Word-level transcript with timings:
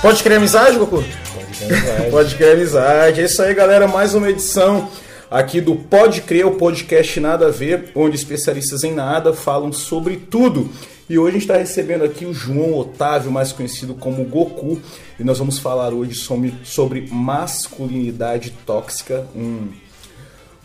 Pode 0.00 0.22
criar 0.22 0.36
amizade, 0.36 0.78
Goku? 0.78 1.02
Pode 1.02 1.58
ter 1.58 1.64
amizade. 1.64 2.10
Pode 2.10 2.34
criar 2.36 2.52
amizade. 2.52 3.20
É 3.20 3.24
isso 3.24 3.42
aí, 3.42 3.52
galera. 3.52 3.88
Mais 3.88 4.14
uma 4.14 4.30
edição 4.30 4.88
aqui 5.28 5.60
do 5.60 5.74
Pode 5.74 6.20
Crer, 6.20 6.46
o 6.46 6.52
podcast 6.52 7.18
Nada 7.18 7.48
a 7.48 7.50
Ver, 7.50 7.90
onde 7.96 8.14
especialistas 8.14 8.84
em 8.84 8.94
nada 8.94 9.32
falam 9.32 9.72
sobre 9.72 10.16
tudo. 10.16 10.70
E 11.10 11.18
hoje 11.18 11.30
a 11.30 11.32
gente 11.32 11.42
está 11.42 11.56
recebendo 11.56 12.04
aqui 12.04 12.24
o 12.24 12.32
João 12.32 12.78
Otávio, 12.78 13.32
mais 13.32 13.50
conhecido 13.50 13.92
como 13.92 14.24
Goku, 14.24 14.80
e 15.18 15.24
nós 15.24 15.38
vamos 15.38 15.58
falar 15.58 15.92
hoje 15.92 16.14
sobre, 16.14 16.54
sobre 16.62 17.08
masculinidade 17.10 18.50
tóxica, 18.64 19.26
um, 19.34 19.68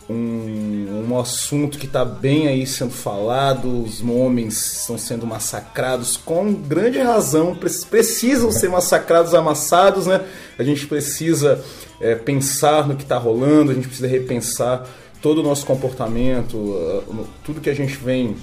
um, 0.09 1.05
um 1.09 1.19
assunto 1.19 1.77
que 1.77 1.85
está 1.85 2.03
bem 2.03 2.47
aí 2.47 2.67
sendo 2.67 2.91
falado, 2.91 3.83
os 3.83 4.01
homens 4.01 4.79
estão 4.81 4.97
sendo 4.97 5.25
massacrados 5.25 6.17
com 6.17 6.53
grande 6.53 6.99
razão, 6.99 7.55
pre- 7.55 7.69
precisam 7.89 8.51
ser 8.51 8.69
massacrados, 8.69 9.33
amassados, 9.33 10.05
né? 10.05 10.25
A 10.59 10.63
gente 10.63 10.85
precisa 10.87 11.63
é, 12.01 12.15
pensar 12.15 12.87
no 12.87 12.95
que 12.95 13.03
está 13.03 13.17
rolando, 13.17 13.71
a 13.71 13.73
gente 13.73 13.87
precisa 13.87 14.07
repensar 14.07 14.85
todo 15.21 15.39
o 15.39 15.43
nosso 15.43 15.65
comportamento, 15.65 16.57
no- 16.57 17.27
tudo 17.43 17.61
que 17.61 17.69
a 17.69 17.75
gente 17.75 17.95
vem 17.95 18.35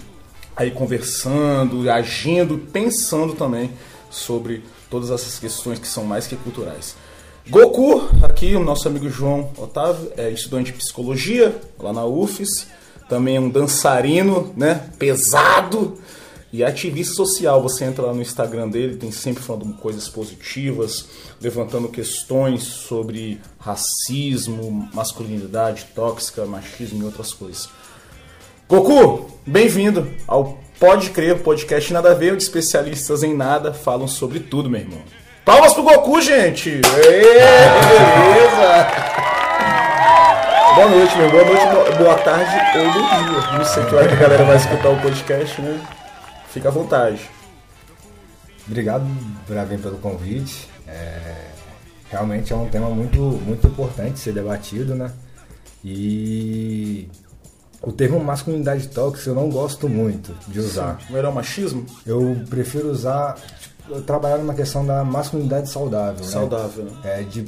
aí 0.57 0.71
conversando, 0.71 1.91
agindo, 1.91 2.59
pensando 2.73 3.35
também 3.35 3.71
sobre 4.11 4.65
todas 4.91 5.11
essas 5.11 5.39
questões 5.39 5.79
que 5.79 5.87
são 5.87 6.05
mais 6.05 6.27
que 6.27 6.37
culturais. 6.37 6.97
Goku, 7.51 8.09
aqui 8.23 8.55
o 8.55 8.63
nosso 8.63 8.87
amigo 8.87 9.11
João 9.11 9.51
Otávio, 9.59 10.13
é 10.17 10.31
estudante 10.31 10.71
de 10.71 10.79
psicologia 10.79 11.61
lá 11.81 11.93
na 11.93 12.05
UFES, 12.05 12.69
também 13.09 13.35
é 13.35 13.41
um 13.41 13.51
dançarino, 13.51 14.55
né, 14.57 14.89
pesado 15.01 15.99
e 16.53 16.63
ativista 16.63 17.13
social. 17.13 17.61
Você 17.61 17.85
entra 17.85 18.07
lá 18.07 18.15
no 18.15 18.23
Instagram 18.23 18.69
dele, 18.69 18.95
tem 18.95 19.11
sempre 19.11 19.43
falando 19.43 19.75
coisas 19.79 20.09
positivas, 20.09 21.07
levantando 21.43 21.89
questões 21.89 22.63
sobre 22.63 23.41
racismo, 23.59 24.89
masculinidade 24.95 25.89
tóxica, 25.93 26.45
machismo 26.45 27.03
e 27.03 27.05
outras 27.05 27.35
coisas. 27.35 27.69
Goku, 28.69 29.29
bem-vindo 29.45 30.09
ao 30.25 30.57
Pode 30.79 31.11
Crer, 31.11 31.43
podcast 31.43 31.93
Nada 31.93 32.13
a 32.13 32.15
Ver, 32.15 32.37
especialistas 32.37 33.25
em 33.25 33.35
nada 33.35 33.75
falam 33.75 34.07
sobre 34.07 34.39
tudo, 34.39 34.71
meu 34.71 34.83
irmão. 34.83 35.20
Palmas 35.51 35.75
pro 35.75 35.83
Goku, 35.83 36.23
gente! 36.23 36.81
Beleza! 36.81 38.87
Boa 40.77 40.89
noite, 40.89 41.19
meu. 41.19 41.29
Boa 41.29 41.45
noite, 41.45 41.97
boa- 41.99 42.15
tarde 42.19 42.79
ou 42.79 42.85
bom 42.85 42.93
dia. 42.93 43.59
Não 43.59 43.65
sei 43.65 43.85
que 43.85 43.95
hora 43.97 44.07
que 44.07 44.15
a 44.15 44.17
galera 44.17 44.45
vai 44.45 44.57
escutar 44.57 44.91
o 44.91 45.01
podcast, 45.03 45.61
né? 45.61 45.81
Fica 46.51 46.69
à 46.69 46.71
vontade. 46.71 47.29
Obrigado, 48.65 49.05
Bravin, 49.49 49.79
pelo 49.79 49.99
convite. 49.99 50.69
É, 50.87 51.19
realmente 52.13 52.53
é 52.53 52.57
um 52.57 52.69
tema 52.69 52.89
muito, 52.89 53.19
muito 53.21 53.67
importante 53.67 54.21
ser 54.21 54.33
debatido, 54.33 54.95
né? 54.95 55.11
E 55.85 57.09
o 57.83 57.91
termo 57.91 58.23
masculinidade 58.23 58.87
tóxica 58.87 59.31
eu 59.31 59.35
não 59.35 59.51
gosto 59.51 59.89
muito 59.89 60.33
de 60.47 60.61
usar. 60.61 61.01
Não 61.11 61.19
era 61.19 61.29
o 61.29 61.35
machismo? 61.35 61.85
Eu 62.07 62.41
prefiro 62.49 62.89
usar, 62.89 63.35
tipo, 63.91 63.95
eu 63.95 64.03
trabalhar 64.03 64.39
numa 64.39 64.55
questão 64.55 64.87
da 64.87 65.05
masculinidade 65.05 65.69
saudável. 65.69 66.25
né? 66.25 66.31
Saudável, 66.31 66.85
né? 66.85 66.93
É, 67.05 67.23
de 67.23 67.45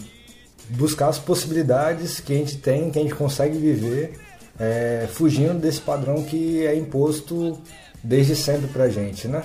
buscar 0.68 1.08
as 1.08 1.18
possibilidades 1.18 2.20
que 2.20 2.32
a 2.32 2.36
gente 2.36 2.58
tem, 2.58 2.90
que 2.90 2.98
a 2.98 3.02
gente 3.02 3.14
consegue 3.14 3.56
viver, 3.56 4.18
é, 4.58 5.08
fugindo 5.10 5.58
desse 5.58 5.80
padrão 5.80 6.22
que 6.22 6.66
é 6.66 6.74
imposto 6.74 7.58
desde 8.02 8.34
sempre 8.34 8.66
pra 8.68 8.88
gente, 8.88 9.28
né? 9.28 9.42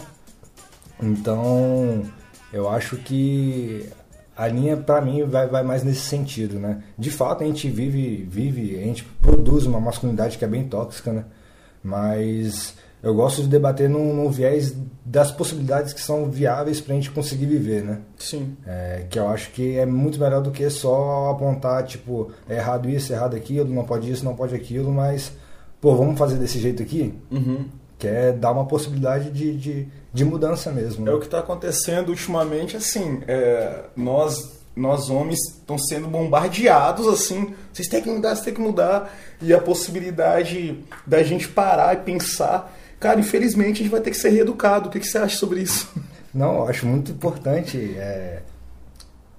Então, 1.02 2.04
eu 2.52 2.68
acho 2.70 2.98
que 2.98 3.88
a 4.36 4.48
linha 4.48 4.78
pra 4.78 5.02
mim 5.02 5.24
vai, 5.24 5.48
vai 5.48 5.64
mais 5.64 5.84
nesse 5.84 6.02
sentido, 6.02 6.60
né? 6.60 6.84
De 6.98 7.12
fato, 7.12 7.44
a 7.44 7.48
gente 7.48 7.70
vive, 7.70 8.28
vive, 8.30 8.80
a 8.80 8.84
gente 8.84 9.04
produz 9.22 9.66
uma 9.66 9.80
masculinidade 9.80 10.38
que 10.38 10.46
é 10.46 10.48
bem 10.48 10.68
tóxica, 10.68 11.12
né? 11.12 11.26
Mas 11.84 12.76
eu 13.08 13.16
gosto 13.16 13.42
de 13.42 13.48
debater 13.48 13.90
num, 13.90 14.14
num 14.14 14.30
viés 14.30 14.74
das 15.06 15.32
possibilidades 15.32 15.94
que 15.94 16.02
são 16.02 16.30
viáveis 16.30 16.82
pra 16.82 16.94
gente 16.94 17.10
conseguir 17.10 17.46
viver, 17.46 17.82
né? 17.82 18.00
Sim. 18.18 18.58
É, 18.66 19.06
que 19.10 19.18
eu 19.18 19.28
acho 19.30 19.52
que 19.52 19.78
é 19.78 19.86
muito 19.86 20.20
melhor 20.20 20.42
do 20.42 20.52
que 20.52 20.70
só 20.70 21.30
apontar, 21.32 21.86
tipo, 21.86 22.30
é 22.50 22.56
errado 22.56 22.90
isso, 22.90 23.14
é 23.14 23.16
errado 23.16 23.36
aquilo, 23.36 23.74
não 23.74 23.86
pode 23.86 24.12
isso, 24.12 24.26
não 24.26 24.36
pode 24.36 24.54
aquilo, 24.54 24.92
mas, 24.92 25.32
pô, 25.80 25.96
vamos 25.96 26.20
fazer 26.20 26.36
desse 26.36 26.60
jeito 26.60 26.84
aqui? 26.84 27.14
Uhum. 27.32 27.66
Que 27.98 28.08
é 28.08 28.32
dar 28.34 28.52
uma 28.52 28.66
possibilidade 28.66 29.32
de, 29.32 29.56
de, 29.58 29.88
de 30.14 30.26
mudança 30.26 30.72
mesmo. 30.72 31.06
né? 31.06 31.12
É 31.12 31.16
o 31.16 31.20
que 31.20 31.26
está 31.26 31.40
acontecendo 31.40 32.10
ultimamente, 32.10 32.76
assim, 32.76 33.22
é, 33.26 33.86
nós, 33.96 34.60
nós 34.76 35.10
homens 35.10 35.40
estão 35.58 35.78
sendo 35.78 36.10
bombardeados, 36.10 37.08
assim, 37.08 37.56
vocês 37.72 37.88
têm 37.88 38.02
que 38.02 38.10
mudar, 38.10 38.36
vocês 38.36 38.44
têm 38.44 38.54
que 38.54 38.62
mudar, 38.62 39.18
e 39.42 39.54
a 39.54 39.62
possibilidade 39.62 40.84
da 41.06 41.24
gente 41.24 41.48
parar 41.48 41.94
e 41.94 41.98
pensar, 41.98 42.76
cara, 43.00 43.20
infelizmente 43.20 43.82
a 43.82 43.84
gente 43.84 43.90
vai 43.90 44.02
ter 44.02 44.12
que 44.12 44.18
ser 44.18 44.30
reeducado, 44.30 44.90
o 44.90 44.92
que, 44.92 45.00
que 45.00 45.08
você 45.08 45.18
acha 45.18 45.38
sobre 45.38 45.62
isso? 45.62 45.92
Não, 46.34 46.58
eu 46.58 46.68
acho 46.68 46.86
muito 46.86 47.12
importante 47.12 47.78
é, 47.98 48.42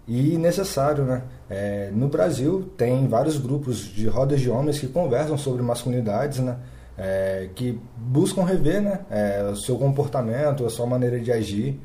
e 0.09 0.39
necessário, 0.39 1.05
né? 1.05 1.23
É, 1.51 1.91
no 1.93 2.09
Brasil 2.09 2.71
tem 2.77 3.07
vários 3.07 3.37
grupos 3.37 3.79
de 3.79 4.07
rodas 4.07 4.41
de 4.41 4.51
homens 4.51 4.79
que 4.79 4.87
conversam 4.87 5.37
sobre 5.37 5.63
masculinidades, 5.63 6.39
né? 6.39 6.57
É, 6.97 7.51
que 7.55 7.79
buscam 7.97 8.43
rever, 8.43 8.81
né? 8.83 9.01
É, 9.11 9.51
o 9.53 9.57
seu 9.57 9.77
comportamento, 9.77 10.65
a 10.65 10.71
sua 10.71 10.87
maneira 10.87 11.21
de 11.21 11.31
agir. 11.31 11.79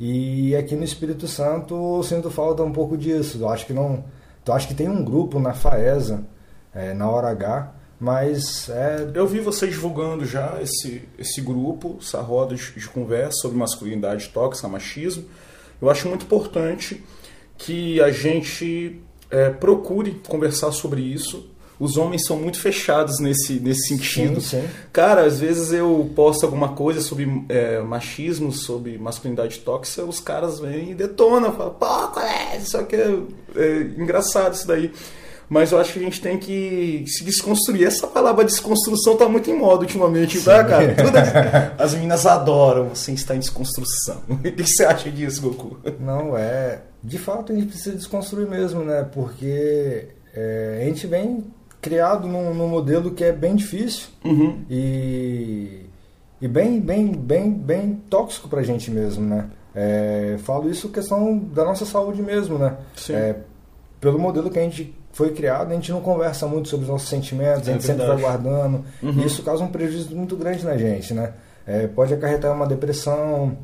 E 0.00 0.56
aqui 0.56 0.74
no 0.74 0.84
Espírito 0.84 1.28
Santo 1.28 1.74
eu 1.98 2.02
sinto 2.02 2.30
falta 2.30 2.62
um 2.62 2.72
pouco 2.72 2.96
disso. 2.96 3.38
Eu 3.40 3.48
acho 3.48 3.66
que 3.66 3.72
não, 3.72 4.04
eu 4.46 4.54
acho 4.54 4.68
que 4.68 4.74
tem 4.74 4.88
um 4.88 5.04
grupo 5.04 5.38
na 5.38 5.52
Faesa, 5.52 6.24
é, 6.74 6.94
na 6.94 7.08
hora 7.10 7.28
H, 7.28 7.72
mas 7.98 8.68
é 8.68 9.10
Eu 9.14 9.26
vi 9.26 9.40
vocês 9.40 9.72
divulgando 9.72 10.26
já 10.26 10.58
esse, 10.60 11.02
esse 11.18 11.40
grupo, 11.40 11.98
essa 12.00 12.20
roda 12.20 12.54
de, 12.54 12.72
de 12.72 12.88
conversa 12.88 13.38
sobre 13.42 13.56
masculinidade 13.56 14.28
tóxica, 14.28 14.68
machismo. 14.68 15.24
Eu 15.80 15.90
acho 15.90 16.08
muito 16.08 16.24
importante 16.24 17.02
que 17.56 18.00
a 18.00 18.10
gente 18.10 19.00
é, 19.30 19.50
procure 19.50 20.20
conversar 20.26 20.72
sobre 20.72 21.00
isso. 21.00 21.50
Os 21.78 21.98
homens 21.98 22.24
são 22.24 22.38
muito 22.38 22.58
fechados 22.58 23.18
nesse, 23.18 23.54
nesse 23.60 23.88
sentido. 23.88 24.40
Sim, 24.40 24.62
sim. 24.62 24.68
Cara, 24.92 25.24
às 25.24 25.40
vezes 25.40 25.72
eu 25.72 26.10
posto 26.14 26.44
alguma 26.44 26.70
coisa 26.70 27.02
sobre 27.02 27.44
é, 27.50 27.80
machismo, 27.80 28.50
sobre 28.50 28.96
masculinidade 28.96 29.58
tóxica, 29.58 30.04
os 30.04 30.18
caras 30.18 30.58
vêm 30.58 30.92
e 30.92 30.94
detonam, 30.94 31.52
falam, 31.52 31.74
pô, 31.74 32.20
é? 32.20 32.56
Isso 32.56 32.78
aqui 32.78 32.96
é, 32.96 33.18
é 33.56 33.80
engraçado 33.98 34.54
isso 34.54 34.66
daí. 34.66 34.90
Mas 35.48 35.70
eu 35.70 35.78
acho 35.78 35.92
que 35.92 35.98
a 35.98 36.02
gente 36.02 36.20
tem 36.20 36.38
que 36.38 37.04
se 37.06 37.24
desconstruir. 37.24 37.86
Essa 37.86 38.06
palavra 38.06 38.44
desconstrução 38.44 39.16
tá 39.16 39.28
muito 39.28 39.48
em 39.50 39.56
moda 39.56 39.82
ultimamente, 39.82 40.42
tá, 40.42 40.64
cara? 40.64 40.94
Todas, 41.00 41.28
as 41.78 41.94
meninas 41.94 42.26
adoram 42.26 42.88
você 42.88 43.12
estar 43.12 43.36
em 43.36 43.40
desconstrução. 43.40 44.22
O 44.28 44.38
que 44.38 44.66
você 44.66 44.84
acha 44.84 45.10
disso, 45.10 45.42
Goku? 45.42 45.76
Não, 46.00 46.36
é. 46.36 46.80
De 47.02 47.18
fato, 47.18 47.52
a 47.52 47.54
gente 47.54 47.68
precisa 47.68 47.94
desconstruir 47.94 48.48
mesmo, 48.48 48.82
né? 48.82 49.06
Porque 49.12 50.08
é, 50.34 50.80
a 50.82 50.84
gente 50.84 51.06
vem 51.06 51.44
criado 51.80 52.26
num, 52.26 52.52
num 52.52 52.68
modelo 52.68 53.12
que 53.12 53.22
é 53.22 53.30
bem 53.32 53.54
difícil 53.54 54.08
Uhum. 54.24 54.64
e, 54.68 55.82
e 56.40 56.48
bem, 56.48 56.80
bem, 56.80 57.12
bem, 57.12 57.52
bem 57.52 58.02
tóxico 58.10 58.48
pra 58.48 58.62
gente 58.62 58.90
mesmo, 58.90 59.24
né? 59.24 59.46
É, 59.74 60.36
falo 60.38 60.68
isso 60.68 60.88
questão 60.88 61.38
da 61.38 61.64
nossa 61.64 61.84
saúde 61.84 62.22
mesmo, 62.22 62.58
né? 62.58 62.76
Sim. 62.96 63.12
É, 63.14 63.36
pelo 64.00 64.18
modelo 64.18 64.50
que 64.50 64.58
a 64.58 64.62
gente 64.62 64.94
foi 65.16 65.30
criado, 65.32 65.70
a 65.70 65.74
gente 65.74 65.90
não 65.90 66.02
conversa 66.02 66.46
muito 66.46 66.68
sobre 66.68 66.84
os 66.84 66.90
nossos 66.90 67.08
sentimentos, 67.08 67.66
a 67.66 67.70
É 67.70 67.72
gente 67.72 67.84
sempre 67.84 68.06
vai 68.06 68.16
verdade. 68.16 68.42
guardando. 68.42 68.84
Uhum. 69.02 69.12
E 69.22 69.24
isso 69.24 69.42
causa 69.42 69.64
um 69.64 69.68
prejuízo 69.68 70.14
muito 70.14 70.36
grande 70.36 70.62
na 70.62 70.76
gente, 70.76 71.14
né? 71.14 71.32
É, 71.66 71.86
pode 71.86 72.12
acarretar 72.12 72.52
uma 72.54 72.66
depressão, 72.66 73.56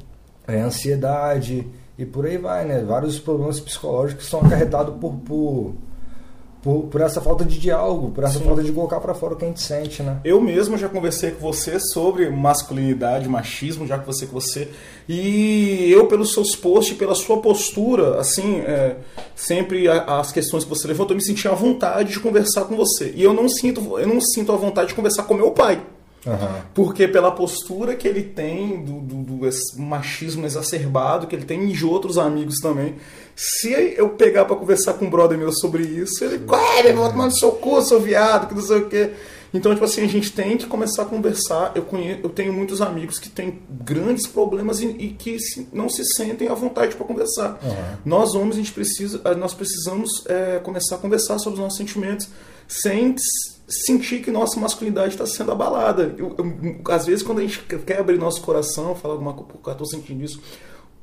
é, 0.48 0.58
ansiedade 0.60 1.66
e 1.98 2.06
por 2.06 2.24
aí 2.24 2.38
vai, 2.38 2.64
né? 2.64 2.82
Vários 2.82 3.18
problemas 3.18 3.60
psicológicos 3.60 4.26
são 4.30 4.40
acarretados 4.40 4.94
por, 4.98 5.12
por, 5.16 5.74
por, 6.62 6.84
por 6.84 7.00
essa 7.00 7.20
falta 7.20 7.44
de 7.44 7.58
diálogo, 7.58 8.10
por 8.12 8.22
essa 8.24 8.38
Sim. 8.38 8.44
falta 8.44 8.62
de 8.62 8.70
colocar 8.70 9.00
pra 9.00 9.12
fora 9.14 9.34
o 9.34 9.36
que 9.36 9.44
a 9.44 9.48
gente 9.48 9.60
sente, 9.60 10.02
né? 10.02 10.18
Eu 10.24 10.40
mesmo 10.40 10.78
já 10.78 10.88
conversei 10.88 11.32
com 11.32 11.40
você 11.40 11.80
sobre 11.80 12.30
masculinidade, 12.30 13.28
machismo, 13.28 13.86
já 13.86 13.98
conversei 13.98 14.28
com 14.28 14.34
você. 14.40 14.68
E 15.08 15.90
eu, 15.90 16.06
pelos 16.06 16.32
seus 16.32 16.54
posts, 16.54 16.96
pela 16.96 17.14
sua 17.14 17.38
postura, 17.38 18.20
assim, 18.20 18.60
é, 18.60 18.96
sempre 19.34 19.88
a- 19.88 20.20
as 20.20 20.30
questões 20.30 20.62
que 20.64 20.70
você 20.70 20.86
levantou, 20.86 21.12
eu 21.14 21.16
me 21.16 21.24
senti 21.24 21.48
à 21.48 21.52
vontade 21.52 22.12
de 22.12 22.20
conversar 22.20 22.64
com 22.66 22.76
você. 22.76 23.12
E 23.16 23.22
eu 23.22 23.32
não 23.32 23.48
sinto, 23.48 23.98
eu 23.98 24.06
não 24.06 24.20
sinto 24.20 24.52
a 24.52 24.56
vontade 24.56 24.88
de 24.90 24.94
conversar 24.94 25.24
com 25.24 25.34
meu 25.34 25.50
pai. 25.50 25.82
Aham. 26.26 26.60
Porque 26.74 27.08
pela 27.08 27.32
postura 27.32 27.96
que 27.96 28.06
ele 28.06 28.22
tem, 28.22 28.84
do, 28.84 29.00
do- 29.00 29.22
do 29.48 29.50
machismo 29.82 30.46
exacerbado 30.46 31.26
que 31.26 31.34
ele 31.34 31.44
tem 31.44 31.64
e 31.68 31.72
de 31.72 31.84
outros 31.84 32.16
amigos 32.18 32.58
também. 32.60 32.94
Se 33.34 33.72
eu 33.96 34.10
pegar 34.10 34.44
pra 34.44 34.54
conversar 34.56 34.94
com 34.94 35.06
um 35.06 35.10
brother 35.10 35.36
meu 35.36 35.52
sobre 35.52 35.82
isso, 35.82 36.22
ele, 36.24 36.40
ué, 36.48 36.82
meu 36.82 36.90
irmão, 36.92 37.10
tomando 37.10 37.36
seu 37.38 37.52
cu, 37.52 37.80
seu 37.82 38.00
viado, 38.00 38.46
que 38.48 38.54
não 38.54 38.62
sei 38.62 38.76
o 38.78 38.88
quê. 38.88 39.10
Então, 39.54 39.72
tipo 39.74 39.84
assim, 39.84 40.02
a 40.02 40.06
gente 40.06 40.32
tem 40.32 40.56
que 40.56 40.64
começar 40.66 41.02
a 41.02 41.04
conversar. 41.04 41.72
Eu, 41.74 41.82
conheço, 41.82 42.20
eu 42.22 42.30
tenho 42.30 42.52
muitos 42.52 42.80
amigos 42.80 43.18
que 43.18 43.28
têm 43.28 43.58
grandes 43.68 44.26
problemas 44.26 44.80
e, 44.80 44.86
e 44.86 45.08
que 45.10 45.38
se, 45.38 45.68
não 45.72 45.88
se 45.90 46.04
sentem 46.04 46.48
à 46.48 46.54
vontade 46.54 46.94
para 46.94 47.04
conversar. 47.06 47.58
Uhum. 47.62 47.96
Nós, 48.04 48.34
homens, 48.34 48.54
a 48.54 48.58
gente 48.58 48.72
precisa, 48.72 49.20
nós 49.34 49.52
precisamos 49.52 50.24
é, 50.26 50.58
começar 50.60 50.94
a 50.94 50.98
conversar 50.98 51.38
sobre 51.38 51.58
os 51.58 51.64
nossos 51.64 51.76
sentimentos 51.78 52.28
sem 52.66 53.14
sentir 53.72 54.20
que 54.20 54.30
nossa 54.30 54.58
masculinidade 54.60 55.10
está 55.10 55.26
sendo 55.26 55.52
abalada. 55.52 56.14
Eu, 56.16 56.34
eu, 56.38 56.80
às 56.88 57.06
vezes, 57.06 57.22
quando 57.22 57.38
a 57.38 57.42
gente 57.42 57.60
quer 57.60 57.98
abrir 57.98 58.18
nosso 58.18 58.42
coração, 58.42 58.94
falar 58.94 59.14
alguma 59.14 59.34
coisa, 59.34 59.60
eu 59.64 59.72
estou 59.72 59.86
sentindo 59.86 60.22
isso. 60.22 60.40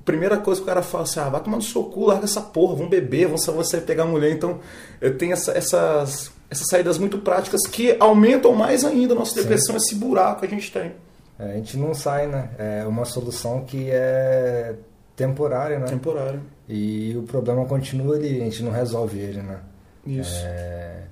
Primeira 0.06 0.38
coisa 0.38 0.60
que 0.60 0.63
o 0.63 0.68
cara 0.68 0.81
fala 0.81 1.04
assim: 1.04 1.19
ah, 1.19 1.30
vai 1.30 1.42
tomar 1.42 1.57
no 1.57 1.63
seu 1.63 1.83
cu, 1.83 2.06
larga 2.06 2.25
essa 2.25 2.42
porra, 2.42 2.75
vamos 2.75 2.89
beber, 2.89 3.25
vamos, 3.25 3.45
vamos 3.45 3.69
sair 3.69 3.81
pegar 3.81 4.06
mulher. 4.06 4.31
Então, 4.31 4.60
eu 5.01 5.18
tenho 5.18 5.33
essa, 5.33 5.51
essas, 5.51 6.31
essas 6.50 6.68
saídas 6.68 6.98
muito 6.98 7.18
práticas 7.19 7.62
que 7.68 7.95
aumentam 8.00 8.54
mais 8.54 8.86
ainda 8.86 9.13
a 9.13 9.18
nossa 9.18 9.36
depressão, 9.36 9.77
Sim. 9.80 9.86
esse 9.86 9.95
buraco 9.95 10.42
que 10.42 10.45
a 10.45 10.50
gente 10.50 10.71
tem. 10.71 10.94
É, 11.38 11.51
a 11.51 11.54
gente 11.54 11.77
não 11.77 11.94
sai, 11.94 12.27
né? 12.27 12.50
É 12.57 12.86
uma 12.86 13.06
solução 13.06 13.63
que 13.63 13.89
é 13.92 14.75
temporária, 15.16 15.80
né? 15.80 15.86
Temporária. 15.86 16.39
E 16.68 17.16
o 17.18 17.24
problema 17.24 17.66
continua 17.66 18.16
ali, 18.16 18.42
a 18.42 18.45
gente 18.45 18.63
não 18.63 18.71
resolve 18.71 19.19
ele, 19.19 19.42
né? 19.42 19.60
Isso. 20.06 20.42
É... 20.45 21.04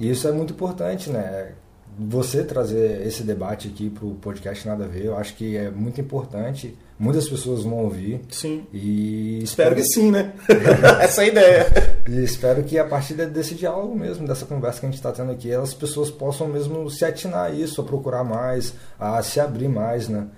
E 0.00 0.10
isso 0.10 0.26
é 0.26 0.32
muito 0.32 0.54
importante, 0.54 1.10
né? 1.10 1.52
Você 1.98 2.42
trazer 2.42 3.06
esse 3.06 3.22
debate 3.22 3.68
aqui 3.68 3.90
para 3.90 4.06
o 4.06 4.14
podcast 4.14 4.66
Nada 4.66 4.86
a 4.86 4.88
Ver, 4.88 5.04
eu 5.04 5.16
acho 5.18 5.36
que 5.36 5.58
é 5.58 5.70
muito 5.70 6.00
importante. 6.00 6.74
Muitas 6.98 7.28
pessoas 7.28 7.64
vão 7.64 7.84
ouvir. 7.84 8.22
Sim. 8.30 8.66
E 8.72 9.42
espero, 9.42 9.74
espero 9.74 9.76
que 9.76 9.82
sim, 9.84 10.10
né? 10.10 10.32
Essa 11.02 11.20
é 11.20 11.24
a 11.26 11.28
ideia. 11.28 11.66
E 12.08 12.24
espero 12.24 12.62
que 12.62 12.78
a 12.78 12.84
partir 12.86 13.12
desse 13.26 13.54
diálogo 13.54 13.94
mesmo, 13.94 14.26
dessa 14.26 14.46
conversa 14.46 14.80
que 14.80 14.86
a 14.86 14.88
gente 14.88 14.96
está 14.96 15.12
tendo 15.12 15.32
aqui, 15.32 15.52
as 15.52 15.74
pessoas 15.74 16.10
possam 16.10 16.48
mesmo 16.48 16.88
se 16.88 17.04
atinar 17.04 17.50
a 17.50 17.50
isso, 17.50 17.82
a 17.82 17.84
procurar 17.84 18.24
mais, 18.24 18.72
a 18.98 19.22
se 19.22 19.38
abrir 19.38 19.68
mais, 19.68 20.08
né? 20.08 20.28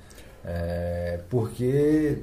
É, 0.45 1.21
porque 1.31 2.19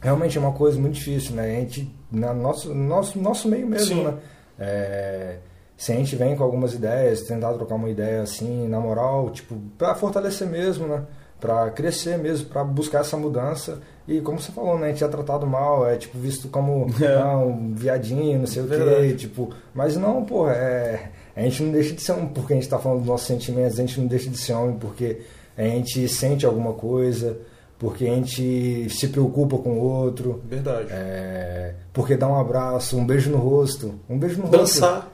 realmente 0.00 0.36
é 0.36 0.40
uma 0.40 0.52
coisa 0.52 0.76
muito 0.76 0.94
difícil, 0.94 1.36
né? 1.36 1.56
A 1.56 1.60
gente, 1.60 1.94
na 2.10 2.34
nosso, 2.34 2.74
nosso, 2.74 3.16
nosso 3.20 3.48
meio 3.48 3.68
mesmo, 3.68 3.94
sim. 3.94 4.02
né? 4.02 4.14
É, 4.58 5.38
se 5.76 5.92
a 5.92 5.96
gente 5.96 6.14
vem 6.16 6.36
com 6.36 6.44
algumas 6.44 6.74
ideias, 6.74 7.22
tentar 7.22 7.52
trocar 7.54 7.74
uma 7.74 7.90
ideia 7.90 8.22
assim, 8.22 8.68
na 8.68 8.78
moral, 8.80 9.30
tipo, 9.30 9.56
para 9.76 9.94
fortalecer 9.94 10.48
mesmo, 10.48 10.86
né? 10.86 11.02
Para 11.40 11.70
crescer 11.70 12.16
mesmo, 12.16 12.46
para 12.46 12.64
buscar 12.64 13.00
essa 13.00 13.16
mudança. 13.16 13.80
E 14.06 14.20
como 14.20 14.38
você 14.38 14.52
falou, 14.52 14.78
né? 14.78 14.86
A 14.86 14.90
gente 14.90 15.04
é 15.04 15.08
tratado 15.08 15.46
mal, 15.46 15.86
é 15.86 15.96
tipo 15.96 16.18
visto 16.18 16.48
como 16.48 16.86
é. 17.02 17.14
ah, 17.20 17.36
um 17.36 17.74
viadinho, 17.74 18.38
não 18.38 18.46
sei 18.46 18.62
o 18.62 18.68
quê, 18.68 19.14
tipo. 19.14 19.52
Mas 19.74 19.96
não, 19.96 20.24
pô, 20.24 20.48
é. 20.48 21.10
A 21.36 21.42
gente 21.42 21.62
não 21.64 21.72
deixa 21.72 21.94
de 21.94 22.00
ser 22.00 22.12
um 22.12 22.26
porque 22.26 22.52
a 22.52 22.56
gente 22.56 22.68
tá 22.68 22.78
falando 22.78 23.00
dos 23.00 23.08
nossos 23.08 23.26
sentimentos, 23.26 23.78
a 23.78 23.82
gente 23.82 24.00
não 24.00 24.06
deixa 24.06 24.30
de 24.30 24.38
ser 24.38 24.52
homem 24.52 24.76
porque 24.78 25.22
a 25.56 25.62
gente 25.62 26.08
sente 26.08 26.46
alguma 26.46 26.72
coisa, 26.74 27.36
porque 27.78 28.06
a 28.06 28.14
gente 28.14 28.88
se 28.88 29.08
preocupa 29.08 29.58
com 29.58 29.70
o 29.70 29.82
outro. 29.82 30.40
Verdade. 30.48 30.88
É, 30.90 31.74
porque 31.92 32.16
dá 32.16 32.28
um 32.28 32.38
abraço, 32.38 32.96
um 32.96 33.04
beijo 33.04 33.30
no 33.30 33.38
rosto. 33.38 33.94
Um 34.08 34.18
beijo 34.18 34.40
no 34.40 34.48
Dançar. 34.48 34.60
rosto. 34.60 34.80
Dançar, 34.80 35.12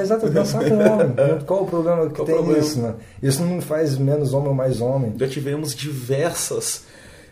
exato, 0.00 0.30
dançar 0.30 0.64
com 0.64 0.76
homem. 0.76 1.14
Qual 1.46 1.64
o 1.64 1.66
problema 1.66 2.08
que 2.08 2.14
Qual 2.14 2.26
tem 2.26 2.34
problema? 2.34 2.58
isso, 2.58 2.80
né? 2.80 2.94
Isso 3.22 3.44
não 3.44 3.60
faz 3.60 3.98
menos 3.98 4.32
homem 4.32 4.48
ou 4.48 4.54
mais 4.54 4.80
homem. 4.80 5.14
Já 5.18 5.28
tivemos 5.28 5.74
diversas. 5.74 6.84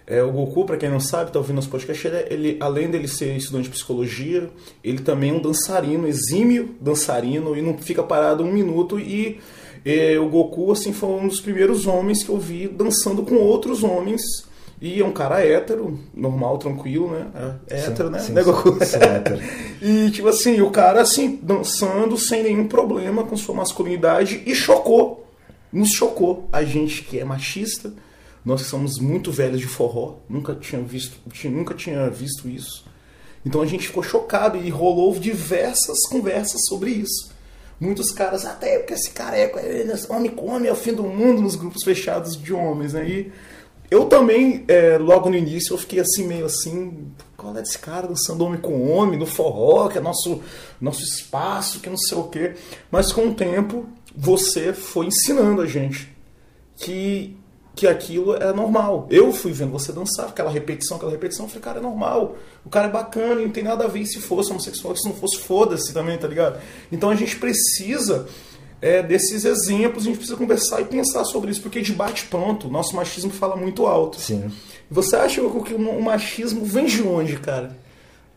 É, 0.06 0.22
o 0.22 0.32
Goku, 0.32 0.64
para 0.64 0.76
quem 0.76 0.88
não 0.88 1.00
sabe, 1.00 1.30
tá 1.30 1.38
ouvindo 1.38 1.56
nosso 1.56 1.68
podcast, 1.68 2.06
ele, 2.06 2.26
ele, 2.30 2.56
além 2.60 2.90
dele 2.90 3.06
ser 3.06 3.36
estudante 3.36 3.64
de 3.64 3.70
psicologia, 3.70 4.48
ele 4.82 5.00
também 5.00 5.30
é 5.30 5.32
um 5.34 5.40
dançarino, 5.40 6.08
exímio 6.08 6.74
dançarino, 6.80 7.54
e 7.54 7.60
não 7.60 7.76
fica 7.76 8.02
parado 8.02 8.42
um 8.42 8.50
minuto. 8.50 8.98
E, 8.98 9.38
e 9.84 10.16
o 10.16 10.28
Goku, 10.28 10.72
assim, 10.72 10.94
foi 10.94 11.10
um 11.10 11.28
dos 11.28 11.40
primeiros 11.40 11.86
homens 11.86 12.22
que 12.22 12.30
eu 12.30 12.38
vi 12.38 12.68
dançando 12.68 13.22
com 13.22 13.34
outros 13.36 13.82
homens 13.82 14.47
e 14.80 15.00
é 15.00 15.04
um 15.04 15.12
cara 15.12 15.44
hétero, 15.44 15.98
normal, 16.14 16.56
tranquilo, 16.58 17.10
né? 17.10 17.26
É 17.68 17.80
hétero, 17.80 18.08
sim, 18.08 18.12
né? 18.12 18.18
Sim, 18.20 18.32
né, 18.32 18.42
Goku? 18.42 18.84
Sim, 18.84 18.96
hétero. 18.96 19.40
e, 19.82 20.10
tipo 20.10 20.28
assim, 20.28 20.60
o 20.60 20.70
cara, 20.70 21.00
assim, 21.00 21.38
dançando 21.42 22.16
sem 22.16 22.44
nenhum 22.44 22.68
problema 22.68 23.24
com 23.24 23.36
sua 23.36 23.54
masculinidade 23.54 24.42
e 24.46 24.54
chocou. 24.54 25.26
Nos 25.72 25.90
chocou. 25.90 26.48
A 26.52 26.62
gente 26.62 27.02
que 27.02 27.18
é 27.18 27.24
machista, 27.24 27.92
nós 28.44 28.62
que 28.62 28.68
somos 28.68 28.98
muito 28.98 29.32
velhos 29.32 29.60
de 29.60 29.66
forró, 29.66 30.18
nunca 30.28 30.54
tinha 30.54 30.80
visto, 30.80 31.18
nunca 31.46 31.74
tinha 31.74 32.08
visto 32.08 32.48
isso. 32.48 32.86
Então 33.44 33.60
a 33.60 33.66
gente 33.66 33.86
ficou 33.86 34.02
chocado 34.02 34.58
e 34.58 34.70
rolou 34.70 35.12
diversas 35.18 36.06
conversas 36.08 36.66
sobre 36.66 36.90
isso. 36.90 37.32
Muitos 37.80 38.10
caras, 38.10 38.44
até 38.44 38.78
porque 38.78 38.94
esse 38.94 39.10
careca, 39.10 39.60
homem 40.08 40.30
come, 40.30 40.66
é 40.66 40.72
o 40.72 40.76
fim 40.76 40.92
do 40.92 41.04
mundo 41.04 41.40
nos 41.40 41.54
grupos 41.54 41.84
fechados 41.84 42.36
de 42.36 42.52
homens, 42.52 42.92
né? 42.92 43.08
E, 43.08 43.32
eu 43.90 44.04
também, 44.04 44.64
é, 44.68 44.98
logo 44.98 45.30
no 45.30 45.36
início, 45.36 45.72
eu 45.72 45.78
fiquei 45.78 46.00
assim, 46.00 46.26
meio 46.26 46.44
assim, 46.44 47.10
qual 47.36 47.56
é 47.56 47.60
desse 47.60 47.78
cara 47.78 48.06
dançando 48.06 48.44
homem 48.44 48.60
com 48.60 48.90
homem, 48.90 49.18
no 49.18 49.24
forró, 49.24 49.88
que 49.88 49.96
é 49.96 50.00
nosso, 50.00 50.42
nosso 50.80 51.02
espaço, 51.02 51.80
que 51.80 51.88
não 51.88 51.96
sei 51.96 52.18
o 52.18 52.24
quê. 52.24 52.54
Mas 52.90 53.12
com 53.12 53.28
o 53.28 53.34
tempo, 53.34 53.86
você 54.14 54.72
foi 54.74 55.06
ensinando 55.06 55.62
a 55.62 55.66
gente 55.66 56.14
que, 56.76 57.34
que 57.74 57.86
aquilo 57.86 58.34
é 58.34 58.52
normal. 58.52 59.06
Eu 59.10 59.32
fui 59.32 59.52
vendo 59.52 59.72
você 59.72 59.90
dançar, 59.90 60.28
aquela 60.28 60.50
repetição, 60.50 60.98
aquela 60.98 61.12
repetição, 61.12 61.46
eu 61.46 61.48
falei, 61.48 61.62
cara, 61.62 61.78
é 61.78 61.82
normal. 61.82 62.36
O 62.66 62.68
cara 62.68 62.88
é 62.88 62.90
bacana, 62.90 63.40
não 63.40 63.50
tem 63.50 63.64
nada 63.64 63.84
a 63.84 63.88
ver 63.88 64.04
se 64.04 64.20
fosse 64.20 64.50
homossexual, 64.50 64.94
se 64.96 65.08
não 65.08 65.14
fosse, 65.14 65.38
foda-se 65.38 65.94
também, 65.94 66.18
tá 66.18 66.28
ligado? 66.28 66.60
Então 66.92 67.08
a 67.08 67.14
gente 67.14 67.36
precisa 67.36 68.26
é, 68.80 69.02
desses 69.02 69.44
exemplos, 69.44 70.04
a 70.04 70.06
gente 70.06 70.18
precisa 70.18 70.36
conversar 70.36 70.80
e 70.80 70.84
pensar 70.84 71.24
sobre 71.24 71.50
isso, 71.50 71.60
porque 71.60 71.80
de 71.80 71.92
bate 71.92 72.26
pronto, 72.26 72.68
nosso 72.68 72.94
machismo 72.94 73.30
fala 73.30 73.56
muito 73.56 73.86
alto. 73.86 74.20
Sim. 74.20 74.50
Você 74.90 75.16
acha 75.16 75.40
que 75.40 75.74
o 75.74 76.02
machismo 76.02 76.64
vem 76.64 76.86
de 76.86 77.02
onde, 77.02 77.36
cara? 77.38 77.76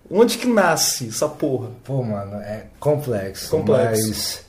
Onde 0.10 0.38
que 0.38 0.48
nasce 0.48 1.08
essa 1.08 1.30
porra? 1.30 1.70
Pô, 1.84 2.04
mano, 2.04 2.36
é 2.38 2.66
complexo. 2.80 3.50
Complexo. 3.50 4.10
Mas 4.10 4.46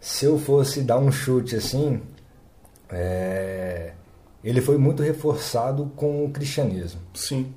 se 0.00 0.24
eu 0.24 0.38
fosse 0.38 0.80
dar 0.80 0.98
um 0.98 1.12
chute 1.12 1.54
assim, 1.54 2.00
é... 2.90 3.92
ele 4.42 4.60
foi 4.60 4.76
muito 4.76 5.02
reforçado 5.02 5.92
com 5.94 6.24
o 6.24 6.30
cristianismo. 6.30 7.00
Sim. 7.14 7.54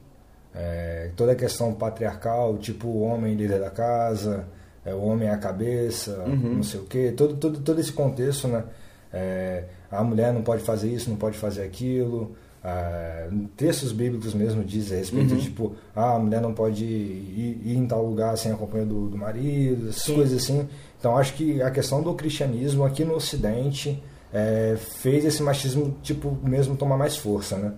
É, 0.54 1.12
toda 1.16 1.32
a 1.32 1.36
questão 1.36 1.74
patriarcal, 1.74 2.58
tipo 2.58 2.88
o 2.88 3.02
homem 3.02 3.36
líder 3.36 3.60
da 3.60 3.70
casa, 3.70 4.48
é, 4.88 4.94
o 4.94 5.02
homem 5.02 5.28
é 5.28 5.32
a 5.32 5.38
cabeça, 5.38 6.24
uhum. 6.26 6.56
não 6.56 6.64
sei 6.64 6.80
o 6.80 6.86
quê, 6.86 7.14
todo, 7.16 7.36
todo, 7.36 7.60
todo 7.60 7.80
esse 7.80 7.92
contexto, 7.92 8.48
né? 8.48 8.64
É, 9.12 9.66
a 9.92 10.04
mulher 10.04 10.34
não 10.34 10.42
pode 10.42 10.64
fazer 10.64 10.90
isso, 10.90 11.10
não 11.10 11.18
pode 11.18 11.38
fazer 11.38 11.64
aquilo. 11.64 12.36
Ah, 12.64 13.28
textos 13.56 13.92
bíblicos 13.92 14.34
mesmo 14.34 14.64
dizem 14.64 14.98
a 14.98 15.00
respeito 15.00 15.34
uhum. 15.34 15.40
tipo, 15.40 15.76
ah, 15.96 16.16
a 16.16 16.20
mulher 16.20 16.42
não 16.42 16.54
pode 16.54 16.84
ir, 16.84 17.62
ir, 17.64 17.78
em 17.78 17.86
tal 17.86 18.06
lugar 18.06 18.38
sem 18.38 18.52
a 18.52 18.56
companhia 18.56 18.86
do, 18.86 19.08
do 19.08 19.18
marido, 19.18 19.90
essas 19.90 20.04
Sim. 20.04 20.16
coisas 20.16 20.44
assim. 20.44 20.68
Então 21.00 21.18
acho 21.18 21.34
que 21.34 21.62
a 21.62 21.72
questão 21.72 22.02
do 22.02 22.14
cristianismo 22.14 22.84
aqui 22.84 23.06
no 23.06 23.14
Ocidente 23.14 24.02
é, 24.34 24.76
fez 24.78 25.24
esse 25.24 25.42
machismo 25.44 25.96
tipo 26.02 26.38
mesmo 26.44 26.76
tomar 26.76 26.98
mais 26.98 27.16
força, 27.16 27.58
né? 27.58 27.74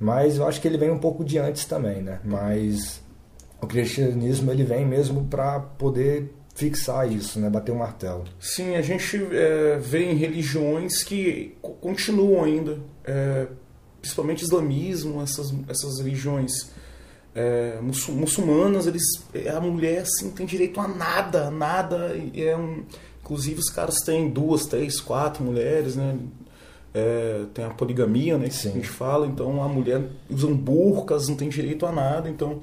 Mas 0.00 0.36
eu 0.36 0.46
acho 0.48 0.60
que 0.60 0.66
ele 0.66 0.78
vem 0.78 0.90
um 0.90 0.98
pouco 0.98 1.24
de 1.24 1.38
antes 1.38 1.64
também, 1.64 2.02
né? 2.02 2.18
Mas 2.24 3.00
o 3.60 3.66
cristianismo 3.66 4.50
ele 4.50 4.64
vem 4.64 4.84
mesmo 4.84 5.24
para 5.24 5.60
poder 5.60 6.34
fixar 6.54 7.10
isso, 7.10 7.40
né? 7.40 7.50
bater 7.50 7.72
o 7.72 7.74
um 7.74 7.78
martelo. 7.78 8.24
Sim, 8.38 8.76
a 8.76 8.82
gente 8.82 9.20
é, 9.32 9.78
vê 9.78 10.04
em 10.10 10.14
religiões 10.14 11.02
que 11.02 11.56
continuam 11.80 12.44
ainda, 12.44 12.78
é, 13.04 13.48
principalmente 14.00 14.42
islamismo, 14.42 15.20
essas, 15.20 15.52
essas 15.68 15.98
religiões 15.98 16.70
é, 17.34 17.78
muçulmanas, 17.80 18.86
eles, 18.86 19.02
a 19.54 19.60
mulher 19.60 20.02
assim, 20.02 20.30
tem 20.30 20.46
direito 20.46 20.80
a 20.80 20.86
nada, 20.86 21.50
nada. 21.50 22.16
É 22.34 22.56
um, 22.56 22.84
inclusive 23.20 23.58
os 23.58 23.70
caras 23.70 24.00
têm 24.02 24.30
duas, 24.30 24.66
três, 24.66 25.00
quatro 25.00 25.42
mulheres, 25.42 25.96
né? 25.96 26.16
É, 26.96 27.46
tem 27.52 27.64
a 27.64 27.70
poligamia, 27.70 28.38
né, 28.38 28.46
que 28.46 28.54
Sim. 28.54 28.68
a 28.68 28.72
gente 28.72 28.88
fala, 28.88 29.26
então 29.26 29.60
a 29.60 29.68
mulher 29.68 30.00
usa 30.30 30.46
burcas, 30.46 31.28
não 31.28 31.34
tem 31.34 31.48
direito 31.48 31.84
a 31.86 31.90
nada, 31.90 32.30
então 32.30 32.60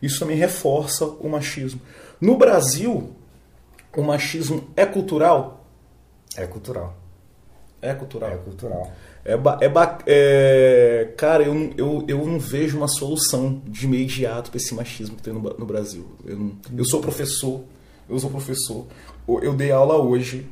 isso 0.00 0.20
também 0.20 0.36
reforça 0.36 1.04
o 1.04 1.28
machismo. 1.28 1.80
No 2.20 2.36
Brasil, 2.36 3.10
o 4.00 4.04
machismo 4.04 4.64
é 4.76 4.86
cultural? 4.86 5.66
É 6.36 6.46
cultural. 6.46 6.96
É 7.80 7.92
cultural. 7.94 8.30
É 8.30 8.36
cultural. 8.36 8.92
É, 9.24 9.34
é, 9.34 9.72
é, 10.06 11.12
cara, 11.16 11.42
eu, 11.42 11.72
eu, 11.76 12.04
eu 12.08 12.26
não 12.26 12.38
vejo 12.38 12.76
uma 12.76 12.88
solução 12.88 13.62
de 13.66 13.86
imediato 13.86 14.50
para 14.50 14.58
esse 14.58 14.74
machismo 14.74 15.16
que 15.16 15.22
tem 15.22 15.32
no, 15.32 15.40
no 15.40 15.66
Brasil. 15.66 16.06
Eu, 16.24 16.36
não, 16.36 16.52
eu 16.76 16.84
sou 16.84 17.00
professor, 17.00 17.62
eu 18.08 18.18
sou 18.18 18.30
professor. 18.30 18.86
Eu 19.42 19.54
dei 19.54 19.70
aula 19.70 19.96
hoje, 19.96 20.48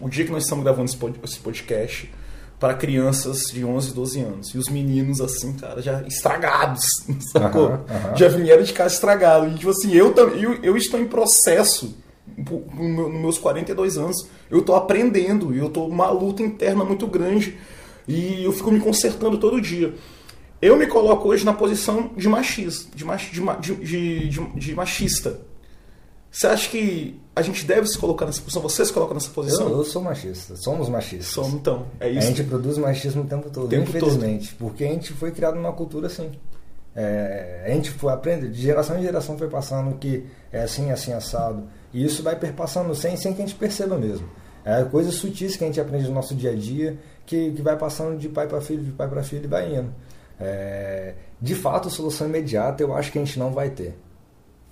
o 0.00 0.08
dia 0.08 0.24
que 0.24 0.30
nós 0.30 0.44
estamos 0.44 0.64
gravando 0.64 0.90
esse 1.24 1.38
podcast, 1.40 2.12
para 2.58 2.74
crianças 2.74 3.44
de 3.52 3.64
11, 3.64 3.92
12 3.92 4.20
anos. 4.20 4.54
E 4.54 4.58
os 4.58 4.68
meninos, 4.68 5.20
assim, 5.20 5.52
cara, 5.54 5.82
já 5.82 6.02
estragados, 6.02 6.86
sacou? 7.32 7.68
Uhum, 7.68 7.72
uhum. 7.72 8.16
Já 8.16 8.28
vieram 8.28 8.62
de 8.62 8.72
casa 8.72 8.94
estragados. 8.94 9.52
E, 9.52 9.58
tipo 9.58 9.70
assim, 9.70 9.92
eu, 9.92 10.14
eu, 10.14 10.54
eu 10.62 10.76
estou 10.76 10.98
em 10.98 11.06
processo 11.06 11.94
nos 12.36 13.12
meus 13.12 13.38
42 13.38 13.96
anos, 13.96 14.28
eu 14.50 14.62
tô 14.62 14.74
aprendendo 14.74 15.54
e 15.54 15.58
eu 15.58 15.70
tô 15.70 15.86
uma 15.86 16.10
luta 16.10 16.42
interna 16.42 16.84
muito 16.84 17.06
grande 17.06 17.56
e 18.06 18.44
eu 18.44 18.52
fico 18.52 18.70
me 18.70 18.80
consertando 18.80 19.38
todo 19.38 19.60
dia. 19.60 19.94
Eu 20.60 20.76
me 20.76 20.86
coloco 20.86 21.28
hoje 21.28 21.44
na 21.44 21.52
posição 21.52 22.10
de 22.16 22.28
machista, 22.28 22.94
de, 22.94 23.04
mach, 23.04 23.30
de, 23.30 23.74
de, 23.76 24.28
de, 24.28 24.46
de 24.54 24.74
machista. 24.74 25.40
Você 26.30 26.46
acha 26.46 26.68
que 26.68 27.20
a 27.34 27.40
gente 27.40 27.64
deve 27.64 27.86
se 27.86 27.96
colocar 27.96 28.26
nessa 28.26 28.40
posição? 28.42 28.62
Você 28.62 28.84
se 28.84 28.92
coloca 28.92 29.14
nessa 29.14 29.30
posição? 29.30 29.68
Eu, 29.68 29.78
eu 29.78 29.84
sou 29.84 30.02
machista, 30.02 30.56
somos 30.56 30.88
machistas. 30.88 31.28
Somos, 31.28 31.54
então, 31.54 31.86
é 31.98 32.10
isso. 32.10 32.18
A 32.18 32.22
gente 32.22 32.44
produz 32.44 32.76
machismo 32.78 33.22
o 33.22 33.26
tempo 33.26 33.48
todo, 33.50 33.68
tempo 33.68 33.88
infelizmente, 33.88 34.50
todo. 34.50 34.58
porque 34.58 34.84
a 34.84 34.88
gente 34.88 35.12
foi 35.12 35.30
criado 35.30 35.54
numa 35.54 35.72
cultura 35.72 36.08
assim. 36.08 36.30
É, 36.94 37.64
a 37.66 37.70
gente 37.70 37.90
foi 37.90 38.12
aprendendo, 38.12 38.50
de 38.50 38.60
geração 38.60 38.98
em 38.98 39.02
geração 39.02 39.36
foi 39.36 39.48
passando 39.48 39.96
que 39.98 40.24
é 40.50 40.62
assim, 40.62 40.90
assim, 40.90 41.12
assado. 41.12 41.64
E 41.96 42.04
isso 42.04 42.22
vai 42.22 42.36
perpassando 42.36 42.94
sem, 42.94 43.16
sem 43.16 43.32
que 43.32 43.40
a 43.40 43.46
gente 43.46 43.56
perceba 43.56 43.96
mesmo. 43.96 44.28
É 44.62 44.84
coisas 44.84 45.14
sutis 45.14 45.56
que 45.56 45.64
a 45.64 45.66
gente 45.66 45.80
aprende 45.80 46.06
no 46.06 46.12
nosso 46.12 46.34
dia 46.34 46.50
a 46.50 46.54
dia, 46.54 46.98
que, 47.24 47.52
que 47.52 47.62
vai 47.62 47.74
passando 47.74 48.18
de 48.18 48.28
pai 48.28 48.46
para 48.46 48.60
filho, 48.60 48.84
de 48.84 48.90
pai 48.90 49.08
para 49.08 49.22
filho 49.22 49.44
e 49.44 49.46
vai 49.46 49.74
indo. 49.74 49.90
É, 50.38 51.14
de 51.40 51.54
fato, 51.54 51.88
solução 51.88 52.28
imediata 52.28 52.82
eu 52.82 52.94
acho 52.94 53.10
que 53.10 53.18
a 53.18 53.24
gente 53.24 53.38
não 53.38 53.50
vai 53.50 53.70
ter. 53.70 53.96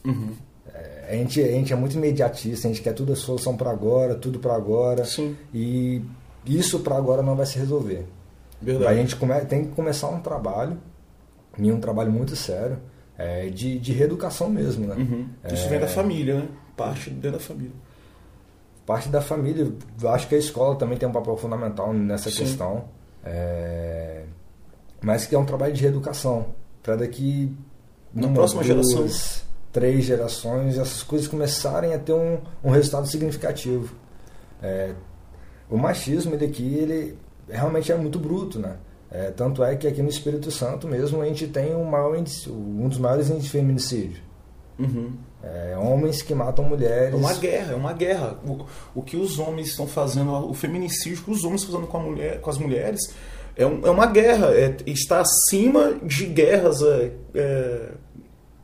Uhum. 0.04 0.35
É, 0.75 1.07
a, 1.12 1.14
gente, 1.14 1.40
a 1.40 1.47
gente 1.47 1.73
é 1.73 1.76
muito 1.76 1.97
imediatista, 1.97 2.69
a 2.69 2.71
gente 2.71 2.83
quer 2.83 2.93
tudo 2.93 3.14
a 3.14 3.16
solução 3.16 3.57
para 3.57 3.71
agora, 3.71 4.14
tudo 4.14 4.38
para 4.38 4.54
agora. 4.54 5.07
Sim. 5.07 5.35
E 5.54 6.02
isso 6.45 6.81
para 6.81 6.95
agora 6.95 7.23
não 7.23 7.35
vai 7.35 7.47
se 7.47 7.59
resolver. 7.59 8.04
Verdade. 8.61 8.93
A 8.93 8.95
gente 8.95 9.16
come, 9.16 9.40
tem 9.47 9.64
que 9.64 9.71
começar 9.71 10.11
um 10.11 10.21
trabalho 10.21 10.76
em 11.59 11.73
um 11.73 11.81
trabalho 11.81 12.12
muito 12.12 12.37
sério 12.37 12.76
é, 13.16 13.47
de, 13.49 13.78
de 13.78 13.95
reeducação 13.95 14.50
mesmo, 14.50 14.87
né? 14.87 14.97
Uhum. 14.97 15.26
Isso 15.50 15.64
é, 15.64 15.69
vem 15.71 15.81
da 15.81 15.88
família, 15.88 16.40
né? 16.40 16.49
Parte 16.76 17.11
dentro 17.11 17.33
da 17.33 17.45
família. 17.45 17.73
Parte 18.87 19.09
da 19.09 19.21
família. 19.21 19.73
Acho 20.12 20.28
que 20.28 20.35
a 20.35 20.38
escola 20.38 20.76
também 20.76 20.99
tem 20.99 21.09
um 21.09 21.12
papel 21.12 21.37
fundamental 21.37 21.93
nessa 21.93 22.31
Sim. 22.31 22.38
questão. 22.38 22.85
É, 23.25 24.25
mas 25.00 25.26
que 25.26 25.35
é 25.35 25.38
um 25.38 25.45
trabalho 25.45 25.73
de 25.73 25.83
reeducação. 25.83 26.47
Para 26.83 26.97
daqui. 26.97 27.54
Na 28.12 28.26
uma, 28.26 28.35
próxima 28.35 28.62
duas, 28.62 28.90
geração. 28.90 29.47
Três 29.73 30.04
gerações, 30.04 30.78
essas 30.78 31.02
coisas 31.02 31.26
começarem 31.26 31.95
a 31.95 31.99
ter 31.99 32.12
um, 32.12 32.38
um 32.62 32.71
resultado 32.71 33.09
significativo. 33.09 33.95
É, 34.62 34.95
o 35.69 35.76
machismo 35.76 36.37
daqui, 36.37 36.75
ele 36.75 37.19
realmente 37.49 37.90
é 37.90 37.97
muito 37.97 38.19
bruto, 38.19 38.59
né? 38.59 38.76
É, 39.11 39.31
tanto 39.31 39.62
é 39.62 39.76
que 39.76 39.87
aqui 39.87 40.02
no 40.02 40.09
Espírito 40.09 40.50
Santo 40.50 40.88
mesmo 40.88 41.21
a 41.23 41.25
gente 41.26 41.47
tem 41.47 41.75
um, 41.75 41.85
maior 41.85 42.16
índice, 42.16 42.50
um 42.50 42.88
dos 42.88 42.99
maiores 42.99 43.28
índices 43.28 43.45
de 43.45 43.50
feminicídio. 43.50 44.23
Uhum. 44.78 45.12
É, 45.45 45.77
homens 45.77 46.23
que 46.23 46.35
matam 46.35 46.65
mulheres. 46.65 47.13
É 47.13 47.17
uma 47.17 47.35
guerra, 47.35 47.73
é 47.73 47.77
uma 47.77 47.93
guerra. 47.93 48.39
O, 48.47 48.65
o 48.95 49.03
que 49.03 49.17
os 49.17 49.39
homens 49.39 49.69
estão 49.69 49.87
fazendo, 49.87 50.33
o 50.33 50.55
feminicídio 50.55 51.23
que 51.23 51.31
os 51.31 51.45
homens 51.45 51.61
estão 51.61 51.75
fazendo 51.75 51.91
com, 51.91 52.01
mulher, 52.01 52.41
com 52.41 52.49
as 52.49 52.57
mulheres, 52.57 53.01
é, 53.57 53.67
um, 53.67 53.87
é 53.87 53.91
uma 53.91 54.07
guerra. 54.07 54.55
É, 54.55 54.75
está 54.87 55.21
acima 55.21 55.95
de 56.03 56.27
guerras. 56.27 56.83
É, 56.83 57.13
é, 57.35 57.89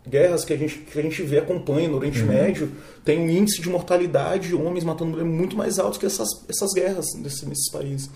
guerras 0.08 0.44
que 0.44 0.52
a, 0.52 0.56
gente, 0.56 0.78
que 0.78 0.98
a 0.98 1.02
gente 1.02 1.22
vê, 1.22 1.38
acompanha 1.38 1.88
no 1.88 1.98
Oriente 1.98 2.20
uhum. 2.20 2.28
Médio, 2.28 2.72
tem 3.04 3.20
um 3.20 3.28
índice 3.28 3.60
de 3.60 3.68
mortalidade 3.68 4.48
de 4.48 4.54
homens 4.54 4.82
matando 4.82 5.12
mulheres 5.12 5.30
muito 5.30 5.56
mais 5.56 5.78
alto 5.78 6.00
que 6.00 6.06
essas, 6.06 6.28
essas 6.48 6.72
guerras 6.72 7.06
nesse, 7.14 7.46
nesses 7.46 7.70
países. 7.70 8.10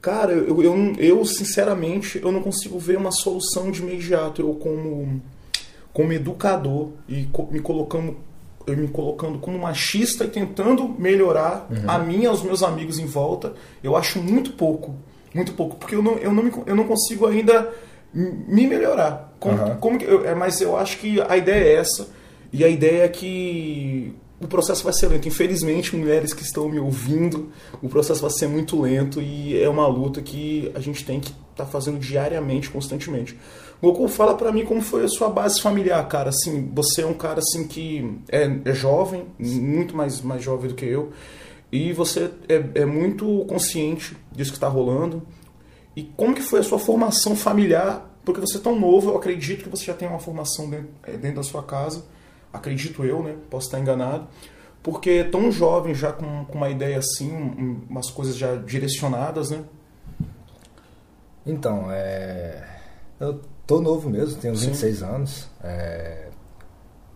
Cara, 0.00 0.32
eu, 0.32 0.62
eu, 0.62 0.92
eu, 0.98 1.24
sinceramente 1.24 2.20
eu 2.22 2.30
não 2.30 2.42
consigo 2.42 2.78
ver 2.78 2.96
uma 2.96 3.10
solução 3.10 3.70
de 3.72 3.82
imediato. 3.82 4.40
Eu 4.40 4.54
como 4.54 5.20
como 5.96 6.12
educador 6.12 6.90
e 7.08 7.26
me 7.50 7.58
colocando 7.60 8.18
eu 8.66 8.76
me 8.76 8.86
colocando 8.86 9.38
como 9.38 9.58
machista 9.58 10.24
e 10.24 10.28
tentando 10.28 10.86
melhorar 10.98 11.66
uhum. 11.70 11.88
a 11.90 11.98
mim 11.98 12.22
e 12.22 12.26
aos 12.26 12.42
meus 12.42 12.62
amigos 12.62 12.98
em 12.98 13.06
volta, 13.06 13.54
eu 13.82 13.96
acho 13.96 14.20
muito 14.20 14.52
pouco, 14.52 14.94
muito 15.32 15.54
pouco, 15.54 15.76
porque 15.76 15.94
eu 15.94 16.02
não, 16.02 16.18
eu 16.18 16.32
não, 16.32 16.42
me, 16.42 16.52
eu 16.66 16.74
não 16.74 16.84
consigo 16.84 17.26
ainda 17.26 17.72
me 18.12 18.66
melhorar. 18.66 19.32
Como, 19.38 19.56
uhum. 19.56 19.76
como 19.76 20.02
eu, 20.02 20.26
é, 20.26 20.34
mas 20.34 20.60
eu 20.60 20.76
acho 20.76 20.98
que 20.98 21.18
a 21.22 21.34
ideia 21.36 21.64
é 21.64 21.74
essa 21.76 22.08
e 22.52 22.62
a 22.62 22.68
ideia 22.68 23.04
é 23.04 23.08
que 23.08 24.14
o 24.38 24.48
processo 24.48 24.84
vai 24.84 24.92
ser 24.92 25.06
lento. 25.06 25.28
Infelizmente, 25.28 25.96
mulheres 25.96 26.34
que 26.34 26.42
estão 26.42 26.68
me 26.68 26.78
ouvindo, 26.78 27.50
o 27.80 27.88
processo 27.88 28.20
vai 28.20 28.30
ser 28.30 28.48
muito 28.48 28.78
lento 28.78 29.22
e 29.22 29.62
é 29.62 29.68
uma 29.68 29.86
luta 29.86 30.20
que 30.20 30.70
a 30.74 30.80
gente 30.80 31.06
tem 31.06 31.20
que 31.20 31.28
estar 31.28 31.64
tá 31.64 31.66
fazendo 31.66 31.98
diariamente, 31.98 32.68
constantemente. 32.68 33.38
Goku, 33.82 34.08
fala 34.08 34.34
para 34.34 34.50
mim 34.52 34.64
como 34.64 34.80
foi 34.80 35.04
a 35.04 35.08
sua 35.08 35.28
base 35.28 35.60
familiar, 35.60 36.06
cara. 36.08 36.30
Assim, 36.30 36.70
você 36.74 37.02
é 37.02 37.06
um 37.06 37.14
cara 37.14 37.40
assim 37.40 37.66
que 37.66 38.18
é, 38.28 38.48
é 38.64 38.72
jovem, 38.72 39.26
muito 39.38 39.96
mais, 39.96 40.20
mais 40.20 40.42
jovem 40.42 40.68
do 40.68 40.74
que 40.74 40.86
eu, 40.86 41.12
e 41.70 41.92
você 41.92 42.30
é, 42.48 42.82
é 42.82 42.84
muito 42.86 43.44
consciente 43.48 44.16
disso 44.32 44.50
que 44.50 44.56
está 44.56 44.68
rolando. 44.68 45.22
E 45.94 46.04
como 46.16 46.34
que 46.34 46.42
foi 46.42 46.60
a 46.60 46.62
sua 46.62 46.78
formação 46.78 47.36
familiar? 47.36 48.10
Porque 48.24 48.40
você 48.40 48.56
é 48.56 48.60
tão 48.60 48.78
novo, 48.78 49.10
eu 49.10 49.16
acredito 49.16 49.64
que 49.64 49.68
você 49.68 49.84
já 49.84 49.94
tem 49.94 50.08
uma 50.08 50.18
formação 50.18 50.68
dentro, 50.68 50.88
é, 51.04 51.12
dentro 51.12 51.36
da 51.36 51.42
sua 51.42 51.62
casa 51.62 52.04
acredito 52.56 53.04
eu, 53.04 53.22
né? 53.22 53.36
Posso 53.50 53.66
estar 53.66 53.78
enganado. 53.78 54.26
Porque 54.82 55.24
tão 55.24 55.50
jovem, 55.50 55.94
já 55.94 56.12
com, 56.12 56.44
com 56.44 56.58
uma 56.58 56.70
ideia 56.70 56.98
assim, 56.98 57.30
umas 57.88 58.10
coisas 58.10 58.36
já 58.36 58.56
direcionadas, 58.56 59.50
né? 59.50 59.64
Então, 61.44 61.90
é... 61.90 62.80
eu 63.20 63.40
tô 63.66 63.80
novo 63.80 64.08
mesmo, 64.08 64.40
tenho 64.40 64.54
26 64.54 64.98
Sim. 64.98 65.04
anos. 65.04 65.48
É... 65.62 66.28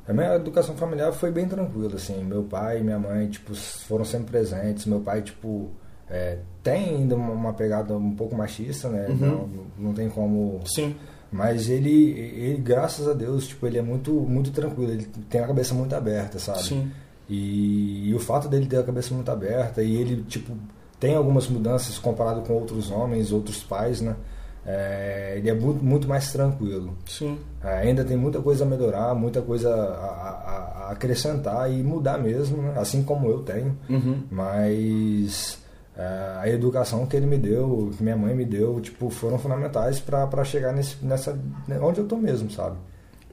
A 0.08 0.12
minha 0.12 0.34
educação 0.34 0.74
familiar 0.74 1.12
foi 1.12 1.30
bem 1.30 1.46
tranquila, 1.46 1.94
assim. 1.94 2.24
Meu 2.24 2.42
pai 2.42 2.80
e 2.80 2.82
minha 2.82 2.98
mãe, 2.98 3.28
tipo, 3.28 3.54
foram 3.54 4.04
sempre 4.04 4.30
presentes. 4.30 4.86
Meu 4.86 5.00
pai, 5.00 5.22
tipo, 5.22 5.70
é... 6.08 6.38
tem 6.62 6.96
ainda 6.96 7.14
uma 7.14 7.52
pegada 7.52 7.96
um 7.96 8.14
pouco 8.14 8.34
machista, 8.34 8.88
né? 8.88 9.06
Uhum. 9.08 9.16
Não, 9.16 9.48
não 9.78 9.94
tem 9.94 10.08
como... 10.08 10.60
Sim 10.64 10.94
mas 11.30 11.68
ele, 11.68 12.10
ele, 12.10 12.60
graças 12.60 13.06
a 13.06 13.12
Deus, 13.12 13.46
tipo, 13.46 13.66
ele 13.66 13.78
é 13.78 13.82
muito, 13.82 14.12
muito 14.12 14.50
tranquilo, 14.50 14.90
ele 14.90 15.04
tem 15.28 15.40
a 15.40 15.46
cabeça 15.46 15.72
muito 15.74 15.94
aberta, 15.94 16.40
sabe? 16.40 16.62
Sim. 16.62 16.90
E, 17.28 18.08
e 18.08 18.14
o 18.14 18.18
fato 18.18 18.48
dele 18.48 18.66
ter 18.66 18.78
a 18.78 18.82
cabeça 18.82 19.14
muito 19.14 19.30
aberta 19.30 19.80
e 19.80 19.94
ele, 19.94 20.24
tipo, 20.24 20.52
tem 20.98 21.14
algumas 21.14 21.48
mudanças 21.48 21.96
comparado 21.98 22.40
com 22.42 22.54
outros 22.54 22.90
homens, 22.90 23.30
outros 23.30 23.62
pais, 23.62 24.00
né? 24.00 24.16
É, 24.64 25.34
ele 25.36 25.48
é 25.48 25.54
muito, 25.54 25.82
muito 25.82 26.08
mais 26.08 26.30
tranquilo. 26.32 26.96
Sim. 27.06 27.38
É, 27.62 27.78
ainda 27.78 28.04
tem 28.04 28.16
muita 28.16 28.40
coisa 28.40 28.64
a 28.64 28.66
melhorar, 28.66 29.14
muita 29.14 29.40
coisa 29.40 29.74
a, 29.74 29.74
a, 29.74 30.84
a 30.88 30.90
acrescentar 30.92 31.70
e 31.72 31.82
mudar 31.82 32.18
mesmo, 32.18 32.62
né? 32.62 32.74
assim 32.76 33.02
como 33.02 33.28
eu 33.28 33.40
tenho. 33.40 33.76
Uhum. 33.88 34.22
Mas 34.30 35.58
é, 35.96 36.38
a 36.40 36.48
educação 36.48 37.06
que 37.06 37.16
ele 37.16 37.26
me 37.26 37.38
deu, 37.38 37.90
que 37.96 38.02
minha 38.02 38.16
mãe 38.16 38.34
me 38.34 38.44
deu, 38.44 38.80
tipo, 38.80 39.08
foram 39.08 39.38
fundamentais 39.38 39.98
para 39.98 40.44
chegar 40.44 40.72
nesse, 40.72 40.96
nessa 41.04 41.38
onde 41.82 42.00
eu 42.00 42.06
tô 42.06 42.16
mesmo, 42.16 42.50
sabe? 42.50 42.76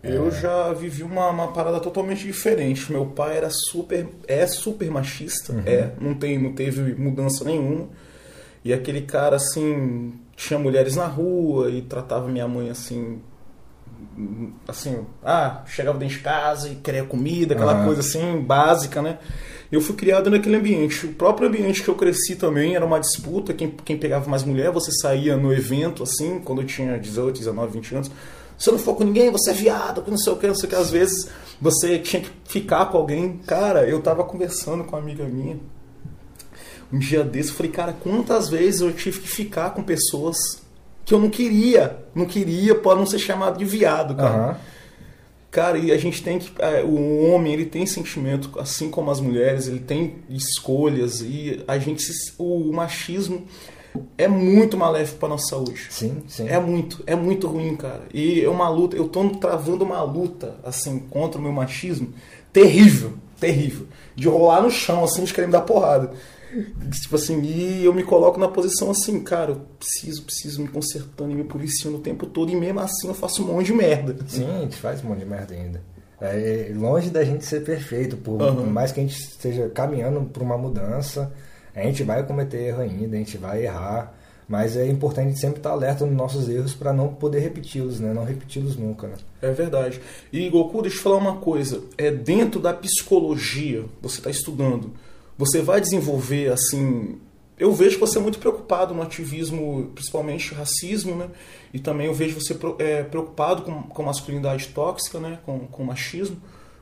Eu 0.04 0.28
é... 0.28 0.32
já 0.32 0.74
vivi 0.74 1.04
uma, 1.04 1.30
uma 1.30 1.52
parada 1.52 1.80
totalmente 1.80 2.26
diferente. 2.26 2.92
Meu 2.92 3.06
pai 3.06 3.38
era 3.38 3.50
super, 3.50 4.08
é 4.28 4.48
super 4.48 4.90
machista, 4.90 5.54
uhum. 5.54 5.64
é, 5.66 5.92
não 6.00 6.14
tem, 6.14 6.42
não 6.42 6.54
teve 6.54 6.96
mudança 6.96 7.44
nenhuma. 7.44 7.90
E 8.64 8.74
aquele 8.74 9.02
cara 9.02 9.36
assim 9.38 10.14
tinha 10.38 10.58
mulheres 10.58 10.96
na 10.96 11.08
rua 11.08 11.70
e 11.70 11.82
tratava 11.82 12.30
minha 12.30 12.48
mãe 12.48 12.70
assim 12.70 13.20
assim, 14.68 15.06
ah, 15.24 15.64
chegava 15.66 15.98
dentro 15.98 16.16
de 16.18 16.22
casa 16.22 16.70
e 16.70 16.76
queria 16.76 17.04
comida, 17.04 17.56
aquela 17.56 17.84
coisa 17.84 18.02
assim 18.02 18.40
básica, 18.42 19.02
né? 19.02 19.18
eu 19.72 19.82
fui 19.82 19.96
criado 19.96 20.30
naquele 20.30 20.56
ambiente. 20.56 21.06
O 21.06 21.14
próprio 21.14 21.48
ambiente 21.48 21.84
que 21.84 21.90
eu 21.90 21.96
cresci 21.96 22.36
também 22.36 22.76
era 22.76 22.86
uma 22.86 23.00
disputa, 23.00 23.54
quem, 23.54 23.70
quem 23.84 23.98
pegava 23.98 24.30
mais 24.30 24.44
mulher, 24.44 24.72
você 24.72 24.92
saía 24.92 25.36
no 25.36 25.52
evento, 25.52 26.04
assim, 26.04 26.40
quando 26.40 26.62
eu 26.62 26.66
tinha 26.68 26.98
18, 26.98 27.40
19, 27.40 27.74
20 27.74 27.96
anos. 27.96 28.12
Você 28.58 28.72
não 28.72 28.80
for 28.80 28.96
com 28.96 29.04
ninguém, 29.04 29.30
você 29.30 29.52
é 29.52 29.54
viado, 29.54 30.04
não 30.08 30.18
sei 30.18 30.34
o 30.34 30.36
que, 30.36 30.48
não 30.48 30.56
sei 30.56 30.68
o 30.68 30.70
que. 30.70 30.76
Às 30.76 30.90
vezes 30.90 31.30
você 31.62 32.00
tinha 32.00 32.22
que 32.22 32.32
ficar 32.46 32.88
com 32.88 32.98
alguém. 32.98 33.40
Cara, 33.46 33.88
eu 33.88 34.02
tava 34.02 34.24
conversando 34.24 34.84
com 34.84 34.96
uma 34.96 35.02
amiga 35.02 35.24
minha 35.26 35.60
um 36.92 37.00
dia 37.00 37.24
desse, 37.24 37.50
eu 37.50 37.56
falei, 37.56 37.72
cara, 37.72 37.94
quantas 37.94 38.50
vezes 38.50 38.82
eu 38.82 38.94
tive 38.94 39.20
que 39.20 39.28
ficar 39.28 39.72
com 39.72 39.84
pessoas 39.84 40.38
que 41.06 41.14
eu 41.14 41.20
não 41.20 41.30
queria, 41.30 41.98
não 42.14 42.26
queria, 42.26 42.76
pode 42.76 43.00
não 43.00 43.06
ser 43.06 43.20
chamado 43.20 43.58
de 43.58 43.66
viado, 43.66 44.16
cara. 44.16 44.50
Uhum. 44.50 44.56
Cara, 45.50 45.78
e 45.78 45.92
a 45.92 45.98
gente 45.98 46.22
tem 46.22 46.38
que. 46.38 46.52
É, 46.60 46.84
o 46.84 47.32
homem 47.32 47.54
ele 47.54 47.66
tem 47.66 47.86
sentimento, 47.86 48.60
assim 48.60 48.92
como 48.92 49.10
as 49.10 49.20
mulheres, 49.20 49.68
ele 49.68 49.80
tem 49.80 50.16
escolhas 50.30 51.22
e 51.22 51.64
a 51.68 51.78
gente. 51.80 52.06
O 52.38 52.72
machismo 52.74 53.46
é 54.18 54.28
muito 54.28 54.78
maléfico 54.78 55.20
para 55.20 55.30
nossa 55.30 55.48
saúde. 55.48 55.88
Sim, 55.90 56.24
sim. 56.28 56.48
É 56.48 56.60
muito, 56.60 57.02
é 57.08 57.16
muito 57.16 57.48
ruim, 57.48 57.76
cara. 57.76 58.04
E 58.14 58.42
é 58.42 58.50
uma 58.50 58.70
luta, 58.70 58.96
eu 58.96 59.08
tô 59.08 59.28
travando 59.30 59.86
uma 59.86 60.04
luta, 60.04 60.56
assim, 60.64 61.00
contra 61.00 61.40
o 61.40 61.44
meu 61.44 61.52
machismo 61.52 62.14
terrível, 62.52 63.14
terrível. 63.40 63.88
De 64.16 64.28
rolar 64.28 64.62
no 64.62 64.70
chão, 64.70 65.04
assim, 65.04 65.24
de 65.24 65.34
querer 65.34 65.48
me 65.48 65.54
dar 65.54 65.62
porrada. 65.62 66.12
Tipo 67.02 67.16
assim, 67.16 67.42
e 67.42 67.84
eu 67.86 67.94
me 67.94 68.04
coloco 68.04 68.40
na 68.40 68.48
posição 68.48 68.90
assim, 68.90 69.20
cara, 69.22 69.52
eu 69.52 69.62
preciso, 69.78 70.24
preciso 70.24 70.62
me 70.62 70.68
consertando 70.68 71.32
e 71.32 71.36
me 71.36 71.44
policiando 71.44 71.98
o 71.98 72.02
tempo 72.02 72.26
todo, 72.26 72.52
e 72.52 72.56
mesmo 72.56 72.80
assim 72.80 73.08
eu 73.08 73.14
faço 73.14 73.44
um 73.44 73.54
monte 73.54 73.68
de 73.68 73.74
merda. 73.74 74.16
Sim, 74.28 74.48
a 74.50 74.62
gente 74.62 74.78
faz 74.78 75.04
um 75.04 75.10
monte 75.10 75.20
de 75.20 75.26
merda 75.26 75.54
ainda. 75.54 75.82
É, 76.20 76.72
longe 76.76 77.10
da 77.10 77.24
gente 77.24 77.46
ser 77.46 77.64
perfeito, 77.64 78.18
por 78.18 78.42
Uhum. 78.42 78.66
mais 78.66 78.92
que 78.92 79.00
a 79.00 79.04
gente 79.04 79.20
esteja 79.20 79.70
caminhando 79.70 80.22
para 80.22 80.42
uma 80.44 80.58
mudança, 80.58 81.32
a 81.76 81.82
gente 81.84 82.02
vai 82.04 82.26
cometer 82.26 82.58
erro 82.70 82.82
ainda, 82.82 83.16
a 83.16 83.20
gente 83.20 83.38
vai 83.38 83.66
errar, 83.66 84.16
mas 84.48 84.76
é 84.78 84.88
importante 84.88 85.26
a 85.26 85.30
gente 85.30 85.40
sempre 85.42 85.58
estar 85.58 85.72
alerta 85.72 86.06
nos 86.06 86.16
nossos 86.16 86.48
erros 86.50 86.74
para 86.74 86.92
não 86.94 87.10
poder 87.10 87.40
repeti-los, 87.40 88.00
né? 88.00 88.14
Não 88.14 88.24
repeti-los 88.24 88.78
nunca, 88.78 89.08
né? 89.08 89.16
É 89.42 89.52
verdade. 89.52 90.00
E 90.32 90.50
Goku, 90.50 90.82
deixa 90.82 90.98
eu 90.98 91.02
falar 91.04 91.18
uma 91.18 91.36
coisa. 91.36 91.84
É 91.98 92.10
dentro 92.10 92.60
da 92.60 92.74
psicologia, 92.74 93.84
você 94.02 94.18
está 94.20 94.30
estudando, 94.30 94.92
você 95.38 95.62
vai 95.62 95.80
desenvolver 95.80 96.52
assim. 96.52 97.20
Eu 97.58 97.74
vejo 97.74 97.96
que 97.96 98.02
você 98.02 98.18
é 98.18 98.22
muito 98.22 98.40
preocupado 98.40 98.94
no 98.94 99.02
ativismo, 99.02 99.92
principalmente 99.96 100.54
racismo, 100.54 101.16
né? 101.16 101.30
E 101.74 101.80
também 101.80 102.08
eu 102.08 102.14
vejo 102.14 102.40
você 102.40 102.56
é, 102.80 103.04
preocupado 103.04 103.64
com, 103.64 103.84
com 103.84 104.04
masculinidade 104.04 104.68
tóxica, 104.70 105.20
né? 105.20 105.40
Com, 105.46 105.60
com 105.68 105.84
machismo. 105.84 106.38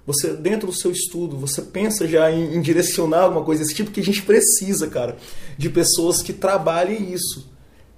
Você, 0.06 0.34
dentro 0.36 0.68
do 0.68 0.74
seu 0.74 0.92
estudo, 0.92 1.38
você 1.38 1.62
pensa 1.62 2.08
já 2.08 2.32
em, 2.32 2.56
em 2.56 2.62
direcionar 2.62 3.24
alguma 3.24 3.44
coisa 3.44 3.64
desse 3.64 3.74
tipo 3.74 3.90
que 3.90 4.00
a 4.00 4.04
gente 4.04 4.22
precisa, 4.22 4.88
cara, 4.88 5.18
de 5.58 5.70
pessoas 5.70 6.22
que 6.22 6.32
trabalhem 6.32 7.12
isso. 7.12 7.50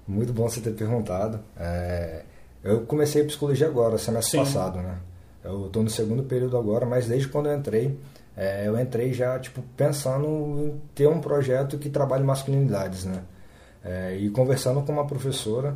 Muito 0.08 0.32
bom 0.32 0.48
você 0.48 0.62
ter 0.62 0.72
perguntado. 0.72 1.42
É, 1.58 2.24
eu 2.64 2.82
comecei 2.82 3.24
psicologia 3.24 3.68
agora, 3.68 3.98
semestre 3.98 4.32
Sim. 4.32 4.38
passado, 4.38 4.78
né? 4.80 5.00
Eu 5.44 5.68
estou 5.68 5.84
no 5.84 5.90
segundo 5.90 6.24
período 6.24 6.58
agora, 6.58 6.86
mas 6.86 7.08
desde 7.08 7.28
quando 7.28 7.48
eu 7.48 7.58
entrei, 7.58 7.98
é, 8.38 8.67
eu 8.67 8.79
entrei 8.79 9.12
já 9.13 9.39
tipo 9.39 9.63
pensando 9.75 10.27
em 10.27 10.82
ter 10.94 11.08
um 11.08 11.20
projeto 11.20 11.77
que 11.79 11.89
trabalhe 11.89 12.24
masculinidades, 12.24 13.03
né? 13.03 13.24
É, 13.84 14.15
e 14.15 14.29
conversando 14.29 14.82
com 14.84 14.91
uma 14.91 15.08
professora, 15.08 15.75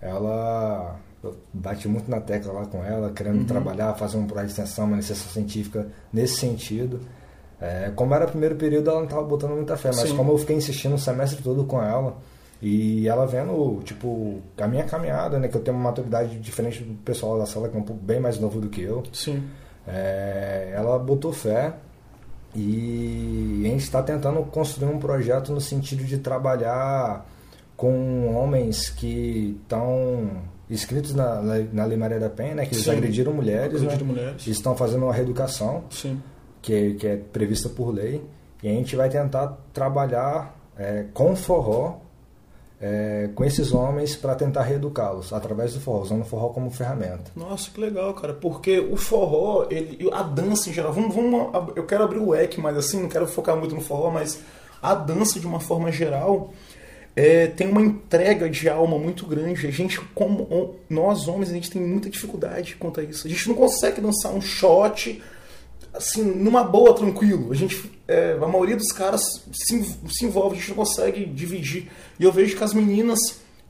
ela 0.00 0.98
eu 1.22 1.36
bati 1.52 1.86
muito 1.88 2.10
na 2.10 2.20
tecla 2.20 2.52
lá 2.52 2.66
com 2.66 2.82
ela, 2.82 3.10
querendo 3.10 3.44
trabalhar, 3.44 3.94
fazer 3.94 4.16
um 4.16 4.26
projeto 4.26 4.46
de 4.46 4.52
extensão, 4.52 4.84
uma 4.86 4.94
iniciação 4.94 5.30
científica 5.30 5.86
nesse 6.12 6.36
sentido. 6.36 7.00
É, 7.60 7.90
como 7.94 8.14
era 8.14 8.24
o 8.24 8.28
primeiro 8.28 8.54
período, 8.54 8.88
ela 8.88 9.00
não 9.00 9.06
estava 9.06 9.24
botando 9.24 9.50
muita 9.50 9.76
fé, 9.76 9.88
mas 9.88 10.08
Sim. 10.08 10.16
como 10.16 10.32
eu 10.32 10.38
fiquei 10.38 10.56
insistindo 10.56 10.94
o 10.94 10.98
semestre 10.98 11.42
todo 11.42 11.64
com 11.64 11.82
ela, 11.82 12.16
e 12.62 13.06
ela 13.08 13.26
vendo, 13.26 13.80
tipo, 13.82 14.40
a 14.56 14.66
minha 14.68 14.84
caminhada, 14.84 15.38
né, 15.38 15.48
que 15.48 15.56
eu 15.56 15.60
tenho 15.60 15.76
uma 15.76 15.90
maturidade 15.90 16.38
diferente 16.38 16.84
do 16.84 16.94
pessoal 17.02 17.36
da 17.36 17.46
sala, 17.46 17.68
que 17.68 17.76
é 17.76 17.80
um 17.80 17.84
pouco 17.84 18.00
bem 18.00 18.20
mais 18.20 18.38
novo 18.38 18.60
do 18.60 18.68
que 18.68 18.80
eu, 18.80 19.02
Sim. 19.12 19.42
é, 19.86 20.72
ela 20.72 20.98
botou 20.98 21.32
fé 21.32 21.74
e 22.54 23.62
a 23.64 23.68
gente 23.68 23.82
está 23.84 24.02
tentando 24.02 24.42
construir 24.44 24.88
um 24.88 24.98
projeto 24.98 25.52
no 25.52 25.60
sentido 25.60 26.04
de 26.04 26.18
trabalhar 26.18 27.26
com 27.76 28.34
homens 28.34 28.88
que 28.90 29.56
estão 29.62 30.30
inscritos 30.68 31.14
na, 31.14 31.40
na, 31.40 31.58
na 31.72 31.84
Lei 31.84 31.96
Maria 31.96 32.18
da 32.18 32.28
Penha, 32.28 32.54
né, 32.56 32.66
que 32.66 32.74
Sim. 32.74 32.90
agrediram 32.90 33.32
mulheres, 33.32 33.82
Agrediram 33.82 34.06
né, 34.06 34.12
mulheres. 34.12 34.46
estão 34.46 34.76
fazendo 34.76 35.04
uma 35.04 35.12
reeducação 35.12 35.84
Sim. 35.90 36.20
que, 36.60 36.94
que 36.94 37.06
é 37.06 37.16
prevista 37.16 37.68
por 37.68 37.90
lei, 37.90 38.22
e 38.62 38.68
a 38.68 38.72
gente 38.72 38.96
vai 38.96 39.08
tentar 39.08 39.56
trabalhar 39.72 40.58
é, 40.76 41.04
com 41.14 41.36
forró, 41.36 41.98
é, 42.80 43.28
com 43.34 43.44
esses 43.44 43.72
homens 43.72 44.14
para 44.14 44.34
tentar 44.34 44.62
reeducá-los 44.62 45.32
através 45.32 45.74
do 45.74 45.80
forró, 45.80 46.02
usando 46.02 46.22
o 46.22 46.24
forró 46.24 46.50
como 46.50 46.70
ferramenta. 46.70 47.30
Nossa, 47.34 47.70
que 47.70 47.80
legal, 47.80 48.14
cara. 48.14 48.34
Porque 48.34 48.78
o 48.78 48.96
forró, 48.96 49.66
ele, 49.70 50.08
a 50.12 50.22
dança 50.22 50.70
em 50.70 50.72
geral, 50.72 50.92
vamos, 50.92 51.14
vamos, 51.14 51.72
eu 51.76 51.84
quero 51.84 52.04
abrir 52.04 52.18
o 52.18 52.30
leque, 52.30 52.60
mas 52.60 52.76
assim, 52.76 53.02
não 53.02 53.08
quero 53.08 53.26
focar 53.26 53.56
muito 53.56 53.74
no 53.74 53.80
forró, 53.80 54.10
mas 54.10 54.40
a 54.80 54.94
dança 54.94 55.40
de 55.40 55.46
uma 55.46 55.58
forma 55.58 55.90
geral 55.90 56.52
é, 57.16 57.48
tem 57.48 57.68
uma 57.68 57.82
entrega 57.82 58.48
de 58.48 58.68
alma 58.68 58.96
muito 58.96 59.26
grande. 59.26 59.66
A 59.66 59.72
gente, 59.72 60.00
como 60.14 60.76
nós 60.88 61.26
homens, 61.26 61.50
a 61.50 61.54
gente 61.54 61.70
tem 61.70 61.82
muita 61.82 62.08
dificuldade 62.08 62.76
quanto 62.76 63.00
a 63.00 63.02
isso. 63.02 63.26
A 63.26 63.30
gente 63.30 63.48
não 63.48 63.56
consegue 63.56 64.00
dançar 64.00 64.32
um 64.32 64.40
shot 64.40 65.20
assim, 65.92 66.22
numa 66.22 66.62
boa, 66.62 66.94
tranquilo. 66.94 67.50
A 67.50 67.56
gente, 67.56 67.90
é, 68.08 68.32
a 68.32 68.48
maioria 68.48 68.76
dos 68.76 68.90
caras 68.90 69.44
se, 69.52 69.96
se 70.08 70.24
envolve, 70.24 70.56
a 70.56 70.58
gente 70.58 70.70
não 70.70 70.76
consegue 70.76 71.26
dividir. 71.26 71.90
E 72.18 72.24
eu 72.24 72.32
vejo 72.32 72.56
que 72.56 72.64
as 72.64 72.74
meninas 72.74 73.20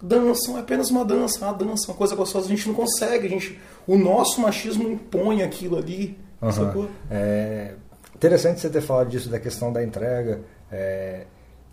dançam, 0.01 0.57
é 0.57 0.61
apenas 0.61 0.90
uma 0.90 1.05
dança, 1.05 1.44
uma 1.44 1.53
dança, 1.53 1.90
uma 1.90 1.96
coisa 1.96 2.14
gostosa. 2.14 2.46
A 2.46 2.48
gente 2.48 2.66
não 2.68 2.74
consegue, 2.74 3.27
a 3.27 3.31
gente, 3.31 3.61
o 3.87 3.98
nosso 3.98 4.40
machismo 4.40 4.88
impõe 4.88 5.42
aquilo 5.42 5.77
ali, 5.77 6.16
Aham. 6.40 6.53
sacou? 6.53 6.88
É 7.11 7.74
interessante 8.18 8.61
você 8.61 8.68
ter 8.68 8.81
falado 8.81 9.09
disso 9.09 9.29
da 9.29 9.38
questão 9.38 9.72
da 9.72 9.83
entrega. 9.83 10.40
É, 10.70 11.24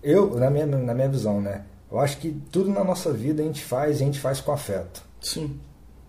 eu, 0.02 0.36
na 0.36 0.50
minha, 0.50 0.66
na 0.66 0.94
minha 0.94 1.10
visão, 1.10 1.42
né? 1.42 1.64
Eu 1.92 2.00
acho 2.00 2.18
que 2.18 2.32
tudo 2.52 2.70
na 2.70 2.84
nossa 2.84 3.12
vida 3.12 3.42
a 3.42 3.46
gente 3.46 3.64
faz 3.64 4.00
e 4.00 4.04
a 4.04 4.06
gente 4.06 4.20
faz 4.20 4.40
com 4.40 4.52
afeto. 4.52 5.04
Sim. 5.20 5.60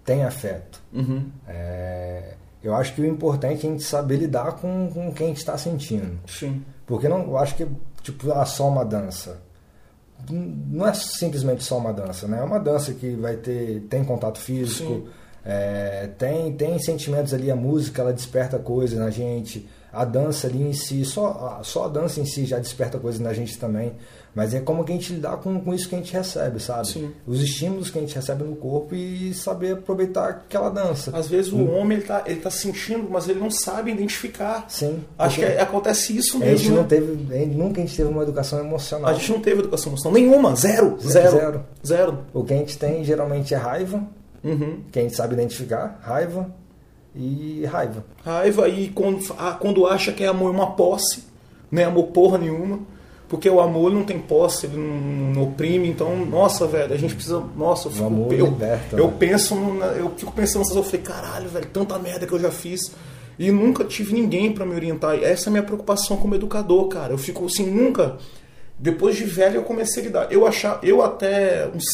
Tem 0.05 0.25
afeto. 0.25 0.83
Uhum. 0.93 1.31
É, 1.49 2.35
eu 2.67 2.75
acho 2.75 2.95
que 2.95 3.01
o 3.01 3.07
importante 3.07 3.65
é 3.65 3.69
a 3.69 3.73
gente 3.73 3.85
saber 3.85 4.17
lidar 4.17 4.53
com, 4.55 4.91
com 4.93 5.13
quem 5.13 5.27
a 5.27 5.29
gente 5.29 5.39
está 5.39 5.57
sentindo. 5.57 6.19
Sim. 6.27 6.65
Porque 6.85 7.09
não, 7.09 7.23
eu 7.23 7.39
acho 7.39 7.55
que 7.55 7.67
tipo, 8.03 8.33
ah, 8.33 8.45
só 8.45 8.69
uma 8.69 8.85
dança. 8.85 9.41
Não 10.29 10.87
é 10.87 10.93
simplesmente 10.93 11.63
só 11.63 11.79
uma 11.79 11.93
dança, 11.93 12.27
né? 12.27 12.41
É 12.41 12.43
uma 12.43 12.59
dança 12.59 12.93
que 12.93 13.15
vai 13.15 13.37
ter 13.37 13.83
tem 13.89 14.05
contato 14.05 14.39
físico, 14.39 15.07
é, 15.45 16.09
tem 16.19 16.53
tem 16.55 16.77
sentimentos 16.81 17.33
ali, 17.33 17.51
a 17.51 17.57
música 17.57 18.03
ela 18.03 18.13
desperta 18.13 18.59
coisas 18.59 18.99
na 18.99 19.11
gente, 19.11 19.69
a 19.93 20.05
dança 20.05 20.47
ali 20.47 20.63
em 20.63 20.73
si, 20.73 21.05
só 21.05 21.59
a, 21.61 21.65
só 21.65 21.85
a 21.85 21.89
dança 21.89 22.21
em 22.21 22.25
si 22.27 22.45
já 22.45 22.59
desperta 22.59 22.99
coisas 22.99 23.21
na 23.21 23.33
gente 23.33 23.59
também. 23.59 23.93
Mas 24.35 24.53
é 24.53 24.61
como 24.61 24.85
que 24.85 24.93
a 24.93 24.95
gente 24.95 25.15
lidar 25.15 25.39
com, 25.39 25.59
com 25.59 25.73
isso 25.73 25.89
que 25.89 25.95
a 25.95 25.99
gente 25.99 26.13
recebe, 26.13 26.61
sabe? 26.61 26.87
Sim. 26.89 27.11
Os 27.27 27.41
estímulos 27.41 27.89
que 27.89 27.97
a 27.97 28.03
gente 28.03 28.15
recebe 28.15 28.45
no 28.45 28.55
corpo 28.55 28.95
e 28.95 29.33
saber 29.33 29.73
aproveitar 29.73 30.29
aquela 30.29 30.69
dança. 30.69 31.11
Às 31.17 31.27
vezes 31.27 31.51
o 31.51 31.65
homem 31.71 31.97
ele 31.97 32.07
tá, 32.07 32.23
ele 32.27 32.41
tá 32.41 32.51
sentindo, 32.51 33.09
mas 33.11 33.27
ele 33.31 33.41
não 33.41 33.51
sabe 33.51 33.91
identificar. 33.93 34.67
Sim. 34.69 35.03
Acho 35.19 35.37
que 35.39 35.45
é- 35.47 35.59
acontece 35.63 36.15
isso 36.15 36.37
a 36.43 36.47
gente 36.47 36.51
mesmo. 36.65 36.75
não 36.77 36.83
né? 36.83 36.89
teve, 36.89 37.35
a 37.35 37.39
gente- 37.39 37.55
nunca 37.57 37.81
a 37.81 37.85
gente 37.87 37.97
teve 37.97 38.11
uma 38.11 38.23
educação 38.23 38.59
emocional. 38.59 39.09
A 39.11 39.15
gente 39.15 39.33
não 39.33 39.41
teve 39.41 39.61
educação 39.61 39.91
emocional 39.93 40.21
nenhuma, 40.21 40.55
zero, 40.55 40.99
Ze- 41.01 41.13
zero, 41.13 41.31
zero. 41.39 41.65
zero. 41.87 42.19
O 42.35 42.45
que 42.45 42.53
a 42.53 42.57
gente 42.59 42.77
tem 42.79 43.03
geralmente 43.05 43.55
é 43.55 43.57
raiva, 43.57 44.03
Uhum. 44.45 44.81
que 44.93 44.99
a 44.99 45.03
gente 45.03 45.17
sabe 45.17 45.33
identificar, 45.33 45.99
raiva 46.03 46.47
e 47.17 47.65
raiva. 47.65 48.05
Raiva 48.25 48.69
e 48.69 48.89
quando, 48.89 49.25
ah, 49.39 49.57
quando 49.59 49.87
acha 49.87 50.13
que 50.13 50.23
é 50.23 50.27
amor 50.27 50.49
é 50.49 50.57
uma 50.57 50.73
posse, 50.73 51.25
não 51.71 51.83
é 51.83 51.85
amor 51.85 52.09
porra 52.09 52.39
nenhuma, 52.39 52.81
porque 53.29 53.49
o 53.49 53.61
amor 53.61 53.93
não 53.93 54.05
tem 54.05 54.19
posse, 54.19 54.67
ele 54.67 54.77
não, 54.77 55.33
não 55.35 55.43
oprime, 55.45 55.89
então, 55.89 56.25
nossa, 56.27 56.67
velho, 56.67 56.93
a 56.93 56.97
gente 56.97 57.15
precisa, 57.15 57.43
nossa, 57.57 57.89
eu 57.89 57.93
fico, 57.93 58.05
amor 58.05 58.33
eu, 58.33 58.47
liberta, 58.47 58.97
eu 58.97 59.09
né? 59.09 59.15
penso, 59.19 59.55
eu 59.99 60.13
fico 60.17 60.33
pensando, 60.33 60.65
eu 60.75 60.83
falei, 60.83 61.01
caralho, 61.01 61.49
velho, 61.49 61.67
tanta 61.73 61.99
merda 61.99 62.27
que 62.27 62.33
eu 62.33 62.39
já 62.39 62.51
fiz 62.51 62.93
e 63.39 63.51
nunca 63.51 63.85
tive 63.85 64.15
ninguém 64.15 64.53
pra 64.53 64.65
me 64.65 64.75
orientar. 64.75 65.15
Essa 65.23 65.49
é 65.49 65.51
a 65.51 65.53
minha 65.53 65.63
preocupação 65.63 66.17
como 66.17 66.35
educador, 66.35 66.89
cara. 66.89 67.13
Eu 67.13 67.19
fico 67.19 67.45
assim, 67.45 67.67
nunca. 67.67 68.17
Depois 68.79 69.17
de 69.17 69.25
velho 69.25 69.57
eu 69.57 69.63
comecei 69.63 70.03
a 70.03 70.07
lidar. 70.07 70.33
Eu 70.33 70.47
achava, 70.47 70.81
eu 70.83 71.03
até 71.03 71.69
uns 71.75 71.85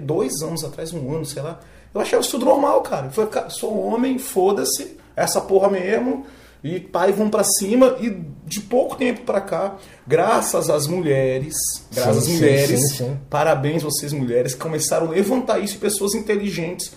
dois 0.00 0.42
anos 0.42 0.64
atrás, 0.64 0.92
um 0.92 1.14
ano, 1.14 1.24
sei 1.24 1.42
lá, 1.42 1.60
eu 1.96 2.00
achava 2.02 2.20
isso 2.22 2.30
tudo 2.32 2.44
normal, 2.46 2.80
cara. 2.82 3.06
Eu 3.06 3.10
falei, 3.10 3.30
cara, 3.30 3.50
sou 3.50 3.76
homem, 3.86 4.18
foda-se, 4.18 4.96
essa 5.16 5.40
porra 5.40 5.68
mesmo. 5.70 6.24
E 6.64 6.80
pai 6.80 7.12
vão 7.12 7.28
pra 7.30 7.44
cima 7.44 7.96
e 8.00 8.10
de 8.44 8.60
pouco 8.60 8.96
tempo 8.96 9.20
pra 9.22 9.40
cá, 9.40 9.76
graças 10.06 10.68
às 10.68 10.86
mulheres, 10.88 11.54
graças 11.92 12.16
às 12.18 12.24
Sim, 12.24 12.30
sim, 12.32 12.36
mulheres, 12.38 12.80
sim, 12.88 12.96
sim. 12.96 13.16
parabéns 13.30 13.82
vocês 13.84 14.12
mulheres 14.12 14.54
que 14.54 14.60
começaram 14.60 15.06
a 15.06 15.10
levantar 15.10 15.58
isso 15.60 15.78
pessoas 15.78 16.14
inteligentes 16.14 16.92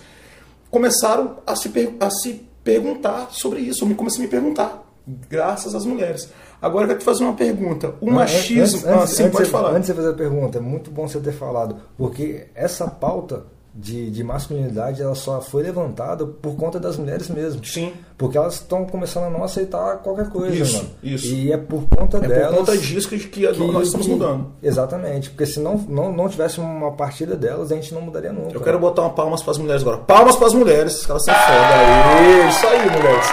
começaram 0.70 1.36
a 1.46 1.54
se, 1.54 1.70
a 2.00 2.10
se 2.10 2.46
perguntar 2.64 3.28
sobre 3.30 3.60
isso. 3.60 3.84
Eu 3.84 3.88
me 3.88 3.94
comecei 3.94 4.20
a 4.20 4.24
me 4.24 4.28
perguntar, 4.28 4.82
graças 5.28 5.74
às 5.74 5.84
mulheres. 5.84 6.28
Agora 6.60 6.84
eu 6.84 6.88
quero 6.88 6.98
te 7.00 7.04
fazer 7.04 7.24
uma 7.24 7.34
pergunta. 7.34 7.94
O 8.00 8.10
machismo. 8.10 8.78
Antes, 8.78 8.86
ah, 8.86 9.00
antes, 9.02 9.14
sim, 9.14 9.22
antes 9.24 9.32
pode 9.32 9.44
de- 9.46 9.50
falar. 9.50 9.70
Antes 9.70 9.82
de 9.82 9.86
você 9.88 9.94
fazer 9.94 10.10
a 10.10 10.14
pergunta, 10.16 10.58
é 10.58 10.60
muito 10.60 10.90
bom 10.90 11.06
você 11.08 11.20
ter 11.20 11.32
falado, 11.32 11.76
porque 11.96 12.46
essa 12.54 12.86
pauta 12.88 13.44
de, 13.74 14.10
de 14.10 14.24
masculinidade 14.24 15.00
ela 15.00 15.14
só 15.14 15.40
foi 15.40 15.62
levantada 15.62 16.26
por 16.26 16.56
conta 16.56 16.78
das 16.80 16.96
mulheres 16.96 17.28
mesmo. 17.28 17.64
Sim. 17.64 17.92
Porque 18.18 18.36
elas 18.36 18.54
estão 18.54 18.84
começando 18.84 19.24
a 19.24 19.30
não 19.30 19.42
aceitar 19.44 19.98
qualquer 19.98 20.28
coisa, 20.28 20.54
Isso, 20.54 20.76
mano. 20.78 20.90
isso. 21.02 21.26
E 21.26 21.52
é 21.52 21.56
por 21.56 21.84
conta 21.88 22.18
É 22.18 22.20
delas. 22.20 22.48
por 22.50 22.56
conta 22.58 22.76
disso 22.78 23.08
que, 23.08 23.18
que 23.18 23.42
nós 23.46 23.86
estamos 23.86 24.06
que- 24.06 24.12
mudando. 24.12 24.46
Exatamente, 24.62 25.30
porque 25.30 25.46
se 25.46 25.60
não, 25.60 25.76
não, 25.88 26.12
não 26.12 26.28
tivesse 26.28 26.60
uma 26.60 26.92
partida 26.92 27.36
delas, 27.36 27.70
a 27.72 27.74
gente 27.76 27.94
não 27.94 28.02
mudaria 28.02 28.32
nunca. 28.32 28.52
Eu 28.54 28.60
quero 28.60 28.78
botar 28.78 29.02
uma 29.02 29.10
palmas 29.10 29.42
para 29.42 29.52
as 29.52 29.58
mulheres 29.58 29.82
agora. 29.82 29.98
Palmas 29.98 30.36
para 30.36 30.46
as 30.48 30.54
mulheres, 30.54 31.06
caras 31.06 31.24
são 31.24 31.32
foda. 31.34 31.52
Aê, 31.52 32.48
isso 32.48 32.66
aí, 32.66 32.90
mulheres. 32.90 33.26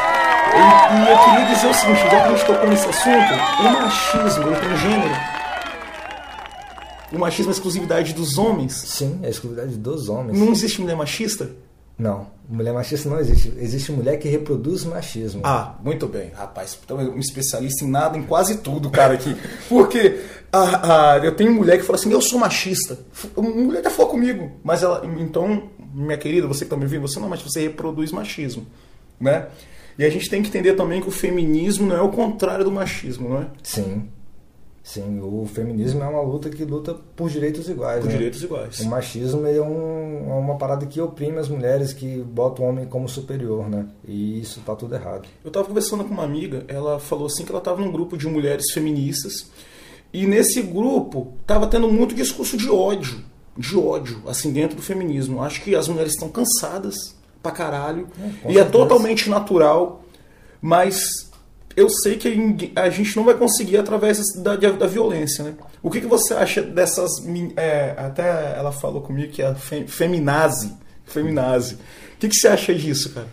E, 0.47 0.59
e 0.59 1.11
eu 1.11 1.17
queria 1.25 1.55
dizer 1.55 1.67
o 1.67 1.73
seguinte, 1.73 1.99
já 1.99 2.09
que 2.09 2.15
a 2.15 2.29
gente 2.29 2.45
tocou 2.45 2.69
nesse 2.69 2.87
assunto, 2.87 3.33
o 3.59 3.63
machismo, 3.83 4.43
ele 4.47 4.55
tem 4.55 4.77
gênero. 4.77 5.15
O 7.11 7.17
machismo 7.17 7.51
é 7.51 7.53
exclusividade 7.53 8.13
dos 8.13 8.37
homens. 8.37 8.73
Sim, 8.73 9.19
é 9.23 9.27
a 9.27 9.29
exclusividade 9.29 9.77
dos 9.77 10.09
homens. 10.09 10.37
Não 10.37 10.51
existe 10.51 10.81
mulher 10.81 10.95
machista? 10.95 11.49
Não, 11.97 12.27
mulher 12.47 12.73
machista 12.73 13.09
não 13.09 13.19
existe. 13.19 13.51
Existe 13.57 13.91
mulher 13.91 14.17
que 14.17 14.29
reproduz 14.29 14.83
machismo. 14.83 15.41
Ah, 15.43 15.75
muito 15.83 16.05
bem, 16.05 16.29
rapaz. 16.29 16.77
Então 16.83 17.01
eu 17.01 17.13
um 17.13 17.19
especialista 17.19 17.83
em 17.83 17.89
nada, 17.89 18.17
em 18.17 18.23
quase 18.23 18.57
tudo, 18.57 18.89
cara, 18.91 19.15
aqui. 19.15 19.35
Porque 19.67 20.19
ah, 20.51 21.15
ah, 21.15 21.17
eu 21.23 21.35
tenho 21.35 21.51
mulher 21.51 21.77
que 21.77 21.83
fala 21.83 21.97
assim, 21.97 22.11
eu 22.11 22.21
sou 22.21 22.39
machista. 22.39 22.99
Uma 23.35 23.49
mulher 23.49 23.79
até 23.79 23.89
falou 23.89 24.11
comigo, 24.11 24.51
mas 24.63 24.83
ela. 24.83 25.01
Então, 25.19 25.69
minha 25.91 26.17
querida, 26.17 26.45
você 26.45 26.65
que 26.65 26.69
tá 26.69 26.77
me 26.77 26.83
ouvindo, 26.83 27.01
você 27.01 27.19
não 27.19 27.25
é 27.27 27.29
machista, 27.31 27.49
você 27.49 27.61
reproduz 27.61 28.11
machismo, 28.11 28.67
né? 29.19 29.47
E 29.97 30.05
a 30.05 30.09
gente 30.09 30.29
tem 30.29 30.43
que 30.43 30.49
entender 30.49 30.73
também 30.73 31.01
que 31.01 31.07
o 31.07 31.11
feminismo 31.11 31.87
não 31.87 31.97
é 31.97 32.01
o 32.01 32.09
contrário 32.09 32.63
do 32.63 32.71
machismo, 32.71 33.29
não 33.29 33.41
é? 33.41 33.47
Sim. 33.63 34.07
Sim, 34.87 35.19
o 35.19 35.45
feminismo 35.45 36.01
é 36.01 36.07
uma 36.07 36.21
luta 36.21 36.49
que 36.49 36.63
luta 36.63 36.95
por 37.13 37.29
direitos 37.29 37.67
iguais. 37.67 37.99
Por 37.99 38.07
né? 38.07 38.13
direitos 38.13 38.41
iguais. 38.41 38.79
O 38.79 38.85
machismo 38.85 39.45
é, 39.45 39.59
um, 39.61 40.31
é 40.31 40.33
uma 40.33 40.55
parada 40.55 40.85
que 40.85 41.01
oprime 41.01 41.39
as 41.39 41.49
mulheres, 41.49 41.91
que 41.91 42.19
bota 42.19 42.61
o 42.61 42.65
homem 42.65 42.85
como 42.85 43.09
superior, 43.09 43.69
né? 43.69 43.85
E 44.07 44.39
isso 44.39 44.61
tá 44.65 44.73
tudo 44.77 44.95
errado. 44.95 45.27
Eu 45.43 45.51
tava 45.51 45.65
conversando 45.67 46.05
com 46.05 46.13
uma 46.13 46.23
amiga, 46.23 46.63
ela 46.69 46.99
falou 46.99 47.25
assim 47.25 47.43
que 47.43 47.51
ela 47.51 47.59
tava 47.59 47.81
num 47.81 47.91
grupo 47.91 48.15
de 48.17 48.27
mulheres 48.27 48.71
feministas 48.71 49.51
e 50.13 50.25
nesse 50.25 50.61
grupo 50.61 51.33
tava 51.45 51.67
tendo 51.67 51.89
muito 51.91 52.15
discurso 52.15 52.55
de 52.55 52.69
ódio, 52.69 53.19
de 53.57 53.77
ódio, 53.77 54.23
assim, 54.25 54.53
dentro 54.53 54.77
do 54.77 54.81
feminismo. 54.81 55.43
Acho 55.43 55.61
que 55.63 55.75
as 55.75 55.89
mulheres 55.89 56.13
estão 56.13 56.29
cansadas 56.29 57.13
pra 57.43 57.51
caralho 57.51 58.07
É, 58.17 58.23
e 58.23 58.29
é 58.51 58.63
certeza. 58.63 58.69
totalmente 58.69 59.29
natural, 59.29 60.01
mas 60.61 61.26
eu 61.77 61.87
sei 61.91 62.17
que 62.17 62.73
a 62.75 62.89
gente 62.89 63.15
não 63.15 63.23
vai 63.23 63.35
conseguir 63.35 63.77
através 63.77 64.33
da, 64.33 64.55
da 64.55 64.87
violência, 64.87 65.43
né? 65.43 65.53
O 65.83 65.91
que, 65.91 66.01
que 66.01 66.07
você 66.07 66.33
acha 66.33 66.63
dessas. 66.63 67.11
é, 67.55 67.93
até 67.95 68.57
ela 68.57 68.71
falou 68.71 69.01
comigo 69.01 69.31
que 69.31 69.43
é 69.43 69.45
a 69.45 69.55
fe, 69.55 69.85
feminazi. 69.87 70.73
Feminazi. 71.05 71.75
O 71.75 72.17
que, 72.19 72.29
que 72.29 72.35
você 72.35 72.47
acha 72.47 72.73
disso, 72.73 73.11
cara? 73.13 73.27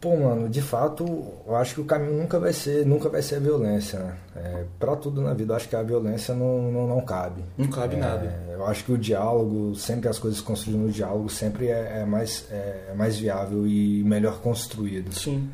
Pô, 0.00 0.16
mano, 0.16 0.48
de 0.48 0.62
fato, 0.62 1.04
eu 1.46 1.54
acho 1.54 1.74
que 1.74 1.80
o 1.82 1.84
caminho 1.84 2.14
nunca 2.14 2.40
vai 2.40 2.54
ser, 2.54 2.86
nunca 2.86 3.10
vai 3.10 3.20
ser 3.20 3.34
a 3.34 3.40
violência, 3.40 3.98
né? 3.98 4.16
É, 4.34 4.64
pra 4.78 4.96
tudo 4.96 5.20
na 5.20 5.34
vida, 5.34 5.52
eu 5.52 5.56
acho 5.56 5.68
que 5.68 5.76
a 5.76 5.82
violência 5.82 6.34
não, 6.34 6.72
não, 6.72 6.88
não 6.88 7.02
cabe. 7.02 7.44
Não 7.58 7.68
cabe 7.68 7.96
É, 7.96 7.98
nada. 7.98 8.42
Eu 8.50 8.66
acho 8.66 8.82
que 8.84 8.92
o 8.92 8.96
diálogo, 8.96 9.74
sempre 9.74 10.08
as 10.08 10.18
coisas 10.18 10.40
construídas 10.40 10.86
no 10.86 10.90
diálogo, 10.90 11.28
sempre 11.28 11.68
é, 11.68 11.98
é 12.00 12.04
mais, 12.06 12.46
é, 12.50 12.86
é 12.90 12.94
mais 12.94 13.18
viável 13.18 13.66
e 13.66 14.02
melhor 14.02 14.40
construído. 14.40 15.12
Sim. 15.12 15.46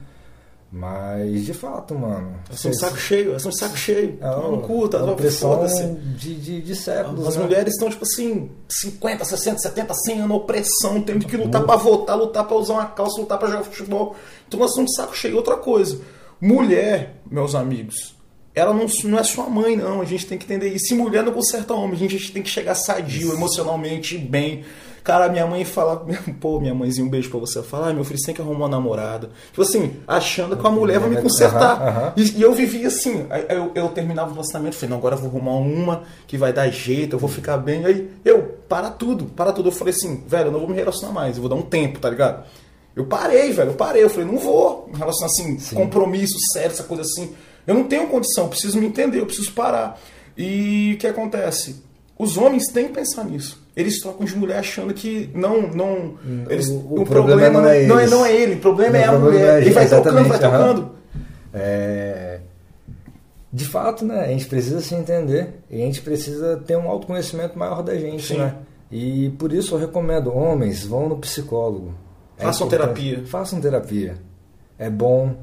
Mas, 0.79 1.47
de 1.47 1.55
fato, 1.55 1.95
mano... 1.95 2.35
Elas 2.51 2.61
são 2.61 2.71
de 2.71 2.79
saco 2.79 2.99
cheio, 2.99 3.31
elas 3.31 3.41
são 3.41 3.51
de 3.51 3.59
saco 3.59 3.79
cheio. 3.79 4.19
É 4.21 4.29
Toma 4.31 4.49
no 4.51 4.61
cu, 4.61 4.87
tá? 4.87 5.03
uma 5.03 5.17
Foda-se. 5.17 5.87
de, 5.87 6.35
de, 6.35 6.61
de 6.61 6.77
séculos, 6.77 7.27
As 7.27 7.35
né? 7.35 7.45
mulheres 7.45 7.73
estão, 7.73 7.89
tipo 7.89 8.05
assim, 8.05 8.51
50, 8.69 9.25
60, 9.25 9.59
70, 9.59 9.95
100 9.95 10.21
anos, 10.21 10.37
opressão, 10.37 11.01
tendo 11.01 11.25
que 11.27 11.35
lutar 11.35 11.65
pra 11.65 11.77
votar, 11.77 12.15
lutar 12.19 12.47
pra 12.47 12.57
usar 12.59 12.75
uma 12.75 12.85
calça, 12.85 13.19
lutar 13.19 13.39
pra 13.39 13.49
jogar 13.49 13.65
futebol. 13.65 14.15
Então 14.47 14.61
elas 14.61 14.73
estão 14.73 14.85
de 14.85 14.95
saco 14.95 15.17
cheio. 15.17 15.37
Outra 15.37 15.57
coisa, 15.57 15.99
mulher, 16.39 17.23
meus 17.31 17.55
amigos, 17.55 18.15
ela 18.55 18.75
não, 18.75 18.85
não 19.05 19.19
é 19.19 19.25
sua 19.25 19.49
mãe, 19.49 19.77
não. 19.77 20.03
A 20.03 20.05
gente 20.05 20.27
tem 20.27 20.37
que 20.37 20.45
entender 20.45 20.75
isso. 20.75 20.89
Se 20.89 20.95
mulher 20.95 21.23
não 21.23 21.33
conserta 21.33 21.73
homem, 21.73 21.95
a 21.95 21.99
gente 21.99 22.31
tem 22.31 22.43
que 22.43 22.51
chegar 22.51 22.75
sadio, 22.75 23.33
emocionalmente 23.33 24.19
bem. 24.19 24.63
Cara, 25.07 25.29
minha 25.29 25.47
mãe 25.47 25.65
fala, 25.65 26.05
pô, 26.41 26.59
minha 26.59 26.75
mãezinha, 26.75 27.07
um 27.07 27.09
beijo 27.09 27.31
pra 27.31 27.39
você. 27.39 27.63
Fala, 27.63 27.87
ai, 27.87 27.95
meu 27.95 28.03
filho, 28.03 28.19
você 28.19 28.27
tem 28.27 28.35
que 28.35 28.41
arrumar 28.41 28.65
uma 28.65 28.69
namorada. 28.69 29.31
Tipo 29.51 29.63
assim, 29.63 29.99
achando 30.05 30.57
que 30.57 30.67
a 30.67 30.71
mulher 30.71 30.99
vai 30.99 31.09
me 31.09 31.23
consertar. 31.23 31.81
Aham, 31.81 31.89
aham. 31.89 32.13
E, 32.17 32.39
e 32.39 32.43
eu 32.43 32.53
vivia 32.53 32.89
assim, 32.89 33.25
aí 33.31 33.47
eu, 33.49 33.71
eu 33.77 33.89
terminava 33.91 34.31
o 34.31 34.33
relacionamento, 34.33 34.75
falei, 34.75 34.91
não, 34.91 34.97
agora 34.97 35.15
eu 35.15 35.21
vou 35.21 35.31
arrumar 35.31 35.53
uma 35.53 36.03
que 36.27 36.37
vai 36.37 36.53
dar 36.53 36.69
jeito, 36.71 37.15
eu 37.15 37.21
vou 37.21 37.29
ficar 37.29 37.57
bem. 37.57 37.87
Aí 37.87 38.11
eu, 38.25 38.59
para 38.69 38.91
tudo, 38.91 39.27
para 39.27 39.53
tudo. 39.53 39.69
Eu 39.69 39.73
falei 39.73 39.95
assim, 39.95 40.25
velho, 40.27 40.49
eu 40.49 40.51
não 40.51 40.59
vou 40.59 40.69
me 40.69 40.75
relacionar 40.75 41.13
mais, 41.13 41.37
eu 41.37 41.41
vou 41.41 41.49
dar 41.49 41.55
um 41.55 41.63
tempo, 41.63 42.01
tá 42.01 42.11
ligado? 42.11 42.45
Eu 42.97 43.05
parei, 43.05 43.53
velho, 43.53 43.71
eu 43.71 43.75
parei. 43.75 44.03
Eu 44.03 44.11
falei, 44.11 44.27
não 44.27 44.39
vou 44.39 44.89
me 44.93 44.99
relacionar 44.99 45.27
assim, 45.27 45.57
compromisso 45.73 46.37
sério, 46.53 46.73
essa 46.73 46.83
coisa 46.83 47.03
assim. 47.03 47.33
Eu 47.65 47.77
não 47.77 47.85
tenho 47.85 48.09
condição, 48.09 48.47
eu 48.47 48.51
preciso 48.51 48.81
me 48.81 48.89
entender, 48.89 49.21
eu 49.21 49.27
preciso 49.27 49.53
parar. 49.53 50.01
E 50.37 50.95
o 50.97 50.99
que 50.99 51.07
acontece? 51.07 51.81
Os 52.19 52.37
homens 52.37 52.73
têm 52.73 52.89
que 52.89 52.95
pensar 52.95 53.23
nisso. 53.23 53.65
Eles 53.77 54.01
trocam 54.01 54.25
de 54.25 54.35
mulher 54.35 54.59
achando 54.59 54.95
que 54.95 55.31
não. 55.35 55.63
não 55.69 56.15
eles, 56.49 56.69
o 56.69 57.05
problema 57.05 57.61
não 57.61 57.69
é 57.69 57.87
não 57.87 58.01
é, 58.01 58.07
não 58.07 58.25
é 58.25 58.35
ele, 58.35 58.55
o 58.55 58.59
problema 58.61 58.93
Não, 58.93 58.99
é 58.99 59.05
a 59.05 59.13
o 59.13 59.21
problema 59.21 59.39
mulher. 59.39 59.59
é 59.59 59.61
Ele 59.61 59.71
vai 59.75 59.89
tocando, 59.89 60.25
vai 60.29 60.39
tocando. 60.39 60.91
É, 61.53 62.41
De 63.53 63.65
fato, 63.67 64.05
né? 64.05 64.21
A 64.21 64.29
gente 64.29 64.47
precisa 64.47 64.81
se 64.81 64.95
entender 64.95 65.61
e 65.71 65.77
a 65.83 65.85
gente 65.85 66.01
precisa 66.01 66.57
ter 66.67 66.77
um 66.77 66.89
autoconhecimento 66.89 67.59
maior 67.59 67.83
da 67.83 67.95
gente, 67.97 68.27
Sim. 68.29 68.39
né? 68.39 68.55
E 68.91 69.31
por 69.39 69.53
isso 69.53 69.75
eu 69.75 69.79
recomendo, 69.79 70.35
homens, 70.35 70.87
vão 70.87 71.09
no 71.09 71.19
psicólogo. 71.19 71.93
É 72.39 72.45
Façam 72.45 72.69
terapia. 72.69 73.25
Façam 73.27 73.61
terapia. 73.61 74.17
É 74.79 74.89
bom, 74.89 75.35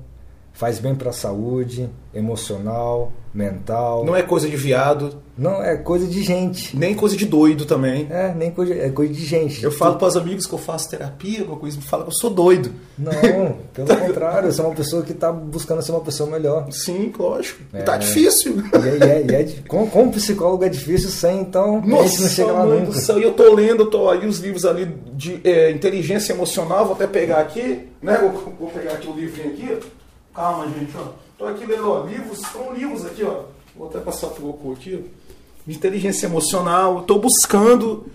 faz 0.54 0.80
bem 0.80 0.96
para 0.96 1.10
a 1.10 1.14
saúde 1.14 1.90
emocional, 2.14 3.12
mental. 3.34 4.06
Não 4.06 4.16
é 4.16 4.22
coisa 4.22 4.48
de 4.48 4.56
viado, 4.56 5.22
Não, 5.38 5.64
é 5.64 5.76
coisa 5.76 6.06
de 6.06 6.22
gente. 6.22 6.78
nem 6.78 6.94
coisa 6.94 7.18
de 7.18 7.26
doido 7.26 7.66
também. 7.66 8.06
É, 8.12 8.34
nem 8.36 8.52
coisa, 8.52 8.74
é 8.74 8.90
coisa 8.90 9.12
de 9.12 9.26
gente. 9.26 9.64
Eu 9.64 9.72
falo 9.72 9.96
para 9.96 10.08
os 10.08 10.16
amigos 10.16 10.46
que 10.46 10.54
eu 10.54 10.60
faço 10.60 10.90
terapia, 10.90 11.40
alguma 11.42 11.58
coisa, 11.60 11.78
me 11.78 11.84
fala 11.84 12.04
que 12.04 12.10
eu 12.10 12.16
sou 12.16 12.30
doido. 12.30 12.72
Não, 12.98 13.12
pelo 13.74 13.88
contrário, 13.98 14.50
eu 14.50 14.54
sou 14.54 14.66
uma 14.68 14.76
pessoa 14.76 15.02
que 15.02 15.12
está 15.14 15.32
buscando 15.32 15.82
ser 15.82 15.92
uma 15.92 16.02
pessoa 16.02 16.30
melhor. 16.30 16.68
Sim, 16.72 17.12
lógico. 17.18 17.62
E 17.74 17.78
É. 17.78 17.82
tá 17.82 17.98
difícil. 17.98 18.58
E, 18.58 18.88
é- 18.88 18.98
e 18.98 19.10
é- 19.10 19.26
e 19.32 19.36
é 19.36 19.44
de- 19.44 19.62
com, 19.64 19.88
com 19.90 20.12
psicólogo 20.12 20.64
é 20.64 20.70
difícil 20.70 21.10
sem, 21.10 21.42
então 21.42 21.78
a 21.78 21.82
gente 21.82 21.88
não 21.90 21.98
Nossa, 22.04 22.30
chega 22.30 22.52
lá 22.52 22.66
nunca. 22.66 22.92
céu. 23.00 23.18
E 23.20 23.24
eu 23.24 23.34
tô 23.34 23.54
lendo, 23.56 23.82
eu 23.84 23.90
tô 23.90 24.10
aí 24.10 24.28
os 24.28 24.38
livros 24.40 24.64
ali 24.66 24.86
de 25.14 25.40
é, 25.44 25.72
inteligência 25.72 26.34
emocional, 26.34 26.86
vou 26.86 26.94
até 26.96 27.08
pegar 27.08 27.40
aqui, 27.40 27.88
né? 28.02 28.18
Vou, 28.22 28.54
vou 28.60 28.70
pegar 28.70 28.94
aqui 28.94 29.08
o 29.08 29.14
livrinho 29.14 29.50
aqui. 29.54 29.80
Calma, 30.36 30.66
gente, 30.68 30.92
ó. 30.98 31.23
Tô 31.44 31.50
aqui 31.50 31.66
lendo, 31.66 31.92
ó, 31.92 32.06
livros, 32.06 32.40
são 32.40 32.74
livros 32.74 33.06
aqui, 33.06 33.22
ó. 33.22 33.42
Vou 33.76 33.90
até 33.90 34.00
passar 34.00 34.28
pro 34.28 34.44
Goku 34.44 34.72
aqui. 34.72 35.04
De 35.68 35.76
inteligência 35.76 36.26
emocional. 36.26 37.02
Tô 37.02 37.20
buscando 37.20 38.06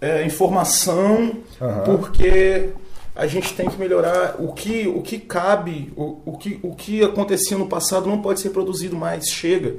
é, 0.00 0.24
informação, 0.24 1.32
Aham. 1.60 1.82
porque 1.82 2.68
a 3.12 3.26
gente 3.26 3.54
tem 3.54 3.68
que 3.68 3.76
melhorar 3.76 4.36
o 4.38 4.52
que, 4.52 4.86
o 4.86 5.02
que 5.02 5.18
cabe, 5.18 5.92
o, 5.96 6.20
o, 6.24 6.38
que, 6.38 6.60
o 6.62 6.76
que 6.76 7.02
acontecia 7.02 7.58
no 7.58 7.66
passado 7.66 8.06
não 8.06 8.22
pode 8.22 8.38
ser 8.38 8.50
produzido 8.50 8.94
mais. 8.94 9.26
Chega. 9.30 9.74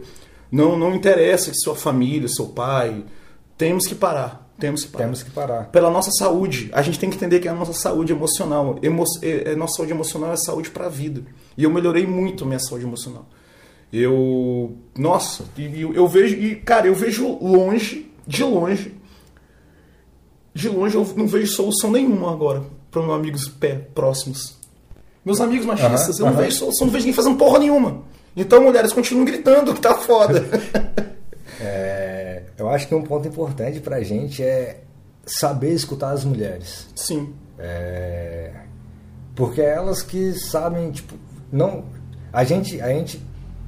Não, 0.51 0.77
não 0.77 0.93
interessa 0.93 1.49
que 1.49 1.57
sua 1.57 1.77
família, 1.77 2.27
seu 2.27 2.47
pai. 2.47 3.05
Temos 3.57 3.87
que 3.87 3.95
parar. 3.95 4.51
Temos 4.59 4.83
que 4.83 4.91
parar. 4.91 5.03
Temos 5.05 5.23
que 5.23 5.31
parar. 5.31 5.63
Pela 5.69 5.89
nossa 5.89 6.11
saúde. 6.11 6.69
A 6.73 6.81
gente 6.81 6.99
tem 6.99 7.09
que 7.09 7.15
entender 7.15 7.39
que 7.39 7.47
é 7.47 7.51
a 7.51 7.55
nossa 7.55 7.71
saúde 7.71 8.11
emocional. 8.11 8.77
Emo 8.81 9.05
é, 9.21 9.51
é- 9.51 9.55
nossa 9.55 9.77
saúde 9.77 9.93
emocional 9.93 10.33
é 10.33 10.35
saúde 10.35 10.71
para 10.71 10.87
a 10.87 10.89
vida. 10.89 11.23
E 11.57 11.63
eu 11.63 11.69
melhorei 11.71 12.05
muito 12.05 12.43
a 12.43 12.47
minha 12.47 12.59
saúde 12.59 12.85
emocional. 12.85 13.25
Eu. 13.91 14.77
Nossa, 14.97 15.45
eu, 15.57 15.93
eu 15.93 16.07
vejo. 16.07 16.35
E, 16.35 16.55
cara, 16.55 16.87
eu 16.87 16.93
vejo 16.93 17.37
longe, 17.41 18.11
de 18.27 18.43
longe. 18.43 18.95
De 20.53 20.69
longe 20.69 20.95
eu 20.95 21.05
não 21.15 21.27
vejo 21.27 21.51
solução 21.53 21.91
nenhuma 21.91 22.31
agora 22.31 22.63
para 22.91 23.01
meus 23.01 23.15
amigos 23.15 23.47
pé, 23.47 23.75
próximos. 23.93 24.57
Meus 25.23 25.41
amigos 25.41 25.65
machistas, 25.65 26.19
eu 26.19 26.25
não 26.25 26.33
vejo 26.33 26.57
solução, 26.57 26.87
não 26.87 26.93
vejo 26.93 27.05
ninguém 27.05 27.15
fazendo 27.15 27.37
porra 27.37 27.59
nenhuma. 27.59 28.03
Então, 28.35 28.61
mulheres, 28.63 28.93
continuam 28.93 29.25
gritando 29.25 29.73
que 29.73 29.81
tá 29.81 29.95
foda. 29.95 30.45
É, 31.59 32.43
eu 32.55 32.69
acho 32.69 32.87
que 32.87 32.93
um 32.93 33.01
ponto 33.01 33.27
importante 33.27 33.79
pra 33.79 34.03
gente 34.03 34.43
é 34.43 34.81
saber 35.25 35.71
escutar 35.71 36.11
as 36.11 36.23
mulheres. 36.23 36.87
Sim. 36.93 37.33
É, 37.57 38.51
porque 39.33 39.61
é 39.61 39.73
elas 39.73 40.03
que 40.03 40.33
sabem, 40.33 40.91
tipo, 40.91 41.15
não. 41.51 41.85
A 42.31 42.43
gente, 42.43 42.81
a 42.81 42.89
gente 42.89 43.21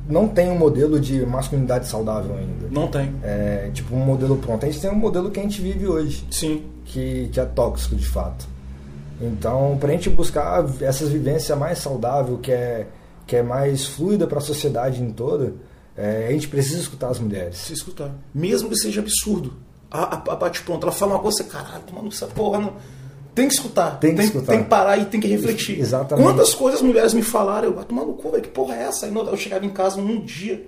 não 0.08 0.28
tem 0.28 0.50
um 0.50 0.58
modelo 0.58 1.00
de 1.00 1.26
masculinidade 1.26 1.88
saudável 1.88 2.36
ainda. 2.36 2.68
Não 2.72 2.88
tem. 2.88 3.14
É, 3.24 3.70
tipo, 3.74 3.96
um 3.96 4.00
modelo 4.00 4.38
pronto. 4.38 4.66
A 4.66 4.70
gente 4.70 4.82
tem 4.82 4.90
um 4.90 4.96
modelo 4.96 5.30
que 5.30 5.40
a 5.40 5.44
gente 5.44 5.62
vive 5.62 5.88
hoje. 5.88 6.26
Sim. 6.32 6.64
que, 6.86 7.30
que 7.32 7.40
é 7.40 7.46
tóxico 7.46 7.96
de 7.96 8.08
fato. 8.08 8.48
Então, 9.22 9.78
para 9.80 9.90
a 9.90 9.92
gente 9.92 10.10
buscar 10.10 10.66
essas 10.82 11.10
vivências 11.10 11.56
mais 11.58 11.78
saudável, 11.80 12.38
que 12.38 12.52
é, 12.52 12.88
que 13.28 13.36
é 13.36 13.44
mais 13.44 13.86
fluida 13.86 14.26
para 14.26 14.40
a 14.40 14.42
sociedade 14.42 15.04
em 15.04 15.12
toda, 15.12 15.54
é, 15.96 16.28
a 16.28 16.32
gente 16.32 16.48
precisa 16.48 16.80
escutar 16.80 17.10
as 17.10 17.20
mulheres. 17.20 17.58
se 17.58 17.74
escutar. 17.74 18.12
Mesmo 18.34 18.70
que 18.70 18.78
seja 18.78 19.02
absurdo. 19.02 19.54
A, 19.92 20.16
a, 20.16 20.34
a 20.34 20.36
bate-pronto, 20.36 20.86
ela 20.86 20.92
fala 20.92 21.16
uma 21.16 21.20
coisa, 21.22 21.44
caralho, 21.44 21.84
mano, 21.94 22.08
essa 22.08 22.28
porra 22.28 22.60
não. 22.60 22.74
Tem 23.40 23.48
que 23.48 23.54
escutar. 23.54 24.00
Tem 24.00 24.16
que 24.16 24.22
escutar. 24.22 24.52
Tem 24.54 24.64
que 24.64 24.70
parar 24.70 24.98
e 24.98 25.06
tem 25.06 25.20
que 25.20 25.28
refletir. 25.28 25.80
Exatamente. 25.80 26.26
Quantas 26.26 26.54
coisas 26.54 26.82
mulheres 26.82 27.14
me 27.14 27.22
falaram, 27.24 27.70
eu, 27.70 27.84
tomar 27.86 28.04
no 28.06 28.14
cu, 28.14 28.32
velho, 28.32 28.44
que 28.44 28.50
porra 28.50 28.76
é 28.76 28.84
essa? 28.84 29.06
Aí 29.06 29.16
eu 29.16 29.38
chegava 29.38 29.66
em 29.66 29.70
casa 29.70 30.02
num 30.02 30.20
dia. 30.24 30.66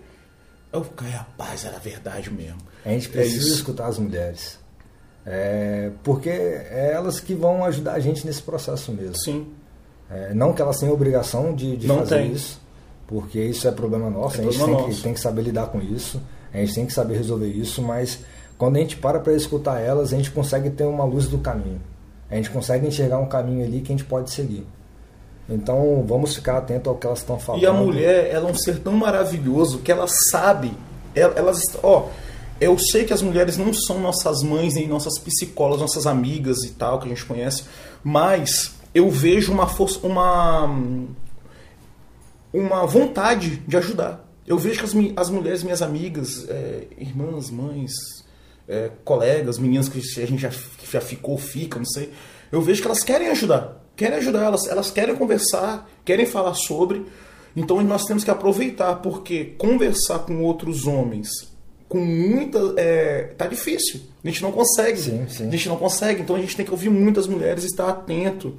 Eu 0.72 0.84
ficava, 0.84 1.12
rapaz, 1.12 1.66
era 1.66 1.78
verdade 1.80 2.32
mesmo. 2.32 2.58
A 2.86 2.90
gente 2.90 3.10
É 3.10 3.12
precisa 3.12 3.46
isso. 3.46 3.56
escutar 3.56 3.88
as 3.88 4.00
mulheres. 4.00 4.58
É, 5.26 5.92
porque 6.04 6.30
é 6.30 6.92
elas 6.94 7.20
que 7.20 7.34
vão 7.36 7.64
ajudar 7.66 7.94
a 7.94 8.00
gente 8.00 8.26
nesse 8.26 8.42
processo 8.42 8.92
mesmo. 8.92 9.18
Sim. 9.18 9.48
É, 10.10 10.34
não 10.34 10.52
que 10.54 10.62
elas 10.62 10.80
tenham 10.80 10.94
obrigação 10.94 11.54
de, 11.54 11.78
de 11.78 11.88
Não 11.88 12.00
fazer 12.00 12.16
tem. 12.24 12.32
isso, 12.34 12.60
porque 13.08 13.40
isso 13.40 13.68
é 13.68 13.72
problema 13.72 14.10
nosso, 14.10 14.38
É 14.38 14.42
a 14.42 14.44
gente 14.52 14.64
tem 14.66 14.86
que, 14.90 15.02
tem 15.02 15.14
que 15.14 15.20
saber 15.22 15.42
lidar 15.44 15.68
com 15.68 15.80
isso, 15.80 16.22
a 16.54 16.58
gente 16.58 16.74
tem 16.74 16.86
que 16.86 16.92
saber 16.92 17.16
resolver 17.18 17.48
isso, 17.48 17.82
mas 17.82 18.20
quando 18.58 18.76
a 18.76 18.80
gente 18.80 18.98
para 18.98 19.20
para 19.20 19.34
escutar 19.34 19.80
elas, 19.80 20.12
a 20.12 20.18
gente 20.18 20.32
consegue 20.32 20.70
ter 20.70 20.84
uma 20.86 21.06
luz 21.06 21.28
do 21.28 21.38
caminho. 21.38 21.82
A 22.32 22.36
gente 22.36 22.50
consegue 22.50 22.88
enxergar 22.88 23.20
um 23.20 23.28
caminho 23.28 23.64
ali 23.66 23.82
que 23.82 23.92
a 23.92 23.96
gente 23.96 24.06
pode 24.08 24.32
seguir. 24.32 24.66
Então 25.50 26.04
vamos 26.08 26.34
ficar 26.34 26.58
atento 26.60 26.90
ao 26.90 26.96
que 26.96 27.06
elas 27.06 27.20
estão 27.20 27.38
falando. 27.38 27.62
E 27.62 27.66
a 27.68 27.74
mulher, 27.74 28.30
ela 28.32 28.48
é 28.48 28.52
um 28.52 28.56
ser 28.56 28.80
tão 28.80 28.94
maravilhoso 28.94 29.80
que 29.80 29.92
ela 29.92 30.08
sabe. 30.08 30.72
ela- 31.14 31.34
Elas, 31.36 31.62
ó, 31.84 32.08
eu 32.60 32.78
sei 32.80 33.04
que 33.04 33.12
as 33.14 33.22
mulheres 33.22 33.58
não 33.58 33.74
são 33.74 34.00
nossas 34.00 34.42
mães 34.44 34.76
nem 34.76 34.88
nossas 34.88 35.20
psicólogas, 35.20 35.82
nossas 35.82 36.08
amigas 36.08 36.60
e 36.64 36.70
tal 36.72 37.00
que 37.00 37.06
a 37.06 37.10
gente 37.10 37.26
conhece, 37.26 37.64
mas 38.04 38.76
eu 38.96 39.10
vejo 39.10 39.52
uma 39.52 39.68
força, 39.68 40.00
uma 40.08 40.70
uma 42.54 42.86
vontade 42.86 43.58
de 43.68 43.78
ajudar. 43.78 44.26
Eu 44.46 44.58
vejo 44.58 44.80
que 44.80 44.86
as, 44.86 44.94
as 45.18 45.30
mulheres, 45.30 45.64
minhas 45.64 45.82
amigas, 45.82 46.46
é, 46.50 46.88
irmãs, 46.98 47.50
mães, 47.50 47.94
é, 48.72 48.92
colegas, 49.04 49.60
meninas 49.60 49.90
que 49.90 50.00
a 50.00 50.26
gente 50.26 50.42
já, 50.42 50.50
que 50.50 50.92
já 50.92 51.02
ficou, 51.02 51.38
fica, 51.38 51.78
não 51.78 51.86
sei. 51.86 52.10
Eu 52.52 52.62
vejo 52.62 52.82
que 52.82 52.88
elas 52.88 53.04
querem 53.04 53.28
ajudar. 53.28 53.82
Querem 53.96 54.18
ajudar, 54.18 54.44
elas, 54.46 54.68
elas 54.68 54.90
querem 54.90 55.16
conversar, 55.16 55.90
querem 56.04 56.26
falar 56.26 56.54
sobre. 56.54 57.06
Então 57.56 57.82
nós 57.84 58.06
temos 58.06 58.24
que 58.24 58.32
aproveitar, 58.32 58.96
porque 58.96 59.54
conversar 59.58 60.20
com 60.20 60.42
outros 60.44 60.88
homens 60.88 61.30
com 61.90 62.00
muita. 62.00 62.74
É, 62.78 63.34
tá 63.38 63.46
difícil. 63.48 64.00
A 64.24 64.28
gente 64.28 64.42
não 64.42 64.52
consegue. 64.52 64.98
Sim, 64.98 65.26
sim. 65.28 65.48
A 65.48 65.52
gente 65.52 65.68
não 65.68 65.76
consegue. 65.76 66.22
Então 66.22 66.36
a 66.38 66.40
gente 66.40 66.56
tem 66.56 66.66
que 66.66 66.72
ouvir 66.72 66.90
muitas 66.90 67.28
mulheres 67.28 67.64
e 67.64 67.68
estar 67.68 67.90
atento. 67.90 68.58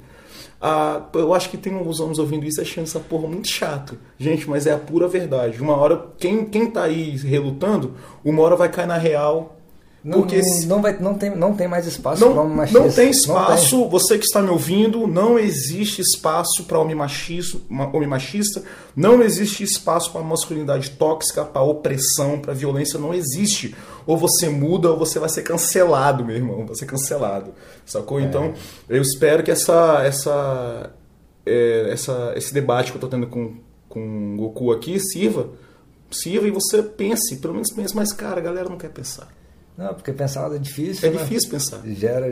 a- 0.61 1.09
eu 1.15 1.33
acho 1.33 1.49
que 1.49 1.57
tem 1.57 1.73
alguns 1.73 1.99
homens 1.99 2.19
ouvindo 2.19 2.45
isso 2.45 2.61
achando 2.61 2.85
essa 2.85 2.99
porra 2.99 3.27
muito 3.27 3.47
chato. 3.49 3.97
Gente, 4.17 4.49
mas 4.49 4.65
é 4.67 4.71
a 4.71 4.77
pura 4.77 5.07
verdade. 5.09 5.59
Uma 5.61 5.75
hora, 5.75 6.05
quem, 6.17 6.45
quem 6.45 6.69
tá 6.71 6.83
aí 6.83 7.17
relutando, 7.17 7.95
uma 8.23 8.41
hora 8.43 8.55
vai 8.55 8.69
cair 8.69 8.87
na 8.87 8.97
real. 8.97 9.57
Não, 10.03 10.19
porque 10.19 10.41
não, 10.41 10.67
não, 10.67 10.81
vai, 10.81 10.97
não, 10.99 11.13
tem, 11.15 11.33
não 11.33 11.55
tem 11.55 11.65
mais 11.65 11.87
espaço 11.87 12.25
para 12.25 12.33
não, 12.33 12.43
homem 12.43 12.57
machista. 12.57 12.79
não 12.79 12.91
tem 12.91 13.05
Não 13.05 13.11
espaço, 13.11 13.87
você 13.87 14.17
que 14.17 14.25
está 14.25 14.41
me 14.41 14.49
ouvindo, 14.49 15.07
não 15.07 15.39
existe 15.39 16.01
espaço 16.01 16.65
para 16.65 16.77
homem 16.77 16.93
machista, 16.93 17.57
homem 17.71 18.07
machista, 18.07 18.61
não 18.93 19.21
existe 19.23 19.63
espaço 19.63 20.11
para 20.11 20.21
masculinidade 20.21 20.91
tóxica, 20.91 21.45
para 21.45 21.61
opressão, 21.61 22.37
para 22.37 22.53
violência, 22.53 22.99
não 22.99 23.13
existe. 23.13 23.73
Ou 24.05 24.17
você 24.17 24.49
muda 24.49 24.91
ou 24.91 24.97
você 24.97 25.19
vai 25.19 25.29
ser 25.29 25.43
cancelado, 25.43 26.25
meu 26.25 26.35
irmão, 26.35 26.65
vai 26.65 26.75
ser 26.75 26.85
cancelado. 26.85 27.53
Sacou? 27.85 28.19
É. 28.19 28.23
Então, 28.23 28.53
eu 28.89 29.01
espero 29.01 29.41
que 29.41 29.51
essa 29.51 30.01
essa 30.03 30.91
é, 31.45 31.87
essa 31.89 32.33
esse 32.35 32.53
debate 32.53 32.91
que 32.91 32.97
eu 32.97 33.01
tô 33.01 33.07
tendo 33.07 33.27
com 33.27 33.53
com 33.87 34.33
o 34.33 34.37
Goku 34.37 34.73
aqui 34.73 34.99
sirva 34.99 35.49
sirva 36.11 36.47
e 36.47 36.51
você 36.51 36.83
pense, 36.83 37.37
pelo 37.37 37.53
menos 37.53 37.71
pense, 37.71 37.95
mas 37.95 38.11
cara, 38.11 38.39
a 38.39 38.43
galera 38.43 38.69
não 38.69 38.77
quer 38.77 38.89
pensar. 38.89 39.27
Não, 39.77 39.93
porque 39.93 40.11
pensar 40.13 40.53
é 40.53 40.57
difícil. 40.59 41.09
É 41.09 41.11
né? 41.11 41.17
difícil 41.23 41.49
pensar. 41.49 41.81
Gera, 41.85 42.27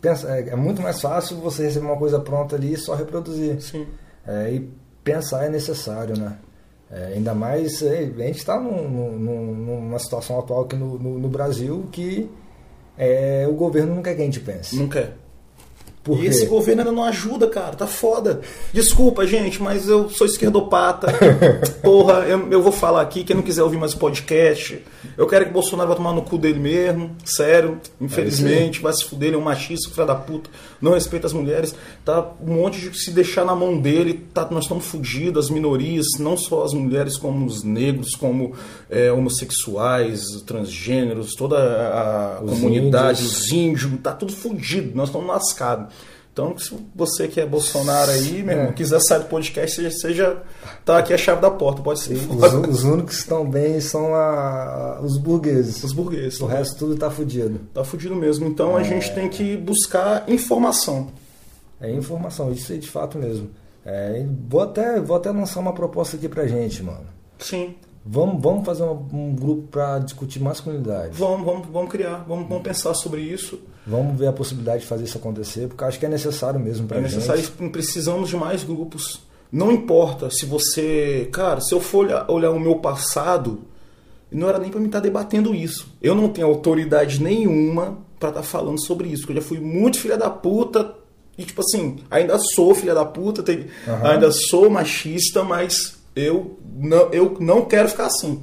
pensa, 0.00 0.28
é, 0.36 0.48
é 0.50 0.56
muito 0.56 0.82
mais 0.82 1.00
fácil 1.00 1.36
você 1.38 1.64
receber 1.64 1.86
uma 1.86 1.96
coisa 1.96 2.18
pronta 2.18 2.56
ali 2.56 2.72
e 2.72 2.76
só 2.76 2.94
reproduzir. 2.94 3.60
Sim. 3.62 3.86
É, 4.26 4.52
e 4.52 4.68
pensar 5.04 5.44
é 5.44 5.48
necessário, 5.48 6.18
né? 6.18 6.36
É, 6.90 7.12
ainda 7.14 7.32
mais, 7.34 7.80
é, 7.82 7.98
a 8.18 8.22
gente 8.26 8.38
está 8.38 8.58
num, 8.60 8.88
num- 8.88 9.54
numa 9.54 9.98
situação 10.00 10.40
atual 10.40 10.62
aqui 10.64 10.74
no, 10.74 10.98
no- 10.98 11.18
no 11.20 11.28
Brasil 11.28 11.86
que 11.92 12.28
é, 12.98 13.46
o 13.48 13.52
governo 13.54 13.94
não 13.94 14.02
quer 14.02 14.14
que 14.16 14.22
a 14.22 14.24
gente 14.24 14.40
pense. 14.40 14.76
Não 14.76 14.88
quer. 14.88 15.14
Por 16.02 16.22
e 16.22 16.26
esse 16.26 16.46
governo 16.46 16.80
ainda 16.80 16.92
não 16.92 17.04
ajuda, 17.04 17.46
cara. 17.46 17.76
Tá 17.76 17.86
foda. 17.86 18.40
Desculpa, 18.72 19.26
gente, 19.26 19.62
mas 19.62 19.86
eu 19.86 20.08
sou 20.08 20.26
esquerdopata. 20.26 21.08
Porra, 21.82 22.20
eu, 22.26 22.50
eu 22.50 22.62
vou 22.62 22.72
falar 22.72 23.02
aqui. 23.02 23.22
Quem 23.22 23.36
não 23.36 23.42
quiser 23.42 23.62
ouvir 23.62 23.76
mais 23.76 23.92
o 23.92 23.98
podcast, 23.98 24.82
eu 25.18 25.26
quero 25.26 25.44
que 25.44 25.50
o 25.50 25.54
Bolsonaro 25.54 25.90
vá 25.90 25.94
tomar 25.94 26.14
no 26.14 26.22
cu 26.22 26.38
dele 26.38 26.58
mesmo. 26.58 27.10
Sério. 27.22 27.78
Infelizmente, 28.00 28.80
vai 28.80 28.92
se 28.94 29.04
fuder. 29.04 29.28
Ele 29.28 29.36
é 29.36 29.38
um 29.38 29.42
machista, 29.42 29.90
filho 29.90 30.06
da 30.06 30.14
puta. 30.14 30.48
Não 30.80 30.94
respeita 30.94 31.26
as 31.26 31.34
mulheres. 31.34 31.74
Tá 32.02 32.30
um 32.40 32.54
monte 32.54 32.80
de 32.80 32.98
se 32.98 33.10
deixar 33.10 33.44
na 33.44 33.54
mão 33.54 33.78
dele. 33.78 34.26
Tá, 34.32 34.48
nós 34.50 34.64
estamos 34.64 34.86
fudidos, 34.86 35.44
as 35.46 35.50
minorias, 35.50 36.06
não 36.18 36.34
só 36.36 36.64
as 36.64 36.72
mulheres, 36.72 37.18
como 37.18 37.44
os 37.44 37.62
negros, 37.62 38.14
como 38.14 38.54
é, 38.88 39.12
homossexuais, 39.12 40.22
transgêneros, 40.46 41.34
toda 41.34 41.58
a 41.58 42.42
Os 42.42 42.50
comunidade, 42.52 43.20
índios. 43.22 43.40
os 43.42 43.52
índios, 43.52 43.92
tá 44.02 44.12
tudo 44.12 44.32
fudido, 44.32 44.92
nós 44.94 45.08
estamos 45.08 45.28
lascados. 45.28 45.89
Então, 46.40 46.58
se 46.58 46.74
você 46.94 47.28
que 47.28 47.40
é 47.40 47.46
Bolsonaro 47.46 48.10
aí, 48.10 48.42
meu 48.42 48.54
É. 48.56 48.58
irmão, 48.60 48.72
quiser 48.72 49.00
sair 49.00 49.20
do 49.20 49.26
podcast, 49.26 49.76
seja, 49.76 49.90
seja 49.90 50.42
tá 50.84 50.98
aqui 50.98 51.12
a 51.12 51.18
chave 51.18 51.40
da 51.40 51.50
porta, 51.50 51.82
pode 51.82 52.00
ser. 52.00 52.14
Os, 52.14 52.52
os 52.78 52.84
únicos 52.84 53.16
que 53.16 53.22
estão 53.22 53.48
bem 53.48 53.80
são 53.80 54.14
a- 54.14 55.00
os 55.02 55.16
burgueses. 55.18 55.82
Os 55.84 55.92
burgueses. 55.92 56.40
O 56.40 56.46
resto 56.46 56.76
tudo 56.78 56.96
tá 56.96 57.10
fudido. 57.10 57.60
Tá 57.74 57.84
fudido 57.84 58.14
mesmo. 58.16 58.46
Então 58.46 58.76
a 58.76 58.82
gente 58.82 59.12
tem 59.14 59.28
que 59.28 59.56
buscar 59.56 60.24
informação. 60.28 61.08
É 61.80 61.92
informação, 61.92 62.50
isso 62.52 62.72
aí 62.72 62.78
de 62.78 62.88
fato 62.88 63.18
mesmo. 63.18 63.50
É, 63.84 64.24
vou, 64.48 64.60
até, 64.60 65.00
vou 65.00 65.16
até 65.16 65.30
lançar 65.30 65.60
uma 65.60 65.72
proposta 65.72 66.16
aqui 66.16 66.28
pra 66.28 66.46
gente, 66.46 66.82
mano. 66.82 67.06
Sim. 67.38 67.74
Vamos, 68.12 68.42
vamos 68.42 68.66
fazer 68.66 68.82
um, 68.82 69.06
um 69.12 69.34
grupo 69.34 69.68
pra 69.68 69.98
discutir 70.00 70.40
masculinidade. 70.40 71.10
Vamos, 71.16 71.46
vamos, 71.46 71.68
vamos 71.68 71.90
criar, 71.90 72.24
vamos, 72.26 72.48
vamos 72.48 72.62
pensar 72.64 72.92
sobre 72.94 73.20
isso. 73.20 73.60
Vamos 73.86 74.18
ver 74.18 74.26
a 74.26 74.32
possibilidade 74.32 74.80
de 74.80 74.86
fazer 74.86 75.04
isso 75.04 75.16
acontecer, 75.16 75.68
porque 75.68 75.84
eu 75.84 75.88
acho 75.88 75.98
que 75.98 76.06
é 76.06 76.08
necessário 76.08 76.58
mesmo 76.58 76.88
pra 76.88 76.98
É 76.98 77.02
gente. 77.02 77.14
necessário, 77.14 77.70
precisamos 77.70 78.28
de 78.28 78.36
mais 78.36 78.64
grupos. 78.64 79.20
Não 79.52 79.70
importa 79.70 80.28
se 80.30 80.44
você. 80.46 81.28
Cara, 81.32 81.60
se 81.60 81.72
eu 81.72 81.80
for 81.80 82.04
olhar, 82.06 82.30
olhar 82.30 82.50
o 82.50 82.58
meu 82.58 82.76
passado, 82.76 83.60
não 84.30 84.48
era 84.48 84.58
nem 84.58 84.70
pra 84.70 84.80
mim 84.80 84.86
estar 84.86 85.00
debatendo 85.00 85.54
isso. 85.54 85.86
Eu 86.02 86.14
não 86.14 86.28
tenho 86.28 86.46
autoridade 86.48 87.22
nenhuma 87.22 87.98
pra 88.18 88.30
estar 88.30 88.42
falando 88.42 88.84
sobre 88.84 89.08
isso. 89.08 89.22
porque 89.22 89.38
Eu 89.38 89.42
já 89.42 89.48
fui 89.48 89.60
muito 89.60 89.98
filha 89.98 90.16
da 90.16 90.30
puta. 90.30 90.94
E, 91.38 91.44
tipo 91.44 91.60
assim, 91.62 91.96
ainda 92.10 92.38
sou 92.38 92.74
filha 92.74 92.94
da 92.94 93.04
puta, 93.04 93.42
tem- 93.42 93.66
Aham. 93.88 94.08
ainda 94.10 94.30
sou 94.30 94.68
machista, 94.68 95.42
mas 95.42 95.98
eu 96.20 96.58
não, 96.76 97.12
eu 97.12 97.36
não 97.40 97.64
quero 97.64 97.88
ficar 97.88 98.06
assim. 98.06 98.42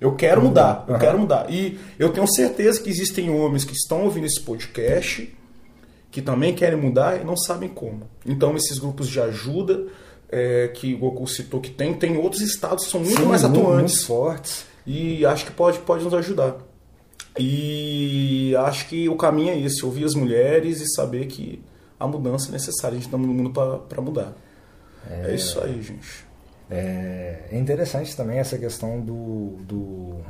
Eu 0.00 0.14
quero 0.14 0.40
mudar, 0.42 0.84
eu 0.88 0.98
quero 0.98 1.18
mudar. 1.18 1.50
E 1.50 1.78
eu 1.98 2.10
tenho 2.10 2.26
certeza 2.26 2.80
que 2.80 2.88
existem 2.88 3.28
homens 3.30 3.64
que 3.64 3.74
estão 3.74 4.04
ouvindo 4.04 4.26
esse 4.26 4.40
podcast 4.40 5.36
que 6.10 6.20
também 6.20 6.54
querem 6.54 6.78
mudar 6.78 7.20
e 7.20 7.24
não 7.24 7.36
sabem 7.36 7.68
como. 7.68 8.02
Então, 8.26 8.56
esses 8.56 8.78
grupos 8.78 9.08
de 9.08 9.20
ajuda 9.20 9.86
é, 10.28 10.68
que 10.68 10.94
o 10.94 10.98
Goku 10.98 11.26
citou 11.26 11.60
que 11.60 11.70
tem, 11.70 11.94
tem 11.94 12.16
outros 12.16 12.40
estados 12.40 12.84
que 12.86 12.90
são 12.90 13.00
muito 13.00 13.20
Sim, 13.20 13.26
mais 13.26 13.44
atuantes 13.44 13.94
Muito 13.96 14.06
fortes. 14.06 14.64
e 14.86 15.24
acho 15.24 15.44
que 15.44 15.52
pode, 15.52 15.78
pode 15.80 16.02
nos 16.02 16.14
ajudar. 16.14 16.56
E 17.38 18.54
acho 18.56 18.88
que 18.88 19.08
o 19.08 19.16
caminho 19.16 19.50
é 19.50 19.58
esse: 19.60 19.84
ouvir 19.84 20.04
as 20.04 20.14
mulheres 20.14 20.80
e 20.80 20.92
saber 20.92 21.26
que 21.26 21.62
a 21.98 22.06
mudança 22.06 22.48
é 22.48 22.52
necessária. 22.52 22.96
A 22.96 22.98
gente 22.98 23.06
está 23.06 23.16
no 23.16 23.28
mundo 23.28 23.50
para 23.88 24.02
mudar. 24.02 24.34
É. 25.08 25.34
isso 25.34 25.60
aí, 25.60 25.80
gente. 25.80 26.29
É, 26.70 27.40
é 27.50 27.58
interessante 27.58 28.16
também 28.16 28.38
essa 28.38 28.56
questão 28.56 29.00
do, 29.00 29.56
do 29.62 30.20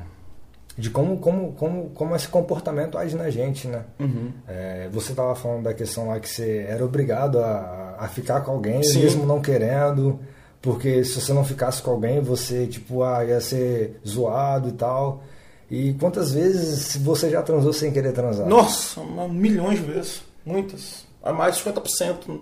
de 0.77 0.89
como, 0.89 1.19
como, 1.19 1.53
como, 1.53 1.91
como 1.91 2.17
esse 2.17 2.27
comportamento 2.27 2.97
age 2.97 3.15
na 3.15 3.29
gente, 3.29 3.69
né? 3.69 3.85
Uhum. 3.99 4.33
É, 4.49 4.89
você 4.91 5.11
estava 5.13 5.35
falando 5.35 5.65
da 5.65 5.75
questão 5.75 6.09
lá 6.09 6.19
que 6.19 6.29
você 6.29 6.65
era 6.67 6.85
obrigado 6.85 7.39
a, 7.39 7.97
a 7.99 8.09
ficar 8.09 8.41
com 8.41 8.53
alguém, 8.53 8.83
Sim. 8.83 9.01
mesmo 9.01 9.27
não 9.27 9.43
querendo, 9.43 10.19
porque 10.63 11.05
se 11.05 11.21
você 11.21 11.33
não 11.33 11.45
ficasse 11.45 11.83
com 11.83 11.91
alguém, 11.91 12.21
você 12.21 12.67
tipo 12.67 13.03
ah, 13.03 13.25
ia 13.25 13.41
ser 13.41 14.01
zoado 14.07 14.71
e 14.71 14.73
tal. 14.73 15.23
E 15.71 15.93
quantas 15.95 16.33
vezes 16.33 16.97
você 16.97 17.31
já 17.31 17.43
transou 17.43 17.73
sem 17.73 17.93
querer 17.93 18.13
transar? 18.13 18.49
Nossa, 18.49 19.01
milhões 19.29 19.79
de 19.79 19.85
vezes. 19.85 20.23
Muitas. 20.45 21.05
A 21.23 21.33
mais 21.33 21.57
de 21.57 21.65
50%. 21.65 22.41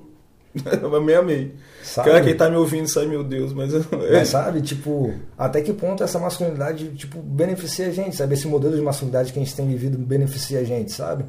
meio 1.04 1.18
a 1.18 1.22
meio. 1.22 1.52
Sabe? 1.82 2.10
Cara, 2.10 2.24
quem 2.24 2.36
tá 2.36 2.48
me 2.50 2.56
ouvindo 2.56 2.88
sabe, 2.88 3.06
meu 3.06 3.22
Deus, 3.24 3.52
mas. 3.52 3.72
Mas 4.12 4.28
sabe, 4.28 4.60
tipo, 4.62 5.12
até 5.36 5.60
que 5.60 5.72
ponto 5.72 6.02
essa 6.02 6.18
masculinidade, 6.18 6.88
tipo, 6.90 7.20
beneficia 7.20 7.86
a 7.86 7.90
gente, 7.90 8.16
sabe? 8.16 8.34
Esse 8.34 8.46
modelo 8.48 8.74
de 8.76 8.82
masculinidade 8.82 9.32
que 9.32 9.38
a 9.38 9.42
gente 9.42 9.54
tem 9.54 9.66
vivido 9.66 9.96
beneficia 9.98 10.60
a 10.60 10.64
gente, 10.64 10.92
sabe? 10.92 11.24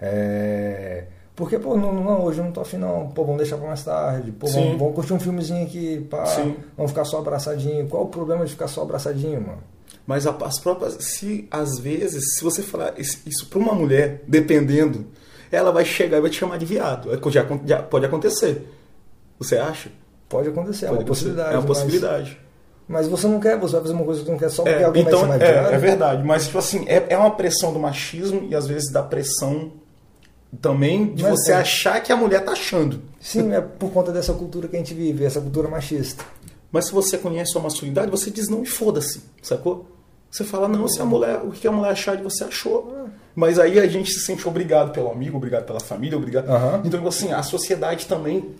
É... 0.00 1.04
Porque, 1.34 1.58
pô, 1.58 1.76
não, 1.76 1.94
não, 1.94 2.24
hoje 2.24 2.38
eu 2.40 2.44
não 2.44 2.52
tô 2.52 2.60
afim 2.60 2.76
não, 2.76 3.08
pô, 3.08 3.24
vamos 3.24 3.38
deixar 3.40 3.56
pra 3.56 3.66
mais 3.68 3.82
tarde, 3.82 4.30
pô, 4.32 4.46
vamos, 4.48 4.78
vamos 4.78 4.94
curtir 4.94 5.14
um 5.14 5.20
filmezinho 5.20 5.64
aqui, 5.64 6.06
pá, 6.10 6.26
Sim. 6.26 6.54
vamos 6.76 6.92
ficar 6.92 7.04
só 7.06 7.18
abraçadinho. 7.20 7.88
Qual 7.88 8.02
o 8.04 8.08
problema 8.08 8.44
de 8.44 8.52
ficar 8.52 8.68
só 8.68 8.82
abraçadinho, 8.82 9.40
mano? 9.40 9.62
Mas 10.06 10.26
a- 10.26 10.36
as 10.44 10.58
próprias. 10.58 10.94
Se 11.00 11.46
às 11.50 11.78
vezes, 11.78 12.34
se 12.36 12.44
você 12.44 12.60
falar 12.62 12.94
isso, 12.98 13.18
isso 13.24 13.46
pra 13.46 13.58
uma 13.58 13.72
mulher, 13.74 14.22
dependendo, 14.28 15.06
ela 15.52 15.70
vai 15.70 15.84
chegar 15.84 16.18
e 16.18 16.20
vai 16.20 16.30
te 16.30 16.38
chamar 16.38 16.58
de 16.58 16.64
viado. 16.66 17.10
É, 17.12 17.30
Já, 17.30 17.44
já 17.64 17.82
pode 17.82 18.06
acontecer. 18.06 18.66
Você 19.38 19.56
acha? 19.58 19.90
Pode 20.28 20.48
acontecer, 20.48 20.86
é 20.86 20.90
uma 20.90 21.04
possibilidade. 21.04 21.48
É 21.54 21.58
uma 21.58 21.68
mas- 21.68 21.78
possibilidade. 21.78 22.38
Mas, 22.88 23.06
você 23.06 23.26
não 23.28 23.38
quer, 23.38 23.56
você 23.58 23.72
vai 23.74 23.82
fazer 23.82 23.94
uma 23.94 24.04
coisa 24.04 24.20
que 24.20 24.26
você 24.26 24.32
não 24.32 24.38
quer 24.38 24.50
só 24.50 24.62
porque 24.64 24.78
É, 24.82 24.84
alguém 24.84 25.04
vai 25.04 25.12
então, 25.12 25.26
de 25.26 25.44
é, 25.44 25.52
viado? 25.52 25.72
é 25.72 25.78
verdade. 25.78 26.22
Mas, 26.24 26.46
tipo 26.46 26.58
assim, 26.58 26.84
é, 26.88 27.06
é 27.10 27.16
uma 27.16 27.30
pressão 27.30 27.72
do 27.72 27.78
machismo 27.78 28.46
e 28.50 28.54
às 28.54 28.66
vezes 28.66 28.90
da 28.90 29.02
pressão 29.02 29.72
também 30.60 31.14
de 31.14 31.22
Mas 31.22 31.32
você 31.40 31.52
é. 31.52 31.56
achar 31.56 32.02
que 32.02 32.12
a 32.12 32.16
mulher 32.16 32.44
tá 32.44 32.52
achando. 32.52 33.00
Sim, 33.20 33.52
é 33.54 33.60
por 33.60 33.90
conta 33.92 34.12
dessa 34.12 34.32
cultura 34.34 34.68
que 34.68 34.76
a 34.76 34.78
gente 34.78 34.92
vive, 34.94 35.24
essa 35.24 35.40
cultura 35.40 35.68
machista. 35.68 36.24
Mas 36.70 36.86
se 36.86 36.92
você 36.92 37.16
conhece 37.16 37.52
sua 37.52 37.62
masculinidade, 37.62 38.10
você 38.10 38.30
diz 38.30 38.48
não 38.48 38.62
e 38.62 38.66
foda-se, 38.66 39.22
sacou? 39.42 39.86
Você 40.32 40.44
fala, 40.44 40.66
não, 40.66 40.88
se 40.88 41.00
a 41.00 41.04
mulher, 41.04 41.42
o 41.44 41.50
que 41.50 41.68
a 41.68 41.70
mulher 41.72 41.92
achar 41.92 42.16
de 42.16 42.22
você 42.22 42.42
achou. 42.44 43.06
Mas 43.34 43.58
aí 43.58 43.78
a 43.78 43.86
gente 43.86 44.10
se 44.10 44.20
sente 44.20 44.48
obrigado 44.48 44.90
pelo 44.90 45.10
amigo, 45.10 45.36
obrigado 45.36 45.64
pela 45.66 45.78
família, 45.78 46.16
obrigado. 46.16 46.48
Aham. 46.48 46.80
Então, 46.84 47.06
assim, 47.06 47.30
a 47.32 47.42
sociedade 47.42 48.06
também 48.06 48.54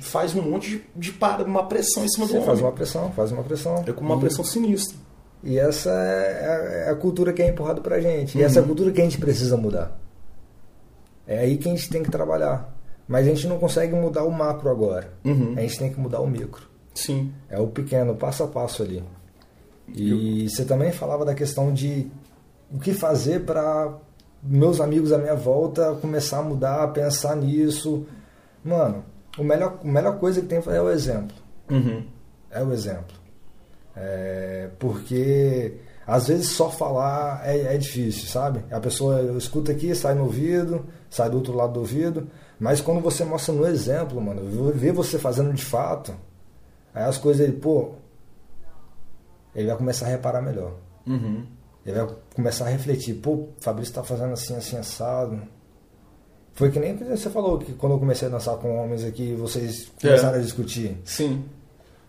faz 0.00 0.34
um 0.34 0.40
monte 0.42 0.70
de, 0.70 0.84
de 0.96 1.12
para, 1.12 1.44
uma 1.44 1.66
pressão 1.66 2.02
em 2.04 2.08
cima 2.08 2.26
do 2.26 2.32
homem. 2.34 2.46
faz 2.46 2.60
uma 2.60 2.72
pressão, 2.72 3.12
faz 3.12 3.30
uma 3.30 3.42
pressão. 3.42 3.84
É 3.86 3.92
com 3.92 4.00
uma 4.02 4.16
E- 4.16 4.20
pressão 4.20 4.42
sinistra. 4.44 4.96
E 5.44 5.58
essa 5.58 5.90
é 5.90 6.46
a- 6.46 6.86
é 6.86 6.90
a 6.90 6.94
cultura 6.94 7.32
que 7.32 7.42
é 7.42 7.48
empurrada 7.50 7.80
pra 7.82 8.00
gente. 8.00 8.38
E 8.38 8.42
essa 8.42 8.60
é 8.60 8.62
a 8.62 8.66
cultura 8.66 8.90
que 8.90 9.00
a 9.00 9.04
gente 9.04 9.18
precisa 9.18 9.56
mudar. 9.56 9.98
É 11.26 11.40
aí 11.40 11.56
que 11.58 11.68
a 11.68 11.72
gente 11.72 11.88
tem 11.90 12.02
que 12.02 12.10
trabalhar. 12.10 12.74
Mas 13.06 13.26
a 13.26 13.30
gente 13.30 13.46
não 13.46 13.58
consegue 13.58 13.94
mudar 13.94 14.24
o 14.24 14.30
macro 14.30 14.70
agora. 14.70 15.12
Uhum. 15.24 15.54
A 15.56 15.60
gente 15.60 15.78
tem 15.78 15.92
que 15.92 16.00
mudar 16.00 16.20
o 16.20 16.26
micro. 16.26 16.62
Sim. 16.94 17.32
É 17.50 17.58
o 17.58 17.66
pequeno, 17.66 18.14
passo 18.14 18.44
a 18.44 18.48
passo 18.48 18.82
ali. 18.82 19.02
E 19.94 20.48
você 20.48 20.64
também 20.64 20.92
falava 20.92 21.24
da 21.24 21.34
questão 21.34 21.72
de 21.72 22.10
o 22.72 22.78
que 22.78 22.92
fazer 22.92 23.44
para 23.44 23.94
meus 24.42 24.80
amigos 24.80 25.12
à 25.12 25.18
minha 25.18 25.36
volta 25.36 25.94
começar 26.00 26.38
a 26.38 26.42
mudar, 26.42 26.82
a 26.82 26.88
pensar 26.88 27.36
nisso. 27.36 28.06
Mano, 28.64 29.04
o 29.38 29.44
melhor, 29.44 29.78
a 29.82 29.86
melhor 29.86 30.18
coisa 30.18 30.40
que 30.40 30.46
tem 30.46 30.62
é 30.66 30.80
o 30.80 30.90
exemplo. 30.90 31.36
Uhum. 31.70 32.04
É 32.50 32.62
o 32.62 32.72
exemplo. 32.72 33.16
É, 33.94 34.70
porque 34.78 35.74
às 36.06 36.28
vezes 36.28 36.48
só 36.48 36.70
falar 36.70 37.42
é, 37.44 37.74
é, 37.74 37.78
difícil, 37.78 38.26
sabe? 38.28 38.64
A 38.70 38.80
pessoa 38.80 39.36
escuta 39.36 39.72
aqui, 39.72 39.94
sai 39.94 40.14
no 40.14 40.24
ouvido, 40.24 40.84
sai 41.08 41.30
do 41.30 41.36
outro 41.36 41.54
lado 41.54 41.74
do 41.74 41.80
ouvido, 41.80 42.28
mas 42.58 42.80
quando 42.80 43.00
você 43.00 43.24
mostra 43.24 43.54
no 43.54 43.66
exemplo, 43.66 44.20
mano, 44.20 44.72
vê 44.74 44.92
você 44.92 45.18
fazendo 45.18 45.52
de 45.52 45.64
fato, 45.64 46.14
aí 46.94 47.04
as 47.04 47.18
coisas 47.18 47.46
ele, 47.46 47.56
pô, 47.56 47.92
ele 49.54 49.66
vai 49.68 49.76
começar 49.76 50.06
a 50.06 50.10
reparar 50.10 50.42
melhor. 50.42 50.74
Uhum. 51.06 51.44
Ele 51.84 51.98
vai 52.00 52.14
começar 52.34 52.66
a 52.66 52.68
refletir, 52.68 53.14
pô, 53.14 53.30
o 53.32 53.48
Fabrício 53.60 53.92
tá 53.94 54.02
fazendo 54.04 54.32
assim, 54.32 54.54
assim, 54.56 54.76
assado. 54.76 55.40
Foi 56.54 56.70
que 56.70 56.78
nem 56.78 56.94
você 56.96 57.30
falou 57.30 57.58
que 57.58 57.72
quando 57.72 57.92
eu 57.92 57.98
comecei 57.98 58.28
a 58.28 58.30
dançar 58.30 58.56
com 58.58 58.76
homens 58.76 59.04
aqui, 59.04 59.34
vocês 59.34 59.90
começaram 60.00 60.36
É. 60.36 60.38
a 60.40 60.42
discutir. 60.42 60.96
Sim. 61.04 61.44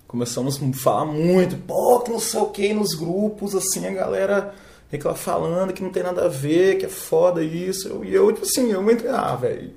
Começamos 0.07 0.61
a 0.61 0.73
falar 0.73 1.05
muito, 1.05 1.55
pô, 1.57 1.99
que 2.01 2.11
não 2.11 2.19
sei 2.19 2.39
o 2.39 2.45
que, 2.47 2.71
nos 2.73 2.93
grupos, 2.93 3.55
assim, 3.55 3.87
a 3.87 3.91
galera 3.91 4.53
reclama 4.91 5.17
falando 5.17 5.73
que 5.73 5.81
não 5.81 5.89
tem 5.89 6.03
nada 6.03 6.25
a 6.25 6.27
ver, 6.27 6.77
que 6.77 6.85
é 6.85 6.89
foda 6.89 7.41
isso. 7.43 8.03
E 8.05 8.13
eu, 8.13 8.31
tipo 8.31 8.45
assim, 8.45 8.71
eu 8.71 8.91
entrei, 8.91 9.09
ah, 9.09 9.35
velho, 9.35 9.71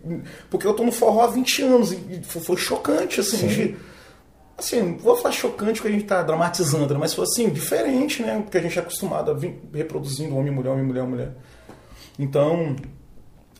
porque 0.51 0.67
eu 0.67 0.75
tô 0.75 0.85
no 0.85 0.93
forró 0.93 1.23
há 1.23 1.27
20 1.29 1.63
anos 1.63 1.93
e 1.93 2.21
foi 2.23 2.43
foi 2.43 2.57
chocante, 2.59 3.21
assim, 3.21 3.39
Sim. 3.39 3.47
de, 3.49 3.77
assim, 4.57 4.97
vou 4.97 5.17
falar 5.17 5.33
chocante 5.33 5.81
porque 5.81 5.89
a 5.89 5.99
gente 5.99 6.05
tá 6.05 6.23
dramatizando, 6.23 6.95
né, 6.95 7.01
mas 7.01 7.15
foi 7.15 7.25
assim, 7.25 7.51
diferente, 7.51 8.23
né, 8.23 8.41
porque 8.43 8.59
a 8.59 8.63
gente 8.63 8.79
é 8.79 8.83
acostumado 8.83 9.31
a 9.31 9.35
vir 9.35 9.61
reproduzindo 9.73 10.37
homem, 10.37 10.53
mulher, 10.53 10.71
homem, 10.71 10.85
mulher, 10.85 11.05
mulher. 11.05 11.33
Então, 12.19 12.75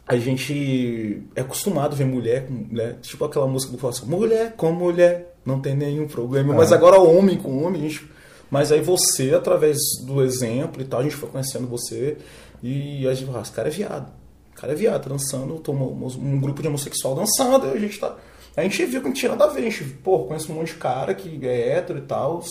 a 0.07 0.17
gente 0.17 1.23
é 1.35 1.41
acostumado 1.41 1.93
a 1.93 1.97
ver 1.97 2.07
mulher 2.07 2.47
com 2.47 2.55
mulher, 2.55 2.99
tipo 3.03 3.25
aquela 3.25 3.47
música 3.47 3.73
do 3.73 3.79
Fausto, 3.79 4.07
mulher 4.07 4.55
com 4.57 4.73
mulher, 4.73 5.35
não 5.45 5.61
tem 5.61 5.77
nenhum 5.77 6.07
problema. 6.07 6.55
Mas 6.55 6.73
Ah. 6.73 6.77
agora 6.77 6.99
homem 6.99 7.37
com 7.37 7.63
homem, 7.63 7.83
gente... 7.83 8.09
mas 8.51 8.73
aí 8.73 8.81
você, 8.81 9.35
através 9.35 9.79
do 10.05 10.23
exemplo 10.23 10.81
e 10.81 10.85
tal, 10.85 11.01
a 11.01 11.03
gente 11.03 11.17
foi 11.17 11.29
conhecendo 11.29 11.67
você 11.67 12.17
e 12.63 13.07
a 13.07 13.13
gente 13.15 13.27
fala, 13.27 13.41
ah, 13.41 13.43
esse 13.43 13.53
cara 13.53 13.69
é 13.69 13.71
viado. 13.71 14.13
O 14.53 14.59
cara 14.59 14.73
é 14.73 14.77
viado, 14.77 15.03
tá 15.03 15.11
dançando, 15.11 15.59
tomou 15.59 15.93
um 15.93 16.41
grupo 16.41 16.63
de 16.63 16.69
homossexual 16.69 17.15
dançando, 17.15 17.67
e 17.67 17.73
a 17.73 17.79
gente 17.79 17.99
tá. 18.01 18.17
A 18.57 18.63
gente 18.63 18.85
viu 18.87 19.01
que 19.03 19.07
não 19.09 19.15
tinha 19.15 19.31
nada 19.33 19.45
a 19.45 19.49
ver, 19.49 19.61
a 19.61 19.71
gente, 19.71 19.85
pô, 19.85 20.21
conhece 20.21 20.51
um 20.51 20.55
monte 20.55 20.69
de 20.69 20.75
cara 20.79 21.15
que 21.15 21.39
é 21.47 21.77
hétero 21.77 21.99
e 21.99 22.03
tal, 22.03 22.43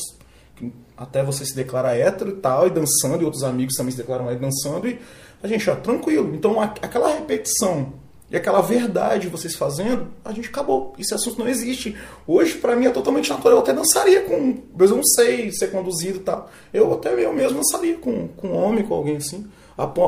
até 0.98 1.24
você 1.24 1.46
se 1.46 1.56
declara 1.56 1.96
hétero 1.96 2.30
e 2.32 2.36
tal, 2.36 2.68
e 2.68 2.70
dançando, 2.70 3.22
e 3.22 3.26
outros 3.26 3.44
amigos 3.44 3.76
também 3.76 3.92
se 3.92 3.98
declaram 3.98 4.26
hétero 4.30 4.42
dançando, 4.42 4.88
e 4.88 5.00
a 5.44 5.48
gente, 5.48 5.70
ó, 5.70 5.76
tranquilo. 5.76 6.34
Então 6.36 6.60
a- 6.62 6.66
aquela 6.82 7.10
repetição 7.14 7.94
e 8.32 8.36
aquela 8.36 8.62
verdade 8.62 9.28
vocês 9.28 9.56
fazendo, 9.56 10.08
a 10.24 10.32
gente 10.32 10.48
acabou. 10.50 10.94
Esse 10.98 11.14
assunto 11.14 11.38
não 11.40 11.48
existe. 11.48 11.96
Hoje, 12.26 12.56
pra 12.56 12.76
mim, 12.76 12.86
é 12.86 12.90
totalmente 12.90 13.30
natural. 13.30 13.58
Eu 13.58 13.60
até 13.60 13.72
dançaria 13.74 14.22
com. 14.22 14.58
Mas 14.76 14.90
eu 14.90 14.96
não 14.98 15.04
sei 15.04 15.52
ser 15.52 15.68
conduzido 15.68 16.18
e 16.18 16.22
tal. 16.22 16.50
Eu 16.74 16.92
até 16.94 17.14
eu 17.24 17.34
mesmo 17.34 17.58
dançaria 17.58 17.96
com, 17.98 18.28
com 18.30 18.48
um 18.48 18.56
homem, 18.56 18.84
com 18.84 18.96
alguém 18.96 19.18
assim. 19.18 19.46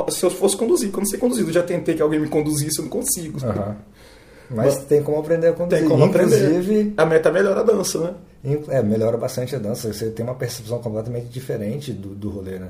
Se 0.10 0.23
eu 0.23 0.31
fosse 0.31 0.55
conduzir, 0.57 0.89
quando 0.91 1.05
eu 1.13 1.29
não 1.29 1.36
sei 1.36 1.53
já 1.53 1.62
tentei 1.62 1.93
que 1.93 2.01
alguém 2.01 2.19
me 2.19 2.27
conduzisse, 2.29 2.79
eu 2.79 2.83
não 2.86 2.89
consigo. 2.89 3.38
Aham. 3.45 3.75
Mas 4.49 4.77
tem 4.86 5.03
como 5.03 5.19
aprender 5.19 5.47
a 5.47 5.53
conduzir. 5.53 5.79
Tem 5.79 5.89
como 5.89 6.05
aprender. 6.05 6.49
Inclusive, 6.49 6.93
A 6.97 7.05
meta 7.05 7.31
melhora 7.31 7.62
a 7.62 7.63
dança, 7.63 7.99
né? 7.99 8.13
É, 8.69 8.81
melhora 8.81 9.17
bastante 9.17 9.55
a 9.55 9.60
dança. 9.60 9.91
Você 9.91 10.10
tem 10.10 10.25
uma 10.25 10.36
percepção 10.36 10.79
completamente 10.79 11.27
diferente 11.27 11.91
do, 11.91 12.10
do 12.10 12.29
rolê, 12.29 12.60
né? 12.60 12.69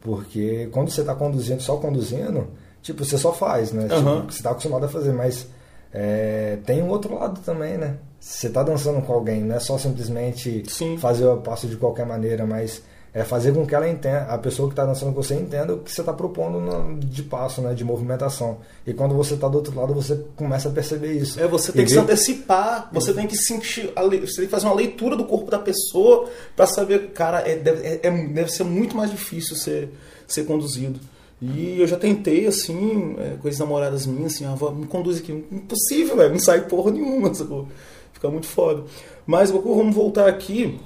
Porque 0.00 0.68
quando 0.72 0.90
você 0.90 1.02
está 1.02 1.14
conduzindo, 1.14 1.62
só 1.62 1.76
conduzindo, 1.76 2.48
tipo, 2.82 3.04
você 3.04 3.16
só 3.16 3.32
faz, 3.32 3.72
né? 3.72 3.86
Aham. 3.90 4.20
Tipo, 4.20 4.32
você 4.32 4.38
está 4.38 4.50
acostumado 4.50 4.84
a 4.84 4.88
fazer, 4.88 5.12
mas 5.12 5.46
é, 5.92 6.58
tem 6.66 6.82
um 6.82 6.88
outro 6.88 7.14
lado 7.14 7.40
também, 7.44 7.78
né? 7.78 7.96
Você 8.18 8.48
está 8.48 8.62
dançando 8.62 9.02
com 9.02 9.12
alguém, 9.12 9.42
não 9.42 9.56
é 9.56 9.60
só 9.60 9.76
simplesmente 9.78 10.64
Sim. 10.68 10.96
fazer 10.96 11.26
o 11.26 11.38
passo 11.38 11.66
de 11.66 11.76
qualquer 11.76 12.06
maneira, 12.06 12.46
mas 12.46 12.82
é 13.14 13.22
fazer 13.24 13.52
com 13.52 13.66
que 13.66 13.74
ela 13.74 13.88
entenda, 13.88 14.22
a 14.24 14.38
pessoa 14.38 14.68
que 14.68 14.72
está 14.72 14.86
dançando 14.86 15.12
com 15.12 15.22
você 15.22 15.34
entenda 15.34 15.74
o 15.74 15.78
que 15.80 15.92
você 15.92 16.00
está 16.00 16.12
propondo 16.14 16.58
no- 16.58 16.98
de 16.98 17.22
passo, 17.22 17.60
né? 17.60 17.74
De 17.74 17.84
movimentação. 17.84 18.58
E 18.86 18.94
quando 18.94 19.14
você 19.14 19.34
está 19.34 19.48
do 19.48 19.56
outro 19.58 19.78
lado, 19.78 19.92
você 19.92 20.18
começa 20.34 20.68
a 20.68 20.72
perceber 20.72 21.12
isso. 21.12 21.38
É, 21.38 21.46
você 21.46 21.70
E 21.70 21.74
tem 21.74 21.84
que 21.84 21.90
se 21.92 21.98
antecipar, 21.98 22.88
você 22.92 23.12
tem 23.12 23.26
que 23.26 23.36
sentir, 23.36 23.92
você 23.94 24.36
tem 24.36 24.44
que 24.46 24.50
fazer 24.50 24.66
uma 24.66 24.74
leitura 24.74 25.14
do 25.16 25.24
corpo 25.24 25.50
da 25.50 25.58
pessoa 25.58 26.28
pra 26.56 26.64
saber, 26.66 27.10
cara, 27.10 27.40
é, 27.46 27.54
deve, 27.56 27.86
é- 27.86 28.00
é- 28.02 28.26
deve 28.28 28.50
ser 28.50 28.64
muito 28.64 28.96
mais 28.96 29.10
difícil 29.10 29.56
ser, 29.56 29.90
ser 30.26 30.44
conduzido. 30.44 30.98
E 31.40 31.80
eu 31.80 31.86
já 31.88 31.96
tentei, 31.96 32.46
assim, 32.46 33.16
é, 33.18 33.36
com 33.42 33.48
as 33.48 33.58
namoradas 33.58 34.06
minhas, 34.06 34.32
assim, 34.34 34.44
ah, 34.46 34.70
me 34.70 34.86
conduz 34.86 35.18
aqui. 35.18 35.32
Impossível, 35.50 36.16
velho, 36.16 36.30
não 36.30 36.38
sai 36.38 36.62
porra 36.68 36.92
nenhuma, 36.92 37.32
sacou? 37.34 37.66
Fica 38.12 38.30
muito 38.30 38.46
foda. 38.46 38.84
Mas 39.26 39.50
vamos 39.50 39.94
voltar 39.94 40.28
aqui. 40.28 40.78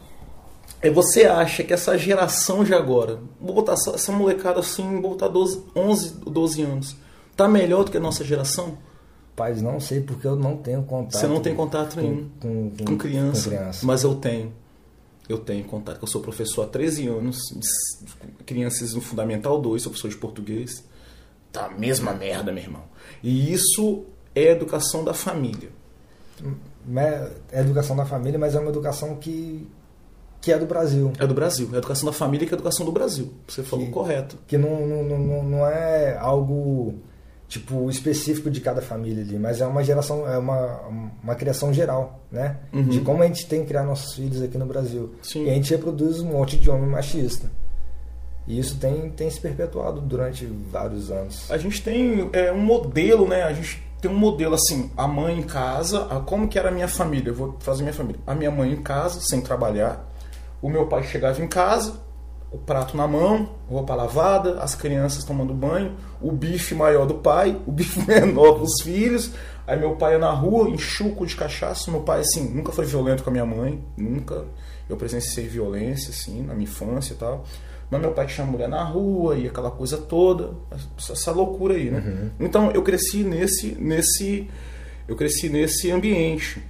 É, 0.82 0.90
você 0.90 1.24
acha 1.24 1.64
que 1.64 1.72
essa 1.72 1.96
geração 1.98 2.62
de 2.62 2.74
agora, 2.74 3.18
vou 3.40 3.54
botar 3.54 3.72
essa, 3.72 4.12
molecada 4.12 4.60
assim, 4.60 5.00
vou 5.00 5.10
botar 5.12 5.28
12, 5.28 5.62
11, 5.74 6.14
12 6.26 6.62
anos, 6.62 6.96
tá 7.36 7.48
melhor 7.48 7.84
do 7.84 7.90
que 7.90 7.96
a 7.96 8.00
nossa 8.00 8.24
geração? 8.24 8.78
Paz, 9.34 9.60
não 9.60 9.78
sei 9.80 10.00
porque 10.00 10.26
eu 10.26 10.36
não 10.36 10.56
tenho 10.56 10.82
contato. 10.82 11.20
Você 11.20 11.26
não 11.26 11.40
tem 11.40 11.54
contato 11.54 11.94
com, 11.94 12.00
nenhum 12.00 12.28
com, 12.40 12.70
com- 12.70 12.84
com 12.84 12.96
criança, 12.98 13.50
com 13.50 13.56
criança. 13.56 13.86
mas 13.86 14.02
eu 14.02 14.14
tenho. 14.14 14.52
Eu 15.28 15.38
tenho 15.38 15.64
contato, 15.64 15.98
eu 16.00 16.06
sou 16.06 16.20
professor 16.22 16.62
há 16.62 16.66
13 16.68 17.08
anos, 17.08 17.36
crianças 18.46 18.94
no 18.94 19.00
Fundamental 19.00 19.60
2, 19.60 19.82
sou 19.82 19.90
professor 19.90 20.08
de 20.10 20.16
português. 20.18 20.84
Tá 21.52 21.66
a 21.66 21.70
mesma 21.70 22.12
merda, 22.12 22.52
meu 22.52 22.62
irmão. 22.62 22.82
E 23.22 23.52
isso 23.52 24.04
é 24.34 24.52
educação 24.52 25.02
da 25.02 25.12
família. 25.12 25.70
Né, 26.86 27.28
É 27.50 27.60
educação 27.60 27.96
da 27.96 28.04
família, 28.06 28.38
mas 28.38 28.54
é 28.54 28.60
uma 28.60 28.68
educação 28.70 29.16
que, 29.16 29.66
que 30.46 30.52
é 30.52 30.58
do 30.58 30.64
Brasil. 30.64 31.12
É 31.18 31.26
do 31.26 31.34
Brasil. 31.34 31.68
É 31.72 31.78
educação 31.78 32.06
da 32.06 32.12
família 32.12 32.46
que 32.46 32.54
é 32.54 32.56
educação 32.56 32.86
do 32.86 32.92
Brasil. 32.92 33.32
Você 33.48 33.64
falou 33.64 33.84
Que- 33.84 33.90
correto. 33.90 34.38
Que 34.46 34.56
não, 34.56 34.86
não, 34.86 35.18
não, 35.18 35.42
não 35.42 35.66
é 35.66 36.16
algo 36.16 36.94
tipo 37.48 37.90
específico 37.90 38.48
de 38.48 38.60
cada 38.60 38.80
família 38.80 39.24
ali, 39.24 39.36
mas 39.40 39.60
é 39.60 39.66
uma 39.66 39.82
geração, 39.82 40.28
é 40.28 40.38
uma, 40.38 40.80
uma 41.22 41.34
criação 41.34 41.72
geral, 41.72 42.20
né? 42.30 42.58
Uhum. 42.72 42.84
De 42.84 43.00
como 43.00 43.24
a 43.24 43.26
gente 43.26 43.44
tem 43.46 43.62
que 43.62 43.66
criar 43.68 43.82
nossos 43.82 44.14
filhos 44.14 44.40
aqui 44.40 44.56
no 44.56 44.66
Brasil. 44.66 45.14
Sim. 45.20 45.46
E 45.46 45.50
a 45.50 45.54
gente 45.54 45.68
reproduz 45.72 46.20
um 46.20 46.26
monte 46.30 46.56
de 46.56 46.70
homem 46.70 46.88
machista. 46.88 47.50
E 48.46 48.56
isso 48.60 48.78
tem, 48.78 49.10
tem 49.10 49.28
se 49.28 49.40
perpetuado 49.40 50.00
durante 50.00 50.46
vários 50.46 51.10
anos. 51.10 51.50
A 51.50 51.58
gente 51.58 51.82
tem 51.82 52.30
é, 52.32 52.52
um 52.52 52.60
modelo, 52.60 53.26
né? 53.26 53.42
A 53.42 53.52
gente 53.52 53.82
tem 54.00 54.08
um 54.08 54.16
modelo 54.16 54.54
assim, 54.54 54.92
a 54.96 55.08
mãe 55.08 55.36
em 55.38 55.42
casa, 55.42 56.04
a, 56.08 56.20
como 56.20 56.46
que 56.46 56.56
era 56.56 56.68
a 56.68 56.72
minha 56.72 56.86
família? 56.86 57.30
Eu 57.30 57.34
vou 57.34 57.56
fazer 57.58 57.82
minha 57.82 57.92
família. 57.94 58.20
A 58.24 58.32
minha 58.34 58.50
mãe 58.52 58.72
em 58.72 58.80
casa, 58.82 59.18
sem 59.20 59.40
trabalhar. 59.40 60.14
O 60.62 60.68
meu 60.68 60.86
pai 60.86 61.02
chegava 61.04 61.42
em 61.42 61.46
casa, 61.48 62.00
o 62.50 62.58
prato 62.58 62.96
na 62.96 63.06
mão, 63.06 63.50
roupa 63.68 63.94
lavada, 63.94 64.60
as 64.60 64.74
crianças 64.74 65.24
tomando 65.24 65.52
banho, 65.52 65.94
o 66.20 66.32
bife 66.32 66.74
maior 66.74 67.06
do 67.06 67.14
pai, 67.14 67.60
o 67.66 67.72
bife 67.72 68.00
menor 68.06 68.54
pros 68.54 68.82
filhos. 68.82 69.32
Aí 69.66 69.78
meu 69.78 69.96
pai 69.96 70.12
ia 70.12 70.18
na 70.18 70.30
rua, 70.30 70.68
enxuco 70.70 71.26
de 71.26 71.34
cachaça. 71.36 71.90
Meu 71.90 72.00
pai, 72.02 72.20
assim, 72.20 72.48
nunca 72.48 72.70
foi 72.72 72.86
violento 72.86 73.22
com 73.24 73.30
a 73.30 73.32
minha 73.32 73.44
mãe, 73.46 73.82
nunca. 73.96 74.44
Eu 74.88 74.96
presenciei 74.96 75.48
violência, 75.48 76.10
assim, 76.10 76.42
na 76.42 76.54
minha 76.54 76.64
infância 76.64 77.12
e 77.14 77.16
tal. 77.16 77.44
Mas 77.90 78.00
meu 78.00 78.12
pai 78.12 78.26
tinha 78.26 78.46
mulher 78.46 78.68
na 78.68 78.82
rua 78.84 79.36
e 79.36 79.46
aquela 79.48 79.70
coisa 79.70 79.96
toda, 79.98 80.54
essa- 80.96 81.30
loucura 81.32 81.74
aí, 81.74 81.90
né? 81.90 82.30
Então 82.40 82.70
eu 82.72 82.82
cresci 82.82 83.22
nesse, 83.24 83.76
nesse, 83.78 84.48
eu 85.06 85.14
cresci 85.16 85.48
nesse 85.48 85.90
ambiente 85.90 86.62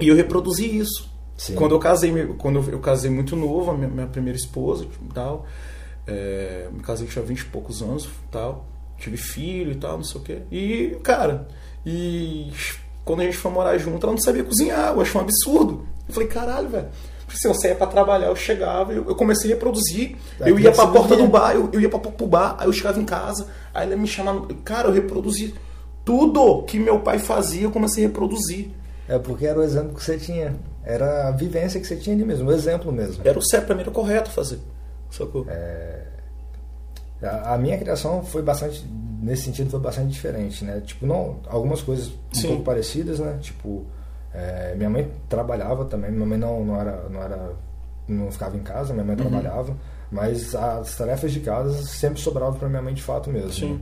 e 0.00 0.08
eu 0.08 0.14
reproduzi 0.16 0.78
isso. 0.78 1.10
Sim. 1.42 1.56
Quando 1.56 1.74
eu 1.74 1.80
casei, 1.80 2.12
quando 2.38 2.70
eu, 2.70 2.78
casei 2.78 3.10
muito 3.10 3.34
novo, 3.34 3.72
a 3.72 3.74
minha, 3.74 3.88
minha 3.88 4.06
primeira 4.06 4.38
esposa, 4.38 4.84
tipo, 4.84 5.12
tal, 5.12 5.44
é, 6.06 6.68
me 6.70 6.78
casei 6.78 7.08
tinha 7.08 7.24
20 7.24 7.40
e 7.40 7.44
poucos 7.46 7.82
anos, 7.82 8.08
tal, 8.30 8.64
tive 8.96 9.16
filho 9.16 9.72
e 9.72 9.74
tal, 9.74 9.96
não 9.96 10.04
sei 10.04 10.20
o 10.20 10.22
quê. 10.24 10.42
E 10.52 10.96
cara, 11.02 11.48
e 11.84 12.52
quando 13.04 13.22
a 13.22 13.24
gente 13.24 13.36
foi 13.36 13.50
morar 13.50 13.76
junto, 13.76 14.06
ela 14.06 14.14
não 14.14 14.22
sabia 14.22 14.44
cozinhar, 14.44 14.92
eu 14.92 15.00
achei 15.00 15.20
um 15.20 15.24
absurdo. 15.24 15.84
Eu 16.06 16.14
falei, 16.14 16.28
caralho, 16.28 16.68
velho. 16.68 16.88
Se 17.34 17.48
eu 17.48 17.54
saía 17.54 17.74
pra 17.74 17.88
trabalhar, 17.88 18.28
eu 18.28 18.36
chegava, 18.36 18.92
eu, 18.92 19.04
eu 19.08 19.16
comecei 19.16 19.50
a 19.50 19.54
reproduzir. 19.54 20.16
É 20.38 20.48
eu 20.48 20.60
ia 20.60 20.70
pra 20.70 20.86
porta 20.86 21.16
do 21.16 21.26
bar, 21.26 21.56
eu, 21.56 21.70
eu 21.72 21.80
ia 21.80 21.88
pra, 21.88 21.98
pro 21.98 22.26
bar, 22.28 22.54
aí 22.60 22.68
eu 22.68 22.72
chegava 22.72 23.00
em 23.00 23.04
casa, 23.04 23.48
aí 23.74 23.88
ela 23.88 23.96
me 23.96 24.06
chamava. 24.06 24.46
Cara, 24.64 24.86
eu 24.86 24.92
reproduzi 24.92 25.56
tudo 26.04 26.62
que 26.62 26.78
meu 26.78 27.00
pai 27.00 27.18
fazia, 27.18 27.64
eu 27.64 27.72
comecei 27.72 28.04
a 28.04 28.06
reproduzir. 28.06 28.70
É 29.08 29.18
porque 29.18 29.46
era 29.46 29.58
o 29.58 29.62
exemplo 29.62 29.94
que 29.94 30.02
você 30.04 30.16
tinha. 30.18 30.54
Era 30.84 31.28
a 31.28 31.30
vivência 31.32 31.80
que 31.80 31.86
você 31.86 31.96
tinha 31.96 32.14
ali 32.16 32.24
mesmo, 32.24 32.48
o 32.48 32.52
exemplo 32.52 32.90
mesmo. 32.92 33.22
Era 33.26 33.38
o 33.38 33.42
certo, 33.44 33.66
pra 33.66 33.74
mim 33.74 33.82
era 33.82 33.90
o 33.90 33.92
correto 33.92 34.30
fazer. 34.30 34.58
Sacou? 35.10 35.46
A 37.22 37.54
a 37.54 37.58
minha 37.58 37.78
criação 37.78 38.24
foi 38.24 38.42
bastante, 38.42 38.84
nesse 39.22 39.42
sentido, 39.44 39.70
foi 39.70 39.78
bastante 39.80 40.08
diferente, 40.10 40.64
né? 40.64 40.80
Tipo, 40.84 41.06
não, 41.06 41.38
algumas 41.46 41.80
coisas 41.82 42.08
um 42.08 42.14
Sim. 42.34 42.48
pouco 42.48 42.64
parecidas, 42.64 43.18
né? 43.20 43.38
Tipo, 43.40 43.84
É, 44.34 44.74
minha 44.76 44.88
mãe 44.88 45.10
trabalhava 45.28 45.84
também, 45.84 46.10
minha 46.10 46.24
mãe 46.26 46.38
não, 46.38 46.64
não, 46.64 46.80
era, 46.80 47.06
não 47.10 47.22
era. 47.22 47.52
não 48.08 48.32
ficava 48.32 48.56
em 48.56 48.62
casa, 48.62 48.92
minha 48.94 49.04
mãe 49.04 49.14
Uhum. 49.14 49.28
trabalhava, 49.28 49.76
mas 50.10 50.54
as 50.54 50.96
tarefas 50.96 51.30
de 51.32 51.40
casa 51.40 51.70
sempre 51.86 52.18
sobravam 52.18 52.54
para 52.58 52.66
minha 52.68 52.80
mãe 52.82 52.94
de 52.94 53.02
fato 53.02 53.28
mesmo. 53.30 53.52
Sim. 53.52 53.74
né? 53.74 53.80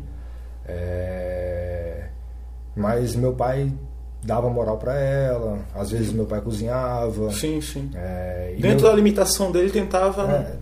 É, 0.67 2.09
mas 2.77 3.15
meu 3.15 3.33
pai 3.33 3.73
dava 4.23 4.49
moral 4.51 4.77
para 4.77 4.95
ela, 4.99 5.59
às 5.75 5.91
vezes 5.91 6.13
meu 6.13 6.27
pai 6.27 6.41
cozinhava. 6.41 7.31
Sim, 7.33 7.61
sim. 7.61 7.91
é, 7.95 8.55
Dentro 8.59 8.83
meu- 8.83 8.91
da 8.91 8.97
limitação 8.97 9.51
dele, 9.51 9.71
tentava 9.71 10.31
é, 10.31 10.57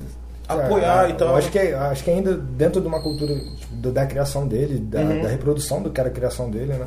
apoiar 0.48 1.08
é, 1.08 1.10
e 1.10 1.14
tal. 1.14 1.34
Acho 1.36 1.50
que, 1.50 1.58
acho 1.58 2.04
que 2.04 2.10
ainda 2.10 2.34
dentro 2.36 2.80
de 2.80 2.86
uma 2.86 3.02
cultura 3.02 3.34
tipo, 3.34 3.74
da, 3.90 4.06
criação 4.06 4.46
dele, 4.46 4.78
da, 4.78 5.00
Uhum. 5.00 5.22
da 5.22 5.28
reprodução 5.28 5.82
do 5.82 5.90
que 5.90 6.00
era 6.00 6.08
a 6.08 6.12
criação 6.12 6.50
dele, 6.50 6.74
né? 6.74 6.86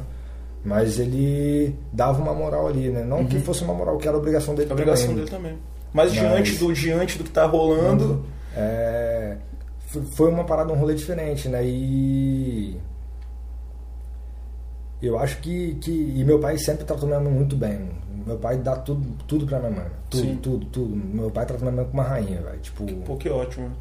Mas 0.64 1.00
ele 1.00 1.76
dava 1.92 2.22
uma 2.22 2.34
moral 2.34 2.68
ali, 2.68 2.90
né? 2.90 3.04
Não 3.04 3.26
que 3.26 3.40
fosse 3.40 3.64
uma 3.64 3.74
moral, 3.74 3.98
que 3.98 4.08
era 4.08 4.16
a 4.16 4.20
obrigação 4.20 4.54
dele 4.56 4.68
Uhum. 4.68 4.72
A 4.72 4.76
obrigação 4.76 5.08
também. 5.08 5.26
dele 5.26 5.30
também. 5.36 5.58
Mas, 5.94 6.12
Mas- 6.14 6.20
diante 6.22 6.56
do 6.58 6.72
diante 6.74 7.18
do 7.18 7.24
que 7.24 7.32
tá 7.32 7.46
rolando, 7.46 8.24
É, 8.56 9.38
f- 9.90 10.02
foi 10.14 10.30
uma 10.30 10.44
parada, 10.44 10.72
um 10.74 10.76
rolê 10.76 10.94
diferente, 10.94 11.48
né? 11.48 11.64
E 11.66 12.78
eu 15.02 15.18
acho 15.18 15.40
que, 15.40 15.76
que 15.76 15.92
e 15.92 16.24
meu 16.24 16.40
pai 16.40 16.58
sempre 16.58 16.86
tratou 16.86 17.08
minha 17.08 17.20
mãe 17.20 17.32
muito 17.32 17.56
bem. 17.56 17.90
Meu 18.26 18.38
pai 18.38 18.58
dá 18.58 18.76
tudo, 18.76 19.08
tudo 19.28 19.46
pra 19.46 19.60
minha 19.60 19.72
mãe. 19.72 19.88
Tudo, 20.10 20.22
Sim. 20.22 20.36
tudo, 20.38 20.66
tudo. 20.68 20.96
Meu 20.96 21.32
pai 21.32 21.46
trata 21.46 21.64
minha 21.64 21.76
mãe 21.76 21.86
como 21.86 22.02
uma 22.02 22.08
rainha, 22.08 22.42
velho. 22.42 22.60
Tipo, 22.60 22.86
pô, 23.04 23.18
que 23.18 23.30
ótimo. 23.30 23.72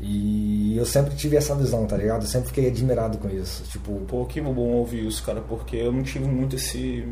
e 0.00 0.76
eu 0.76 0.86
sempre 0.86 1.14
tive 1.14 1.36
essa 1.36 1.54
visão, 1.54 1.86
tá 1.86 1.96
ligado? 1.96 2.22
Eu 2.22 2.28
sempre 2.28 2.48
fiquei 2.48 2.68
admirado 2.68 3.18
com 3.18 3.28
isso. 3.28 3.64
Tipo, 3.64 4.00
Pô, 4.06 4.24
que 4.24 4.40
bom 4.40 4.70
ouvir 4.72 5.06
isso, 5.06 5.22
cara, 5.22 5.40
porque 5.42 5.76
eu 5.76 5.92
não 5.92 6.02
tive 6.02 6.26
muito 6.26 6.56
esse. 6.56 7.06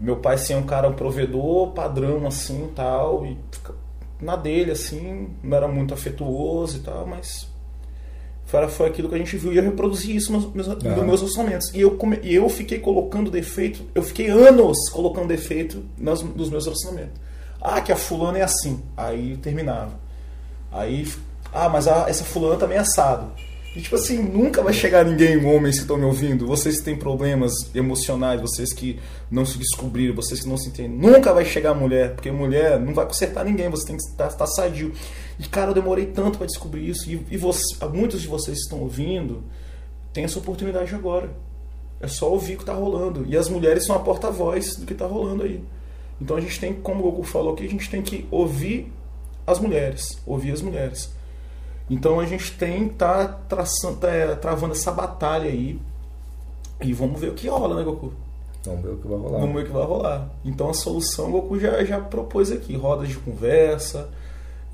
Meu 0.00 0.16
pai, 0.16 0.36
assim, 0.36 0.54
é 0.54 0.56
um 0.56 0.62
cara, 0.64 0.88
um 0.88 0.94
provedor 0.94 1.72
padrão, 1.72 2.26
assim, 2.26 2.70
tal, 2.74 3.26
e 3.26 3.36
na 4.20 4.36
dele, 4.36 4.70
assim, 4.72 5.28
não 5.42 5.56
era 5.56 5.68
muito 5.68 5.94
afetuoso 5.94 6.78
e 6.78 6.80
tal, 6.80 7.06
mas 7.06 7.47
foi, 8.48 8.66
foi 8.68 8.86
aquilo 8.88 9.08
que 9.08 9.14
a 9.14 9.18
gente 9.18 9.36
viu 9.36 9.52
e 9.52 9.56
eu 9.58 9.62
reproduzi 9.62 10.16
isso 10.16 10.32
nos 10.32 10.52
meus, 10.52 10.66
nos 10.66 10.84
Aham. 10.84 11.04
meus 11.04 11.20
relacionamentos. 11.20 11.72
E 11.74 11.80
eu, 11.80 11.92
come- 11.92 12.18
e 12.22 12.34
eu 12.34 12.48
fiquei 12.48 12.80
colocando 12.80 13.30
defeito, 13.30 13.82
eu 13.94 14.02
fiquei 14.02 14.28
anos 14.28 14.76
colocando 14.90 15.28
defeito 15.28 15.84
nas, 15.96 16.22
nos 16.22 16.50
meus 16.50 16.64
relacionamentos. 16.64 17.12
Ah, 17.60 17.80
que 17.80 17.92
a 17.92 17.96
fulana 17.96 18.38
é 18.38 18.42
assim. 18.42 18.82
Aí 18.96 19.36
terminava. 19.36 19.92
Aí, 20.72 21.06
ah, 21.52 21.68
mas 21.68 21.86
a- 21.86 22.06
essa 22.08 22.24
fulana 22.24 22.56
também 22.56 22.76
é 22.76 22.80
assado. 22.80 23.30
E 23.76 23.80
tipo 23.80 23.94
assim, 23.94 24.22
nunca 24.22 24.62
vai 24.62 24.72
chegar 24.72 25.04
ninguém, 25.04 25.44
homens 25.44 25.76
que 25.76 25.82
estão 25.82 25.96
me 25.96 26.04
ouvindo, 26.04 26.46
vocês 26.46 26.78
que 26.78 26.84
têm 26.84 26.96
problemas 26.96 27.52
emocionais, 27.74 28.40
vocês 28.40 28.72
que 28.72 28.98
não 29.30 29.44
se 29.44 29.58
descobriram, 29.58 30.14
vocês 30.14 30.40
que 30.40 30.48
não 30.48 30.56
se 30.56 30.68
entendem, 30.68 30.98
nunca 30.98 31.32
vai 31.32 31.44
chegar 31.44 31.74
mulher, 31.74 32.14
porque 32.14 32.30
mulher 32.30 32.80
não 32.80 32.94
vai 32.94 33.06
consertar 33.06 33.44
ninguém, 33.44 33.68
você 33.68 33.86
tem 33.86 33.96
que 33.96 34.02
estar, 34.02 34.28
estar 34.28 34.46
sadio. 34.46 34.92
E 35.38 35.46
cara, 35.46 35.70
eu 35.70 35.74
demorei 35.74 36.06
tanto 36.06 36.38
para 36.38 36.46
descobrir 36.46 36.88
isso, 36.88 37.10
e, 37.10 37.24
e 37.30 37.36
você, 37.36 37.62
muitos 37.92 38.22
de 38.22 38.26
vocês 38.26 38.56
que 38.56 38.64
estão 38.64 38.80
ouvindo, 38.80 39.44
tem 40.12 40.24
essa 40.24 40.38
oportunidade 40.38 40.94
agora. 40.94 41.30
É 42.00 42.06
só 42.06 42.30
ouvir 42.30 42.54
o 42.54 42.58
que 42.58 42.64
tá 42.64 42.72
rolando. 42.72 43.24
E 43.28 43.36
as 43.36 43.48
mulheres 43.48 43.84
são 43.84 43.94
a 43.94 43.98
porta-voz 43.98 44.76
do 44.76 44.86
que 44.86 44.94
tá 44.94 45.06
rolando 45.06 45.42
aí. 45.42 45.62
Então 46.20 46.36
a 46.36 46.40
gente 46.40 46.58
tem, 46.58 46.74
como 46.74 47.00
o 47.00 47.10
Goku 47.10 47.22
falou 47.24 47.54
aqui, 47.54 47.64
a 47.64 47.68
gente 47.68 47.88
tem 47.90 48.02
que 48.02 48.26
ouvir 48.30 48.92
as 49.46 49.58
mulheres. 49.58 50.18
Ouvir 50.26 50.52
as 50.52 50.62
mulheres. 50.62 51.10
Então 51.90 52.20
a 52.20 52.26
gente 52.26 52.52
tem 52.56 52.88
que 52.88 52.94
tá 52.96 53.26
traçando, 53.48 53.96
tá, 53.96 54.08
é, 54.08 54.34
travando 54.34 54.72
essa 54.74 54.92
batalha 54.92 55.48
aí. 55.48 55.80
E 56.82 56.92
vamos 56.92 57.20
ver 57.20 57.30
o 57.30 57.34
que 57.34 57.48
rola, 57.48 57.76
né, 57.76 57.82
Goku? 57.82 58.12
vamos 58.64 58.82
ver 58.82 58.90
o 58.90 58.96
que 58.98 59.08
vai 59.08 59.18
rolar. 59.18 59.38
Vamos 59.40 59.54
ver 59.56 59.62
o 59.62 59.66
que 59.66 59.72
vai 59.72 59.84
rolar. 59.86 60.28
Então 60.44 60.68
a 60.70 60.74
solução 60.74 61.28
o 61.28 61.32
Goku 61.32 61.58
já, 61.58 61.82
já 61.84 61.98
propôs 62.00 62.52
aqui: 62.52 62.76
rodas 62.76 63.08
de 63.08 63.16
conversa, 63.16 64.08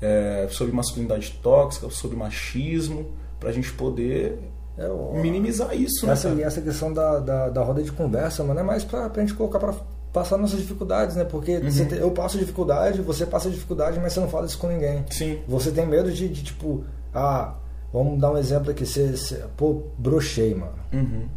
é, 0.01 0.47
sobre 0.51 0.73
masculinidade 0.73 1.39
tóxica, 1.41 1.89
sobre 1.89 2.17
machismo, 2.17 3.05
pra 3.39 3.51
gente 3.51 3.71
poder 3.73 4.37
É, 4.77 4.87
o- 4.89 5.13
minimizar 5.21 5.73
isso, 5.73 6.05
né? 6.05 6.11
essa, 6.13 6.29
e 6.29 6.43
essa 6.43 6.61
questão 6.61 6.91
da, 6.91 7.19
da, 7.19 7.49
da 7.49 7.63
roda 7.63 7.81
de 7.81 7.91
conversa, 7.91 8.43
mano, 8.43 8.59
é 8.59 8.63
mais 8.63 8.83
pra, 8.83 9.09
pra 9.09 9.21
gente 9.21 9.33
colocar 9.33 9.57
pra 9.59 9.73
passar 10.11 10.37
nossas 10.37 10.59
dificuldades, 10.59 11.15
né? 11.15 11.23
Porque 11.23 11.57
Uhum. 11.57 11.69
te- 11.87 11.95
eu 11.95 12.11
passo 12.11 12.37
dificuldade, 12.37 13.01
você 13.01 13.25
passa 13.25 13.49
dificuldade, 13.49 13.99
mas 14.01 14.11
você 14.13 14.19
não 14.19 14.27
fala 14.29 14.45
isso 14.45 14.57
com 14.57 14.67
ninguém. 14.67 15.03
Sim. 15.09 15.39
Você 15.47 15.71
tem 15.71 15.85
medo 15.87 16.11
de, 16.11 16.27
de, 16.29 16.43
tipo, 16.43 16.83
ah, 17.15 17.53
vamos 17.93 18.19
dar 18.19 18.31
um 18.31 18.37
exemplo 18.37 18.71
aqui, 18.71 18.85
você, 18.85 19.15
você 19.15 19.43
pô, 19.57 19.83
brochei, 19.97 20.53
mano. 20.53 20.73
Uhum. 20.93 21.27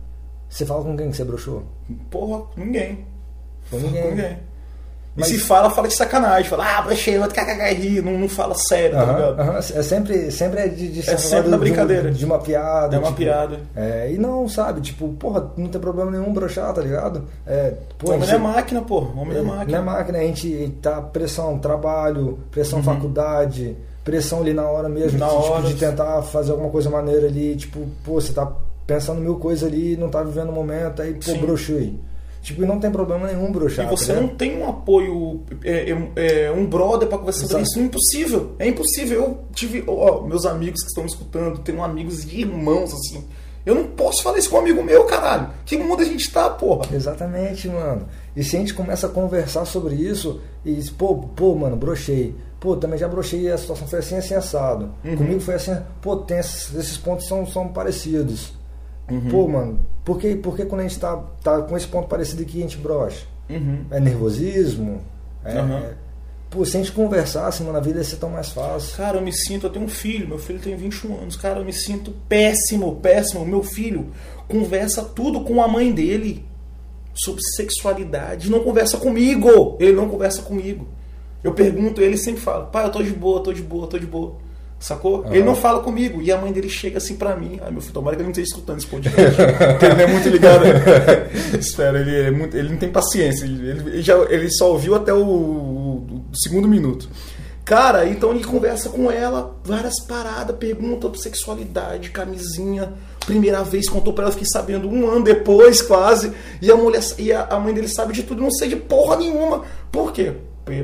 Você 0.49 0.65
fala 0.67 0.83
com 0.83 0.97
quem 0.97 1.11
que 1.11 1.17
você 1.17 1.25
broxou? 1.25 1.63
Porra, 2.11 2.45
ninguém. 2.57 3.05
Com 3.71 3.77
ninguém. 3.79 4.03
Com 4.03 4.09
ninguém. 4.11 4.49
E 5.17 5.21
Mas- 5.21 5.29
se 5.31 5.39
fala, 5.41 5.69
fala 5.69 5.89
de 5.89 5.95
sacanagem. 5.95 6.49
Fala, 6.49 6.65
ah, 6.79 6.83
brochei, 6.83 7.19
outro 7.19 7.35
kkk 7.35 7.75
ri. 7.75 8.01
Não, 8.01 8.13
não 8.17 8.29
fala 8.29 8.55
sério, 8.55 8.97
tá 8.97 9.05
ligado? 9.05 9.41
aham, 9.41 9.57
É 9.59 9.83
sempre, 9.83 10.31
sempre 10.31 10.61
é 10.61 10.69
de, 10.69 10.89
de 10.93 11.03
ser 11.03 11.19
sempre 11.19 11.29
falado 11.29 11.49
na 11.51 11.57
de 11.57 11.63
brincadeira. 11.65 12.11
De, 12.13 12.25
uma 12.25 12.39
piada. 12.39 12.95
É 12.95 12.99
uma 13.01 13.09
tipo, 13.09 13.17
piada. 13.19 13.61
É, 13.75 14.13
e 14.13 14.17
não, 14.17 14.49
sabe, 14.49 14.81
tipo, 14.81 15.09
porra, 15.15 15.51
não 15.57 15.67
tem 15.69 15.81
problema 15.81 16.11
nenhum 16.13 16.33
broxar, 16.33 16.73
tá 16.73 16.81
ligado? 16.81 17.25
É, 17.45 17.75
pô, 17.99 18.13
Homem 18.13 18.23
a 18.23 18.27
não 18.27 18.27
é 18.27 18.31
gente- 18.31 18.41
máquina, 18.43 18.83
pô. 18.83 18.99
Homem 19.01 19.35
não 19.35 19.41
é 19.41 19.43
Não 19.43 19.55
é 19.55 19.57
máquina. 19.59 19.83
máquina, 19.83 20.19
a 20.19 20.23
gente 20.23 20.79
tá 20.81 21.03
pressão 21.03 21.59
trabalho, 21.59 22.39
pressão 22.53 22.79
Uhum. 22.79 22.85
faculdade, 22.85 23.77
pressão 24.09 24.41
ali 24.41 24.55
na 24.55 24.67
hora 24.67 24.89
mesmo, 24.89 25.19
Na 25.19 25.29
de, 25.29 25.35
tipo, 25.35 25.45
hora. 25.53 25.63
de 25.69 25.75
tentar 25.75 26.23
fazer 26.23 26.53
alguma 26.53 26.71
coisa 26.71 26.89
maneira 26.89 27.27
ali, 27.27 27.55
tipo, 27.57 27.87
pô, 28.03 28.15
você 28.15 28.33
tá 28.33 28.51
pensando 28.87 29.21
mil 29.21 29.37
coisas 29.37 29.69
ali, 29.69 29.99
não 29.99 30.09
tá 30.09 30.23
vivendo 30.23 30.49
o 30.49 30.53
momento, 30.53 31.03
aí, 31.03 31.13
pô, 31.13 31.31
Sim. 31.31 31.39
broxei. 31.39 32.01
Tipo, 32.41 32.65
não 32.65 32.81
tem 32.81 32.91
problema 32.91 33.27
nenhum 33.27 33.53
broxar. 33.53 33.87
E 33.87 33.91
você 33.91 34.15
tá 34.15 34.21
não 34.23 34.29
tem 34.29 34.57
um 34.59 34.67
apoio, 34.67 35.43
é, 35.63 35.91
é, 35.91 36.45
é, 36.47 36.51
um 36.51 36.65
brother 36.65 37.07
pra 37.07 37.19
conversar 37.19 37.47
sobre 37.47 37.65
isso. 37.65 37.79
É 37.79 37.83
impossível. 37.83 38.53
É 38.59 38.69
impossível. 38.69 39.21
Eu 39.21 39.39
tive, 39.53 39.85
ó, 39.87 40.23
meus 40.23 40.47
amigos 40.47 40.81
que 40.81 40.89
estão 40.89 41.05
me 41.05 41.11
escutando, 41.11 41.59
tenho 41.59 41.83
amigos 41.85 42.25
e 42.25 42.41
irmãos, 42.41 42.95
assim. 42.95 43.23
Eu 43.69 43.75
não 43.75 43.85
posso 43.85 44.23
falar 44.23 44.39
isso 44.39 44.49
com 44.49 44.57
um 44.57 44.61
amigo 44.61 44.83
meu, 44.83 45.05
caralho. 45.05 45.51
Que 45.67 45.77
mundo 45.77 46.01
a 46.01 46.05
gente 46.07 46.33
tá, 46.33 46.49
porra? 46.49 46.87
Exatamente, 46.91 47.69
mano. 47.69 48.09
E 48.35 48.43
se 48.43 48.57
a 48.57 48.61
gente 48.61 48.73
começa 48.73 49.07
a 49.07 49.11
conversar 49.11 49.67
sobre 49.67 49.95
isso, 49.95 50.41
e 50.65 50.73
diz, 50.73 50.89
pô, 50.89 51.15
pô, 51.15 51.55
mano, 51.55 51.77
brochei. 51.77 52.35
Pô, 52.59 52.75
também 52.79 52.99
já 52.99 53.07
brochei 53.07 53.43
e 53.43 53.53
a 53.53 53.59
situação 53.59 53.87
foi 53.87 53.99
assim, 53.99 54.17
assim, 54.17 54.33
assado. 54.33 54.95
Uhum. 55.05 55.17
Comigo 55.19 55.41
foi 55.41 55.57
assim, 55.57 55.77
pô, 56.01 56.17
tem 56.17 56.39
esses, 56.39 56.75
esses 56.75 56.97
pontos 56.97 57.29
são, 57.29 57.47
são 57.47 57.69
parecidos. 57.69 58.55
Uhum. 59.11 59.29
Pô, 59.29 59.47
mano, 59.47 59.81
por 60.03 60.19
que, 60.19 60.35
por 60.35 60.57
que 60.57 60.65
quando 60.65 60.81
a 60.81 60.85
gente 60.85 60.99
tá, 60.99 61.23
tá 61.45 61.61
com 61.61 61.77
esse 61.77 61.89
ponto 61.89 62.09
parecido 62.09 62.41
aqui 62.41 62.61
a 62.61 62.63
gente 62.63 62.79
brocha? 62.79 63.27
Uhum. 63.51 63.85
É 63.91 64.01
nervosismo? 64.01 65.03
É, 65.45 65.59
é- 65.59 65.95
Pô, 66.51 66.65
se 66.65 66.77
a 66.77 66.81
gente 66.81 66.93
conversasse, 66.93 67.63
mano, 67.63 67.77
a 67.77 67.81
vida 67.81 67.99
ia 67.99 68.05
ser 68.05 68.17
tão 68.17 68.31
mais 68.31 68.49
fácil. 68.49 68.97
Cara, 68.97 69.19
eu 69.19 69.23
me 69.23 69.33
sinto, 69.33 69.67
eu 69.67 69.71
tenho 69.71 69.85
um 69.85 69.89
filho, 69.89 70.27
meu 70.27 70.39
filho 70.39 70.59
tem 70.59 70.75
21 70.75 71.21
anos, 71.21 71.37
cara, 71.37 71.59
eu 71.59 71.65
me 71.65 71.73
sinto 71.75 72.11
péssimo, 72.27 72.97
péssimo. 72.97 73.45
Meu 73.45 73.63
filho 73.63 74.13
conversa 74.49 75.03
tudo 75.03 75.41
com 75.41 75.63
a 75.63 75.69
mãe 75.69 75.93
dele 75.93 76.47
sobre 77.15 77.43
sexualidade, 77.55 78.51
não 78.51 78.61
conversa 78.61 78.97
comigo. 78.97 79.77
Ele 79.79 79.93
não 79.93 80.09
conversa 80.09 80.41
comigo. 80.41 80.89
Eu 81.45 81.53
pergunto, 81.53 82.01
ele 82.01 82.17
sempre 82.17 82.41
fala: 82.41 82.65
"Pai, 82.67 82.87
eu 82.87 82.91
tô 82.91 83.03
de 83.03 83.11
boa, 83.11 83.43
tô 83.43 83.53
de 83.53 83.63
boa, 83.63 83.87
tô 83.87 83.99
de 83.99 84.07
boa". 84.07 84.37
Sacou? 84.81 85.25
Aham. 85.25 85.35
Ele 85.35 85.45
não 85.45 85.57
fala 85.57 85.81
comigo. 85.81 86.23
E 86.23 86.31
a 86.31 86.39
mãe 86.39 86.53
dele 86.53 86.69
chega 86.69 86.99
assim 86.99 87.17
pra 87.17 87.35
mim. 87.35 87.59
Ai, 87.63 87.71
meu 87.71 87.81
filho, 87.81 87.93
tomara 87.93 88.15
que 88.15 88.23
ele 88.23 88.27
não 88.27 88.31
esteja 88.31 88.49
escutando 88.49 88.79
esse 88.79 88.87
podcast. 88.87 89.41
ele 89.41 89.95
não 89.95 90.01
é 90.01 90.07
muito 90.07 90.29
ligado. 90.29 90.65
Espera, 91.59 92.01
ele, 92.01 92.17
é 92.17 92.31
muito, 92.31 92.57
ele 92.57 92.69
não 92.69 92.77
tem 92.77 92.89
paciência. 92.89 93.45
Ele, 93.45 93.71
ele 93.71 94.03
já, 94.03 94.17
ele 94.31 94.49
só 94.51 94.71
ouviu 94.71 94.95
até 94.95 95.13
o 95.13 95.19
segundo 96.39 96.69
minuto. 96.69 97.09
Cara, 97.69 98.09
então 98.09 98.31
ele 98.31 98.43
conversa 98.43 98.89
com 98.89 99.11
ela, 99.11 99.55
várias 99.63 100.01
paradas, 100.01 100.57
pergunta 100.57 101.03
sobre 101.03 101.19
sexualidade, 101.19 102.11
camisinha. 102.11 102.95
Primeira 103.27 103.63
vez 103.63 103.87
contou 103.91 104.15
pra 104.15 104.25
ela, 104.25 104.33
fiquei 104.33 104.49
sabendo 104.51 104.89
um 104.89 105.07
ano 105.07 105.23
depois, 105.23 105.83
quase. 105.83 106.33
E 106.63 106.71
a 106.71 106.77
mulher 106.77 107.03
e 107.19 107.31
a, 107.31 107.45
a 107.45 107.61
mãe 107.61 107.75
dele 107.75 107.89
sabe 107.89 108.15
de 108.15 108.23
tudo, 108.23 108.41
não 108.41 108.51
sei 108.51 108.71
de 108.71 108.77
porra 108.77 109.17
nenhuma. 109.17 109.65
Por 109.93 110.15
quê? 110.15 110.33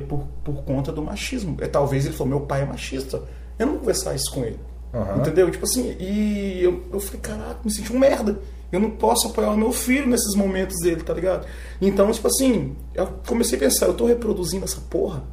Por, 0.07 0.27
por, 0.45 0.63
conta 0.65 0.93
do 0.93 1.01
machismo. 1.01 1.57
É, 1.61 1.67
talvez 1.67 2.05
ele 2.05 2.15
falou, 2.15 2.39
meu 2.39 2.47
pai 2.47 2.61
é 2.61 2.67
machista. 2.67 3.23
Eu 3.59 3.65
não 3.65 3.73
vou 3.75 3.81
conversar 3.81 4.15
isso 4.15 4.31
com 4.31 4.45
ele. 4.45 4.61
Aham. 4.93 5.21
Entendeu? 5.21 5.51
Tipo 5.51 5.65
assim, 5.65 5.97
e 5.99 6.63
eu, 6.63 6.83
eu 6.93 7.01
falei, 7.01 7.21
caraca, 7.21 7.61
me 7.65 7.71
senti 7.73 7.93
um 7.95 7.99
merda. 7.99 8.39
Eu 8.71 8.81
não 8.81 8.91
posso 8.91 9.29
apoiar 9.29 9.51
o 9.51 9.57
meu 9.57 9.73
filho 9.73 10.07
nesses 10.07 10.35
momentos 10.35 10.77
dele, 10.83 11.03
tá 11.03 11.15
ligado? 11.15 11.47
Então, 11.81 12.11
tipo 12.13 12.27
assim, 12.27 12.77
eu 12.95 13.09
comecei 13.27 13.57
a 13.57 13.61
pensar, 13.61 13.87
eu 13.87 13.95
tô 13.95 14.05
reproduzindo 14.05 14.65
essa 14.65 14.81
porra, 14.91 15.25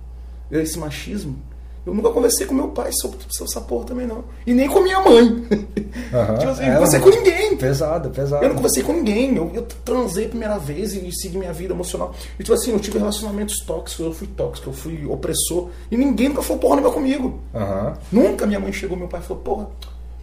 esse 0.52 0.78
machismo. 0.78 1.40
Eu 1.84 1.96
nunca 1.96 2.12
conversei 2.12 2.46
com 2.46 2.54
meu 2.54 2.68
pai 2.68 2.92
sobre, 2.94 3.18
sobre 3.30 3.52
essa 3.52 3.62
porra 3.62 3.86
também, 3.86 4.06
não. 4.06 4.24
E 4.46 4.54
nem 4.54 4.68
com 4.68 4.82
minha 4.82 5.00
mãe. 5.00 5.42
Tipo 5.50 6.52
assim, 6.52 6.64
É, 6.64 6.68
não 6.68 6.74
conversei 6.76 7.00
com 7.00 7.10
ninguém. 7.10 7.58
Pesado, 7.58 8.10
pesado. 8.12 8.44
Eu 8.44 8.50
não 8.50 8.56
conversei 8.56 8.84
com 8.84 8.94
ninguém. 8.94 9.36
Eu, 9.36 9.50
eu 9.52 9.64
transei 9.84 10.26
a 10.26 10.30
primeira 10.30 10.60
vez 10.60 10.94
e 10.94 11.12
segui 11.12 11.40
minha 11.40 11.52
vida 11.52 11.74
emocional. 11.74 12.14
E 12.40 12.44
tipo 12.44 12.54
assim, 12.54 12.72
eu 12.72 12.80
tive 12.80 13.00
relacionamentos 13.00 13.60
tóxicos, 13.66 14.06
eu 14.06 14.14
fui 14.14 14.28
tóxico, 14.28 14.70
eu 14.70 14.74
fui 14.74 15.06
opressor. 15.08 15.70
E 15.90 15.98
ninguém 15.98 16.30
nunca 16.30 16.44
falou 16.44 16.60
porra 16.60 16.76
nenhuma 16.76 16.94
comigo. 16.94 17.40
Aham. 17.54 17.98
Nunca 18.12 18.46
minha 18.46 18.60
mãe 18.60 18.72
chegou, 18.72 18.96
meu 18.96 19.08
pai 19.08 19.22
falou, 19.22 19.42
porra, 19.42 19.68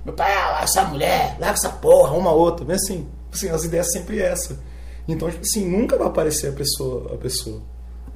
meu 0.04 0.14
pai, 0.14 0.32
ah, 0.32 0.60
essa 0.62 0.84
mulher, 0.84 1.36
larga 1.40 1.56
essa 1.56 1.70
porra, 1.70 2.12
uma 2.16 2.30
outra. 2.30 2.64
Bem 2.64 2.76
assim, 2.76 3.04
assim, 3.32 3.48
as 3.48 3.64
ideias 3.64 3.90
sempre 3.90 4.20
essa. 4.20 4.60
Então, 5.08 5.28
tipo 5.28 5.42
assim, 5.42 5.68
nunca 5.68 5.96
vai 5.96 6.06
aparecer 6.06 6.50
a 6.50 6.52
pessoa, 6.52 7.14
a 7.14 7.16
pessoa. 7.16 7.60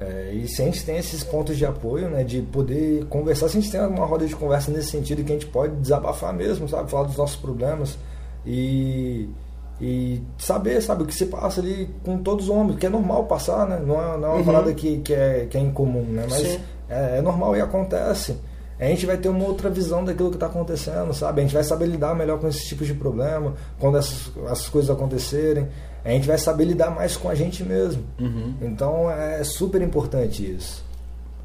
É, 0.02 0.32
e 0.34 0.48
se 0.48 0.62
a 0.62 0.64
gente 0.64 0.84
tem 0.84 0.96
esses 0.96 1.22
pontos 1.22 1.56
de 1.56 1.64
apoio, 1.64 2.08
né, 2.08 2.24
de 2.24 2.42
poder 2.42 3.04
conversar, 3.06 3.48
se 3.48 3.56
a 3.56 3.60
gente 3.60 3.70
tem 3.70 3.80
uma 3.80 4.04
roda 4.04 4.26
de 4.26 4.34
conversa 4.34 4.70
nesse 4.72 4.90
sentido 4.90 5.22
que 5.22 5.30
a 5.30 5.34
gente 5.34 5.46
pode 5.46 5.76
desabafar 5.76 6.32
mesmo, 6.34 6.68
sabe, 6.68 6.90
falar 6.90 7.04
dos 7.04 7.16
nossos 7.16 7.36
problemas 7.36 7.96
e, 8.44 9.28
e 9.80 10.20
saber, 10.38 10.80
sabe, 10.82 11.04
o 11.04 11.06
que 11.06 11.14
se 11.14 11.26
passa 11.26 11.60
ali 11.60 11.88
com 12.04 12.18
todos 12.18 12.48
os 12.48 12.50
homens, 12.50 12.78
que 12.78 12.86
é 12.86 12.88
normal 12.88 13.24
passar, 13.26 13.66
né, 13.68 13.80
não 13.84 13.94
é, 14.00 14.18
não 14.18 14.28
é 14.28 14.30
uma 14.30 14.36
Uhum. 14.38 14.44
parada 14.44 14.74
que, 14.74 14.98
que, 14.98 15.14
é, 15.14 15.46
que 15.48 15.56
é 15.56 15.60
incomum, 15.60 16.02
né, 16.02 16.26
mas 16.28 16.58
é, 16.88 17.18
é 17.18 17.22
normal 17.22 17.56
e 17.56 17.60
acontece. 17.60 18.36
A 18.80 18.86
gente 18.86 19.06
vai 19.06 19.16
ter 19.16 19.28
uma 19.28 19.44
outra 19.44 19.70
visão 19.70 20.04
daquilo 20.04 20.30
que 20.30 20.36
está 20.36 20.46
acontecendo, 20.46 21.14
sabe? 21.14 21.40
A 21.40 21.44
gente 21.44 21.54
vai 21.54 21.62
saber 21.62 21.86
lidar 21.86 22.16
melhor 22.16 22.40
com 22.40 22.48
esses 22.48 22.64
tipos 22.64 22.84
de 22.88 22.94
problema, 22.94 23.54
quando 23.78 23.96
essas, 23.96 24.32
essas 24.50 24.68
coisas 24.68 24.90
acontecerem. 24.90 25.68
A 26.04 26.10
gente 26.10 26.26
vai 26.26 26.36
saber 26.38 26.64
lidar 26.64 26.90
mais 26.90 27.16
com 27.16 27.28
a 27.28 27.34
gente 27.34 27.62
mesmo. 27.62 28.04
Uhum. 28.18 28.54
Então 28.60 29.10
é 29.10 29.42
super 29.44 29.80
importante 29.80 30.44
isso. 30.44 30.84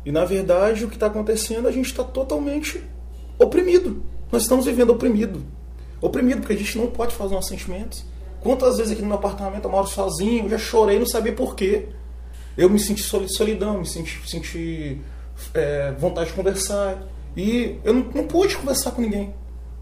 E 0.05 0.11
na 0.11 0.25
verdade 0.25 0.83
o 0.85 0.87
que 0.87 0.95
está 0.95 1.07
acontecendo, 1.07 1.67
a 1.67 1.71
gente 1.71 1.85
está 1.87 2.03
totalmente 2.03 2.81
oprimido. 3.37 4.03
Nós 4.31 4.43
estamos 4.43 4.65
vivendo 4.65 4.89
oprimido. 4.91 5.43
Oprimido, 6.01 6.39
porque 6.41 6.53
a 6.53 6.57
gente 6.57 6.77
não 6.77 6.87
pode 6.87 7.13
os 7.19 7.31
nossos 7.31 7.49
sentimentos. 7.49 8.03
Quantas 8.41 8.77
vezes 8.77 8.93
aqui 8.93 9.01
no 9.01 9.07
meu 9.07 9.17
apartamento 9.17 9.65
eu 9.65 9.71
moro 9.71 9.87
sozinho, 9.87 10.45
eu 10.45 10.49
já 10.49 10.57
chorei, 10.57 10.97
não 10.99 11.07
sabia 11.07 11.33
porquê. 11.33 11.87
Eu 12.57 12.69
me 12.69 12.79
senti 12.79 13.01
soli- 13.03 13.29
solidão, 13.29 13.79
me 13.79 13.85
senti, 13.85 14.19
senti 14.27 15.01
é, 15.53 15.91
vontade 15.99 16.29
de 16.29 16.35
conversar. 16.35 17.03
E 17.35 17.77
eu 17.83 17.93
não, 17.93 18.03
não 18.15 18.27
pude 18.27 18.55
conversar 18.57 18.91
com 18.91 19.01
ninguém. 19.01 19.33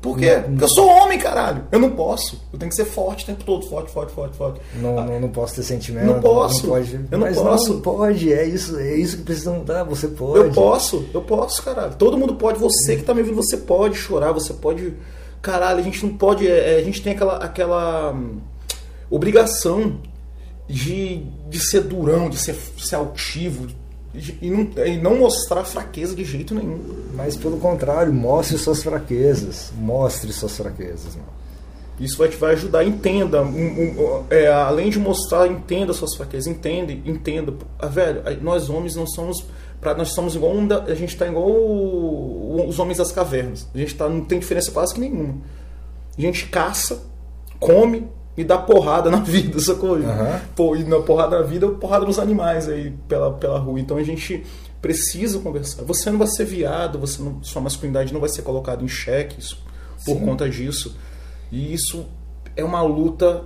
Por 0.06 0.20
quê? 0.20 0.44
Porque 0.46 0.64
eu 0.64 0.70
sou 0.70 0.88
homem, 0.88 1.18
caralho. 1.18 1.64
Eu 1.72 1.80
não 1.80 1.90
posso. 1.90 2.40
Eu 2.54 2.60
tenho 2.60 2.70
que 2.70 2.76
ser 2.76 2.86
forte 2.86 3.24
o 3.24 3.26
tempo 3.26 3.44
todo. 3.44 3.66
Forte, 3.66 3.92
forte, 3.92 4.14
forte, 4.14 4.38
forte. 4.38 4.62
Não, 4.76 5.04
não, 5.04 5.20
não 5.20 5.30
posso 5.30 5.56
ter 5.56 5.64
sentimento. 5.64 6.06
Não 6.06 6.22
posso. 6.22 6.68
pode. 6.68 6.94
Eu 6.94 7.18
não 7.18 7.28
Mas 7.28 7.38
posso. 7.38 7.74
Não 7.74 7.82
pode. 7.82 8.32
É 8.32 8.46
isso, 8.46 8.78
é 8.78 8.96
isso 8.96 9.18
que 9.18 9.24
precisa 9.24 9.52
mudar. 9.52 9.84
Você 9.86 10.08
pode. 10.08 10.46
Eu 10.46 10.52
posso, 10.52 11.06
eu 11.12 11.22
posso, 11.22 11.64
caralho. 11.64 11.96
Todo 11.96 12.18
mundo 12.18 12.36
pode. 12.36 12.60
Você 12.60 12.96
que 12.96 13.04
tá 13.04 13.16
me 13.16 13.22
ouvindo, 13.22 13.36
você 13.36 13.58
pode 13.58 13.96
chorar, 13.96 14.32
você 14.32 14.54
pode. 14.54 14.94
Caralho, 15.42 15.80
a 15.80 15.84
gente 15.84 16.06
não 16.06 16.16
pode. 16.16 16.48
é, 16.48 16.78
a 16.78 16.84
gente 16.84 17.02
tem 17.02 17.14
aquela, 17.14 17.38
aquela 17.38 18.14
hum, 18.14 18.38
obrigação 19.10 20.00
de, 20.68 21.24
de 21.50 21.60
ser 21.60 21.82
durão, 21.82 22.30
de 22.30 22.38
ser, 22.38 22.56
ser 22.78 22.96
altivo 22.96 23.68
e, 24.42 24.50
não, 24.50 24.86
e 24.86 24.98
não 24.98 25.18
mostrar 25.18 25.64
fraqueza 25.66 26.16
de 26.16 26.24
jeito 26.24 26.54
nenhum. 26.56 26.80
Mas 27.16 27.36
pelo 27.36 27.58
contrário, 27.58 28.14
mostre 28.14 28.58
suas 28.58 28.82
fraquezas. 28.84 29.72
Mostre 29.78 30.32
suas 30.32 30.56
fraquezas, 30.56 31.16
mano. 31.16 31.36
Isso 32.00 32.18
vai 32.18 32.28
te 32.28 32.36
vai 32.36 32.54
ajudar, 32.54 32.84
entenda. 32.84 33.42
um- 33.42 33.48
um- 33.56 34.24
é, 34.30 34.48
além 34.52 34.90
de 34.90 35.00
mostrar, 35.00 35.48
entenda 35.48 35.94
suas 35.94 36.14
fraquezas, 36.16 36.46
entende, 36.48 37.02
entenda. 37.06 37.54
Ah, 37.80 37.88
velho, 37.88 38.22
nós 38.42 38.70
homens 38.70 38.96
não 38.96 39.08
somos. 39.08 39.46
Pra, 39.80 39.94
nós 39.94 40.10
somos 40.14 40.36
igual 40.36 40.54
um 40.54 40.68
da- 40.68 40.84
a 40.84 40.96
gente 40.96 41.16
tá 41.16 41.26
igual 41.28 41.48
o- 41.50 42.66
os 42.68 42.80
homens 42.80 42.98
das 42.98 43.12
cavernas. 43.12 43.68
A 43.74 43.78
gente 43.78 43.96
tá, 43.96 44.10
não 44.10 44.22
tem 44.26 44.40
diferença 44.40 44.72
quase 44.72 44.94
que 44.94 45.00
nenhuma. 45.00 45.36
A 46.18 46.22
gente 46.22 46.48
caça, 46.48 47.02
come 47.60 48.08
e 48.38 48.44
dá 48.44 48.58
porrada 48.58 49.10
na 49.10 49.18
vida, 49.24 49.60
sacou? 49.60 49.96
Aham. 49.96 50.42
Pô, 50.56 50.76
e 50.76 50.84
na 50.84 51.00
porrada 51.00 51.40
na 51.40 51.44
vida, 51.46 51.68
porrada 51.70 52.06
nos 52.06 52.20
animais 52.20 52.68
aí 52.68 52.92
pela, 53.08 53.32
pela 53.34 53.60
rua. 53.60 53.80
Então 53.80 53.98
a 53.98 54.04
gente 54.04 54.44
precisa 54.82 55.40
conversar. 55.40 55.84
Você 55.84 56.10
não 56.12 56.20
vai 56.20 56.28
ser 56.28 56.46
viado, 56.46 57.00
você 57.00 57.22
não, 57.22 57.42
sua 57.44 57.62
masculinidade 57.62 58.14
não 58.14 58.20
vai 58.20 58.30
ser 58.30 58.42
colocada 58.44 58.84
em 58.84 58.88
xeque 58.88 59.40
isso- 59.40 59.58
por 60.06 60.20
conta 60.20 60.48
disso. 60.50 60.96
E 61.52 61.74
isso 61.74 62.06
é 62.56 62.64
uma 62.64 62.82
luta 62.84 63.44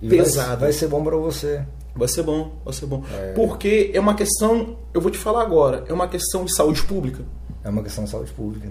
E 0.00 0.08
vai- 0.08 0.18
pesada. 0.18 0.56
Vai, 0.56 0.72
ser 0.72 0.86
bom 0.88 1.02
pra 1.02 1.16
você. 1.16 1.64
Vai 1.94 2.08
ser 2.08 2.22
bom, 2.22 2.52
vai 2.64 2.72
ser 2.72 2.86
bom. 2.86 3.02
É. 3.12 3.32
Porque 3.32 3.90
é 3.92 4.00
uma 4.00 4.14
questão, 4.14 4.76
eu 4.94 5.00
vou 5.00 5.10
te 5.10 5.18
falar 5.18 5.42
agora, 5.42 5.84
é 5.88 5.92
uma 5.92 6.08
questão 6.08 6.44
de 6.44 6.54
saúde 6.54 6.82
pública. 6.84 7.22
É 7.64 7.68
uma 7.68 7.82
questão 7.82 8.04
de 8.04 8.10
saúde 8.10 8.30
pública. 8.32 8.66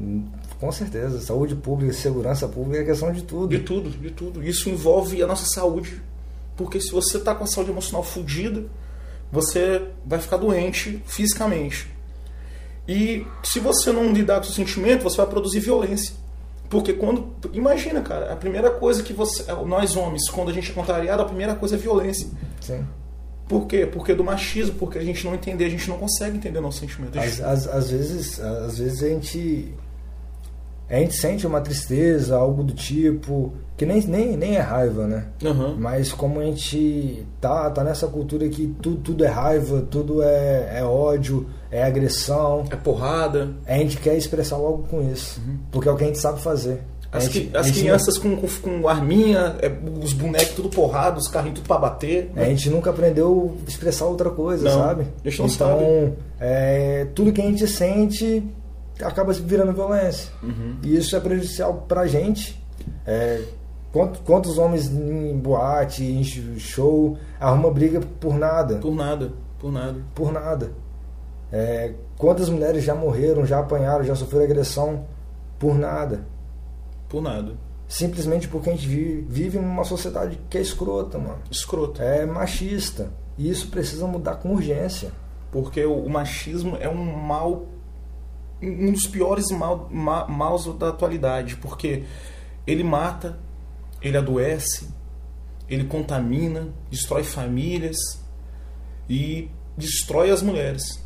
Com 0.61 0.71
certeza. 0.71 1.19
Saúde 1.19 1.55
pública, 1.55 1.91
segurança 1.91 2.47
pública 2.47 2.83
é 2.83 2.85
questão 2.85 3.11
de 3.11 3.23
tudo. 3.23 3.47
De 3.47 3.63
tudo, 3.63 3.89
de 3.89 4.11
tudo. 4.11 4.43
Isso 4.43 4.69
envolve 4.69 5.21
a 5.23 5.25
nossa 5.25 5.47
saúde. 5.47 5.99
Porque 6.55 6.79
se 6.79 6.91
você 6.91 7.19
tá 7.19 7.33
com 7.33 7.43
a 7.43 7.47
saúde 7.47 7.71
emocional 7.71 8.03
fodida, 8.03 8.65
você 9.31 9.87
vai 10.05 10.19
ficar 10.19 10.37
doente 10.37 11.01
fisicamente. 11.07 11.89
E 12.87 13.25
se 13.41 13.59
você 13.59 13.91
não 13.91 14.13
lidar 14.13 14.39
com 14.39 14.47
o 14.47 14.51
sentimento, 14.51 15.01
você 15.01 15.17
vai 15.17 15.25
produzir 15.25 15.59
violência. 15.61 16.13
Porque 16.69 16.93
quando. 16.93 17.33
Imagina, 17.53 18.01
cara, 18.01 18.31
a 18.31 18.35
primeira 18.35 18.69
coisa 18.69 19.01
que 19.01 19.13
você. 19.13 19.51
Nós 19.65 19.95
homens, 19.95 20.29
quando 20.29 20.51
a 20.51 20.53
gente 20.53 20.69
é 20.69 20.73
contrariado, 20.75 21.23
a 21.23 21.25
primeira 21.25 21.55
coisa 21.55 21.73
é 21.73 21.77
violência. 21.79 22.27
Sim. 22.61 22.85
Por 23.47 23.65
quê? 23.65 23.87
Porque 23.91 24.13
do 24.13 24.23
machismo, 24.23 24.75
porque 24.75 24.99
a 24.99 25.03
gente 25.03 25.25
não 25.25 25.33
entender, 25.33 25.65
a 25.65 25.69
gente 25.69 25.89
não 25.89 25.97
consegue 25.97 26.37
entender 26.37 26.61
nosso 26.61 26.79
sentimento. 26.79 27.19
Às, 27.19 27.41
às, 27.41 27.67
às 27.67 27.89
vezes, 27.89 28.39
às 28.39 28.77
vezes 28.77 29.03
a 29.03 29.09
gente 29.09 29.73
a 30.97 30.99
gente 30.99 31.15
sente 31.15 31.47
uma 31.47 31.61
tristeza, 31.61 32.35
algo 32.37 32.63
do 32.63 32.73
tipo, 32.73 33.53
que 33.77 33.85
nem, 33.85 34.01
nem, 34.05 34.35
nem 34.37 34.55
é 34.57 34.59
raiva, 34.59 35.07
né? 35.07 35.25
Aham. 35.43 35.75
Mas 35.79 36.11
como 36.11 36.39
a 36.39 36.43
gente 36.43 37.25
tá, 37.39 37.69
tá 37.69 37.83
nessa 37.83 38.07
cultura 38.07 38.47
que 38.49 38.67
tudo, 38.81 38.97
tudo 38.97 39.23
é 39.25 39.27
raiva, 39.27 39.85
tudo 39.89 40.21
é, 40.21 40.79
é 40.79 40.83
ódio, 40.83 41.47
é 41.71 41.83
agressão, 41.83 42.65
É 42.69 42.75
porrada. 42.75 43.49
a 43.65 43.77
gente 43.77 43.97
quer 43.97 44.15
expressar 44.17 44.57
logo 44.57 44.83
com 44.89 45.01
isso. 45.11 45.39
Porque 45.71 45.87
é 45.87 45.91
o 45.91 45.95
que 45.95 46.03
a 46.03 46.07
gente 46.07 46.19
sabe 46.19 46.39
fazer. 46.41 46.81
As, 47.13 47.25
gente- 47.25 47.55
a 47.55 47.59
as 47.59 47.69
crianças 47.71 48.17
com, 48.17 48.37
com, 48.37 48.47
com 48.47 48.87
arminha, 48.87 49.55
é, 49.61 49.69
os 50.01 50.13
bonecos 50.13 50.49
tudo 50.55 50.69
porrado, 50.69 51.19
os 51.19 51.27
carrinhos 51.27 51.59
tudo 51.59 51.67
pra 51.67 51.77
bater. 51.77 52.31
A 52.37 52.45
gente 52.45 52.69
nunca 52.69 52.89
aprendeu 52.89 53.57
a 53.65 53.69
expressar 53.69 54.05
outra 54.05 54.29
coisa, 54.29 54.63
Não, 54.69 54.71
sabe? 54.79 55.07
a 55.25 55.29
gente 55.29 55.39
não 55.39 55.47
então, 55.47 55.67
sabe. 55.67 56.13
é, 56.39 57.07
tudo 57.13 57.33
que 57.33 57.41
a 57.41 57.45
gente 57.45 57.67
sente 57.67 58.41
acaba 59.03 59.33
se 59.33 59.41
virando 59.41 59.73
violência. 59.73 60.31
Uhum. 60.43 60.77
E 60.83 60.95
isso 60.95 61.15
é 61.15 61.19
prejudicial 61.19 61.85
pra 61.87 62.07
gente. 62.07 62.61
É, 63.05 63.41
quant- 63.91 64.17
quantos 64.25 64.57
homens 64.57 64.87
em 64.89 65.37
boate, 65.37 66.03
em 66.03 66.23
show, 66.59 67.17
arruma 67.39 67.69
briga 67.71 67.99
por 68.19 68.35
nada? 68.37 68.75
Por 68.77 68.93
nada, 68.95 69.31
por 69.59 69.71
nada. 69.71 69.99
Por 70.15 70.31
nada. 70.31 70.71
É, 71.51 71.93
quantas 72.17 72.49
mulheres 72.49 72.83
já 72.83 72.95
morreram, 72.95 73.45
já 73.45 73.59
apanharam, 73.59 74.03
já 74.03 74.15
sofreram 74.15 74.45
agressão 74.45 75.05
por 75.59 75.77
nada? 75.77 76.25
Por 77.09 77.21
nada. 77.21 77.53
Simplesmente 77.87 78.47
porque 78.47 78.69
a 78.69 78.73
gente 78.73 78.87
vive, 78.87 79.25
vive 79.27 79.59
numa 79.59 79.83
sociedade 79.83 80.39
que 80.49 80.57
é 80.57 80.61
escrota, 80.61 81.17
mano. 81.17 81.39
Escroto. 81.51 82.01
É 82.01 82.25
machista. 82.25 83.09
E 83.37 83.49
isso 83.49 83.67
precisa 83.67 84.07
mudar 84.07 84.35
com 84.35 84.53
urgência. 84.53 85.09
Porque 85.51 85.83
o, 85.83 85.93
o 86.05 86.09
machismo 86.09 86.77
é 86.79 86.87
um 86.87 87.03
mal. 87.03 87.65
Um 88.61 88.91
dos 88.91 89.07
piores 89.07 89.49
mal, 89.51 89.89
ma, 89.91 90.27
maus 90.27 90.65
da 90.75 90.89
atualidade. 90.89 91.55
Porque 91.55 92.03
ele 92.65 92.83
mata, 92.83 93.39
ele 94.01 94.17
adoece, 94.17 94.89
ele 95.69 95.85
contamina, 95.85 96.69
destrói 96.89 97.23
famílias 97.23 97.97
e 99.09 99.49
destrói 99.77 100.29
as 100.29 100.41
mulheres. 100.41 101.03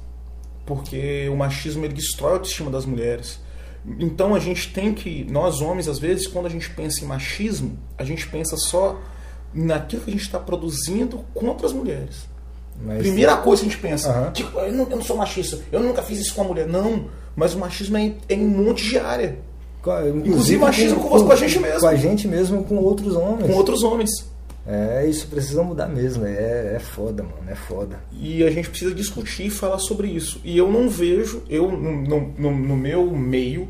Porque 0.66 1.30
o 1.30 1.36
machismo 1.36 1.86
ele 1.86 1.94
destrói 1.94 2.32
a 2.32 2.34
autoestima 2.36 2.72
das 2.72 2.86
mulheres. 2.86 3.40
Então 4.00 4.34
a 4.34 4.40
gente 4.40 4.74
tem 4.74 4.94
que, 4.94 5.24
nós 5.30 5.62
homens, 5.62 5.88
às 5.88 6.00
vezes, 6.00 6.26
quando 6.26 6.48
a 6.48 6.50
gente 6.50 6.70
pensa 6.72 7.04
em 7.04 7.08
machismo, 7.08 7.78
a 7.98 8.04
gente 8.04 8.28
pensa 8.28 8.58
só 8.58 9.00
naquilo 9.54 10.02
que 10.02 10.10
a 10.10 10.14
gente 10.14 10.26
está 10.26 10.40
produzindo 10.40 11.20
contra 11.34 11.68
as 11.68 11.74
mulheres. 11.74 12.28
Mas 12.82 13.00
Primeira 13.00 13.38
coisa 13.38 13.62
que 13.62 13.70
a 13.70 13.72
gente 13.72 13.82
pensa, 13.82 14.10
Aham. 14.10 14.32
tipo, 14.32 14.58
eu 14.60 14.74
não, 14.74 14.84
eu 14.90 14.98
não 14.98 15.04
sou 15.04 15.16
machista, 15.16 15.60
eu 15.72 15.80
nunca 15.80 16.02
fiz 16.02 16.20
isso 16.20 16.34
com 16.34 16.42
a 16.42 16.46
mulher. 16.46 16.68
Não, 16.68 17.06
mas 17.36 17.54
o 17.54 17.60
machismo 17.60 17.98
é 17.98 18.02
em, 18.02 18.18
é 18.30 18.34
em 18.36 18.46
um 18.46 18.64
monte 18.66 18.84
de 18.88 18.98
área, 18.98 19.38
Inclusive, 20.26 20.60
machismo 20.60 21.00
com- 21.00 21.10
com 21.26 21.32
a 21.32 21.36
gente 21.36 21.60
mesmo. 21.60 21.80
Com 21.82 21.88
a 21.88 21.96
gente 21.96 22.28
mesmo, 22.28 22.64
com 22.64 22.76
outros 22.78 23.16
homens. 23.16 23.46
com 23.48 23.54
outros 23.54 23.84
homens. 23.84 24.10
É, 24.68 25.06
isso 25.08 25.28
precisa 25.28 25.62
mudar 25.62 25.88
mesmo. 25.88 26.26
É, 26.26 26.74
é 26.76 26.80
foda, 26.80 27.22
mano. 27.22 27.36
É 27.48 27.54
foda. 27.54 28.00
E 28.12 28.44
a 28.44 28.50
gente 28.50 28.68
precisa 28.68 28.96
discutir 28.96 29.46
e 29.46 29.50
falar 29.52 29.78
sobre 29.78 30.08
isso. 30.08 30.42
E 30.44 30.58
eu 30.58 30.72
não 30.72 30.90
vejo, 30.90 31.44
eu 31.48 31.72
no, 31.72 32.02
no- 32.02 32.52
no- 32.52 32.76
meu 32.76 33.06
meio, 33.12 33.70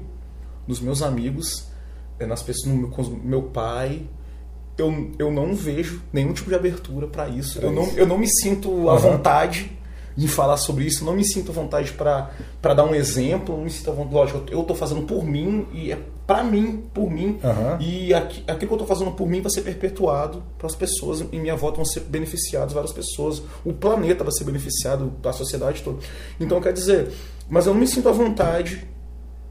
nos 0.66 0.80
meus 0.80 1.02
amigos, 1.02 1.68
eh, 2.18 2.26
nas 2.26 2.42
pessoas, 2.42 2.74
no 2.74 2.88
com 2.88 3.04
meu 3.22 3.42
pai, 3.44 4.04
eu, 4.78 5.12
eu 5.20 5.30
não 5.34 5.54
vejo 5.54 6.02
nenhum 6.14 6.32
tipo 6.32 6.48
de 6.50 6.56
abertura 6.56 7.08
para 7.08 7.28
isso. 7.28 7.60
Pra 7.60 7.68
Eu 7.68 7.74
não, 7.74 7.84
isso. 7.84 8.00
eu 8.00 8.08
não 8.08 8.18
me 8.18 8.28
sinto 8.42 8.90
à 8.90 8.96
vontade 8.96 9.70
de 10.16 10.28
falar 10.28 10.58
sobre 10.58 10.86
isso, 10.86 11.04
não 11.04 11.14
me 11.14 11.26
sinto 11.26 11.52
à 11.52 11.54
vontade 11.54 11.92
para 11.92 12.74
dar 12.74 12.86
um 12.86 12.96
exemplo, 12.96 13.58
não 13.58 13.66
me 13.66 13.70
sinto 13.70 13.92
à 13.92 13.94
vontade. 13.94 14.16
Lógico, 14.16 14.44
eu 14.50 14.64
tô 14.64 14.74
fazendo 14.74 15.02
por 15.02 15.26
mim 15.26 15.68
e 15.74 15.92
é 15.92 16.00
para 16.26 16.44
mim, 16.44 16.84
por 16.94 17.12
mim. 17.12 17.38
Aham. 17.44 17.78
E 17.82 18.14
aqui, 18.14 18.44
aquilo 18.48 18.60
que 18.60 18.66
eu 18.66 18.76
estou 18.76 18.88
fazendo 18.88 19.12
por 19.12 19.28
mim 19.28 19.42
vai 19.42 19.52
ser 19.52 19.62
perpetuado 19.62 20.42
para 20.58 20.68
as 20.68 20.76
pessoas, 20.76 21.22
em 21.32 21.40
minha 21.40 21.56
volta 21.56 21.76
vão 21.76 21.86
ser 21.86 22.00
beneficiadas 22.00 22.74
várias 22.74 22.94
pessoas, 22.94 23.42
o 23.64 23.74
planeta 23.74 24.24
vai 24.24 24.32
ser 24.34 24.46
beneficiado, 24.46 25.12
a 25.24 25.34
sociedade 25.34 25.84
toda. 25.84 26.00
Então, 26.40 26.62
quer 26.62 26.74
dizer, 26.74 27.12
mas 27.50 27.66
eu 27.68 27.74
não 27.74 27.82
me 27.82 27.88
sinto 27.88 28.08
à 28.10 28.12
vontade 28.12 28.88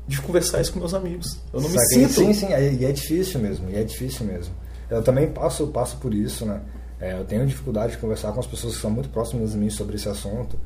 de 0.09 0.21
conversar 0.21 0.61
isso 0.61 0.73
com 0.73 0.81
meus 0.81 0.95
amigos. 0.95 1.39
Eu 1.53 1.61
não 1.61 1.69
me 1.69 1.79
Saquei? 1.79 2.09
sinto. 2.09 2.13
Sim, 2.13 2.33
sim. 2.35 2.47
E 2.49 2.85
é 2.85 2.93
difícil 2.93 3.41
mesmo. 3.41 3.71
E 3.71 3.77
é 3.77 3.85
difícil 3.85 4.27
mesmo. 4.27 4.53
Eu 4.91 5.03
também 5.03 5.29
passo, 5.29 5.67
passo 5.69 5.97
por 5.99 6.13
isso, 6.13 6.45
né? 6.45 6.61
É, 7.05 7.13
eu 7.21 7.25
tenho 7.25 7.45
dificuldade 7.47 7.93
de 7.93 7.99
conversar 7.99 8.33
com 8.33 8.41
as 8.41 8.47
pessoas 8.47 8.77
que 8.77 8.81
são 8.81 8.91
muito 8.91 9.09
próximas 9.11 9.51
de 9.53 9.59
mim 9.59 9.69
sobre 9.69 9.97
esse 9.97 10.09
assunto. 10.09 10.59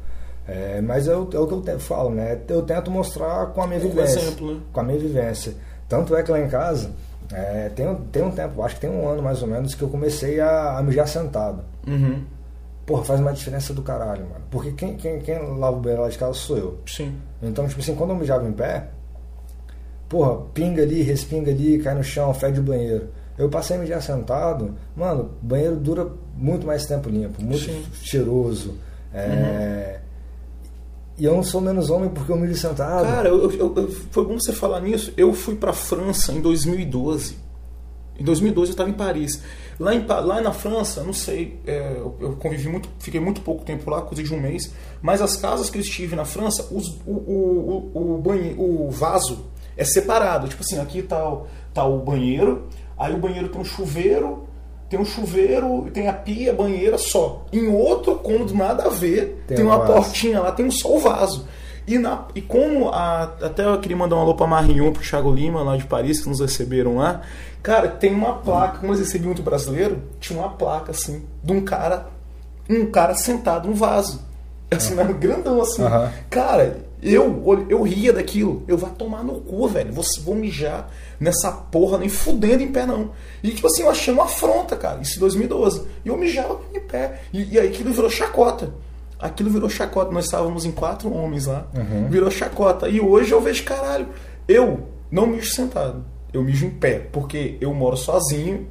É, 0.46 0.80
mas 0.80 1.08
é 1.08 1.14
o, 1.16 1.28
é 1.32 1.38
o 1.38 1.46
que 1.46 1.52
eu 1.54 1.60
te- 1.62 1.78
falo, 1.78 2.10
né? 2.10 2.38
Eu 2.48 2.62
tento 2.62 2.90
mostrar 2.90 3.46
com 3.46 3.60
a 3.62 3.66
minha 3.66 3.80
Com 3.80 3.88
vivência. 3.88 4.20
exemplo, 4.20 4.54
né? 4.54 4.60
Com 4.72 4.80
a 4.80 4.82
minha 4.84 4.98
vivência. 4.98 5.54
Tanto 5.88 6.14
é 6.14 6.22
que 6.22 6.30
lá 6.30 6.40
em 6.40 6.48
casa, 6.48 6.90
é, 7.32 7.68
tem, 7.70 7.88
um- 7.88 7.96
tem 7.96 8.22
um 8.22 8.30
tempo, 8.30 8.62
acho 8.62 8.76
que 8.76 8.80
tem 8.82 8.90
um 8.90 9.08
ano 9.08 9.22
mais 9.22 9.42
ou 9.42 9.48
menos, 9.48 9.74
que 9.74 9.82
eu 9.82 9.88
comecei 9.88 10.38
a, 10.40 10.78
a 10.78 10.82
mijar 10.82 11.08
sentado. 11.08 11.62
Uhum. 11.86 12.22
Porra, 12.86 13.04
faz 13.04 13.20
uma 13.20 13.32
diferença 13.32 13.74
do 13.74 13.82
caralho, 13.82 14.22
mano. 14.26 14.44
Porque 14.50 14.72
quem, 14.72 14.96
quem, 14.96 15.18
quem 15.20 15.38
lava 15.58 15.76
o 15.76 15.80
banheiro 15.80 16.02
lá 16.02 16.08
de 16.08 16.16
casa 16.16 16.32
sou 16.34 16.56
eu. 16.56 16.78
Sim. 16.86 17.14
Então, 17.42 17.66
tipo 17.68 17.80
assim, 17.80 17.94
quando 17.94 18.10
eu 18.10 18.16
mijava 18.16 18.46
em 18.48 18.52
pé, 18.52 18.88
porra, 20.08 20.42
pinga 20.54 20.82
ali, 20.82 21.02
respinga 21.02 21.50
ali, 21.50 21.78
cai 21.80 21.94
no 21.94 22.02
chão, 22.02 22.32
fede 22.32 22.60
o 22.60 22.62
banheiro. 22.62 23.08
Eu 23.38 23.48
passei 23.48 23.76
a 23.76 23.80
mijar 23.80 24.02
sentado, 24.02 24.74
mano, 24.96 25.30
o 25.42 25.46
banheiro 25.46 25.76
dura 25.76 26.10
muito 26.34 26.66
mais 26.66 26.84
tempo 26.86 27.08
limpo, 27.08 27.40
muito 27.42 27.64
Sim. 27.64 27.84
cheiroso. 28.02 28.74
é, 29.14 30.00
E 31.16 31.24
eu 31.24 31.34
não 31.34 31.42
sou 31.42 31.60
menos 31.60 31.90
homem 31.90 32.08
porque 32.10 32.30
eu 32.30 32.36
mijo 32.36 32.54
sentado. 32.54 33.04
Cara, 33.06 33.28
eu, 33.28 33.50
eu- 33.50 33.74
eu- 33.76 33.90
foi 34.10 34.24
bom 34.24 34.38
você 34.38 34.52
falar 34.52 34.80
nisso. 34.80 35.12
Eu 35.16 35.32
fui 35.32 35.56
pra 35.56 35.72
França 35.72 36.32
em 36.32 36.40
2012. 36.40 37.36
Em 38.16 38.22
2012 38.24 38.70
eu 38.70 38.74
estava 38.74 38.88
em 38.90 38.92
Paris. 38.92 39.40
Lá, 39.80 39.94
em, 39.94 40.04
lá 40.06 40.40
na 40.40 40.52
França, 40.52 41.02
não 41.02 41.12
sei, 41.12 41.58
é, 41.66 41.94
eu, 41.96 42.16
eu 42.20 42.32
convivi 42.36 42.68
muito, 42.68 42.88
fiquei 43.00 43.20
muito 43.20 43.40
pouco 43.40 43.64
tempo 43.64 43.88
lá, 43.90 44.02
coisa 44.02 44.22
de 44.22 44.32
um 44.34 44.40
mês. 44.40 44.72
Mas 45.02 45.20
as 45.22 45.36
casas 45.36 45.68
que 45.70 45.78
eu 45.78 45.82
estive 45.82 46.14
na 46.14 46.24
França, 46.24 46.66
os- 46.72 46.96
o, 47.06 47.12
o, 47.12 47.90
o, 47.94 48.14
o, 48.14 48.18
banhe- 48.18 48.54
o 48.58 48.88
vaso 48.90 49.44
é 49.76 49.84
separado. 49.84 50.46
Tipo 50.48 50.62
assim, 50.62 50.78
aqui 50.78 51.02
tá, 51.02 51.28
o- 51.28 51.46
tá 51.74 51.84
o 51.84 51.98
banheiro, 52.00 52.68
aí 52.98 53.14
o 53.14 53.18
banheiro 53.18 53.48
tem 53.48 53.60
um 53.60 53.64
chuveiro, 53.64 54.46
tem 54.88 54.98
um 54.98 55.04
chuveiro, 55.04 55.84
e 55.86 55.90
tem 55.90 56.08
a 56.08 56.12
pia, 56.12 56.52
banheira 56.52 56.96
só. 56.98 57.44
Em 57.52 57.68
outro 57.68 58.16
cômodo, 58.16 58.54
nada 58.54 58.84
a 58.84 58.88
ver, 58.88 59.42
Tem 59.46 59.56
tem, 59.58 59.66
um 59.66 59.68
uma 59.68 59.78
vaso. 59.78 59.92
portinha 59.92 60.40
lá, 60.40 60.52
tem 60.52 60.66
um 60.66 60.70
só 60.70 60.94
o 60.94 60.98
vaso. 60.98 61.46
E, 61.86 61.96
na, 61.98 62.24
e 62.34 62.42
como 62.42 62.90
a, 62.90 63.22
até 63.42 63.64
eu 63.64 63.78
queria 63.80 63.96
mandar 63.96 64.16
um 64.16 64.20
alô 64.20 64.34
pra 64.34 64.46
Marion, 64.46 64.92
pro 64.92 65.02
Thiago 65.02 65.32
Lima, 65.32 65.62
lá 65.62 65.76
de 65.76 65.84
Paris, 65.84 66.20
que 66.20 66.28
nos 66.28 66.40
receberam 66.40 66.96
lá. 66.96 67.22
Cara, 67.62 67.88
tem 67.88 68.14
uma 68.14 68.34
placa, 68.34 68.78
como 68.78 68.92
eles 68.92 69.00
recebiam 69.00 69.28
muito 69.28 69.42
brasileiro, 69.42 70.02
tinha 70.20 70.38
uma 70.38 70.50
placa 70.50 70.90
assim, 70.90 71.22
de 71.42 71.52
um 71.52 71.62
cara, 71.62 72.06
um 72.68 72.86
cara 72.86 73.14
sentado 73.14 73.68
no 73.68 73.74
vaso. 73.74 74.20
Assim, 74.70 74.94
né, 74.94 75.04
grandão 75.18 75.62
assim. 75.62 75.82
Aham. 75.82 76.12
Cara, 76.28 76.76
eu, 77.02 77.66
eu 77.68 77.82
ria 77.82 78.12
daquilo. 78.12 78.64
Eu 78.66 78.76
vou 78.76 78.90
tomar 78.90 79.22
no 79.22 79.40
cu, 79.40 79.68
velho. 79.68 79.92
Vou, 79.92 80.04
vou 80.22 80.34
mijar 80.34 80.90
nessa 81.20 81.52
porra, 81.52 81.98
nem 81.98 82.08
fudendo 82.08 82.62
em 82.62 82.72
pé, 82.72 82.86
não. 82.86 83.12
E 83.42 83.50
tipo 83.50 83.66
assim, 83.66 83.82
eu 83.82 83.90
achei 83.90 84.12
uma 84.12 84.24
afronta, 84.24 84.76
cara. 84.76 85.00
Isso 85.00 85.16
em 85.16 85.20
2012. 85.20 85.86
E 86.04 86.08
eu 86.08 86.16
mijava 86.16 86.60
em 86.74 86.80
pé. 86.80 87.20
E, 87.32 87.54
e 87.54 87.58
aí 87.58 87.68
aquilo 87.68 87.92
virou 87.92 88.10
chacota. 88.10 88.72
Aquilo 89.18 89.50
virou 89.50 89.68
chacota. 89.68 90.10
Nós 90.10 90.24
estávamos 90.24 90.64
em 90.64 90.72
quatro 90.72 91.12
homens 91.12 91.46
lá. 91.46 91.66
Virou 92.10 92.30
chacota. 92.30 92.88
E 92.88 93.00
hoje 93.00 93.32
eu 93.32 93.40
vejo, 93.40 93.64
caralho, 93.64 94.08
eu 94.48 94.88
não 95.10 95.26
mijo 95.26 95.52
sentado. 95.52 96.04
Eu 96.32 96.42
mijo 96.42 96.66
em 96.66 96.70
pé. 96.70 96.98
Porque 97.12 97.56
eu 97.60 97.72
moro 97.72 97.96
sozinho 97.96 98.66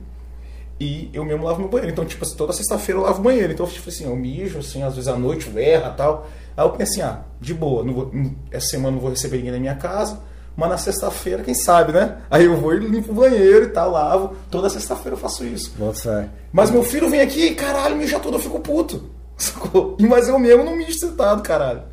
e 0.79 1.09
eu 1.13 1.25
mesmo 1.25 1.45
lavo 1.45 1.59
meu 1.59 1.69
banheiro. 1.69 1.91
Então, 1.91 2.05
tipo 2.05 2.23
assim, 2.23 2.35
toda 2.35 2.53
sexta-feira 2.53 2.99
eu 2.99 3.05
lavo 3.05 3.19
o 3.19 3.23
banheiro. 3.23 3.51
Então, 3.51 3.65
tipo 3.65 3.89
assim, 3.89 4.03
eu 4.03 4.15
mijo, 4.15 4.59
assim, 4.59 4.83
às 4.83 4.95
vezes 4.95 5.07
à 5.07 5.17
noite, 5.17 5.49
eu 5.49 5.57
erra 5.57 5.91
e 5.93 5.97
tal. 5.97 6.27
Aí 6.57 6.65
eu 6.65 6.71
pensei 6.71 7.03
assim, 7.03 7.13
ah, 7.13 7.21
de 7.39 7.53
boa, 7.53 7.83
não 7.83 7.93
vou- 7.93 8.09
não- 8.11 8.35
essa 8.51 8.65
semana 8.67 8.91
não 8.95 8.99
vou 8.99 9.11
receber 9.11 9.37
ninguém 9.37 9.51
na 9.53 9.59
minha 9.59 9.75
casa, 9.75 10.19
mas 10.55 10.69
na 10.69 10.77
sexta-feira, 10.77 11.43
quem 11.43 11.53
sabe, 11.53 11.93
né? 11.93 12.17
Aí 12.31 12.45
eu 12.45 12.57
vou 12.57 12.73
e 12.73 12.79
limpo 12.79 13.11
o 13.11 13.15
banheiro 13.15 13.65
e 13.65 13.69
tal, 13.69 13.91
lavo. 13.91 14.33
Toda 14.49 14.67
sexta-feira 14.69 15.11
eu 15.15 15.19
faço 15.19 15.45
isso. 15.45 15.71
Bota 15.77 15.99
fé. 15.99 16.29
Mas 16.51 16.71
meu 16.71 16.83
filho 16.83 17.07
vem 17.09 17.21
aqui 17.21 17.49
e, 17.49 17.55
caralho, 17.55 17.95
mija 17.95 18.19
tudo, 18.19 18.37
eu 18.37 18.41
fico 18.41 18.59
puto. 18.59 19.03
Sacou? 19.37 19.95
Mas 20.01 20.27
eu 20.27 20.39
mesmo 20.39 20.63
não 20.63 20.75
mijo 20.75 20.97
sentado, 20.97 21.43
caralho. 21.43 21.83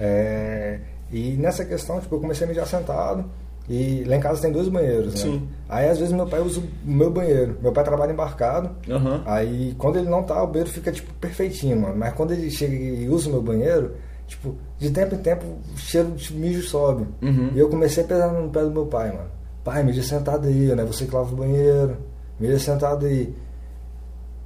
É, 0.00 0.80
e 1.12 1.36
nessa 1.36 1.64
questão, 1.64 2.00
tipo, 2.00 2.14
eu 2.14 2.20
comecei 2.20 2.44
a 2.44 2.48
mijar 2.48 2.66
sentado. 2.66 3.24
E 3.68 4.02
lá 4.04 4.16
em 4.16 4.20
casa 4.20 4.40
tem 4.40 4.50
dois 4.50 4.66
banheiros, 4.68 5.12
né? 5.14 5.20
Sim. 5.20 5.48
Aí 5.68 5.88
às 5.90 5.98
vezes 5.98 6.12
meu 6.14 6.26
pai 6.26 6.40
usa 6.40 6.58
o 6.58 6.64
meu 6.84 7.10
banheiro. 7.10 7.58
Meu 7.60 7.70
pai 7.70 7.84
trabalha 7.84 8.12
embarcado. 8.12 8.70
Aham. 8.88 9.22
Aí 9.26 9.74
quando 9.76 9.98
ele 9.98 10.08
não 10.08 10.22
tá, 10.22 10.42
o 10.42 10.46
banheiro 10.46 10.70
fica 10.70 10.90
tipo 10.90 11.12
perfeitinho, 11.14 11.78
mano. 11.78 11.94
Mas 11.94 12.14
quando 12.14 12.32
ele 12.32 12.50
chega 12.50 12.74
e 12.74 13.06
usa 13.10 13.28
o 13.28 13.32
meu 13.32 13.42
banheiro, 13.42 13.94
tipo, 14.28 14.54
de 14.78 14.90
tempo 14.90 15.14
em 15.14 15.18
tempo 15.18 15.44
o 15.46 15.78
cheiro 15.78 16.10
de 16.12 16.32
mijo 16.34 16.62
sobe. 16.62 17.06
Uhum. 17.20 17.50
E 17.54 17.58
eu 17.58 17.68
comecei 17.68 18.04
a 18.04 18.06
pesar 18.06 18.32
no 18.32 18.50
pé 18.50 18.62
do 18.62 18.70
meu 18.70 18.86
pai, 18.86 19.10
mano. 19.10 19.30
Pai, 19.64 19.82
mija 19.82 20.02
sentado 20.02 20.46
aí, 20.46 20.74
né? 20.74 20.84
Você 20.84 21.06
que 21.06 21.14
lava 21.14 21.32
o 21.32 21.36
banheiro, 21.36 21.96
mija 22.38 22.58
sentado 22.58 23.06
aí. 23.06 23.34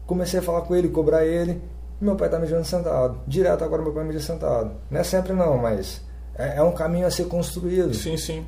Comecei 0.06 0.40
a 0.40 0.42
falar 0.42 0.62
com 0.62 0.74
ele, 0.74 0.88
cobrar 0.88 1.26
ele. 1.26 1.60
Meu 2.00 2.16
pai 2.16 2.28
tá 2.28 2.38
mijando 2.38 2.64
sentado. 2.64 3.18
Direto 3.26 3.62
agora 3.62 3.82
meu 3.82 3.92
pai 3.92 4.04
mija 4.04 4.20
sentado. 4.20 4.72
Não 4.90 5.00
é 5.00 5.04
sempre 5.04 5.32
não, 5.32 5.58
mas 5.58 6.00
é, 6.36 6.56
é 6.56 6.62
um 6.62 6.72
caminho 6.72 7.06
a 7.06 7.10
ser 7.10 7.26
construído. 7.26 7.94
Sim, 7.94 8.16
sim. 8.16 8.46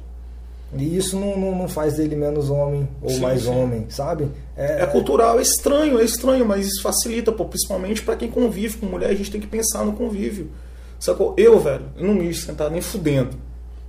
E 0.77 0.97
isso 0.97 1.19
não, 1.19 1.39
não, 1.39 1.57
não 1.57 1.69
faz 1.69 1.95
dele 1.95 2.17
menos 2.17 2.51
homem 2.51 2.89
ou 3.01 3.11
Sim, 3.11 3.21
mais 3.21 3.43
sim. 3.43 3.49
homem, 3.51 3.87
sabe? 3.89 4.29
É 4.57 4.85
cultural, 4.87 5.39
é 5.39 5.43
estranho, 5.43 6.01
é 6.01 6.05
estranho, 6.05 6.45
mas 6.45 6.67
isso 6.67 6.83
facilita, 6.83 7.31
pô, 7.31 7.45
principalmente 7.45 8.03
pra 8.03 8.17
quem 8.17 8.29
convive 8.29 8.79
com 8.79 8.87
mulher, 8.87 9.11
a 9.11 9.15
gente 9.15 9.31
tem 9.31 9.41
que 9.41 9.47
pensar 9.47 9.85
no 9.85 9.93
convívio. 9.93 10.51
Sacou? 11.05 11.35
Eu, 11.37 11.61
velho, 11.61 11.85
eu 11.99 12.07
não 12.07 12.15
mijo 12.15 12.47
sentado 12.47 12.71
nem 12.73 12.81
fudendo. 12.81 13.37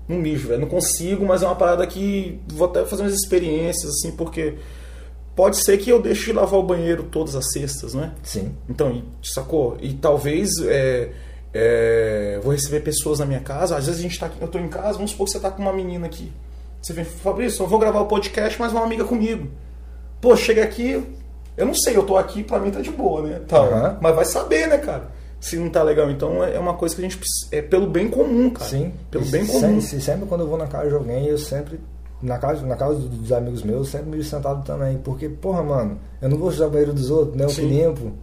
Não 0.05 0.17
mijo, 0.17 0.49
velho, 0.49 0.59
não 0.59 0.67
consigo, 0.67 1.25
mas 1.25 1.41
é 1.43 1.45
uma 1.45 1.55
parada 1.55 1.87
que 1.87 2.41
vou 2.45 2.67
até 2.67 2.83
fazer 2.83 3.03
umas 3.03 3.13
experiências, 3.13 3.89
assim, 3.89 4.11
porque 4.11 4.55
pode 5.33 5.55
ser 5.55 5.77
que 5.77 5.89
eu 5.89 6.01
deixe 6.01 6.25
de 6.25 6.33
lavar 6.33 6.59
o 6.59 6.63
banheiro 6.63 7.03
todas 7.03 7.33
as 7.33 7.53
sextas, 7.53 7.93
né? 7.93 8.13
Sim. 8.21 8.53
Então, 8.69 9.01
sacou? 9.23 9.77
E 9.79 9.93
talvez 9.93 10.49
é, 10.65 11.11
é, 11.53 12.39
vou 12.43 12.51
receber 12.51 12.81
pessoas 12.81 13.19
na 13.19 13.25
minha 13.25 13.39
casa. 13.39 13.77
Às 13.77 13.85
vezes 13.85 14.01
a 14.01 14.03
gente 14.03 14.19
tá 14.19 14.25
aqui, 14.25 14.41
eu 14.41 14.49
tô 14.49 14.59
em 14.59 14.67
casa, 14.67 14.97
vamos 14.97 15.11
supor 15.11 15.25
que 15.27 15.31
você 15.31 15.39
tá 15.39 15.49
com 15.49 15.61
uma 15.61 15.71
menina 15.71 16.07
aqui. 16.07 16.33
Você 16.81 16.91
vem, 16.91 17.05
Fabrício, 17.05 17.63
eu 17.63 17.67
vou 17.67 17.79
gravar 17.79 18.01
o 18.01 18.07
podcast, 18.07 18.59
mas 18.59 18.73
uma 18.73 18.83
amiga 18.83 19.05
comigo. 19.05 19.47
Pô, 20.19 20.35
chega 20.35 20.65
aqui, 20.65 21.01
eu 21.55 21.65
não 21.65 21.73
sei, 21.73 21.95
eu 21.95 22.03
tô 22.03 22.17
aqui, 22.17 22.43
pra 22.43 22.59
mim 22.59 22.71
tá 22.71 22.81
de 22.81 22.91
boa, 22.91 23.21
né? 23.21 23.41
Tal. 23.47 23.67
Aham. 23.67 23.99
Mas 24.01 24.15
vai 24.15 24.25
saber, 24.25 24.67
né, 24.67 24.77
cara? 24.79 25.14
Se 25.39 25.57
não 25.57 25.69
tá 25.69 25.83
legal. 25.83 26.09
Então 26.09 26.43
é 26.43 26.57
uma 26.59 26.73
coisa 26.73 26.95
que 26.95 27.01
a 27.01 27.03
gente 27.03 27.17
precisa. 27.17 27.47
É 27.51 27.61
pelo 27.61 27.87
bem 27.87 28.09
comum, 28.09 28.49
cara. 28.49 28.69
Sim. 28.69 28.93
Pelo 29.11 29.25
bem 29.25 29.45
comum. 29.45 29.79
se- 29.81 30.01
sempre 30.01 30.25
quando 30.27 30.41
eu 30.41 30.47
vou 30.47 30.57
na 30.57 30.67
casa 30.67 30.89
de 30.89 30.95
alguém, 30.95 31.25
eu 31.27 31.37
sempre. 31.37 31.79
Na 32.21 32.37
casa, 32.39 32.65
na 32.65 32.75
casa 32.75 32.95
dos 32.95 33.31
amigos 33.31 33.61
meus, 33.61 33.79
eu 33.79 33.99
sempre 33.99 34.17
me 34.17 34.23
sentado 34.23 34.63
também. 34.63 34.97
Porque, 34.97 35.29
porra, 35.29 35.61
mano, 35.61 35.99
eu 36.21 36.29
não 36.29 36.37
vou 36.37 36.47
usar 36.47 36.67
o 36.67 36.69
banheiro 36.71 36.93
dos 36.93 37.11
outros, 37.11 37.35
né? 37.37 37.43
Eu 37.45 37.49
que 37.49 37.61
limpo. 37.61 38.13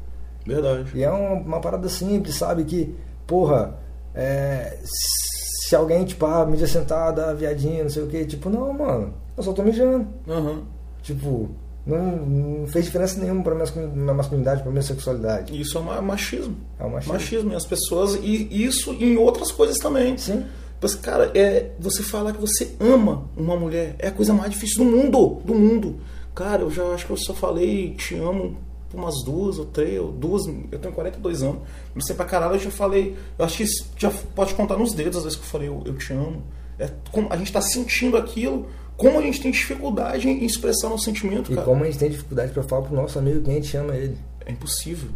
Verdade. 0.44 0.90
E 0.94 1.04
é 1.04 1.10
uma, 1.10 1.34
uma 1.34 1.60
parada 1.60 1.88
simples, 1.88 2.34
sabe? 2.34 2.64
Que, 2.64 2.96
porra, 3.26 3.74
é, 4.14 4.78
se 4.82 5.76
alguém, 5.76 6.04
tipo, 6.04 6.26
ah, 6.26 6.44
mídia 6.44 6.66
sentada, 6.66 7.32
viadinha, 7.34 7.84
não 7.84 7.90
sei 7.90 8.02
o 8.02 8.08
que, 8.08 8.24
tipo, 8.24 8.50
não, 8.50 8.72
mano, 8.72 9.14
eu 9.36 9.42
só 9.42 9.52
tô 9.52 9.62
mijando. 9.62 10.06
Aham. 10.28 10.62
Tipo, 11.02 11.50
não, 11.87 12.16
não 12.26 12.66
fez 12.68 12.85
diferença 12.85 13.20
nenhuma 13.20 13.43
pra 13.43 13.55
minha, 13.55 14.14
masculinidade, 14.14 14.62
pra 14.62 14.70
minha 14.70 14.83
sexualidade. 14.83 15.61
Isso 15.61 15.76
é 15.78 15.80
ma- 15.80 16.01
machismo. 16.01 16.57
É 16.78 16.85
um 16.85 16.91
machismo. 16.91 17.12
Machismo. 17.14 17.53
E 17.53 17.57
as 17.57 17.66
pessoas. 17.66 18.14
E 18.22 18.64
isso 18.64 18.93
em 18.95 19.16
outras 19.16 19.51
coisas 19.51 19.76
também. 19.78 20.16
Sim. 20.16 20.45
Mas, 20.80 20.95
cara, 20.95 21.30
é 21.35 21.70
você 21.78 22.03
falar 22.03 22.33
que 22.33 22.41
você 22.41 22.72
ama 22.80 23.28
uma 23.37 23.57
mulher 23.57 23.95
é 23.99 24.09
a 24.09 24.12
coisa 24.12 24.33
mais 24.33 24.51
difícil 24.51 24.85
do 24.85 24.91
mundo. 24.91 25.41
Do 25.45 25.55
mundo. 25.55 26.01
Cara, 26.35 26.62
eu 26.62 26.70
já 26.70 26.85
acho 26.95 27.07
que 27.07 27.12
eu 27.12 27.16
só 27.16 27.35
falei 27.35 27.95
te 27.95 28.14
amo 28.16 28.57
por 28.91 28.99
umas 28.99 29.22
duas 29.24 29.59
ou 29.59 29.64
três, 29.66 30.01
ou 30.01 30.11
duas. 30.12 30.43
Eu 30.70 30.78
tenho 30.78 30.95
42 30.95 31.43
anos. 31.43 31.59
Não 31.95 32.03
sei 32.03 32.14
pra 32.16 32.24
caralho, 32.24 32.55
eu 32.55 32.59
já 32.61 32.70
falei. 32.70 33.16
Eu 33.39 33.45
acho 33.45 33.59
que 33.59 33.64
já 33.97 34.11
pode 34.35 34.55
contar 34.55 34.76
nos 34.76 34.93
dedos 34.93 35.18
as 35.18 35.24
vezes 35.24 35.39
que 35.39 35.45
eu 35.45 35.51
falei 35.51 35.68
eu, 35.68 35.83
eu 35.85 35.95
te 35.97 36.12
amo. 36.12 36.43
É 36.78 36.89
como 37.12 37.28
a 37.33 37.37
gente 37.37 37.53
tá 37.53 37.61
sentindo 37.61 38.16
aquilo, 38.16 38.66
como 39.03 39.18
a 39.18 39.22
gente 39.22 39.40
tem 39.42 39.50
dificuldade 39.50 40.28
em 40.28 40.44
expressar 40.44 40.88
nosso 40.88 41.05
sentimento, 41.05 41.50
E 41.53 41.55
cara. 41.55 41.66
como 41.66 41.82
a 41.82 41.86
gente 41.86 41.98
tem 41.98 42.11
dificuldade 42.11 42.53
pra 42.53 42.62
falar 42.62 42.82
pro 42.82 42.94
nosso 42.96 43.18
amigo 43.18 43.40
que 43.42 43.50
a 43.50 43.55
gente 43.55 43.76
ama 43.76 43.94
ele. 43.96 44.16
É 44.46 44.53
impossível. 44.53 45.11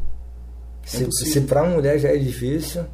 Se, 0.85 1.03
impossível. 1.03 1.33
se 1.33 1.41
pra 1.43 1.65
mulher 1.65 1.99
já 1.99 2.09
é 2.11 2.17
difícil, 2.17 2.85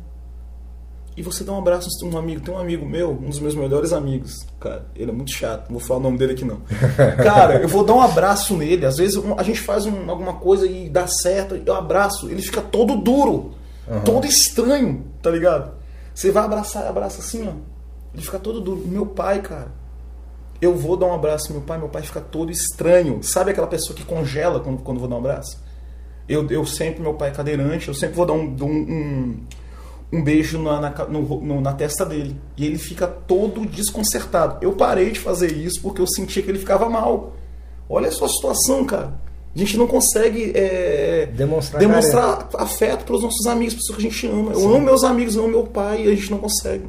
E 1.14 1.22
você 1.22 1.45
dá 1.45 1.53
um 1.53 1.59
abraço 1.59 1.90
um 2.05 2.16
amigo, 2.16 2.40
tem 2.40 2.55
um 2.55 2.59
amigo 2.59 2.86
meu, 2.86 3.11
um 3.11 3.28
dos 3.28 3.38
meus 3.38 3.55
melhores 3.55 3.93
amigos, 3.93 4.47
cara, 4.59 4.86
ele 4.97 5.11
é 5.11 5.14
muito 5.14 5.30
chato, 5.30 5.68
não 5.70 5.78
vou 5.78 5.86
falar 5.86 6.01
o 6.01 6.03
nome 6.05 6.16
dele 6.16 6.32
aqui 6.32 6.43
não. 6.43 6.62
Cara, 7.22 7.61
eu 7.61 7.68
vou 7.68 7.84
dar 7.84 7.93
um 7.93 8.01
abraço 8.01 8.57
nele, 8.57 8.86
às 8.86 8.97
vezes 8.97 9.22
a 9.36 9.43
gente 9.43 9.61
faz 9.61 9.84
um- 9.84 10.09
alguma 10.11 10.32
coisa 10.34 10.66
e 10.66 10.88
dá 10.88 11.07
certo, 11.07 11.55
eu 11.66 11.74
abraço, 11.74 12.30
ele 12.30 12.40
fica 12.40 12.62
todo 12.62 12.97
duro, 12.97 13.53
todo 14.07 14.26
estranho, 14.26 15.05
tá 15.20 15.28
ligado? 15.30 15.74
Você 16.14 16.30
vai 16.30 16.45
abraçar, 16.47 16.86
abraça 16.86 17.20
assim, 17.20 17.47
ó, 17.47 17.53
ele 18.14 18.22
fica 18.22 18.38
todo 18.38 18.59
duro. 18.62 18.82
Meu 18.86 19.05
pai, 19.05 19.43
cara, 19.43 19.70
eu 20.63 20.75
vou 20.77 20.97
dar 20.97 21.07
um 21.07 21.13
abraço 21.13 21.49
no 21.53 21.59
meu 21.59 21.67
pai, 21.67 21.77
meu 21.77 21.89
pai 21.89 22.03
fica 22.03 22.21
todo 22.21 22.51
estranho. 22.51 23.19
Sabe 23.23 23.51
aquela 23.51 23.67
pessoa 23.67 23.95
que 23.97 24.05
congela 24.05 24.61
quando, 24.61 24.79
quando 24.83 24.97
eu 24.99 25.01
vou 25.01 25.09
dar 25.11 25.17
um 25.17 25.19
abraço? 25.19 25.59
Eu, 26.29 26.49
eu 26.49 26.65
sempre, 26.65 27.03
meu 27.03 27.15
pai 27.15 27.31
é 27.31 27.33
cadeirante, 27.33 27.89
eu 27.89 27.95
sempre 27.95 28.15
vou 28.15 28.25
dar 28.25 28.33
um, 28.35 28.57
um, 28.61 28.65
um, 28.65 29.41
um 30.13 30.23
beijo 30.23 30.63
na, 30.63 30.81
na, 30.81 30.91
no- 31.07 31.61
na 31.61 31.73
testa 31.73 32.07
dele. 32.07 32.37
E 32.57 32.65
ele 32.65 32.79
fica 32.79 33.07
todo 33.09 33.67
desconcertado. 33.67 34.59
Eu 34.65 34.73
parei 34.73 35.11
de 35.11 35.19
fazer 35.19 35.51
isso 35.53 35.83
porque 35.83 36.01
eu 36.01 36.07
sentia 36.07 36.43
que 36.43 36.51
ele 36.51 36.61
ficava 36.61 36.89
mal. 36.89 37.35
Olha 37.89 38.09
a 38.09 38.13
sua 38.13 38.29
situação, 38.29 38.85
cara. 38.85 39.21
A 39.55 39.59
gente 39.59 39.77
não 39.77 39.87
consegue 39.87 40.53
é, 40.55 41.27
Demonstrar 41.35 41.79
demonstrar 41.81 42.49
afeto 42.57 43.05
pelos 43.05 43.23
nossos 43.23 43.47
amigos, 43.47 43.75
pessoas 43.75 43.99
que 43.99 44.07
a 44.07 44.11
gente 44.11 44.27
ama. 44.27 44.53
Eu 44.53 44.67
amo 44.69 44.81
meus 44.81 45.05
amigos, 45.05 45.35
eu 45.37 45.43
amo 45.43 45.51
meu 45.53 45.65
pai, 45.67 46.05
e 46.07 46.11
a 46.11 46.15
gente 46.15 46.31
não 46.31 46.39
consegue. 46.39 46.85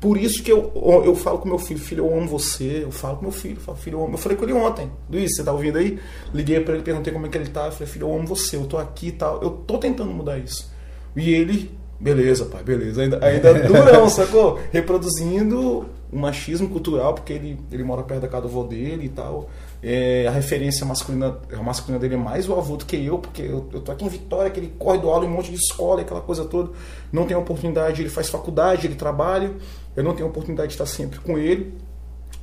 Por 0.00 0.18
isso 0.18 0.42
que 0.42 0.52
eu, 0.52 0.72
eu 1.04 1.14
falo 1.14 1.38
com 1.38 1.48
meu 1.48 1.58
filho, 1.58 1.80
filho, 1.80 2.06
eu 2.06 2.16
amo 2.16 2.28
você. 2.28 2.82
Eu 2.82 2.90
falo 2.90 3.16
com 3.16 3.22
meu 3.22 3.32
filho, 3.32 3.56
eu 3.56 3.60
falo, 3.60 3.78
filho, 3.78 3.98
eu 3.98 4.04
amo. 4.04 4.14
Eu 4.14 4.18
falei 4.18 4.36
com 4.36 4.44
ele 4.44 4.52
ontem. 4.52 4.90
Luiz, 5.10 5.34
você 5.34 5.42
tá 5.42 5.52
ouvindo 5.52 5.78
aí? 5.78 5.98
Liguei 6.34 6.60
pra 6.60 6.74
ele, 6.74 6.82
perguntei 6.82 7.12
como 7.12 7.26
é 7.26 7.28
que 7.28 7.38
ele 7.38 7.48
tá. 7.48 7.66
Eu 7.66 7.72
falei, 7.72 7.86
filho, 7.86 8.08
eu 8.08 8.14
amo 8.14 8.26
você, 8.26 8.56
eu 8.56 8.66
tô 8.66 8.76
aqui 8.78 9.08
e 9.08 9.12
tal. 9.12 9.42
Eu 9.42 9.50
tô 9.50 9.78
tentando 9.78 10.10
mudar 10.10 10.38
isso. 10.38 10.70
E 11.16 11.30
ele, 11.32 11.70
beleza, 11.98 12.44
pai, 12.44 12.62
beleza. 12.62 13.02
Ainda, 13.02 13.24
ainda 13.24 13.54
durão, 13.66 14.08
sacou? 14.08 14.60
Reproduzindo 14.70 15.86
o 16.12 16.18
machismo 16.18 16.68
cultural, 16.68 17.14
porque 17.14 17.32
ele, 17.32 17.58
ele 17.70 17.82
mora 17.82 18.02
perto 18.02 18.22
da 18.22 18.28
casa 18.28 18.42
do 18.42 18.48
avô 18.48 18.64
dele 18.64 19.06
e 19.06 19.08
tal. 19.08 19.48
É, 19.82 20.26
a 20.26 20.30
referência 20.30 20.86
masculina, 20.86 21.36
a 21.52 21.62
masculina 21.62 21.98
dele 21.98 22.14
é 22.14 22.18
mais 22.18 22.48
o 22.48 22.54
avô 22.54 22.76
do 22.76 22.84
que 22.84 22.96
eu, 22.96 23.18
porque 23.18 23.42
eu, 23.42 23.68
eu 23.72 23.80
tô 23.80 23.92
aqui 23.92 24.04
em 24.04 24.08
Vitória, 24.08 24.50
que 24.50 24.60
ele 24.60 24.72
corre 24.78 24.98
do 24.98 25.08
aula 25.08 25.24
em 25.24 25.28
um 25.28 25.32
monte 25.32 25.50
de 25.50 25.56
escola, 25.56 26.02
aquela 26.02 26.20
coisa 26.20 26.44
toda. 26.44 26.70
Não 27.12 27.26
tem 27.26 27.36
oportunidade, 27.36 28.02
ele 28.02 28.08
faz 28.08 28.28
faculdade, 28.28 28.86
ele 28.86 28.94
trabalha. 28.94 29.52
Eu 29.96 30.04
não 30.04 30.14
tenho 30.14 30.28
oportunidade 30.28 30.68
de 30.68 30.74
estar 30.74 30.86
sempre 30.86 31.18
com 31.20 31.38
ele, 31.38 31.74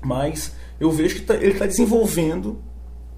mas 0.01 0.53
eu 0.79 0.91
vejo 0.91 1.15
que 1.15 1.21
tá, 1.21 1.35
ele 1.35 1.51
está 1.51 1.65
desenvolvendo 1.65 2.59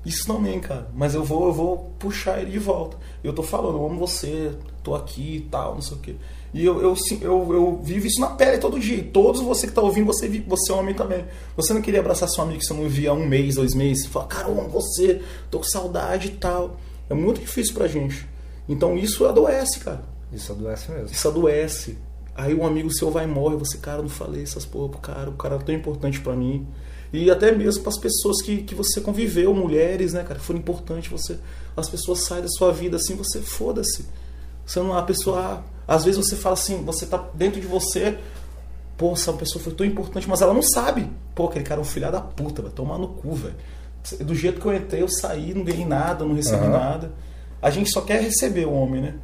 isso 0.06 0.28
também, 0.28 0.60
cara. 0.60 0.88
Mas 0.94 1.16
eu 1.16 1.24
vou, 1.24 1.48
eu 1.48 1.54
vou 1.54 1.92
puxar 1.98 2.40
ele 2.40 2.52
de 2.52 2.60
volta. 2.60 2.98
Eu 3.24 3.34
tô 3.34 3.42
falando, 3.42 3.78
eu 3.78 3.86
amo 3.86 4.00
você, 4.00 4.52
tô 4.84 4.94
aqui 4.94 5.38
e 5.38 5.42
tal, 5.50 5.74
não 5.74 5.82
sei 5.82 5.98
o 5.98 6.00
quê. 6.00 6.16
E 6.54 6.64
eu, 6.64 6.82
eu, 6.82 6.96
eu, 7.22 7.54
eu 7.54 7.80
vivo 7.84 8.06
isso 8.06 8.22
na 8.22 8.28
pele 8.28 8.60
todo 8.60 8.80
dia. 8.80 8.98
E 8.98 9.04
todos 9.04 9.42
você 9.42 9.66
que 9.68 9.74
tá 9.74 9.82
ouvindo, 9.82 10.06
você, 10.06 10.28
você 10.48 10.72
é 10.72 10.76
homem 10.76 10.94
também. 10.94 11.26
Você 11.58 11.74
não 11.74 11.82
queria 11.82 12.00
abraçar 12.00 12.30
seu 12.30 12.44
amigo 12.44 12.60
que 12.60 12.66
você 12.66 12.74
não 12.74 12.88
via 12.88 13.10
há 13.10 13.14
um 13.14 13.26
mês, 13.26 13.56
dois 13.56 13.74
meses, 13.74 14.06
e 14.06 14.10
falar, 14.10 14.28
cara, 14.28 14.48
eu 14.50 14.60
amo 14.60 14.70
você, 14.70 15.22
tô 15.50 15.58
com 15.58 15.66
saudade 15.66 16.28
e 16.28 16.32
tal. 16.32 16.78
É 17.10 17.14
muito 17.14 17.42
difícil 17.42 17.74
pra 17.74 17.88
gente. 17.88 18.28
Então 18.70 18.96
isso 18.98 19.26
adoece, 19.26 19.80
cara. 19.80 20.04
Isso 20.32 20.52
adoece 20.52 20.92
mesmo. 20.92 21.08
Isso 21.08 21.28
adoece. 21.28 21.98
Aí 22.36 22.54
um 22.54 22.66
amigo 22.66 22.92
seu 22.92 23.10
vai 23.10 23.24
e 23.24 23.28
morre, 23.28 23.56
você, 23.56 23.78
cara, 23.78 24.02
não 24.02 24.10
falei 24.10 24.44
essas 24.44 24.66
porra 24.66 24.90
pro 24.90 25.00
cara, 25.00 25.30
o 25.30 25.34
cara 25.34 25.56
é 25.56 25.60
tão 25.60 25.74
importante 25.74 26.20
para 26.20 26.36
mim. 26.36 26.68
E 27.14 27.32
até 27.32 27.52
mesmo 27.54 27.82
para 27.82 27.92
as 27.92 27.98
pessoas 27.98 28.42
que, 28.42 28.58
que 28.64 28.76
você 28.76 29.00
conviveu, 29.00 29.54
mulheres, 29.54 30.14
né, 30.14 30.24
cara, 30.24 30.38
foram 30.40 30.60
importantes, 30.60 31.10
você 31.10 31.40
as 31.78 31.90
pessoas 31.90 32.20
saem 32.24 32.42
da 32.42 32.48
sua 32.50 32.72
vida 32.72 32.98
assim, 32.98 33.16
você 33.16 33.42
foda-se. 33.42 34.06
Você 34.66 34.80
não 34.80 34.98
a 34.98 35.04
pessoa, 35.04 35.64
às 35.88 36.04
vezes 36.06 36.26
você 36.26 36.36
fala 36.36 36.54
assim, 36.54 36.84
você 36.84 37.06
tá 37.06 37.24
dentro 37.34 37.62
de 37.62 37.68
você, 37.68 38.18
pô, 38.98 39.12
essa 39.14 39.32
pessoa 39.34 39.64
foi 39.64 39.74
tão 39.74 39.86
importante, 39.86 40.28
mas 40.28 40.42
ela 40.42 40.54
não 40.54 40.62
sabe. 40.62 41.10
Pô, 41.34 41.46
aquele 41.46 41.66
cara 41.66 41.80
é 41.80 41.84
um 41.84 41.86
filho 41.86 42.12
da 42.12 42.22
puta, 42.22 42.62
vai 42.62 42.72
tomar 42.72 42.98
no 42.98 43.10
cu, 43.10 43.34
velho. 43.34 43.56
Do 44.22 44.36
jeito 44.36 44.62
que 44.62 44.68
eu 44.68 44.76
entrei, 44.76 45.02
eu 45.02 45.08
saí, 45.08 45.54
não 45.54 45.64
ganhei 45.64 45.86
nada, 45.86 46.24
não 46.26 46.36
recebi 46.36 46.66
uhum. 46.66 46.72
nada. 46.72 47.12
A 47.62 47.70
gente 47.70 47.92
só 47.92 48.02
quer 48.02 48.22
receber 48.22 48.66
o 48.66 48.74
homem, 48.74 49.02
né? 49.02 49.16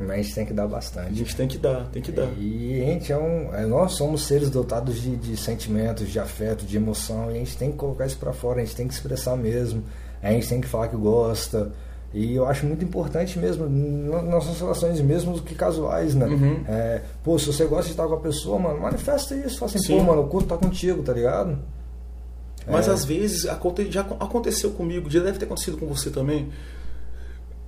Mas 0.00 0.10
a 0.10 0.16
gente 0.22 0.34
tem 0.34 0.46
que 0.46 0.52
dar 0.54 0.66
bastante. 0.66 1.08
A 1.08 1.12
gente 1.12 1.36
tem 1.36 1.46
que 1.46 1.58
dar, 1.58 1.86
tem 1.92 2.00
que 2.00 2.10
dar. 2.10 2.28
E 2.38 2.80
a 2.80 2.86
gente 2.86 3.12
é 3.12 3.18
um. 3.18 3.54
É, 3.54 3.66
nós 3.66 3.92
somos 3.92 4.22
seres 4.22 4.48
dotados 4.48 5.00
de, 5.00 5.14
de 5.14 5.36
sentimentos, 5.36 6.08
de 6.08 6.18
afeto, 6.18 6.64
de 6.64 6.76
emoção, 6.76 7.30
e 7.30 7.34
a 7.34 7.38
gente 7.38 7.56
tem 7.56 7.70
que 7.70 7.76
colocar 7.76 8.06
isso 8.06 8.16
para 8.16 8.32
fora, 8.32 8.62
a 8.62 8.64
gente 8.64 8.74
tem 8.74 8.88
que 8.88 8.94
expressar 8.94 9.36
mesmo, 9.36 9.84
a 10.22 10.32
gente 10.32 10.48
tem 10.48 10.60
que 10.60 10.66
falar 10.66 10.88
que 10.88 10.96
gosta. 10.96 11.70
E 12.14 12.34
eu 12.34 12.46
acho 12.46 12.66
muito 12.66 12.84
importante 12.84 13.38
mesmo, 13.38 13.68
nas 13.68 14.24
nossas 14.24 14.58
relações, 14.58 15.00
mesmo 15.00 15.40
que 15.42 15.54
casuais, 15.54 16.14
né? 16.14 16.26
Uhum. 16.26 16.64
É, 16.66 17.02
pô, 17.22 17.38
se 17.38 17.46
você 17.46 17.66
gosta 17.66 17.84
de 17.84 17.90
estar 17.90 18.08
com 18.08 18.14
a 18.14 18.20
pessoa, 18.20 18.58
mano, 18.58 18.80
manifesta 18.80 19.34
isso. 19.36 19.58
Fala 19.58 19.70
assim, 19.70 19.78
Sim. 19.78 19.98
pô, 19.98 20.02
mano, 20.02 20.22
eu 20.22 20.26
curto 20.26 20.46
estar 20.46 20.56
contigo, 20.56 21.02
tá 21.02 21.12
ligado? 21.12 21.58
Mas 22.66 22.88
é. 22.88 22.90
às 22.90 23.04
vezes 23.04 23.42
já 23.42 24.02
aconteceu 24.02 24.70
comigo, 24.70 25.10
já 25.10 25.20
deve 25.20 25.38
ter 25.38 25.44
acontecido 25.44 25.76
com 25.76 25.86
você 25.86 26.10
também 26.10 26.48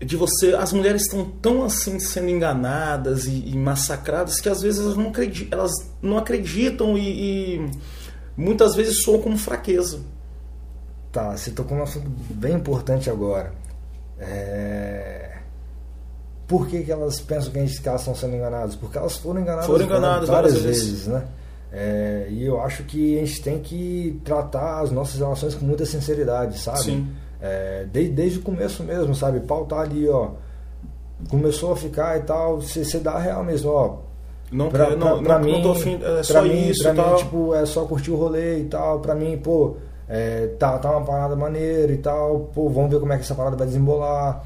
de 0.05 0.16
você 0.16 0.55
as 0.55 0.72
mulheres 0.72 1.03
estão 1.03 1.24
tão 1.24 1.64
assim 1.64 1.98
sendo 2.00 2.28
enganadas 2.28 3.26
e, 3.26 3.48
e, 3.48 3.57
massacradas 3.57 4.40
que 4.40 4.48
às 4.48 4.62
vezes 4.62 4.80
elas 4.80 4.96
não 4.96 5.09
acreditam, 5.09 5.59
elas 5.59 5.72
não 6.00 6.18
acreditam 6.18 6.98
e, 6.98 7.57
e 7.57 7.70
muitas 8.36 8.74
vezes 8.74 9.03
soam 9.03 9.20
como 9.20 9.38
fraqueza. 9.38 10.00
Tá 11.12 11.36
você 11.36 11.50
tocou 11.50 11.78
um 11.78 11.82
assunto 11.82 12.11
bem 12.30 12.55
importante 12.55 13.11
agora. 13.11 13.53
É... 14.18 15.38
por 16.46 16.68
que, 16.68 16.82
que 16.84 16.92
elas 16.92 17.20
pensam 17.20 17.50
que, 17.50 17.59
a 17.59 17.66
gente, 17.66 17.80
que 17.80 17.88
elas 17.88 18.00
estão 18.00 18.14
sendo 18.14 18.36
enganadas? 18.36 18.76
Porque 18.76 18.98
elas 18.98 19.16
foram 19.16 19.40
enganadas, 19.40 19.66
foram 19.66 19.84
enganadas 19.84 20.28
várias, 20.28 20.53
várias 20.53 20.62
vezes, 20.62 20.90
vezes. 20.90 21.07
né? 21.07 21.24
É... 21.72 22.26
e 22.30 22.44
eu 22.44 22.61
acho 22.61 22.84
que 22.84 23.18
a 23.18 23.24
gente 23.24 23.42
tem 23.42 23.59
que 23.61 24.20
tratar 24.24 24.80
as 24.80 24.90
nossas 24.90 25.18
relações 25.18 25.55
com 25.55 25.64
muita 25.64 25.86
sinceridade 25.86 26.59
sabe? 26.59 26.82
Sim 26.82 27.22
é, 27.43 27.86
desde, 27.93 28.12
desde 28.12 28.38
o 28.38 28.43
começo 28.43 28.84
mesmo, 28.84 29.14
sabe? 29.14 29.40
Pau 29.40 29.66
tá 29.66 29.80
ali, 29.80 30.09
ó. 30.09 30.30
Começou 31.28 31.72
a 31.72 31.76
ficar 31.76 32.16
e 32.18 32.22
tal, 32.22 32.61
você 32.61 32.99
dá 33.01 33.18
real 33.18 33.43
mesmo, 33.43 33.70
ó. 33.70 33.97
Não, 34.51 34.70
pra, 34.70 34.86
pra, 34.86 34.97
não, 34.97 35.22
pra 35.22 35.38
não, 35.38 35.45
mim, 35.45 35.62
não 35.62 35.74
fim, 35.74 35.99
é 36.03 36.22
só 36.22 36.43
mim, 36.43 36.68
isso, 36.68 36.82
pra 36.84 36.95
tal. 36.95 37.11
mim, 37.11 37.16
tipo, 37.16 37.55
é 37.55 37.66
só 37.66 37.84
curtir 37.84 38.11
o 38.11 38.16
rolê 38.16 38.61
e 38.61 38.64
tal. 38.64 39.01
Pra 39.01 39.14
mim, 39.14 39.36
pô, 39.38 39.76
é, 40.09 40.49
tá, 40.59 40.78
tá 40.78 40.90
uma 40.90 41.05
parada 41.05 41.34
maneira 41.34 41.93
e 41.93 41.99
tal. 41.99 42.51
Pô, 42.55 42.68
vamos 42.68 42.90
ver 42.90 43.01
como 43.01 43.12
é 43.12 43.16
que 43.16 43.22
essa 43.22 43.34
parada 43.34 43.57
vai 43.57 43.66
desembolar. 43.66 44.45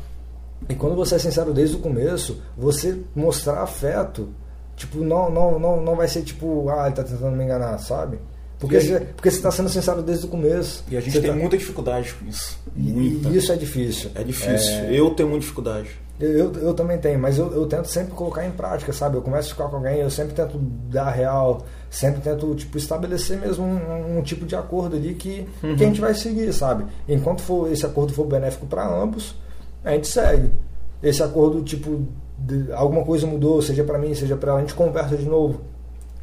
E 0.69 0.75
quando 0.75 0.97
você 0.97 1.17
é 1.17 1.19
sincero 1.19 1.53
desde 1.53 1.77
o 1.77 1.81
começo, 1.81 2.41
você 2.57 2.99
mostrar 3.15 3.63
afeto, 3.63 4.29
tipo, 4.75 4.99
não, 4.99 5.31
não, 5.31 5.59
não, 5.59 5.81
não 5.83 5.97
vai 5.97 6.09
ser 6.09 6.23
tipo, 6.23 6.69
ah, 6.71 6.87
ele 6.87 6.95
tá 6.95 7.03
tentando 7.03 7.37
me 7.37 7.45
enganar, 7.45 7.77
sabe? 7.79 8.19
Porque, 8.59 8.81
você, 8.81 9.01
porque 9.01 9.31
você 9.31 9.37
está 9.37 9.51
sendo 9.51 9.69
sincero 9.69 10.03
desde 10.03 10.25
o 10.27 10.29
começo. 10.29 10.83
E 10.91 10.97
a 10.97 11.01
gente 11.01 11.21
tem 11.21 11.31
tá... 11.31 11.37
muita 11.37 11.59
dificuldade 11.59 12.15
com 12.15 12.27
isso. 12.27 12.59
Muita. 12.75 13.29
E 13.29 13.37
isso 13.37 13.53
é 13.53 13.57
difícil. 13.57 14.11
É 14.15 14.23
difícil. 14.23 14.73
É... 14.73 14.99
Eu 14.99 15.11
tenho 15.11 15.29
muita 15.29 15.43
dificuldade. 15.43 15.91
Eu, 16.19 16.31
eu, 16.31 16.53
eu 16.55 16.75
também 16.75 16.97
tenho, 16.97 17.19
mas 17.19 17.37
eu, 17.37 17.53
eu, 17.53 17.67
tento 17.67 17.89
sempre 17.89 18.15
colocar 18.15 18.47
em 18.47 18.51
prática, 18.51 18.91
sabe? 18.91 19.19
Eu 19.19 19.23
começo 19.23 19.49
a 19.49 19.53
ficar 19.53 19.69
com 19.69 19.77
alguém, 19.77 19.99
eu 19.99 20.09
sempre 20.09 20.33
tento 20.33 20.57
dar 20.91 21.11
real, 21.11 21.67
sempre 21.91 22.23
tento 22.23 22.55
tipo, 22.55 22.79
estabelecer 22.79 23.39
mesmo 23.39 23.63
um, 23.63 24.19
um 24.19 24.23
tipo 24.23 24.47
de 24.47 24.57
acordo 24.57 24.97
ali 24.97 25.13
que, 25.13 25.47
uhum. 25.63 25.77
que 25.77 25.85
a 25.85 25.87
gente 25.87 26.01
vai 26.01 26.15
seguir, 26.15 26.51
sabe? 26.55 26.87
Enquanto 27.07 27.43
for, 27.43 27.71
esse 27.71 27.85
acordo 27.85 28.15
for 28.15 28.25
benéfico 28.25 28.65
para 28.67 28.89
ambos, 28.89 29.35
a 29.85 29.91
gente 29.91 30.09
segue. 30.09 30.51
Esse 31.03 31.23
acordo, 31.23 31.63
tipo, 31.63 32.07
de, 32.39 32.73
alguma 32.73 33.05
coisa 33.05 33.27
mudou, 33.27 33.61
seja 33.61 33.85
para 33.85 33.99
mim, 33.99 34.15
seja 34.15 34.37
para 34.37 34.53
ela, 34.53 34.59
a 34.61 34.63
gente 34.63 34.75
conversa 34.75 35.19
de 35.19 35.27
novo 35.27 35.61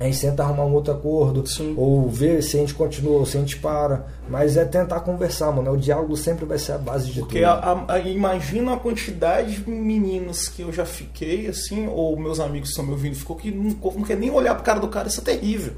a 0.04 0.12
gente 0.12 0.22
tenta 0.22 0.44
arrumar 0.44 0.66
um 0.66 0.74
outro 0.74 0.94
acordo, 0.94 1.48
Sim. 1.48 1.74
ou 1.78 2.10
ver 2.10 2.42
se 2.44 2.58
a 2.58 2.60
gente 2.60 2.74
continua 2.74 3.20
ou 3.20 3.26
se 3.26 3.38
a 3.38 3.40
gente 3.40 3.58
para. 3.58 4.06
Mas 4.30 4.58
é 4.58 4.66
tentar 4.66 5.00
conversar, 5.02 5.52
mano. 5.52 5.72
O 5.72 5.78
diálogo 5.78 6.16
sempre 6.18 6.46
vai 6.46 6.58
ser 6.58 6.74
a 6.74 6.78
base 6.78 7.12
de 7.12 7.20
Porque 7.20 7.42
tudo. 7.42 7.86
Porque 7.86 8.10
imagina 8.10 8.74
a 8.74 8.78
quantidade 8.78 9.62
de 9.62 9.70
meninos 9.70 10.50
que 10.50 10.62
eu 10.62 10.74
já 10.74 10.86
fiquei, 10.86 11.48
assim, 11.48 11.88
ou 11.88 12.18
meus 12.20 12.40
amigos 12.40 12.70
que 12.70 12.74
estão 12.74 12.86
me 12.86 12.92
ouvindo, 12.92 13.16
ficou 13.16 13.36
que 13.36 13.52
não, 13.52 13.76
não 13.96 14.04
quer 14.04 14.18
nem 14.18 14.30
olhar 14.30 14.56
pro 14.56 14.64
cara 14.64 14.80
do 14.80 14.88
cara, 14.88 15.08
isso 15.08 15.22
é 15.22 15.24
terrível. 15.24 15.74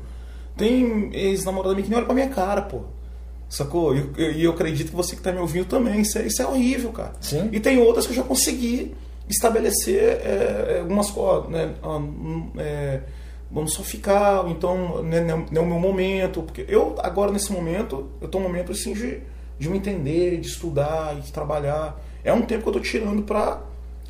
Tem 0.57 1.13
ex-namorada 1.13 1.73
minha 1.73 1.84
que 1.84 1.89
nem 1.89 1.97
olha 1.97 2.05
pra 2.05 2.15
minha 2.15 2.30
cara, 2.30 2.61
pô. 2.61 2.82
Sacou? 3.49 3.95
E 3.95 3.99
eu, 3.99 4.09
eu, 4.17 4.32
eu, 4.32 4.51
acredito 4.51 4.89
que 4.89 4.95
você 4.95 5.15
que 5.15 5.21
tá 5.21 5.32
me 5.32 5.39
ouvindo 5.39 5.65
também. 5.65 6.01
Isso 6.01 6.17
é, 6.17 6.26
isso 6.26 6.41
é 6.41 6.47
horrível, 6.47 6.91
cara. 6.91 7.13
Sim. 7.21 7.49
E 7.51 7.59
tem 7.59 7.78
outras 7.78 8.05
que 8.05 8.11
eu 8.11 8.15
já 8.15 8.23
consegui 8.23 8.95
estabelecer 9.30 10.01
é, 10.23 10.80
algumas 10.82 11.09
coisas, 11.09 11.49
né? 11.49 11.73
Ah, 11.82 11.97
hum, 11.97 12.51
é, 12.57 13.01
vamos 13.51 13.73
só 13.73 13.83
ficar, 13.83 14.49
então 14.49 15.03
não 15.03 15.17
é, 15.17 15.63
o 15.63 15.65
meu 15.65 15.79
momento, 15.79 16.41
porque 16.43 16.65
eu 16.67 16.95
agora 16.99 17.31
nesse 17.31 17.51
momento, 17.51 18.09
eu 18.19 18.25
estou 18.25 18.41
um 18.41 18.43
momento 18.43 18.71
assim 18.71 18.93
de, 18.93 19.21
de 19.57 19.69
me 19.69 19.77
entender, 19.77 20.39
de 20.39 20.47
estudar, 20.47 21.15
de 21.15 21.31
trabalhar. 21.31 21.99
É 22.23 22.33
um 22.33 22.41
tempo 22.41 22.63
que 22.63 22.69
eu 22.69 22.71
estou 22.71 22.81
tirando 22.81 23.23
para 23.23 23.61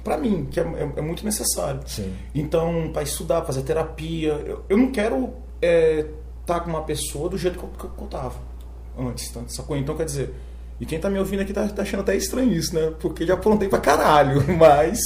para 0.03 0.17
mim, 0.17 0.47
que 0.51 0.59
é, 0.59 0.63
é, 0.63 0.91
é, 0.97 1.01
muito 1.01 1.25
necessário. 1.25 1.81
Sim. 1.87 2.13
Então, 2.33 2.91
para 2.93 3.01
estudar, 3.01 3.43
fazer 3.43 3.63
terapia, 3.63 4.33
eu, 4.45 4.63
eu 4.69 4.77
não 4.77 4.91
quero 4.91 5.33
estar 5.59 5.63
é, 5.63 6.05
tá 6.45 6.59
com 6.59 6.69
uma 6.69 6.83
pessoa 6.83 7.27
do 7.27 7.35
jeito 7.39 7.57
que 7.57 7.65
eu, 7.65 7.89
que 7.89 8.03
eu 8.03 8.07
tava 8.07 8.35
antes, 8.95 9.31
tá? 9.31 9.41
sacou? 9.47 9.75
Então, 9.75 9.97
quer 9.97 10.05
dizer, 10.05 10.31
e 10.79 10.85
quem 10.85 10.99
tá 10.99 11.09
me 11.09 11.19
ouvindo 11.19 11.41
aqui 11.41 11.53
tá, 11.53 11.67
tá 11.67 11.81
achando 11.83 12.01
até 12.01 12.15
estranho 12.15 12.51
isso, 12.51 12.75
né? 12.75 12.91
Porque 12.99 13.25
já 13.25 13.35
aprontei 13.35 13.67
pra 13.67 13.79
caralho, 13.79 14.43
mas 14.57 14.99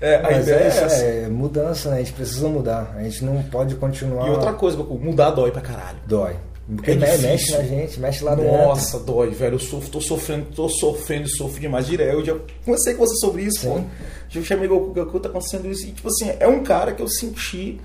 é, 0.00 0.20
Mas 0.22 0.36
a 0.36 0.40
ideia 0.40 0.56
é, 0.56 0.66
essa. 0.66 1.04
É 1.04 1.28
mudança, 1.28 1.90
né? 1.90 1.96
A 1.96 1.98
gente 2.00 2.12
precisa 2.12 2.48
mudar. 2.48 2.94
A 2.96 3.02
gente 3.02 3.24
não 3.24 3.42
pode 3.44 3.74
continuar. 3.76 4.28
E 4.28 4.30
outra 4.30 4.52
coisa, 4.52 4.76
mudar 4.76 5.30
dói 5.30 5.50
pra 5.50 5.60
caralho. 5.60 5.98
Dói. 6.06 6.36
Porque 6.74 6.90
é 6.90 6.96
mexe 6.96 7.52
na 7.52 7.62
gente, 7.62 8.00
mexe 8.00 8.24
lá 8.24 8.34
dentro. 8.34 8.52
Nossa, 8.52 8.98
dói, 8.98 9.30
velho. 9.30 9.54
Eu 9.54 9.58
sofro, 9.58 9.88
tô 9.88 10.00
sofrendo, 10.00 10.46
tô 10.46 10.68
sofrendo 10.68 11.28
sofro 11.28 11.60
demais 11.60 11.86
direto. 11.86 12.14
Eu 12.14 12.24
já 12.24 12.36
conversei 12.64 12.94
com 12.94 13.06
você 13.06 13.14
sobre 13.16 13.42
isso, 13.42 13.66
pô. 13.66 13.80
Já 14.28 14.42
chamei 14.42 14.68
o 14.68 14.92
Goku, 14.92 15.20
tá 15.20 15.28
acontecendo 15.28 15.70
isso. 15.70 15.86
E, 15.86 15.92
tipo 15.92 16.08
assim, 16.08 16.32
é 16.40 16.48
um 16.48 16.64
cara 16.64 16.92
que 16.92 17.00
eu 17.00 17.08
senti 17.08 17.80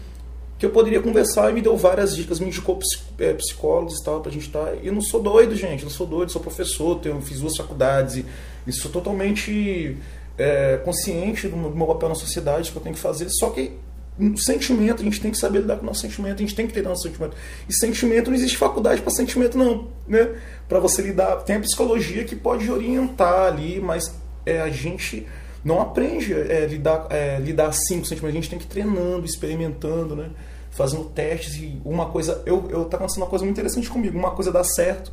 que 0.61 0.65
eu 0.67 0.69
poderia 0.69 1.01
conversar 1.01 1.49
e 1.49 1.53
me 1.53 1.61
deu 1.61 1.75
várias 1.75 2.15
dicas, 2.15 2.39
me 2.39 2.45
indicou 2.45 2.77
é, 3.17 3.33
psicólogos 3.33 3.99
e 3.99 4.03
tal 4.03 4.21
pra 4.21 4.31
gente 4.31 4.45
estar. 4.45 4.63
Tá. 4.63 4.73
Eu 4.83 4.93
não 4.93 5.01
sou 5.01 5.19
doido, 5.19 5.55
gente. 5.55 5.83
Não 5.83 5.89
sou 5.89 6.05
doido, 6.05 6.31
sou 6.31 6.39
professor, 6.39 6.99
tenho, 6.99 7.19
fiz 7.19 7.39
duas 7.39 7.57
faculdades 7.57 8.17
e, 8.17 8.25
e 8.67 8.71
sou 8.71 8.91
totalmente 8.91 9.97
é, 10.37 10.77
consciente 10.85 11.47
do 11.47 11.57
meu 11.57 11.87
papel 11.87 12.09
na 12.09 12.13
sociedade, 12.13 12.71
que 12.71 12.77
eu 12.77 12.81
tenho 12.83 12.93
que 12.93 13.01
fazer, 13.01 13.27
só 13.31 13.49
que 13.49 13.71
o 14.19 14.37
sentimento, 14.37 15.01
a 15.01 15.03
gente 15.03 15.19
tem 15.19 15.31
que 15.31 15.37
saber 15.39 15.61
lidar 15.61 15.77
com 15.77 15.81
o 15.81 15.85
nosso 15.87 16.01
sentimento, 16.01 16.35
a 16.35 16.41
gente 16.41 16.53
tem 16.53 16.67
que 16.67 16.73
ter 16.73 16.83
nosso 16.83 17.01
sentimento. 17.01 17.35
E 17.67 17.73
sentimento 17.73 18.29
não 18.29 18.37
existe 18.37 18.55
faculdade 18.55 19.01
para 19.01 19.09
sentimento, 19.09 19.57
não. 19.57 19.87
Né? 20.07 20.29
Para 20.69 20.77
você 20.77 21.01
lidar. 21.01 21.37
Tem 21.37 21.55
a 21.55 21.59
psicologia 21.59 22.23
que 22.23 22.35
pode 22.35 22.69
orientar 22.69 23.47
ali, 23.47 23.81
mas 23.81 24.13
é, 24.45 24.61
a 24.61 24.69
gente 24.69 25.25
não 25.65 25.81
aprende 25.81 26.35
é, 26.35 26.67
lidar, 26.67 27.07
é, 27.09 27.39
lidar 27.39 27.69
assim 27.69 27.97
com 27.97 28.03
o 28.03 28.05
sentimento. 28.05 28.33
A 28.33 28.35
gente 28.35 28.49
tem 28.51 28.59
que 28.59 28.65
ir 28.65 28.67
treinando, 28.67 29.25
experimentando, 29.25 30.15
né? 30.15 30.29
Fazendo 30.71 31.05
testes 31.05 31.55
e 31.55 31.81
uma 31.85 32.07
coisa. 32.07 32.41
Eu, 32.45 32.67
eu 32.69 32.85
tá 32.85 32.97
acontecendo 32.97 33.23
uma 33.23 33.29
coisa 33.29 33.45
muito 33.45 33.57
interessante 33.57 33.89
comigo. 33.89 34.17
Uma 34.17 34.31
coisa 34.31 34.51
dá 34.51 34.63
certo. 34.63 35.11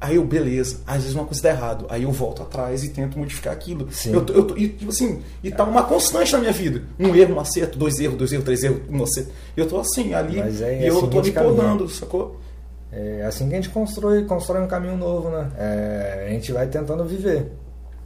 Aí 0.00 0.14
eu, 0.14 0.24
beleza, 0.24 0.78
às 0.86 0.98
vezes 0.98 1.14
uma 1.14 1.24
coisa 1.24 1.42
dá 1.42 1.48
errado. 1.50 1.86
Aí 1.88 2.04
eu 2.04 2.12
volto 2.12 2.42
atrás 2.42 2.84
e 2.84 2.90
tento 2.90 3.18
modificar 3.18 3.52
aquilo. 3.52 3.90
Sim. 3.90 4.12
Eu, 4.12 4.24
eu, 4.26 4.56
e, 4.56 4.68
tipo 4.68 4.90
assim, 4.90 5.22
e 5.42 5.50
tá 5.50 5.64
uma 5.64 5.82
constante 5.82 6.32
na 6.32 6.38
minha 6.38 6.52
vida. 6.52 6.84
Um 6.98 7.14
erro, 7.16 7.34
um 7.34 7.40
acerto, 7.40 7.76
dois 7.76 7.98
erros, 7.98 8.16
dois 8.16 8.32
erros, 8.32 8.44
três 8.44 8.62
erros, 8.62 8.80
um 8.88 9.02
acerto. 9.02 9.32
Eu 9.56 9.66
tô 9.66 9.80
assim, 9.80 10.14
ali, 10.14 10.36
Mas 10.36 10.62
é 10.62 10.82
e 10.82 10.86
eu 10.86 10.98
assim 10.98 11.08
tô 11.08 11.20
me 11.20 11.32
podando, 11.32 11.88
sacou? 11.88 12.38
É 12.92 13.24
assim 13.26 13.48
que 13.48 13.54
a 13.54 13.56
gente 13.56 13.70
constrói, 13.70 14.24
constrói 14.24 14.62
um 14.62 14.68
caminho 14.68 14.96
novo, 14.96 15.30
né? 15.30 15.50
É, 15.58 16.26
a 16.28 16.30
gente 16.30 16.52
vai 16.52 16.68
tentando 16.68 17.04
viver. 17.04 17.50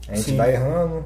A 0.09 0.15
gente 0.15 0.31
Sim. 0.31 0.37
vai 0.37 0.55
errando, 0.55 1.05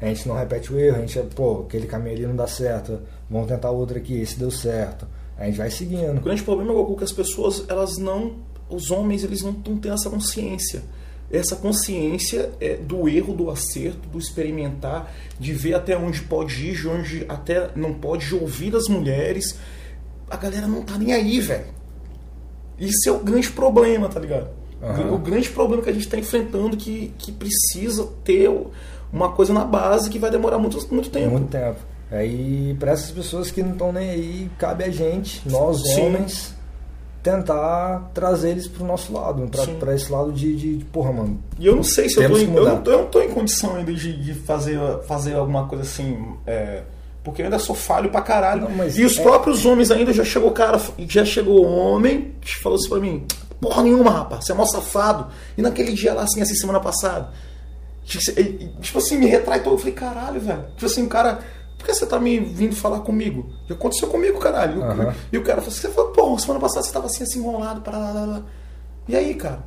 a 0.00 0.06
gente 0.06 0.28
não 0.28 0.36
repete 0.36 0.72
o 0.72 0.78
erro, 0.78 0.96
a 0.96 1.00
gente, 1.00 1.18
pô, 1.34 1.64
aquele 1.66 1.86
caminho 1.86 2.14
ali 2.16 2.26
não 2.26 2.36
dá 2.36 2.46
certo, 2.46 3.00
vamos 3.28 3.48
tentar 3.48 3.70
outro 3.70 3.96
aqui, 3.98 4.20
esse 4.20 4.38
deu 4.38 4.50
certo. 4.50 5.06
A 5.36 5.46
gente 5.46 5.56
vai 5.58 5.68
O 5.68 5.72
seguindo. 5.72 6.20
grande 6.20 6.42
problema, 6.42 6.72
Goku, 6.72 6.94
é 6.94 6.96
que 6.98 7.04
as 7.04 7.12
pessoas, 7.12 7.64
elas 7.68 7.96
não. 7.98 8.36
Os 8.68 8.90
homens, 8.90 9.24
eles 9.24 9.42
não, 9.42 9.52
não 9.66 9.76
têm 9.78 9.92
essa 9.92 10.10
consciência. 10.10 10.82
Essa 11.30 11.56
consciência 11.56 12.50
é 12.60 12.74
do 12.76 13.08
erro, 13.08 13.34
do 13.34 13.50
acerto, 13.50 14.08
do 14.08 14.18
experimentar, 14.18 15.12
de 15.38 15.52
ver 15.52 15.74
até 15.74 15.96
onde 15.96 16.22
pode 16.22 16.66
ir, 16.66 16.74
de 16.74 16.88
onde 16.88 17.26
até 17.28 17.70
não 17.76 17.94
pode, 17.94 18.26
de 18.26 18.34
ouvir 18.34 18.74
as 18.74 18.88
mulheres. 18.88 19.56
A 20.30 20.36
galera 20.36 20.66
não 20.66 20.82
tá 20.82 20.96
nem 20.98 21.12
aí, 21.12 21.38
velho. 21.40 21.66
Isso 22.78 23.08
é 23.08 23.12
o 23.12 23.18
grande 23.18 23.50
problema, 23.50 24.08
tá 24.08 24.20
ligado? 24.20 24.48
Aham. 24.82 25.12
O 25.12 25.18
grande 25.18 25.48
problema 25.50 25.82
que 25.82 25.90
a 25.90 25.92
gente 25.92 26.04
está 26.04 26.18
enfrentando 26.18 26.76
que, 26.76 27.12
que 27.18 27.32
precisa 27.32 28.06
ter 28.24 28.48
uma 29.12 29.30
coisa 29.32 29.52
na 29.52 29.64
base 29.64 30.10
que 30.10 30.18
vai 30.18 30.30
demorar 30.30 30.58
muito, 30.58 30.76
muito 30.92 31.10
Tem 31.10 31.22
tempo. 31.22 31.34
muito 31.34 31.50
tempo. 31.50 31.76
Aí, 32.10 32.74
para 32.80 32.92
essas 32.92 33.10
pessoas 33.10 33.50
que 33.50 33.62
não 33.62 33.72
estão 33.72 33.92
nem 33.92 34.08
aí, 34.10 34.50
cabe 34.58 34.84
a 34.84 34.90
gente, 34.90 35.42
nós 35.48 35.82
Sim. 35.82 36.06
homens, 36.06 36.54
tentar 37.22 38.10
trazer 38.14 38.50
eles 38.50 38.66
pro 38.66 38.84
nosso 38.84 39.12
lado, 39.12 39.46
pra 39.78 39.94
esse 39.94 40.10
lado 40.10 40.32
de, 40.32 40.56
de, 40.56 40.76
de, 40.78 40.84
porra, 40.86 41.12
mano. 41.12 41.38
E 41.58 41.66
eu 41.66 41.76
não 41.76 41.82
sei 41.82 42.08
se 42.08 42.22
eu 42.22 42.30
tô, 42.30 42.38
em, 42.38 42.54
eu, 42.54 42.64
não 42.64 42.80
tô, 42.80 42.90
eu 42.90 42.98
não 42.98 43.06
tô 43.06 43.20
em 43.20 43.28
condição 43.28 43.76
ainda 43.76 43.92
de, 43.92 44.22
de 44.22 44.34
fazer, 44.34 44.78
fazer 45.06 45.34
alguma 45.34 45.66
coisa 45.66 45.84
assim. 45.84 46.18
é, 46.46 46.82
porque 47.22 47.42
eu 47.42 47.46
ainda 47.46 47.58
sou 47.58 47.74
falho 47.74 48.08
pra 48.10 48.22
caralho. 48.22 48.68
Não, 48.70 48.88
e 48.88 49.04
os 49.04 49.18
é- 49.18 49.22
próprios 49.22 49.66
homens 49.66 49.90
ainda 49.90 50.12
já 50.12 50.24
chegou 50.24 50.50
cara, 50.52 50.80
já 51.00 51.24
chegou 51.24 51.66
homem 51.66 52.32
que 52.40 52.56
falou 52.56 52.76
assim 52.76 52.88
pra 52.88 53.00
mim, 53.00 53.26
porra 53.60 53.82
nenhuma, 53.82 54.10
rapaz, 54.10 54.46
você 54.46 54.52
é 54.52 54.54
mó 54.54 54.64
safado. 54.64 55.26
E 55.56 55.60
naquele 55.60 55.92
dia 55.92 56.14
lá, 56.14 56.22
assim, 56.22 56.40
assim, 56.40 56.54
semana 56.54 56.80
passada. 56.80 57.28
Tipo 58.08 58.18
assim, 58.30 58.40
e- 58.40 58.64
e, 58.64 58.68
tipo 58.80 58.98
assim, 58.98 59.18
me 59.18 59.26
retraitou. 59.26 59.74
Eu 59.74 59.78
falei, 59.78 59.92
caralho, 59.94 60.40
velho. 60.40 60.64
Tipo 60.74 60.86
assim, 60.86 61.04
o 61.04 61.08
cara. 61.08 61.38
Por 61.76 61.86
que 61.86 61.94
você 61.94 62.06
tá 62.06 62.18
me 62.18 62.40
vindo 62.40 62.74
falar 62.74 63.00
comigo? 63.00 63.50
Já 63.68 63.74
aconteceu 63.74 64.08
comigo, 64.08 64.38
caralho. 64.40 64.76
E 64.76 64.78
o- 64.80 64.84
Aham. 64.84 65.14
E 65.32 65.38
o 65.38 65.44
cara 65.44 65.60
falou 65.60 65.72
assim, 65.72 65.82
você 65.82 65.88
falou, 65.90 66.10
pô, 66.10 66.38
semana 66.38 66.58
passada 66.58 66.82
você 66.82 66.92
tava 66.92 67.06
assim, 67.06 67.22
assim, 67.22 67.38
enrolado, 67.38 67.82
para 67.82 67.96
lá, 67.98 68.12
lá, 68.12 68.24
lá. 68.24 68.42
E 69.06 69.14
aí, 69.14 69.34
cara? 69.34 69.60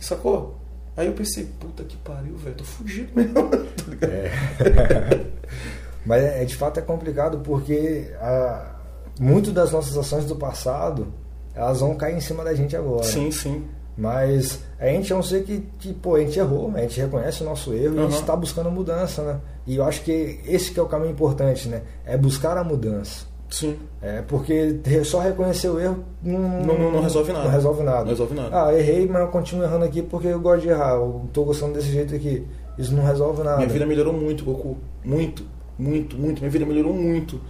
Sacou? 0.00 0.56
Aí 0.96 1.06
eu 1.08 1.12
pensei, 1.12 1.44
puta 1.58 1.82
que 1.82 1.96
pariu, 1.96 2.36
velho, 2.36 2.54
tô 2.54 2.62
fudido 2.64 3.10
mesmo. 3.16 3.34
tá 3.34 3.56
ligado? 3.88 5.26
Mas 6.06 6.22
é, 6.22 6.44
de 6.44 6.54
fato 6.54 6.78
é 6.78 6.82
complicado 6.82 7.38
porque 7.38 8.12
a, 8.20 8.76
muito 9.18 9.50
das 9.50 9.72
nossas 9.72 9.96
ações 9.96 10.24
do 10.26 10.36
passado 10.36 11.12
elas 11.54 11.80
vão 11.80 11.94
cair 11.96 12.14
em 12.16 12.20
cima 12.20 12.44
da 12.44 12.54
gente 12.54 12.76
agora. 12.76 13.02
Sim, 13.04 13.30
sim. 13.32 13.64
Mas 13.96 14.60
a 14.78 14.86
gente 14.86 15.12
é 15.12 15.16
um 15.16 15.22
ser 15.22 15.44
que, 15.44 15.66
que 15.78 15.92
pô, 15.92 16.16
a 16.16 16.20
gente 16.20 16.38
errou, 16.38 16.70
a 16.74 16.80
gente 16.80 17.00
reconhece 17.00 17.42
o 17.42 17.46
nosso 17.46 17.72
erro 17.72 17.94
e 17.94 17.98
a 17.98 18.02
Uhum. 18.02 18.10
gente 18.10 18.20
está 18.20 18.34
buscando 18.34 18.70
mudança, 18.70 19.22
né? 19.22 19.40
E 19.66 19.76
eu 19.76 19.84
acho 19.84 20.02
que 20.02 20.40
esse 20.46 20.72
que 20.72 20.80
é 20.80 20.82
o 20.82 20.86
caminho 20.86 21.12
importante, 21.12 21.68
né? 21.68 21.82
É 22.04 22.16
buscar 22.16 22.56
a 22.56 22.64
mudança. 22.64 23.26
Sim. 23.48 23.76
É, 24.02 24.20
porque 24.22 24.80
só 25.04 25.20
reconhecer 25.20 25.68
o 25.68 25.78
erro 25.78 26.02
não, 26.22 26.40
Não- 26.40 26.78
não- 26.78 26.92
não 26.92 27.00
resolve 27.02 27.32
nada. 27.32 27.44
Não 27.44 27.50
resolve 27.52 27.82
nada. 27.84 28.00
Não 28.00 28.08
resolve 28.08 28.34
nada. 28.34 28.64
Ah, 28.66 28.74
errei, 28.76 29.06
mas 29.06 29.22
eu 29.22 29.28
continuo 29.28 29.64
errando 29.64 29.84
aqui 29.84 30.02
porque 30.02 30.26
eu 30.26 30.40
gosto 30.40 30.62
de 30.62 30.70
errar. 30.70 30.94
Eu 30.96 31.28
tô 31.32 31.44
gostando 31.44 31.74
desse 31.74 31.88
jeito 31.92 32.14
aqui. 32.16 32.44
Isso 32.76 32.92
não 32.92 33.04
resolve 33.04 33.44
nada. 33.44 33.58
Minha 33.58 33.68
vida 33.68 33.86
melhorou 33.86 34.12
muito, 34.12 34.44
Goku. 34.44 34.76
Muito, 35.04 35.44
muito, 35.78 36.16
muito. 36.18 36.40
Minha 36.40 36.50
vida 36.50 36.66
melhorou 36.66 36.92
muito. 36.92 37.40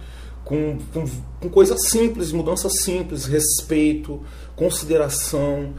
Com, 0.43 0.77
com, 0.93 1.05
com 1.41 1.49
coisas 1.49 1.87
simples, 1.87 2.31
mudanças 2.31 2.81
simples, 2.83 3.25
respeito, 3.25 4.21
consideração, 4.55 5.69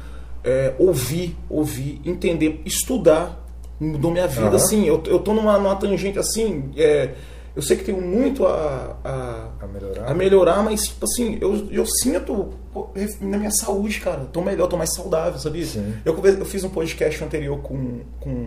é, 0.46 0.72
ouvir, 0.78 1.36
ouvir, 1.50 2.00
entender, 2.04 2.62
estudar. 2.64 3.44
Mudou 3.78 4.10
minha 4.10 4.26
vida, 4.26 4.46
Aham. 4.46 4.56
assim. 4.56 4.86
Eu, 4.86 5.02
eu 5.06 5.18
tô 5.18 5.34
numa, 5.34 5.58
numa 5.58 5.76
tangente 5.76 6.18
assim. 6.18 6.70
é, 6.76 7.10
eu 7.54 7.60
sei 7.62 7.76
que 7.76 7.84
tenho 7.84 8.00
muito 8.00 8.46
a, 8.46 8.96
a, 9.04 9.48
A 9.64 9.66
melhorar. 9.66 10.10
a 10.10 10.14
melhorar, 10.14 10.62
mas, 10.62 10.88
tipo 10.88 11.04
assim, 11.04 11.38
eu, 11.40 11.66
eu 11.70 11.84
sinto 11.86 12.50
pô, 12.72 12.88
na 13.20 13.38
minha 13.38 13.50
saúde, 13.50 13.98
cara. 14.00 14.26
Tô 14.32 14.40
melhor, 14.42 14.66
tô 14.66 14.76
mais 14.76 14.94
saudável, 14.94 15.38
sabia? 15.38 15.64
Eu, 16.04 16.14
eu 16.24 16.44
fiz 16.44 16.62
um 16.64 16.68
podcast 16.68 17.22
anterior 17.24 17.58
com, 17.60 18.00
com, 18.20 18.46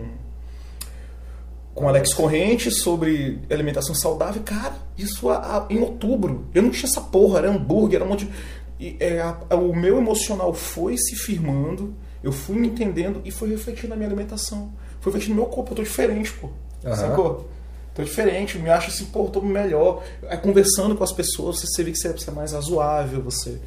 com 1.74 1.88
Alex 1.88 2.12
Corrente 2.14 2.70
sobre 2.70 3.40
alimentação 3.50 3.94
saudável. 3.94 4.42
Cara, 4.44 4.74
isso 4.98 5.28
a- 5.28 5.36
a- 5.38 5.66
em 5.72 5.80
outubro. 5.80 6.46
Eu 6.54 6.62
não 6.62 6.70
tinha 6.70 6.88
essa 6.88 7.00
porra, 7.00 7.38
era 7.38 7.50
hambúrguer, 7.50 7.96
era 7.96 8.04
um 8.04 8.08
monte 8.08 8.26
de. 8.26 8.32
E, 8.80 8.96
é, 8.98 9.20
a- 9.20 9.38
o 9.56 9.76
meu 9.76 9.98
emocional 9.98 10.54
foi 10.54 10.96
se 10.96 11.14
firmando, 11.14 11.94
eu 12.24 12.32
fui 12.32 12.56
me 12.58 12.66
entendendo 12.68 13.20
e 13.24 13.30
foi 13.30 13.50
refletindo 13.50 13.88
na 13.88 13.96
minha 13.96 14.08
alimentação. 14.08 14.72
Foi 15.00 15.12
refletindo 15.12 15.36
no 15.36 15.42
meu 15.42 15.50
corpo, 15.52 15.72
eu 15.72 15.76
tô 15.76 15.82
diferente, 15.82 16.32
pô. 16.32 16.48
Aham. 16.84 16.96
Sacou? 16.96 17.48
Tô 17.94 18.02
diferente, 18.02 18.58
me 18.58 18.70
acho 18.70 18.88
assim, 18.88 19.04
pô, 19.06 19.24
tô 19.24 19.42
melhor. 19.42 20.02
Aí, 20.28 20.38
conversando 20.38 20.96
com 20.96 21.04
as 21.04 21.12
pessoas, 21.12 21.58
você, 21.60 21.66
você 21.66 21.84
vê 21.84 21.90
que 21.92 21.98
você, 21.98 22.10
você 22.12 22.30
é 22.30 22.32
mais 22.32 22.52
razoável, 22.52 23.20
você. 23.22 23.60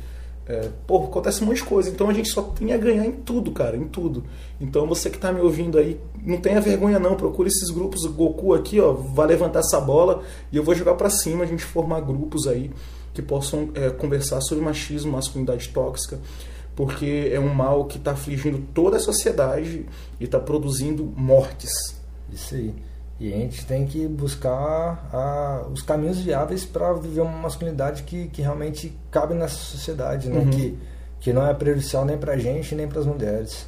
É, 0.47 0.70
pô, 0.88 0.97
acontece 1.03 1.41
um 1.43 1.47
monte 1.47 1.57
de 1.57 1.64
coisa. 1.64 1.89
Então 1.89 2.09
a 2.09 2.14
gente 2.14 2.30
só 2.30 2.41
tem 2.41 2.74
a 2.74 2.78
ganhar 2.78 3.05
em 3.05 3.11
tudo, 3.11 3.51
cara, 3.51 3.78
em 3.78 3.88
tudo. 3.88 4.24
Então 4.59 4.88
você 4.88 5.09
que 5.09 5.18
tá 5.18 5.32
me 5.32 5.39
ouvindo 5.41 5.78
aí, 5.78 5.99
não 6.22 6.38
tenha 6.38 6.59
vergonha 6.59 6.99
não, 6.99 7.16
procure 7.16 7.47
esses 7.49 7.70
grupos. 7.70 8.03
O 8.03 8.11
Goku 8.11 8.53
aqui, 8.53 8.80
ó, 8.80 8.91
vai 8.93 9.28
levantar 9.28 9.59
essa 9.59 9.80
bola 9.80 10.24
e 10.51 10.57
eu 10.57 10.64
vou 10.64 10.74
jogar 10.76 10.95
pra 10.95 11.09
cima, 11.09 11.43
a 11.43 11.47
gente 11.47 11.64
formar 11.64 12.01
grupos 12.01 12.47
aí 12.47 12.72
que 13.14 13.22
possam 13.22 13.70
é, 13.76 13.89
conversar 13.89 14.41
sobre 14.41 14.64
machismo, 14.64 15.11
masculinidade 15.11 15.70
tóxica, 15.70 16.20
porque 16.76 17.30
é 17.32 17.39
um 17.39 17.53
mal 17.53 17.86
que 17.86 17.99
tá 17.99 18.11
afligindo 18.11 18.59
toda 18.74 18.97
a 18.97 18.99
sociedade 18.99 19.86
e 20.20 20.28
tá 20.28 20.39
produzindo 20.39 21.05
mortes. 21.16 21.72
Isso 22.32 22.55
aí. 22.55 22.74
E 23.20 23.32
a 23.32 23.38
gente 23.38 23.66
tem 23.66 23.86
que 23.86 24.07
buscar 24.07 25.09
ah, 25.14 25.68
os 25.72 25.82
caminhos 25.84 26.20
viáveis 26.20 26.66
para 26.66 26.91
viver 26.93 27.22
uma 27.22 27.38
masculinidade 27.38 28.03
que, 28.03 28.28
que 28.30 28.41
realmente 28.41 28.97
cabe 29.11 29.36
nessa 29.36 29.55
sociedade, 29.55 30.30
né? 30.30 30.39
Uhum. 30.39 30.49
Que, 30.49 30.78
que 31.20 31.32
não 31.32 31.45
é 31.45 31.53
prejudicial 31.53 32.03
nem 32.05 32.18
pra 32.18 32.36
gente, 32.38 32.74
nem 32.74 32.88
pras 32.88 33.05
mulheres. 33.05 33.68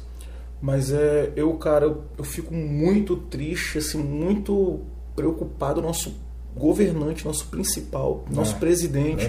Mas 0.60 0.92
é, 0.92 1.32
eu, 1.36 1.54
cara, 1.54 1.84
eu, 1.84 2.04
eu 2.18 2.24
fico 2.24 2.52
muito 2.52 3.16
triste, 3.16 3.78
assim, 3.78 3.98
muito 3.98 4.80
preocupado. 5.14 5.80
Nosso 5.80 6.12
governante, 6.56 7.24
nosso 7.24 7.46
principal, 7.46 8.24
nosso 8.30 8.54
É, 8.54 8.58
presidente. 8.58 9.28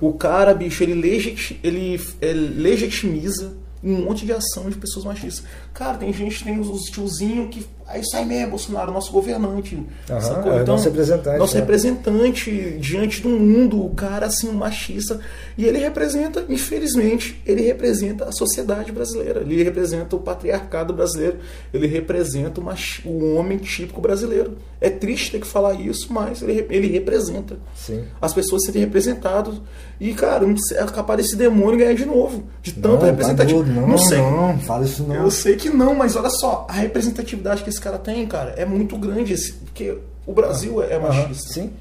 O 0.00 0.12
cara, 0.12 0.52
bicho, 0.52 0.82
ele, 0.82 0.94
legiti 0.94 1.60
ele, 1.62 2.00
é, 2.20 2.32
legitimiza 2.32 3.54
um 3.82 4.02
monte 4.04 4.24
de 4.24 4.32
ação 4.32 4.70
de 4.70 4.76
pessoas 4.76 5.04
machistas. 5.04 5.44
Cara, 5.72 5.98
tem 5.98 6.12
gente, 6.12 6.42
tem 6.42 6.58
os 6.58 6.82
tiozinhos 6.90 7.48
que. 7.54 7.66
É 7.86 8.00
aí 8.16 8.24
mesmo, 8.24 8.50
Bolsonaro, 8.50 8.90
nosso 8.92 9.12
governante. 9.12 9.78
Aham, 10.10 10.20
sacou? 10.20 10.52
é 10.52 10.62
o 10.62 10.66
nosso 10.66 10.84
representante, 10.84 11.38
Nosso 11.38 11.54
né? 11.54 11.60
representante 11.60 12.78
diante 12.80 13.20
do 13.20 13.28
mundo, 13.28 13.84
o 13.84 13.90
cara 13.94 14.26
assim, 14.26 14.48
um 14.48 14.54
machista. 14.54 15.20
E 15.56 15.64
ele 15.64 15.78
representa, 15.78 16.44
infelizmente, 16.48 17.40
ele 17.46 17.62
representa 17.62 18.24
a 18.24 18.32
sociedade 18.32 18.90
brasileira. 18.90 19.40
Ele 19.40 19.62
representa 19.62 20.16
o 20.16 20.18
patriarcado 20.18 20.92
brasileiro. 20.94 21.36
Ele 21.72 21.86
representa 21.86 22.60
o, 22.60 22.64
machi- 22.64 23.02
o 23.06 23.34
homem 23.34 23.58
típico 23.58 24.00
brasileiro. 24.00 24.56
É 24.80 24.90
triste 24.90 25.32
ter 25.32 25.40
que 25.40 25.46
falar 25.46 25.74
isso, 25.74 26.12
mas 26.12 26.42
ele, 26.42 26.66
ele 26.70 26.86
representa. 26.88 27.56
Sim. 27.76 28.04
As 28.20 28.32
pessoas 28.32 28.64
serem 28.64 28.80
representadas. 28.82 29.54
E, 30.00 30.12
cara, 30.12 30.44
não 30.46 30.54
é 30.72 30.84
capaz 30.86 31.18
desse 31.22 31.36
demônio 31.36 31.78
ganhar 31.78 31.94
de 31.94 32.04
novo. 32.04 32.44
De 32.62 32.72
tanto 32.72 33.00
Não, 33.00 33.06
representativo. 33.06 33.60
tá 33.60 33.64
doido, 33.70 33.86
não, 33.86 33.98
sei. 33.98 34.18
não, 34.18 34.58
fala 34.58 34.84
isso 34.84 35.02
não. 35.04 35.14
Eu 35.14 35.30
sei 35.30 35.56
que 35.56 35.70
não, 35.70 35.94
mas 35.94 36.16
olha 36.16 36.28
só, 36.30 36.66
a 36.68 36.72
representatividade 36.72 37.62
que 37.62 37.73
esse 37.74 37.80
cara 37.82 37.98
tem, 37.98 38.26
cara, 38.26 38.54
é 38.56 38.64
muito 38.64 38.96
grande. 38.96 39.32
esse- 39.34 39.52
Porque 39.52 39.98
o 40.26 40.32
Brasil 40.32 40.82
é 40.82 40.94
Aham, 40.96 41.08
machista. 41.08 41.52
Sim. 41.52 41.72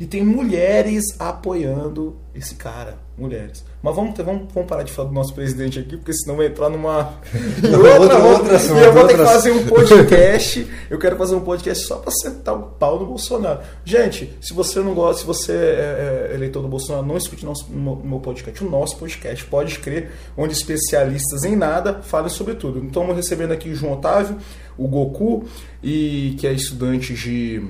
E 0.00 0.06
tem 0.06 0.24
mulheres 0.24 1.04
apoiando 1.18 2.16
esse 2.34 2.54
cara. 2.56 2.96
Mulheres. 3.16 3.62
Mas 3.82 3.94
vamos, 3.94 4.14
ter, 4.14 4.22
vamos, 4.22 4.52
vamos 4.52 4.68
parar 4.68 4.82
de 4.82 4.90
falar 4.90 5.08
do 5.08 5.14
nosso 5.14 5.34
presidente 5.34 5.78
aqui, 5.78 5.96
porque 5.98 6.12
senão 6.14 6.36
vai 6.36 6.46
entrar 6.46 6.70
numa. 6.70 7.18
outra, 7.62 7.98
outra, 8.00 8.18
outra, 8.18 8.56
eu 8.56 8.92
vou 8.92 9.06
ter 9.06 9.16
que 9.18 9.24
fazer 9.24 9.50
um 9.52 9.66
podcast. 9.66 10.66
eu 10.90 10.98
quero 10.98 11.14
fazer 11.16 11.34
um 11.34 11.40
podcast 11.40 11.86
só 11.86 11.96
para 11.96 12.10
sentar 12.10 12.54
o 12.56 12.62
pau 12.62 12.98
no 12.98 13.06
Bolsonaro. 13.06 13.60
Gente, 13.84 14.32
se 14.40 14.54
você 14.54 14.80
não 14.80 14.94
gosta, 14.94 15.20
se 15.20 15.26
você 15.26 15.52
é, 15.52 16.28
é 16.30 16.34
eleitor 16.34 16.62
do 16.62 16.68
Bolsonaro, 16.68 17.04
não 17.06 17.16
escute 17.18 17.44
nosso, 17.44 17.70
meu 17.70 18.18
podcast, 18.18 18.64
o 18.64 18.70
nosso 18.70 18.96
podcast, 18.96 19.44
pode 19.44 19.78
crer, 19.78 20.10
onde 20.36 20.54
especialistas 20.54 21.44
em 21.44 21.54
nada 21.54 22.00
falam 22.02 22.30
sobre 22.30 22.54
tudo. 22.54 22.78
Então, 22.78 23.02
estamos 23.02 23.14
recebendo 23.16 23.52
aqui 23.52 23.68
o 23.68 23.74
João 23.74 23.92
Otávio, 23.92 24.38
o 24.76 24.88
Goku, 24.88 25.44
e 25.82 26.34
que 26.38 26.46
é 26.46 26.52
estudante 26.52 27.14
de 27.14 27.62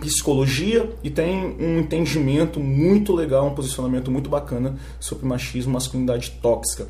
psicologia 0.00 0.90
e 1.02 1.10
tem 1.10 1.56
um 1.58 1.78
entendimento 1.78 2.60
muito 2.60 3.14
legal, 3.14 3.46
um 3.46 3.54
posicionamento 3.54 4.10
muito 4.10 4.28
bacana 4.28 4.76
sobre 4.98 5.26
machismo, 5.26 5.72
masculinidade 5.72 6.32
tóxica. 6.42 6.86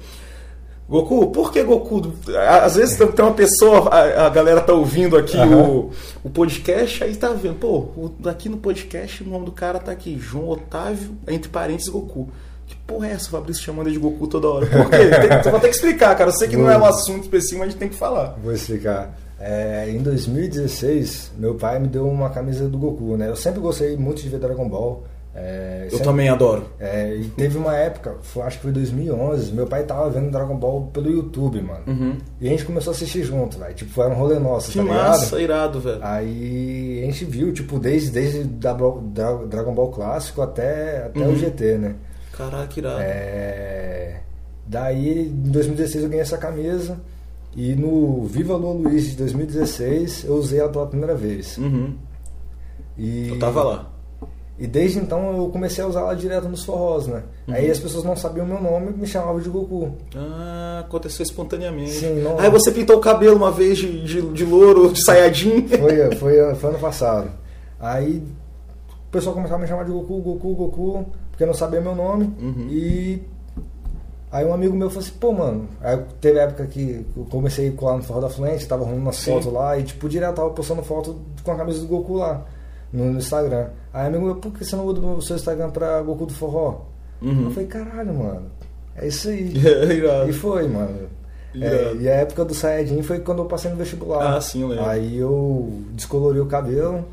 Goku, 0.88 1.28
por 1.30 1.50
que 1.50 1.62
Goku? 1.62 2.12
Às 2.62 2.76
vezes 2.76 2.96
tem 2.96 3.24
uma 3.24 3.32
pessoa, 3.32 3.88
a, 3.88 4.26
a 4.26 4.28
galera 4.28 4.60
tá 4.60 4.74
ouvindo 4.74 5.16
aqui 5.16 5.38
uhum. 5.38 5.78
o, 5.78 5.90
o 6.24 6.30
podcast, 6.30 7.02
aí 7.02 7.16
tá 7.16 7.30
vendo, 7.30 7.54
pô, 7.54 8.10
aqui 8.28 8.50
no 8.50 8.58
podcast 8.58 9.22
o 9.22 9.28
nome 9.28 9.46
do 9.46 9.52
cara 9.52 9.78
tá 9.78 9.92
aqui, 9.92 10.18
João 10.18 10.50
Otávio, 10.50 11.16
entre 11.26 11.48
parênteses, 11.48 11.88
Goku. 11.88 12.28
Que 12.66 12.76
porra 12.76 13.08
é 13.08 13.12
essa, 13.12 13.30
Fabrício 13.30 13.62
chamando 13.62 13.90
de 13.90 13.98
Goku 13.98 14.26
toda 14.26 14.48
hora? 14.48 14.66
Por 14.66 14.90
quê? 14.90 14.96
Tem, 14.96 15.42
você 15.42 15.50
vai 15.50 15.60
ter 15.60 15.68
que 15.68 15.74
explicar, 15.74 16.16
cara. 16.16 16.30
Eu 16.30 16.34
sei 16.34 16.48
que 16.48 16.56
não 16.56 16.70
é 16.70 16.78
um 16.78 16.84
assunto 16.84 17.22
específico, 17.22 17.58
mas 17.58 17.68
a 17.68 17.70
gente 17.70 17.78
tem 17.78 17.88
que 17.90 17.94
falar. 17.94 18.38
Vou 18.42 18.52
explicar. 18.52 19.14
É, 19.46 19.90
em 19.90 19.98
2016, 19.98 21.32
meu 21.36 21.54
pai 21.54 21.78
me 21.78 21.86
deu 21.86 22.08
uma 22.08 22.30
camisa 22.30 22.66
do 22.66 22.78
Goku, 22.78 23.14
né? 23.14 23.28
Eu 23.28 23.36
sempre 23.36 23.60
gostei 23.60 23.94
muito 23.94 24.22
de 24.22 24.30
ver 24.30 24.38
Dragon 24.38 24.66
Ball. 24.66 25.04
É, 25.34 25.82
eu 25.84 25.90
sempre, 25.90 26.04
também 26.06 26.28
adoro. 26.30 26.64
É, 26.80 27.14
e 27.14 27.24
teve 27.28 27.58
uma 27.58 27.76
época, 27.76 28.16
acho 28.42 28.56
que 28.56 28.62
foi 28.62 28.72
2011, 28.72 29.52
meu 29.52 29.66
pai 29.66 29.82
tava 29.82 30.08
vendo 30.08 30.30
Dragon 30.30 30.56
Ball 30.56 30.86
pelo 30.86 31.10
YouTube, 31.10 31.60
mano. 31.60 31.82
Uhum. 31.86 32.16
E 32.40 32.46
a 32.46 32.50
gente 32.50 32.64
começou 32.64 32.92
a 32.92 32.96
assistir 32.96 33.22
junto, 33.22 33.58
velho. 33.58 33.74
Tipo, 33.74 33.90
foi 33.90 34.08
um 34.08 34.14
rolê 34.14 34.38
nosso, 34.38 34.72
que 34.72 34.78
tá 34.78 34.84
massa, 34.84 35.38
irado, 35.38 35.78
velho. 35.78 35.98
Aí 36.00 37.02
a 37.02 37.06
gente 37.06 37.26
viu, 37.26 37.52
tipo, 37.52 37.78
desde, 37.78 38.12
desde 38.12 38.44
Dragon 38.44 39.74
Ball 39.74 39.90
clássico 39.90 40.40
até, 40.40 41.04
até 41.04 41.20
uhum. 41.20 41.34
o 41.34 41.36
GT, 41.36 41.76
né? 41.76 41.96
Caraca, 42.32 42.78
irado. 42.78 43.00
É... 43.02 44.20
Daí, 44.66 45.28
em 45.28 45.50
2016 45.50 46.04
eu 46.04 46.08
ganhei 46.08 46.22
essa 46.22 46.38
camisa. 46.38 46.98
E 47.56 47.74
no 47.74 48.24
Viva 48.24 48.56
Lua 48.56 48.72
Luiz 48.72 49.10
de 49.10 49.16
2016 49.16 50.24
eu 50.24 50.34
usei 50.34 50.60
ela 50.60 50.68
pela 50.68 50.86
primeira 50.86 51.14
vez. 51.14 51.56
Uhum. 51.58 51.94
E, 52.98 53.28
eu 53.28 53.38
tava 53.38 53.62
lá. 53.62 53.90
E 54.58 54.66
desde 54.66 54.98
então 54.98 55.36
eu 55.36 55.48
comecei 55.48 55.82
a 55.82 55.86
usar 55.86 56.00
ela 56.00 56.14
direto 56.14 56.48
nos 56.48 56.64
forrós, 56.64 57.06
né? 57.06 57.24
Uhum. 57.48 57.54
Aí 57.54 57.70
as 57.70 57.78
pessoas 57.78 58.04
não 58.04 58.16
sabiam 58.16 58.46
o 58.46 58.48
meu 58.48 58.60
nome 58.60 58.90
e 58.90 59.00
me 59.00 59.06
chamavam 59.06 59.40
de 59.40 59.48
Goku. 59.48 59.92
Ah, 60.16 60.84
aconteceu 60.84 61.24
espontaneamente. 61.24 61.90
Sim, 61.90 62.22
não... 62.22 62.38
Aí 62.38 62.50
você 62.50 62.70
pintou 62.70 62.96
o 62.96 63.00
cabelo 63.00 63.36
uma 63.36 63.50
vez 63.50 63.78
de, 63.78 64.04
de, 64.04 64.22
de 64.22 64.44
louro, 64.44 64.92
de 64.92 65.04
saiadinho. 65.04 65.66
Foi, 65.78 66.10
foi, 66.16 66.54
foi 66.54 66.70
ano 66.70 66.78
passado. 66.78 67.30
Aí 67.80 68.22
o 69.08 69.10
pessoal 69.10 69.34
começava 69.34 69.60
a 69.60 69.62
me 69.62 69.68
chamar 69.68 69.84
de 69.84 69.92
Goku, 69.92 70.20
Goku, 70.20 70.54
Goku, 70.54 71.06
porque 71.30 71.46
não 71.46 71.54
sabia 71.54 71.80
meu 71.80 71.94
nome. 71.94 72.32
Uhum. 72.40 72.68
E 72.70 73.22
Aí 74.34 74.44
um 74.44 74.52
amigo 74.52 74.74
meu 74.74 74.90
falou 74.90 75.04
assim, 75.04 75.16
pô, 75.20 75.32
mano, 75.32 75.68
aí 75.80 75.96
teve 76.20 76.40
época 76.40 76.66
que 76.66 77.06
eu 77.16 77.24
comecei 77.26 77.68
a 77.68 77.72
colar 77.72 77.98
no 77.98 78.02
Forró 78.02 78.20
da 78.20 78.28
Fluente, 78.28 78.66
tava 78.66 78.82
rolando 78.82 79.02
umas 79.02 79.24
fotos 79.24 79.52
lá, 79.52 79.78
e 79.78 79.84
tipo, 79.84 80.08
direto 80.08 80.34
tava 80.34 80.50
postando 80.50 80.82
foto 80.82 81.20
com 81.44 81.52
a 81.52 81.56
camisa 81.56 81.78
do 81.78 81.86
Goku 81.86 82.16
lá, 82.16 82.44
no, 82.92 83.12
no 83.12 83.18
Instagram. 83.18 83.68
Aí 83.92 84.08
amigo 84.08 84.24
meu, 84.24 84.34
por 84.34 84.50
que 84.50 84.64
você 84.64 84.74
não 84.74 84.86
muda 84.86 85.00
o 85.06 85.22
seu 85.22 85.36
Instagram 85.36 85.70
pra 85.70 86.02
Goku 86.02 86.26
do 86.26 86.34
Forró? 86.34 86.80
Uhum. 87.22 87.44
Eu 87.44 87.50
falei, 87.52 87.68
caralho, 87.68 88.12
mano, 88.12 88.46
é 88.96 89.06
isso 89.06 89.28
aí. 89.28 89.54
e 90.28 90.32
foi, 90.32 90.66
mano. 90.66 91.06
É, 91.54 91.94
e 92.00 92.08
a 92.08 92.14
época 92.14 92.44
do 92.44 92.54
Saiyajin 92.54 93.02
foi 93.02 93.20
quando 93.20 93.38
eu 93.38 93.44
passei 93.44 93.70
no 93.70 93.76
vestibular. 93.76 94.34
Ah, 94.36 94.40
sim, 94.40 94.62
eu 94.62 94.66
lembro. 94.66 94.84
Aí 94.84 95.16
eu 95.16 95.80
descolori 95.92 96.40
o 96.40 96.46
cabelo, 96.46 97.04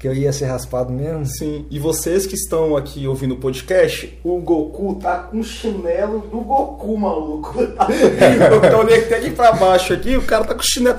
que 0.00 0.08
eu 0.08 0.14
ia 0.14 0.32
ser 0.32 0.46
raspado 0.46 0.90
mesmo. 0.90 1.26
Sim. 1.26 1.66
E 1.70 1.78
vocês 1.78 2.24
que 2.24 2.34
estão 2.34 2.74
aqui 2.74 3.06
ouvindo 3.06 3.34
o 3.34 3.36
podcast, 3.36 4.18
o 4.24 4.40
Goku 4.40 4.94
tá 4.94 5.18
com 5.18 5.42
chinelo 5.42 6.20
do 6.20 6.40
Goku, 6.40 6.96
maluco. 6.96 7.54
eu 7.60 8.78
olhei 8.78 9.04
até 9.04 9.18
aqui 9.18 9.30
pra 9.30 9.52
baixo 9.52 9.92
aqui, 9.92 10.16
o 10.16 10.22
cara 10.22 10.44
tá 10.44 10.54
com 10.54 10.62
chinelo. 10.62 10.98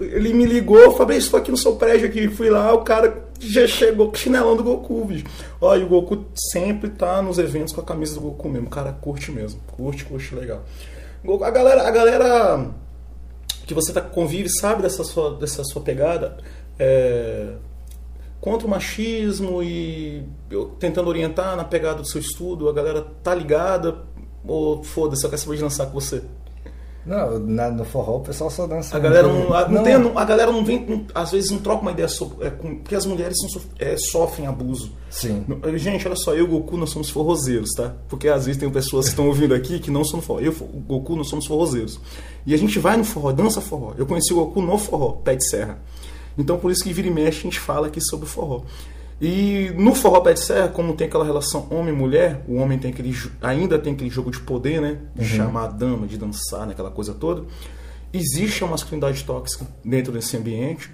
Ele 0.00 0.32
me 0.32 0.46
ligou, 0.46 0.96
falei, 0.96 1.18
estou 1.18 1.38
aqui 1.38 1.50
no 1.50 1.58
seu 1.58 1.76
prédio 1.76 2.08
aqui. 2.08 2.26
Fui 2.26 2.48
lá, 2.48 2.72
o 2.72 2.78
cara 2.78 3.22
já 3.38 3.66
chegou 3.66 4.08
com 4.08 4.16
chinelão 4.16 4.56
do 4.56 4.64
Goku, 4.64 5.04
bicho. 5.04 5.26
Olha, 5.60 5.84
o 5.84 5.88
Goku 5.88 6.24
sempre 6.50 6.88
tá 6.88 7.20
nos 7.20 7.36
eventos 7.36 7.74
com 7.74 7.82
a 7.82 7.84
camisa 7.84 8.14
do 8.14 8.22
Goku 8.22 8.48
mesmo. 8.48 8.68
O 8.68 8.70
cara 8.70 8.94
curte 8.94 9.30
mesmo. 9.30 9.60
Curte, 9.66 10.06
curte 10.06 10.34
legal. 10.34 10.64
A 11.42 11.50
galera, 11.50 11.86
a 11.86 11.90
galera 11.90 12.70
que 13.66 13.74
você 13.74 13.92
tá 13.92 14.00
convive 14.00 14.48
sabe 14.48 14.80
dessa 14.80 15.04
sua, 15.04 15.36
dessa 15.36 15.62
sua 15.64 15.82
pegada. 15.82 16.38
É, 16.78 17.56
contra 18.46 18.64
o 18.64 18.70
machismo 18.70 19.60
e 19.60 20.22
eu, 20.48 20.66
tentando 20.78 21.08
orientar 21.08 21.56
na 21.56 21.64
pegada 21.64 22.00
do 22.00 22.06
seu 22.06 22.20
estudo, 22.20 22.68
a 22.68 22.72
galera 22.72 23.04
tá 23.20 23.34
ligada 23.34 24.04
ou 24.46 24.84
foda-se, 24.84 25.24
eu 25.24 25.30
quero 25.30 25.42
saber 25.42 25.56
de 25.56 25.62
dançar 25.62 25.88
com 25.88 25.94
você? 25.94 26.22
Não, 27.04 27.40
na, 27.40 27.72
no 27.72 27.84
forró 27.84 28.18
o 28.18 28.20
pessoal 28.20 28.48
só 28.48 28.68
dança. 28.68 28.96
A 28.96 29.00
galera 29.00 29.26
não, 29.26 29.52
a, 29.52 29.66
não, 29.66 29.74
não. 29.74 29.82
Tem, 29.82 29.94
a 29.94 30.24
galera 30.24 30.52
não 30.52 30.64
vem, 30.64 30.86
não, 30.86 31.06
às 31.12 31.32
vezes 31.32 31.50
não 31.50 31.58
troca 31.58 31.82
uma 31.82 31.90
ideia 31.90 32.06
sobre. 32.06 32.46
É, 32.46 32.50
com, 32.50 32.76
porque 32.76 32.94
as 32.94 33.04
mulheres 33.04 33.36
são, 33.36 33.60
é, 33.80 33.96
sofrem 33.96 34.46
abuso. 34.46 34.92
Sim. 35.10 35.44
Gente, 35.74 36.06
olha 36.06 36.16
só, 36.16 36.32
eu 36.32 36.38
e 36.38 36.42
o 36.42 36.48
Goku 36.48 36.76
nós 36.76 36.90
somos 36.90 37.10
forrozeiros, 37.10 37.70
tá? 37.76 37.94
Porque 38.08 38.28
às 38.28 38.46
vezes 38.46 38.60
tem 38.60 38.70
pessoas 38.70 39.06
que 39.06 39.10
estão 39.10 39.26
ouvindo 39.26 39.54
aqui 39.54 39.80
que 39.80 39.90
não 39.90 40.04
são 40.04 40.22
forró. 40.22 40.38
Eu 40.38 40.52
o 40.52 40.80
Goku 40.80 41.16
nós 41.16 41.28
somos 41.28 41.46
forrozeiros. 41.46 41.98
E 42.46 42.54
a 42.54 42.56
gente 42.56 42.78
vai 42.78 42.96
no 42.96 43.02
forró, 43.02 43.32
dança 43.32 43.60
forró. 43.60 43.92
Eu 43.98 44.06
conheci 44.06 44.32
o 44.32 44.36
Goku 44.36 44.62
no 44.62 44.78
forró, 44.78 45.14
pé 45.24 45.34
de 45.34 45.48
serra. 45.48 45.80
Então 46.36 46.58
por 46.58 46.70
isso 46.70 46.82
que 46.82 46.92
vira 46.92 47.08
e 47.08 47.10
mexe 47.10 47.40
a 47.40 47.42
gente 47.42 47.60
fala 47.60 47.86
aqui 47.86 48.00
sobre 48.00 48.26
o 48.26 48.28
forró. 48.28 48.62
E 49.20 49.72
no 49.76 49.94
forró 49.94 50.20
pé 50.20 50.34
de 50.34 50.40
serra, 50.40 50.68
como 50.68 50.94
tem 50.94 51.06
aquela 51.06 51.24
relação 51.24 51.66
homem-mulher, 51.70 52.44
o 52.46 52.56
homem 52.56 52.78
tem 52.78 52.90
aquele, 52.90 53.14
ainda 53.40 53.78
tem 53.78 53.94
aquele 53.94 54.10
jogo 54.10 54.30
de 54.30 54.40
poder, 54.40 54.80
né? 54.80 54.98
De 55.14 55.22
uhum. 55.22 55.36
chamar 55.36 55.64
a 55.64 55.68
dama, 55.68 56.06
de 56.06 56.18
dançar, 56.18 56.66
né? 56.66 56.72
aquela 56.72 56.90
coisa 56.90 57.14
toda. 57.14 57.44
Existe 58.12 58.62
a 58.62 58.66
masculinidade 58.66 59.24
tóxica 59.24 59.66
dentro 59.82 60.12
desse 60.12 60.36
ambiente. 60.36 60.90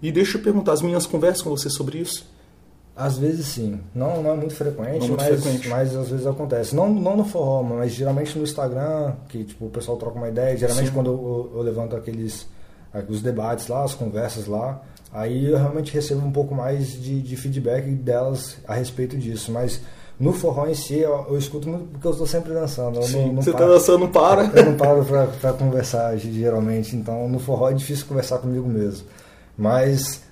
E 0.00 0.12
deixa 0.12 0.38
eu 0.38 0.42
perguntar, 0.42 0.72
as 0.72 0.80
meninas 0.80 1.06
conversam 1.06 1.44
com 1.44 1.50
você 1.50 1.68
sobre 1.68 1.98
isso? 1.98 2.24
Às 2.96 3.18
vezes 3.18 3.46
sim. 3.46 3.80
Não, 3.94 4.22
não 4.22 4.32
é 4.32 4.36
muito 4.36 4.54
frequente, 4.54 5.08
muito 5.08 5.16
mas, 5.16 5.42
frequente. 5.42 5.68
mas 5.68 5.96
às 5.96 6.08
vezes 6.08 6.26
acontece. 6.26 6.74
Não, 6.74 6.88
não 6.88 7.16
no 7.16 7.24
forró, 7.24 7.62
mas 7.62 7.92
geralmente 7.92 8.36
no 8.36 8.44
Instagram, 8.44 9.14
que 9.28 9.44
tipo, 9.44 9.66
o 9.66 9.70
pessoal 9.70 9.96
troca 9.96 10.18
uma 10.18 10.28
ideia. 10.28 10.56
Geralmente 10.56 10.88
sim. 10.88 10.94
quando 10.94 11.10
eu, 11.10 11.52
eu 11.56 11.62
levanto 11.62 11.96
aqueles 11.96 12.46
os 13.08 13.22
debates 13.22 13.68
lá, 13.68 13.84
as 13.84 13.94
conversas 13.94 14.46
lá, 14.46 14.82
aí 15.12 15.50
eu 15.50 15.56
realmente 15.56 15.92
recebo 15.92 16.26
um 16.26 16.32
pouco 16.32 16.54
mais 16.54 16.92
de, 16.92 17.20
de 17.20 17.36
feedback 17.36 17.88
delas 17.90 18.56
a 18.66 18.74
respeito 18.74 19.16
disso, 19.16 19.52
mas 19.52 19.80
no 20.18 20.32
forró 20.32 20.66
em 20.66 20.74
si 20.74 20.98
eu, 20.98 21.26
eu 21.30 21.38
escuto 21.38 21.68
muito 21.68 21.86
porque 21.92 22.06
eu 22.06 22.10
estou 22.10 22.26
sempre 22.26 22.52
dançando. 22.52 23.02
Sim, 23.02 23.26
não, 23.26 23.32
não 23.34 23.42
você 23.42 23.50
está 23.50 23.66
dançando, 23.66 24.00
não 24.00 24.08
para? 24.08 24.44
Eu 24.54 24.66
não 24.66 24.76
paro 24.76 25.04
para 25.40 25.52
conversar 25.54 26.16
geralmente, 26.18 26.94
então 26.94 27.28
no 27.28 27.38
forró 27.38 27.70
é 27.70 27.74
difícil 27.74 28.06
conversar 28.06 28.38
comigo 28.38 28.68
mesmo. 28.68 29.06
Mas 29.56 30.22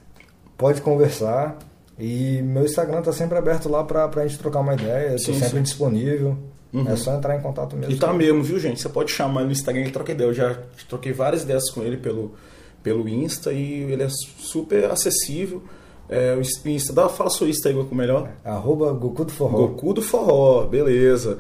pode 0.57 0.83
conversar 0.83 1.57
e 1.99 2.43
meu 2.43 2.65
Instagram 2.65 3.01
está 3.01 3.13
sempre 3.13 3.39
aberto 3.39 3.69
lá 3.69 3.83
para 3.83 4.05
a 4.05 4.27
gente 4.27 4.39
trocar 4.39 4.61
uma 4.61 4.75
ideia, 4.75 5.15
estou 5.15 5.35
sempre 5.35 5.59
sim. 5.59 5.63
disponível. 5.63 6.37
Uhum. 6.73 6.89
É 6.89 6.97
só 6.97 7.15
entrar 7.15 7.37
em 7.37 7.41
contato 7.41 7.77
mesmo. 7.77 7.95
E 7.95 7.99
tá 7.99 8.13
mesmo, 8.13 8.43
viu, 8.43 8.59
gente? 8.59 8.81
Você 8.81 8.89
pode 8.89 9.11
chamar 9.11 9.45
no 9.45 9.53
Instagram 9.53 9.87
e 9.87 9.91
trocar 9.91 10.13
ideia. 10.13 10.29
Eu 10.29 10.35
já 10.35 10.59
troquei 10.89 11.13
várias 11.13 11.43
ideias 11.43 11.71
com 11.71 11.83
ele 11.83 11.97
pelo, 11.97 12.35
pelo 12.83 13.09
Insta 13.09 13.53
e 13.53 13.91
ele 13.91 14.03
é 14.03 14.09
super 14.09 14.85
acessível. 14.91 15.63
É, 16.09 16.35
o 16.35 16.69
Insta, 16.69 16.93
dá, 16.93 17.09
fala 17.09 17.31
seu 17.31 17.49
Insta 17.49 17.69
aí 17.69 17.75
com 17.75 17.95
melhor. 17.95 18.31
Arroba 18.45 18.93
Goku 18.93 19.25
do 19.25 19.33
Forró. 19.33 19.59
Goku 19.59 19.95
do 19.95 20.03
Forró, 20.03 20.67
beleza. 20.67 21.39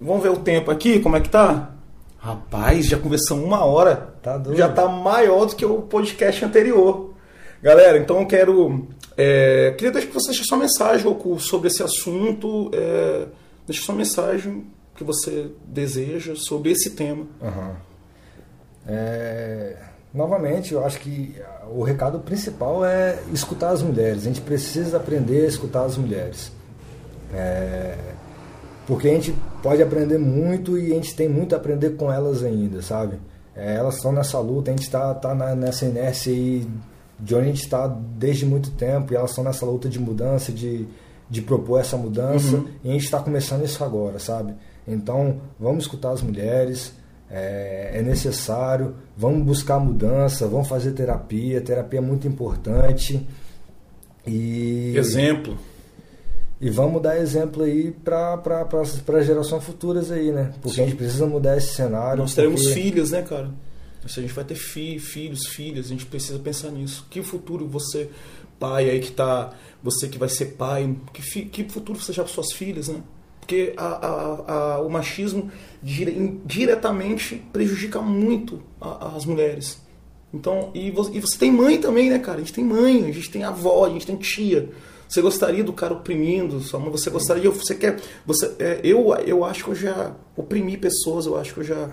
Vamos 0.00 0.22
ver 0.22 0.30
o 0.30 0.38
tempo 0.38 0.70
aqui, 0.70 0.98
como 1.00 1.16
é 1.16 1.20
que 1.20 1.28
tá? 1.28 1.70
Rapaz, 2.18 2.86
já 2.86 2.98
conversamos 2.98 3.44
uma 3.44 3.64
hora. 3.64 4.14
Tá 4.22 4.38
doido. 4.38 4.56
Já 4.56 4.68
tá 4.68 4.86
maior 4.86 5.46
do 5.46 5.56
que 5.56 5.64
o 5.64 5.82
podcast 5.82 6.44
anterior. 6.44 7.12
Galera, 7.62 7.98
então 7.98 8.20
eu 8.20 8.26
quero. 8.26 8.86
É, 9.16 9.74
queria 9.76 9.92
deixar 9.92 10.08
que 10.08 10.14
você 10.14 10.28
deixe 10.28 10.44
sua 10.44 10.58
mensagem 10.58 11.04
Goku, 11.04 11.38
sobre 11.38 11.68
esse 11.68 11.82
assunto. 11.82 12.70
É, 12.72 13.26
deixe 13.66 13.82
sua 13.82 13.94
mensagem 13.94 14.66
que 14.94 15.04
você 15.04 15.50
deseja 15.66 16.34
sobre 16.36 16.70
esse 16.70 16.90
tema. 16.90 17.26
Uhum. 17.40 17.74
É 18.86 19.92
novamente, 20.12 20.74
eu 20.74 20.84
acho 20.84 21.00
que 21.00 21.34
o 21.70 21.82
recado 21.82 22.18
principal 22.20 22.84
é 22.84 23.18
escutar 23.32 23.70
as 23.70 23.82
mulheres. 23.82 24.22
A 24.22 24.26
gente 24.26 24.40
precisa 24.40 24.98
aprender 24.98 25.44
a 25.44 25.48
escutar 25.48 25.84
as 25.84 25.96
mulheres. 25.96 26.52
É, 27.32 27.96
porque 28.86 29.08
a 29.08 29.14
gente 29.14 29.34
pode 29.62 29.82
aprender 29.82 30.18
muito 30.18 30.78
e 30.78 30.92
a 30.92 30.94
gente 30.94 31.14
tem 31.14 31.28
muito 31.28 31.54
a 31.54 31.58
aprender 31.58 31.90
com 31.90 32.12
elas 32.12 32.42
ainda, 32.42 32.82
sabe? 32.82 33.18
É, 33.56 33.76
elas 33.76 33.96
estão 33.96 34.12
nessa 34.12 34.38
luta, 34.38 34.70
a 34.70 34.74
gente 34.74 34.84
está 34.84 35.14
tá 35.14 35.34
nessa 35.34 35.86
inércia 35.86 36.32
aí 36.32 36.68
de 37.18 37.34
onde 37.34 37.44
a 37.44 37.48
gente 37.48 37.62
está 37.62 37.86
desde 37.86 38.44
muito 38.44 38.70
tempo 38.72 39.12
e 39.12 39.16
elas 39.16 39.30
estão 39.30 39.44
nessa 39.44 39.64
luta 39.64 39.88
de 39.88 39.98
mudança, 39.98 40.52
de, 40.52 40.86
de 41.32 41.40
propor 41.40 41.80
essa 41.80 41.96
mudança, 41.96 42.56
uhum. 42.56 42.68
e 42.84 42.90
a 42.90 42.92
gente 42.92 43.04
está 43.04 43.18
começando 43.18 43.64
isso 43.64 43.82
agora, 43.82 44.18
sabe? 44.18 44.52
Então, 44.86 45.40
vamos 45.58 45.84
escutar 45.84 46.10
as 46.10 46.20
mulheres, 46.20 46.92
é, 47.30 47.92
é, 47.94 48.02
necessário, 48.02 48.94
vamos 49.16 49.42
buscar 49.42 49.78
mudança, 49.78 50.46
vamos 50.46 50.68
fazer 50.68 50.92
terapia, 50.92 51.62
terapia 51.62 52.00
é 52.00 52.02
muito 52.02 52.28
importante. 52.28 53.26
E, 54.26 54.92
exemplo. 54.94 55.56
E 56.60 56.68
vamos 56.68 57.00
dar 57.00 57.16
exemplo 57.18 57.62
aí 57.62 57.92
para 57.92 58.36
pra, 58.36 59.22
gerações 59.22 59.64
futuras 59.64 60.10
aí, 60.10 60.30
né? 60.30 60.52
Porque 60.60 60.76
Sim. 60.76 60.82
a 60.82 60.84
gente 60.84 60.96
precisa 60.96 61.26
mudar 61.26 61.56
esse 61.56 61.68
cenário. 61.74 62.18
Nós 62.18 62.34
teremos 62.34 62.60
porque... 62.60 62.74
filhos, 62.78 63.10
né, 63.10 63.22
cara? 63.22 63.48
Se 64.06 64.20
a 64.20 64.22
gente 64.22 64.34
vai 64.34 64.44
ter 64.44 64.54
fi, 64.54 64.98
filhos, 64.98 65.46
filhas, 65.46 65.86
a 65.86 65.88
gente 65.88 66.04
precisa 66.04 66.38
pensar 66.38 66.70
nisso. 66.70 67.06
Que 67.08 67.22
futuro 67.22 67.66
você, 67.66 68.10
pai 68.62 68.88
aí 68.88 69.00
que 69.00 69.10
tá. 69.10 69.52
Você 69.82 70.06
que 70.06 70.16
vai 70.16 70.28
ser 70.28 70.54
pai, 70.54 70.94
que, 71.12 71.44
que 71.46 71.64
futuro 71.68 71.98
você 71.98 72.12
já 72.12 72.22
para 72.22 72.32
suas 72.32 72.52
filhas, 72.52 72.86
né? 72.86 73.02
Porque 73.40 73.74
a, 73.76 73.84
a, 73.84 74.52
a, 74.74 74.80
o 74.80 74.88
machismo 74.88 75.50
dire, 75.82 76.40
diretamente 76.46 77.42
prejudica 77.52 78.00
muito 78.00 78.62
as 78.80 79.24
mulheres. 79.24 79.82
Então, 80.32 80.70
e 80.72 80.92
você, 80.92 81.10
e 81.12 81.20
você, 81.20 81.36
tem 81.36 81.50
mãe 81.50 81.78
também, 81.78 82.08
né, 82.08 82.20
cara? 82.20 82.36
A 82.36 82.40
gente 82.40 82.52
tem 82.52 82.64
mãe, 82.64 83.04
a 83.04 83.12
gente 83.12 83.28
tem 83.28 83.42
avó, 83.42 83.84
a 83.84 83.90
gente 83.90 84.06
tem 84.06 84.14
tia. 84.14 84.70
Você 85.08 85.20
gostaria 85.20 85.64
do 85.64 85.72
cara 85.72 85.92
oprimindo 85.92 86.60
sua 86.60 86.78
mãe? 86.78 86.90
Você 86.92 87.10
gostaria, 87.10 87.50
você 87.50 87.74
quer. 87.74 88.00
Você, 88.24 88.54
é, 88.60 88.80
eu, 88.84 89.12
eu 89.26 89.44
acho 89.44 89.64
que 89.64 89.70
eu 89.70 89.74
já 89.74 90.14
oprimi 90.36 90.76
pessoas, 90.76 91.26
eu 91.26 91.36
acho 91.36 91.52
que 91.52 91.60
eu 91.60 91.64
já 91.64 91.90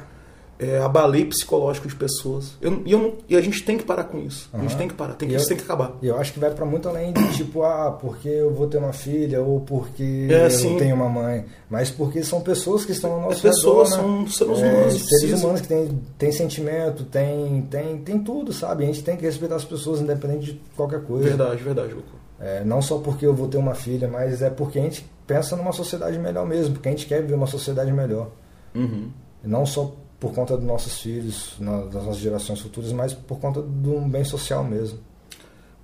é, 0.60 0.78
abalei 0.80 1.24
psicológico 1.24 1.88
de 1.88 1.96
pessoas. 1.96 2.58
Eu, 2.62 2.82
e, 2.86 2.92
eu, 2.92 3.18
e 3.30 3.38
a 3.38 3.42
gente 3.42 3.64
tem 3.64 3.78
que 3.78 3.86
parar 3.86 4.04
com 4.04 4.20
isso. 4.20 4.50
Uhum. 4.54 4.60
A 4.60 4.64
gente 4.64 4.76
tem 4.78 4.88
que 4.90 4.94
parar, 4.94 5.14
tem 5.14 5.30
que, 5.30 5.36
isso 5.36 5.48
tem 5.48 5.56
que 5.56 5.64
acabar. 5.64 5.96
E 6.02 6.08
eu 6.08 6.18
acho 6.18 6.34
que 6.34 6.40
vai 6.40 6.52
para 6.52 6.66
muito 6.66 6.90
além 6.90 7.14
de 7.14 7.38
tipo, 7.38 7.64
ah, 7.64 7.98
porque 8.00 8.28
eu 8.28 8.54
vou 8.54 8.68
ter 8.68 8.78
uma 8.78 8.92
filha 8.92 9.42
ou 9.42 9.62
porque 9.62 10.28
é, 10.30 10.48
eu 10.48 10.52
sim. 10.52 10.78
tenho 10.78 10.96
uma 10.96 11.08
mãe. 11.08 11.46
Mas 11.70 11.90
porque 11.90 12.22
são 12.24 12.42
pessoas 12.42 12.84
que 12.84 12.92
estão 12.92 13.14
ao 13.14 13.22
nosso 13.22 13.36
As 13.36 13.42
pessoas 13.42 13.92
redor, 13.92 14.08
né? 14.08 14.28
são 14.28 14.28
seres 14.28 14.60
é, 14.62 14.74
humanos. 14.74 14.96
É, 14.96 15.18
seres 15.18 15.44
humanos 15.44 15.62
que 15.62 15.68
têm 15.68 16.02
tem 16.18 16.32
sentimento, 16.34 17.06
tem, 17.06 17.62
tem, 17.62 17.98
tem 18.00 18.20
tudo, 18.20 18.52
sabe? 18.52 18.84
A 18.84 18.88
gente 18.88 19.02
tem 19.02 19.16
que 19.16 19.24
respeitar 19.24 19.56
as 19.56 19.66
pessoas 19.66 20.02
independente 20.02 20.54
de 20.54 20.62
qualquer 20.76 21.02
coisa. 21.04 21.30
Verdade, 21.30 21.64
verdade, 21.64 21.94
Goku. 21.94 22.20
É, 22.38 22.64
não 22.66 22.82
só 22.82 22.98
porque 22.98 23.26
eu 23.26 23.34
vou 23.34 23.48
ter 23.48 23.58
uma 23.58 23.76
filha, 23.76 24.10
mas 24.10 24.42
é 24.42 24.50
porque 24.50 24.80
a 24.80 24.82
gente 24.82 25.10
pensa 25.26 25.56
numa 25.56 25.72
sociedade 25.72 26.20
melhor 26.20 26.46
mesmo, 26.46 26.74
porque 26.74 26.90
a 26.90 26.92
gente 26.92 27.06
quer 27.06 27.22
viver 27.22 27.36
uma 27.36 27.48
sociedade 27.48 27.92
melhor. 27.94 28.30
Uhum. 28.76 29.10
Não 29.44 29.66
só 29.66 29.96
por 30.20 30.34
conta 30.34 30.58
dos 30.58 30.66
nossos 30.66 31.00
filhos, 31.00 31.54
das 31.60 32.04
nossas 32.04 32.18
gerações 32.18 32.60
futuras, 32.60 32.92
mas 32.92 33.14
por 33.14 33.40
conta 33.40 33.62
de 33.62 33.90
um 33.90 34.08
bem 34.08 34.24
social 34.24 34.64
mesmo. 34.64 35.00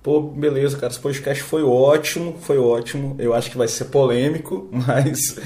Pô, 0.02 0.20
beleza, 0.20 0.76
cara. 0.76 0.92
Esse 0.92 1.00
podcast 1.00 1.42
foi 1.42 1.64
ótimo, 1.64 2.36
foi 2.40 2.58
ótimo. 2.58 3.16
Eu 3.18 3.34
acho 3.34 3.50
que 3.50 3.58
vai 3.58 3.66
ser 3.66 3.86
polêmico, 3.86 4.68
mas. 4.86 5.36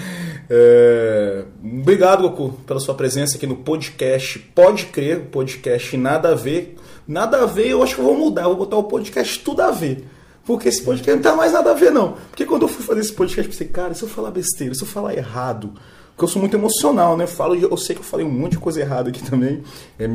É... 0.50 1.44
Obrigado, 1.64 2.28
Goku, 2.28 2.52
pela 2.66 2.78
sua 2.78 2.94
presença 2.94 3.38
aqui 3.38 3.46
no 3.46 3.56
podcast. 3.56 4.38
Pode 4.54 4.86
crer, 4.86 5.30
podcast 5.30 5.96
nada 5.96 6.32
a 6.32 6.34
ver. 6.34 6.76
Nada 7.08 7.42
a 7.42 7.46
ver, 7.46 7.68
eu 7.68 7.82
acho 7.82 7.94
que 7.94 8.02
eu 8.02 8.04
vou 8.04 8.18
mudar. 8.18 8.42
Eu 8.42 8.48
vou 8.48 8.58
botar 8.58 8.76
o 8.76 8.84
podcast 8.84 9.38
tudo 9.38 9.62
a 9.62 9.70
ver. 9.70 10.04
Porque 10.44 10.68
esse 10.68 10.82
podcast 10.82 11.16
não 11.16 11.22
tá 11.22 11.34
mais 11.34 11.52
nada 11.52 11.70
a 11.70 11.74
ver, 11.74 11.90
não. 11.90 12.18
Porque 12.28 12.44
quando 12.44 12.62
eu 12.62 12.68
fui 12.68 12.84
fazer 12.84 13.00
esse 13.00 13.14
podcast, 13.14 13.46
eu 13.46 13.50
pensei, 13.50 13.68
cara, 13.68 13.94
se 13.94 14.02
eu 14.02 14.08
falar 14.08 14.30
besteira, 14.30 14.74
se 14.74 14.82
eu 14.82 14.86
falar 14.86 15.14
errado, 15.16 15.72
porque 16.20 16.24
eu 16.26 16.28
sou 16.28 16.40
muito 16.40 16.54
emocional, 16.54 17.16
né? 17.16 17.26
Falo, 17.26 17.54
eu 17.54 17.76
sei 17.78 17.96
que 17.96 18.02
eu 18.02 18.04
falei 18.04 18.26
um 18.26 18.30
monte 18.30 18.52
de 18.52 18.58
coisa 18.58 18.78
errada 18.78 19.08
aqui 19.08 19.22
também. 19.24 19.62
É, 19.98 20.04
é, 20.04 20.08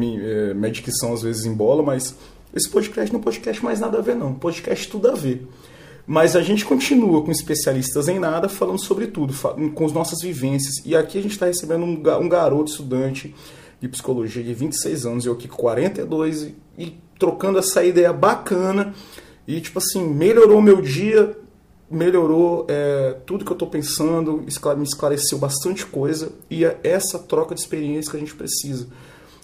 minha 0.54 0.72
dicção 0.72 1.12
às 1.16 1.24
vezes 1.24 1.46
embola, 1.46 1.82
mas 1.82 2.16
esse 2.54 2.70
podcast 2.70 3.12
não 3.12 3.20
é 3.20 3.24
podcast 3.24 3.64
mais 3.64 3.80
nada 3.80 3.98
a 3.98 4.02
ver, 4.02 4.16
não. 4.16 4.36
Podcast 4.36 4.88
tudo 4.88 5.10
a 5.10 5.16
ver. 5.16 5.48
Mas 6.06 6.36
a 6.36 6.44
gente 6.44 6.64
continua 6.64 7.24
com 7.24 7.32
especialistas 7.32 8.08
em 8.08 8.20
nada, 8.20 8.48
falando 8.48 8.78
sobre 8.78 9.08
tudo, 9.08 9.34
com 9.74 9.86
as 9.86 9.92
nossas 9.92 10.22
vivências. 10.22 10.76
E 10.86 10.96
aqui 10.96 11.18
a 11.18 11.22
gente 11.24 11.32
está 11.32 11.48
recebendo 11.48 11.84
um 11.84 12.30
garoto 12.30 12.70
estudante 12.70 13.34
de 13.82 13.88
psicologia 13.88 14.44
de 14.44 14.54
26 14.54 15.08
anos, 15.08 15.26
eu 15.26 15.34
aqui 15.34 15.48
com 15.48 15.58
42, 15.58 16.44
e, 16.44 16.56
e 16.78 17.00
trocando 17.18 17.58
essa 17.58 17.84
ideia 17.84 18.14
bacana. 18.14 18.94
E, 19.48 19.60
tipo 19.60 19.80
assim, 19.80 20.08
melhorou 20.08 20.62
meu 20.62 20.84
dia, 20.84 21.36
melhorou 21.90 22.66
é, 22.68 23.16
tudo 23.26 23.46
que 23.46 23.52
eu 23.52 23.56
estou 23.56 23.70
pensando, 23.70 24.44
me 24.78 24.84
esclareceu 24.84 25.38
bastante 25.38 25.86
coisa 25.86 26.32
e 26.50 26.66
é 26.66 26.80
essa 26.84 27.20
troca 27.20 27.54
de 27.54 27.62
experiência 27.62 28.12
que 28.12 28.18
a 28.18 28.20
gente 28.20 28.36
precisa. 28.36 28.88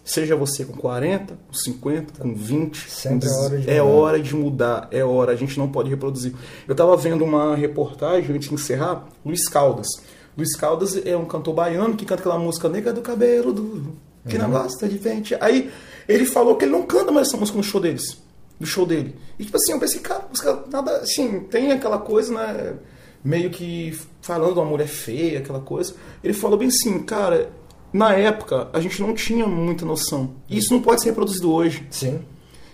Seja 0.03 0.35
você 0.35 0.65
com 0.65 0.73
40, 0.73 1.37
com 1.47 1.53
50, 1.53 2.19
com 2.19 2.33
20, 2.33 2.89
Sempre 2.89 3.29
com... 3.29 3.35
É, 3.35 3.39
hora 3.39 3.59
de, 3.59 3.69
é 3.69 3.83
hora 3.83 4.19
de 4.19 4.35
mudar, 4.35 4.87
é 4.91 5.03
hora, 5.03 5.31
a 5.31 5.35
gente 5.35 5.59
não 5.59 5.67
pode 5.67 5.89
reproduzir. 5.89 6.33
Eu 6.67 6.71
estava 6.71 6.97
vendo 6.97 7.23
uma 7.23 7.55
reportagem 7.55 8.35
antes 8.35 8.49
de 8.49 8.55
encerrar, 8.55 9.07
Luiz 9.23 9.47
Caldas. 9.47 9.87
Luiz 10.35 10.55
Caldas 10.55 10.99
é 11.05 11.15
um 11.15 11.25
cantor 11.25 11.53
baiano 11.53 11.95
que 11.95 12.05
canta 12.05 12.21
aquela 12.21 12.39
música 12.39 12.67
Nega 12.67 12.91
do 12.91 13.01
Cabelo 13.01 13.53
Duro, 13.53 13.95
que 14.27 14.37
uhum. 14.37 14.43
não 14.43 14.51
gosta 14.51 14.89
de 14.89 14.97
frente. 14.97 15.35
Aí 15.39 15.69
ele 16.07 16.25
falou 16.25 16.55
que 16.55 16.65
ele 16.65 16.71
não 16.71 16.83
canta 16.83 17.11
mais 17.11 17.27
essa 17.27 17.37
música 17.37 17.57
no 17.57 17.63
show 17.63 17.79
deles 17.79 18.17
do 18.61 18.67
show 18.67 18.85
dele. 18.85 19.15
E 19.37 19.43
tipo 19.43 19.57
assim, 19.57 19.73
eu 19.73 19.79
pensei, 19.79 19.99
cara, 19.99 20.25
música 20.29 20.63
nada. 20.71 20.97
Assim, 20.97 21.41
tem 21.41 21.71
aquela 21.71 21.97
coisa, 21.97 22.33
né? 22.33 22.75
Meio 23.23 23.49
que 23.49 23.97
falando 24.21 24.53
de 24.53 24.59
uma 24.59 24.65
mulher 24.65 24.87
feia, 24.87 25.39
aquela 25.39 25.59
coisa. 25.59 25.95
Ele 26.23 26.33
falou 26.33 26.57
bem 26.57 26.67
assim, 26.67 26.99
cara, 27.03 27.51
na 27.91 28.13
época 28.13 28.69
a 28.71 28.79
gente 28.79 29.01
não 29.01 29.13
tinha 29.13 29.47
muita 29.47 29.83
noção. 29.83 30.35
E 30.47 30.57
isso 30.57 30.71
não 30.71 30.81
pode 30.81 31.01
ser 31.01 31.09
reproduzido 31.09 31.51
hoje. 31.51 31.85
Sim. 31.89 32.21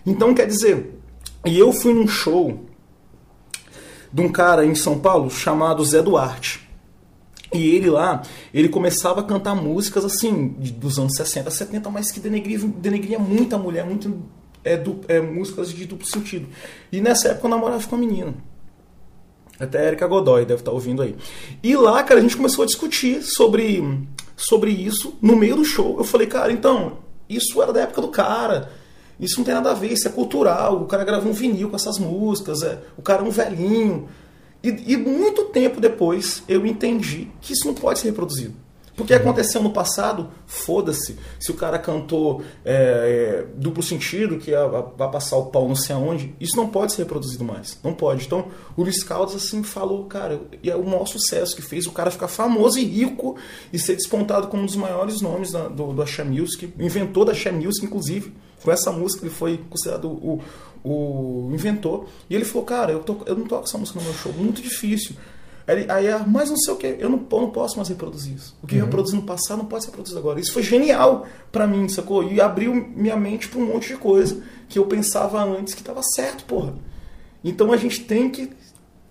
Então 0.05 0.33
quer 0.33 0.45
dizer, 0.45 0.99
e 1.45 1.57
eu 1.57 1.71
fui 1.71 1.93
num 1.93 2.07
show 2.07 2.65
de 4.11 4.21
um 4.21 4.29
cara 4.29 4.65
em 4.65 4.75
São 4.75 4.99
Paulo 4.99 5.29
chamado 5.29 5.83
Zé 5.83 6.01
Duarte. 6.01 6.67
E 7.53 7.75
ele 7.75 7.89
lá, 7.89 8.23
ele 8.53 8.67
começava 8.67 9.21
a 9.21 9.23
cantar 9.23 9.55
músicas 9.55 10.03
assim, 10.03 10.47
dos 10.77 10.99
anos 10.99 11.13
60, 11.15 11.49
70, 11.49 11.89
mas 11.89 12.11
que 12.11 12.19
denegria, 12.19 12.59
denegria 12.59 13.17
muito 13.17 13.55
a 13.55 13.57
mulher, 13.57 13.85
muito 13.85 14.21
é, 14.67 14.77
du, 14.77 15.01
é, 15.07 15.21
músicas 15.21 15.69
de 15.69 15.85
duplo 15.85 16.05
sentido. 16.05 16.47
E 16.91 16.99
nessa 17.01 17.29
época 17.29 17.47
eu 17.47 17.51
namorava 17.51 17.87
com 17.87 17.95
uma 17.95 18.05
menina. 18.05 18.33
Até 19.59 19.79
a 19.79 19.85
Erika 19.85 20.05
Godoy 20.05 20.45
deve 20.45 20.61
estar 20.61 20.71
ouvindo 20.71 21.01
aí. 21.01 21.15
E 21.63 21.75
lá, 21.75 22.03
cara, 22.03 22.19
a 22.19 22.23
gente 22.23 22.37
começou 22.37 22.63
a 22.63 22.65
discutir 22.65 23.23
sobre, 23.23 23.81
sobre 24.35 24.71
isso 24.71 25.17
no 25.21 25.35
meio 25.35 25.55
do 25.55 25.65
show. 25.65 25.97
Eu 25.97 26.03
falei, 26.03 26.27
cara, 26.27 26.51
então, 26.51 26.99
isso 27.27 27.61
era 27.61 27.73
da 27.73 27.81
época 27.81 28.01
do 28.01 28.09
cara. 28.09 28.71
Isso 29.19 29.37
não 29.39 29.45
tem 29.45 29.55
nada 29.55 29.71
a 29.71 29.73
ver, 29.73 29.93
isso 29.93 30.07
é 30.07 30.11
cultural. 30.11 30.83
O 30.83 30.85
cara 30.85 31.03
gravou 31.03 31.31
um 31.31 31.33
vinil 31.33 31.69
com 31.69 31.75
essas 31.75 31.97
músicas, 31.97 32.61
é, 32.61 32.79
o 32.95 33.01
cara 33.01 33.23
é 33.23 33.25
um 33.25 33.31
velhinho. 33.31 34.07
E, 34.63 34.93
e 34.93 34.97
muito 34.97 35.45
tempo 35.45 35.81
depois 35.81 36.43
eu 36.47 36.65
entendi 36.65 37.29
que 37.41 37.53
isso 37.53 37.65
não 37.65 37.73
pode 37.73 37.99
ser 37.99 38.09
reproduzido. 38.09 38.53
Porque 38.97 39.13
aconteceu 39.13 39.61
no 39.61 39.69
passado, 39.69 40.31
foda-se. 40.47 41.19
Se 41.39 41.51
o 41.51 41.53
cara 41.53 41.77
cantou 41.77 42.41
é, 42.65 42.73
é, 42.73 43.47
duplo 43.55 43.83
sentido, 43.83 44.39
que 44.39 44.51
vai 44.97 45.11
passar 45.11 45.37
o 45.37 45.45
pau 45.45 45.67
não 45.67 45.75
sei 45.75 45.95
aonde, 45.95 46.33
isso 46.41 46.57
não 46.57 46.67
pode 46.67 46.93
ser 46.93 47.03
reproduzido 47.03 47.45
mais. 47.45 47.79
Não 47.83 47.93
pode. 47.93 48.25
Então, 48.25 48.47
o 48.75 48.81
Luiz 48.81 49.03
Caldas 49.03 49.35
assim 49.35 49.61
falou, 49.61 50.05
cara, 50.05 50.41
e 50.63 50.71
é 50.71 50.75
o 50.75 50.83
maior 50.83 51.05
sucesso 51.05 51.55
que 51.55 51.61
fez 51.61 51.85
o 51.85 51.91
cara 51.91 52.09
ficar 52.09 52.27
famoso 52.27 52.79
e 52.79 52.85
rico 52.85 53.37
e 53.71 53.77
ser 53.77 53.95
despontado 53.95 54.47
como 54.47 54.63
um 54.63 54.65
dos 54.65 54.75
maiores 54.75 55.21
nomes 55.21 55.51
da, 55.51 55.67
do, 55.67 55.93
do 55.93 56.01
Axé 56.01 56.23
Music, 56.23 56.73
inventor 56.79 57.25
da 57.25 57.33
Axé 57.33 57.51
Music, 57.51 57.85
inclusive. 57.85 58.33
Com 58.63 58.71
essa 58.71 58.91
música 58.91 59.23
ele 59.23 59.33
foi 59.33 59.59
considerado 59.69 60.09
o, 60.09 60.41
o 60.83 61.51
inventor. 61.53 62.07
E 62.27 62.33
ele 62.33 62.45
falou, 62.45 62.65
cara, 62.65 62.91
eu, 62.93 63.03
tô, 63.03 63.17
eu 63.27 63.35
não 63.35 63.45
toco 63.45 63.65
essa 63.65 63.77
música 63.77 63.99
no 63.99 64.05
meu 64.05 64.13
show, 64.15 64.33
muito 64.33 64.59
difícil. 64.59 65.15
Aí, 65.67 65.85
aí 65.89 66.09
ah, 66.09 66.23
mas 66.25 66.49
não 66.49 66.57
sei 66.57 66.73
o 66.73 66.77
que, 66.77 66.87
eu 66.87 67.09
não, 67.09 67.25
eu 67.29 67.41
não 67.41 67.49
posso 67.49 67.75
mais 67.75 67.89
reproduzir 67.89 68.33
isso. 68.33 68.57
O 68.63 68.67
que 68.67 68.75
uhum. 68.75 68.81
eu 68.81 68.85
reproduzi 68.85 69.15
no 69.15 69.23
passado 69.23 69.57
não 69.57 69.65
pode 69.65 69.83
ser 69.83 69.89
reproduzido 69.89 70.19
agora. 70.19 70.39
Isso 70.39 70.53
foi 70.53 70.63
genial 70.63 71.27
para 71.51 71.67
mim, 71.67 71.89
sacou? 71.89 72.23
E 72.23 72.39
abriu 72.39 72.73
minha 72.73 73.17
mente 73.17 73.49
para 73.49 73.59
um 73.59 73.65
monte 73.65 73.89
de 73.89 73.97
coisa 73.97 74.41
que 74.69 74.79
eu 74.79 74.85
pensava 74.85 75.43
antes 75.43 75.73
que 75.73 75.81
estava 75.81 76.01
certo, 76.01 76.45
porra. 76.45 76.73
Então 77.43 77.73
a 77.73 77.77
gente 77.77 78.01
tem 78.05 78.29
que 78.29 78.49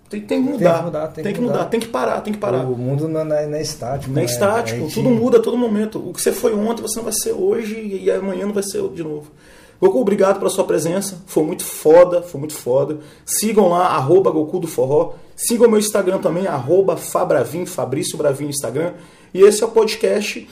tem, 0.09 0.21
tem 0.21 0.43
que 0.43 0.49
mudar. 0.49 0.69
Tem 0.69 0.77
que 0.77 0.85
mudar, 0.85 1.07
tem, 1.07 1.23
tem 1.23 1.33
que, 1.33 1.41
mudar. 1.41 1.53
mudar. 1.53 1.65
tem 1.65 1.79
que 1.79 1.87
parar, 1.87 2.21
tem 2.21 2.33
que 2.33 2.39
parar. 2.39 2.65
O 2.65 2.77
mundo 2.77 3.07
não 3.07 3.21
é, 3.21 3.45
não 3.45 3.57
é 3.57 3.61
estático. 3.61 4.11
Não 4.11 4.21
é 4.21 4.25
né? 4.25 4.31
estático, 4.31 4.85
é 4.85 4.89
tudo 4.89 5.09
muda 5.09 5.37
a 5.37 5.41
todo 5.41 5.57
momento. 5.57 5.99
O 5.99 6.13
que 6.13 6.21
você 6.21 6.31
foi 6.31 6.55
ontem, 6.55 6.81
você 6.81 6.97
não 6.97 7.03
vai 7.03 7.13
ser 7.13 7.33
hoje 7.33 7.75
e 7.75 8.09
amanhã 8.09 8.45
não 8.45 8.53
vai 8.53 8.63
ser 8.63 8.81
de 8.89 9.03
novo. 9.03 9.31
Goku, 9.79 9.99
obrigado 9.99 10.39
pela 10.39 10.49
sua 10.49 10.63
presença. 10.63 11.21
Foi 11.27 11.43
muito 11.43 11.63
foda, 11.63 12.21
foi 12.21 12.39
muito 12.39 12.55
foda. 12.55 12.99
Sigam 13.25 13.69
lá, 13.69 13.87
arroba 13.87 14.31
Goku 14.31 14.59
do 14.59 14.67
Forró. 14.67 15.13
Sigam 15.35 15.67
o 15.67 15.69
meu 15.69 15.79
Instagram 15.79 16.17
também, 16.17 16.47
arroba 16.47 16.97
Fabravin, 16.97 17.65
Fabrício 17.65 18.17
Bravin 18.17 18.45
no 18.45 18.49
Instagram. 18.49 18.93
E 19.33 19.41
esse 19.41 19.63
é 19.63 19.65
o 19.65 19.69
podcast. 19.69 20.47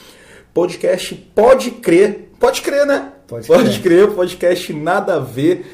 Podcast 0.53 1.15
Pode 1.33 1.71
Crer. 1.71 2.29
Pode 2.39 2.61
crer, 2.61 2.85
né? 2.85 3.11
Pode, 3.27 3.47
pode 3.47 3.79
crer. 3.79 4.11
podcast 4.11 4.71
Nada 4.73 5.15
a 5.15 5.19
Ver. 5.19 5.65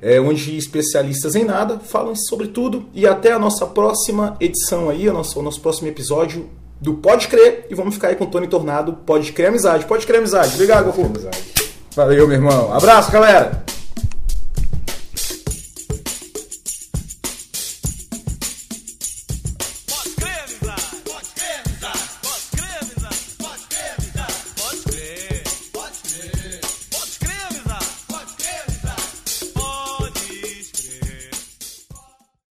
É, 0.00 0.20
onde 0.20 0.56
especialistas 0.56 1.36
em 1.36 1.44
nada 1.44 1.78
falam 1.78 2.14
sobre 2.14 2.48
tudo. 2.48 2.86
E 2.94 3.06
até 3.06 3.32
a 3.32 3.38
nossa 3.38 3.66
próxima 3.66 4.36
edição 4.40 4.88
aí, 4.88 5.08
o 5.08 5.12
nosso, 5.12 5.38
o 5.38 5.42
nosso 5.42 5.60
próximo 5.60 5.88
episódio 5.88 6.48
do 6.80 6.94
Pode 6.94 7.28
Crer. 7.28 7.66
E 7.70 7.74
vamos 7.74 7.94
ficar 7.94 8.08
aí 8.08 8.16
com 8.16 8.24
o 8.24 8.26
Tony 8.26 8.48
Tornado. 8.48 8.94
Pode 9.06 9.32
crer 9.32 9.48
amizade. 9.48 9.84
Pode 9.84 10.06
crer 10.06 10.18
amizade. 10.18 10.54
Obrigado, 10.54 10.86
Goku. 10.86 11.06
Amizade. 11.06 11.61
Valeu, 11.94 12.26
meu 12.26 12.36
irmão. 12.36 12.72
Abraço, 12.72 13.10
galera. 13.10 13.62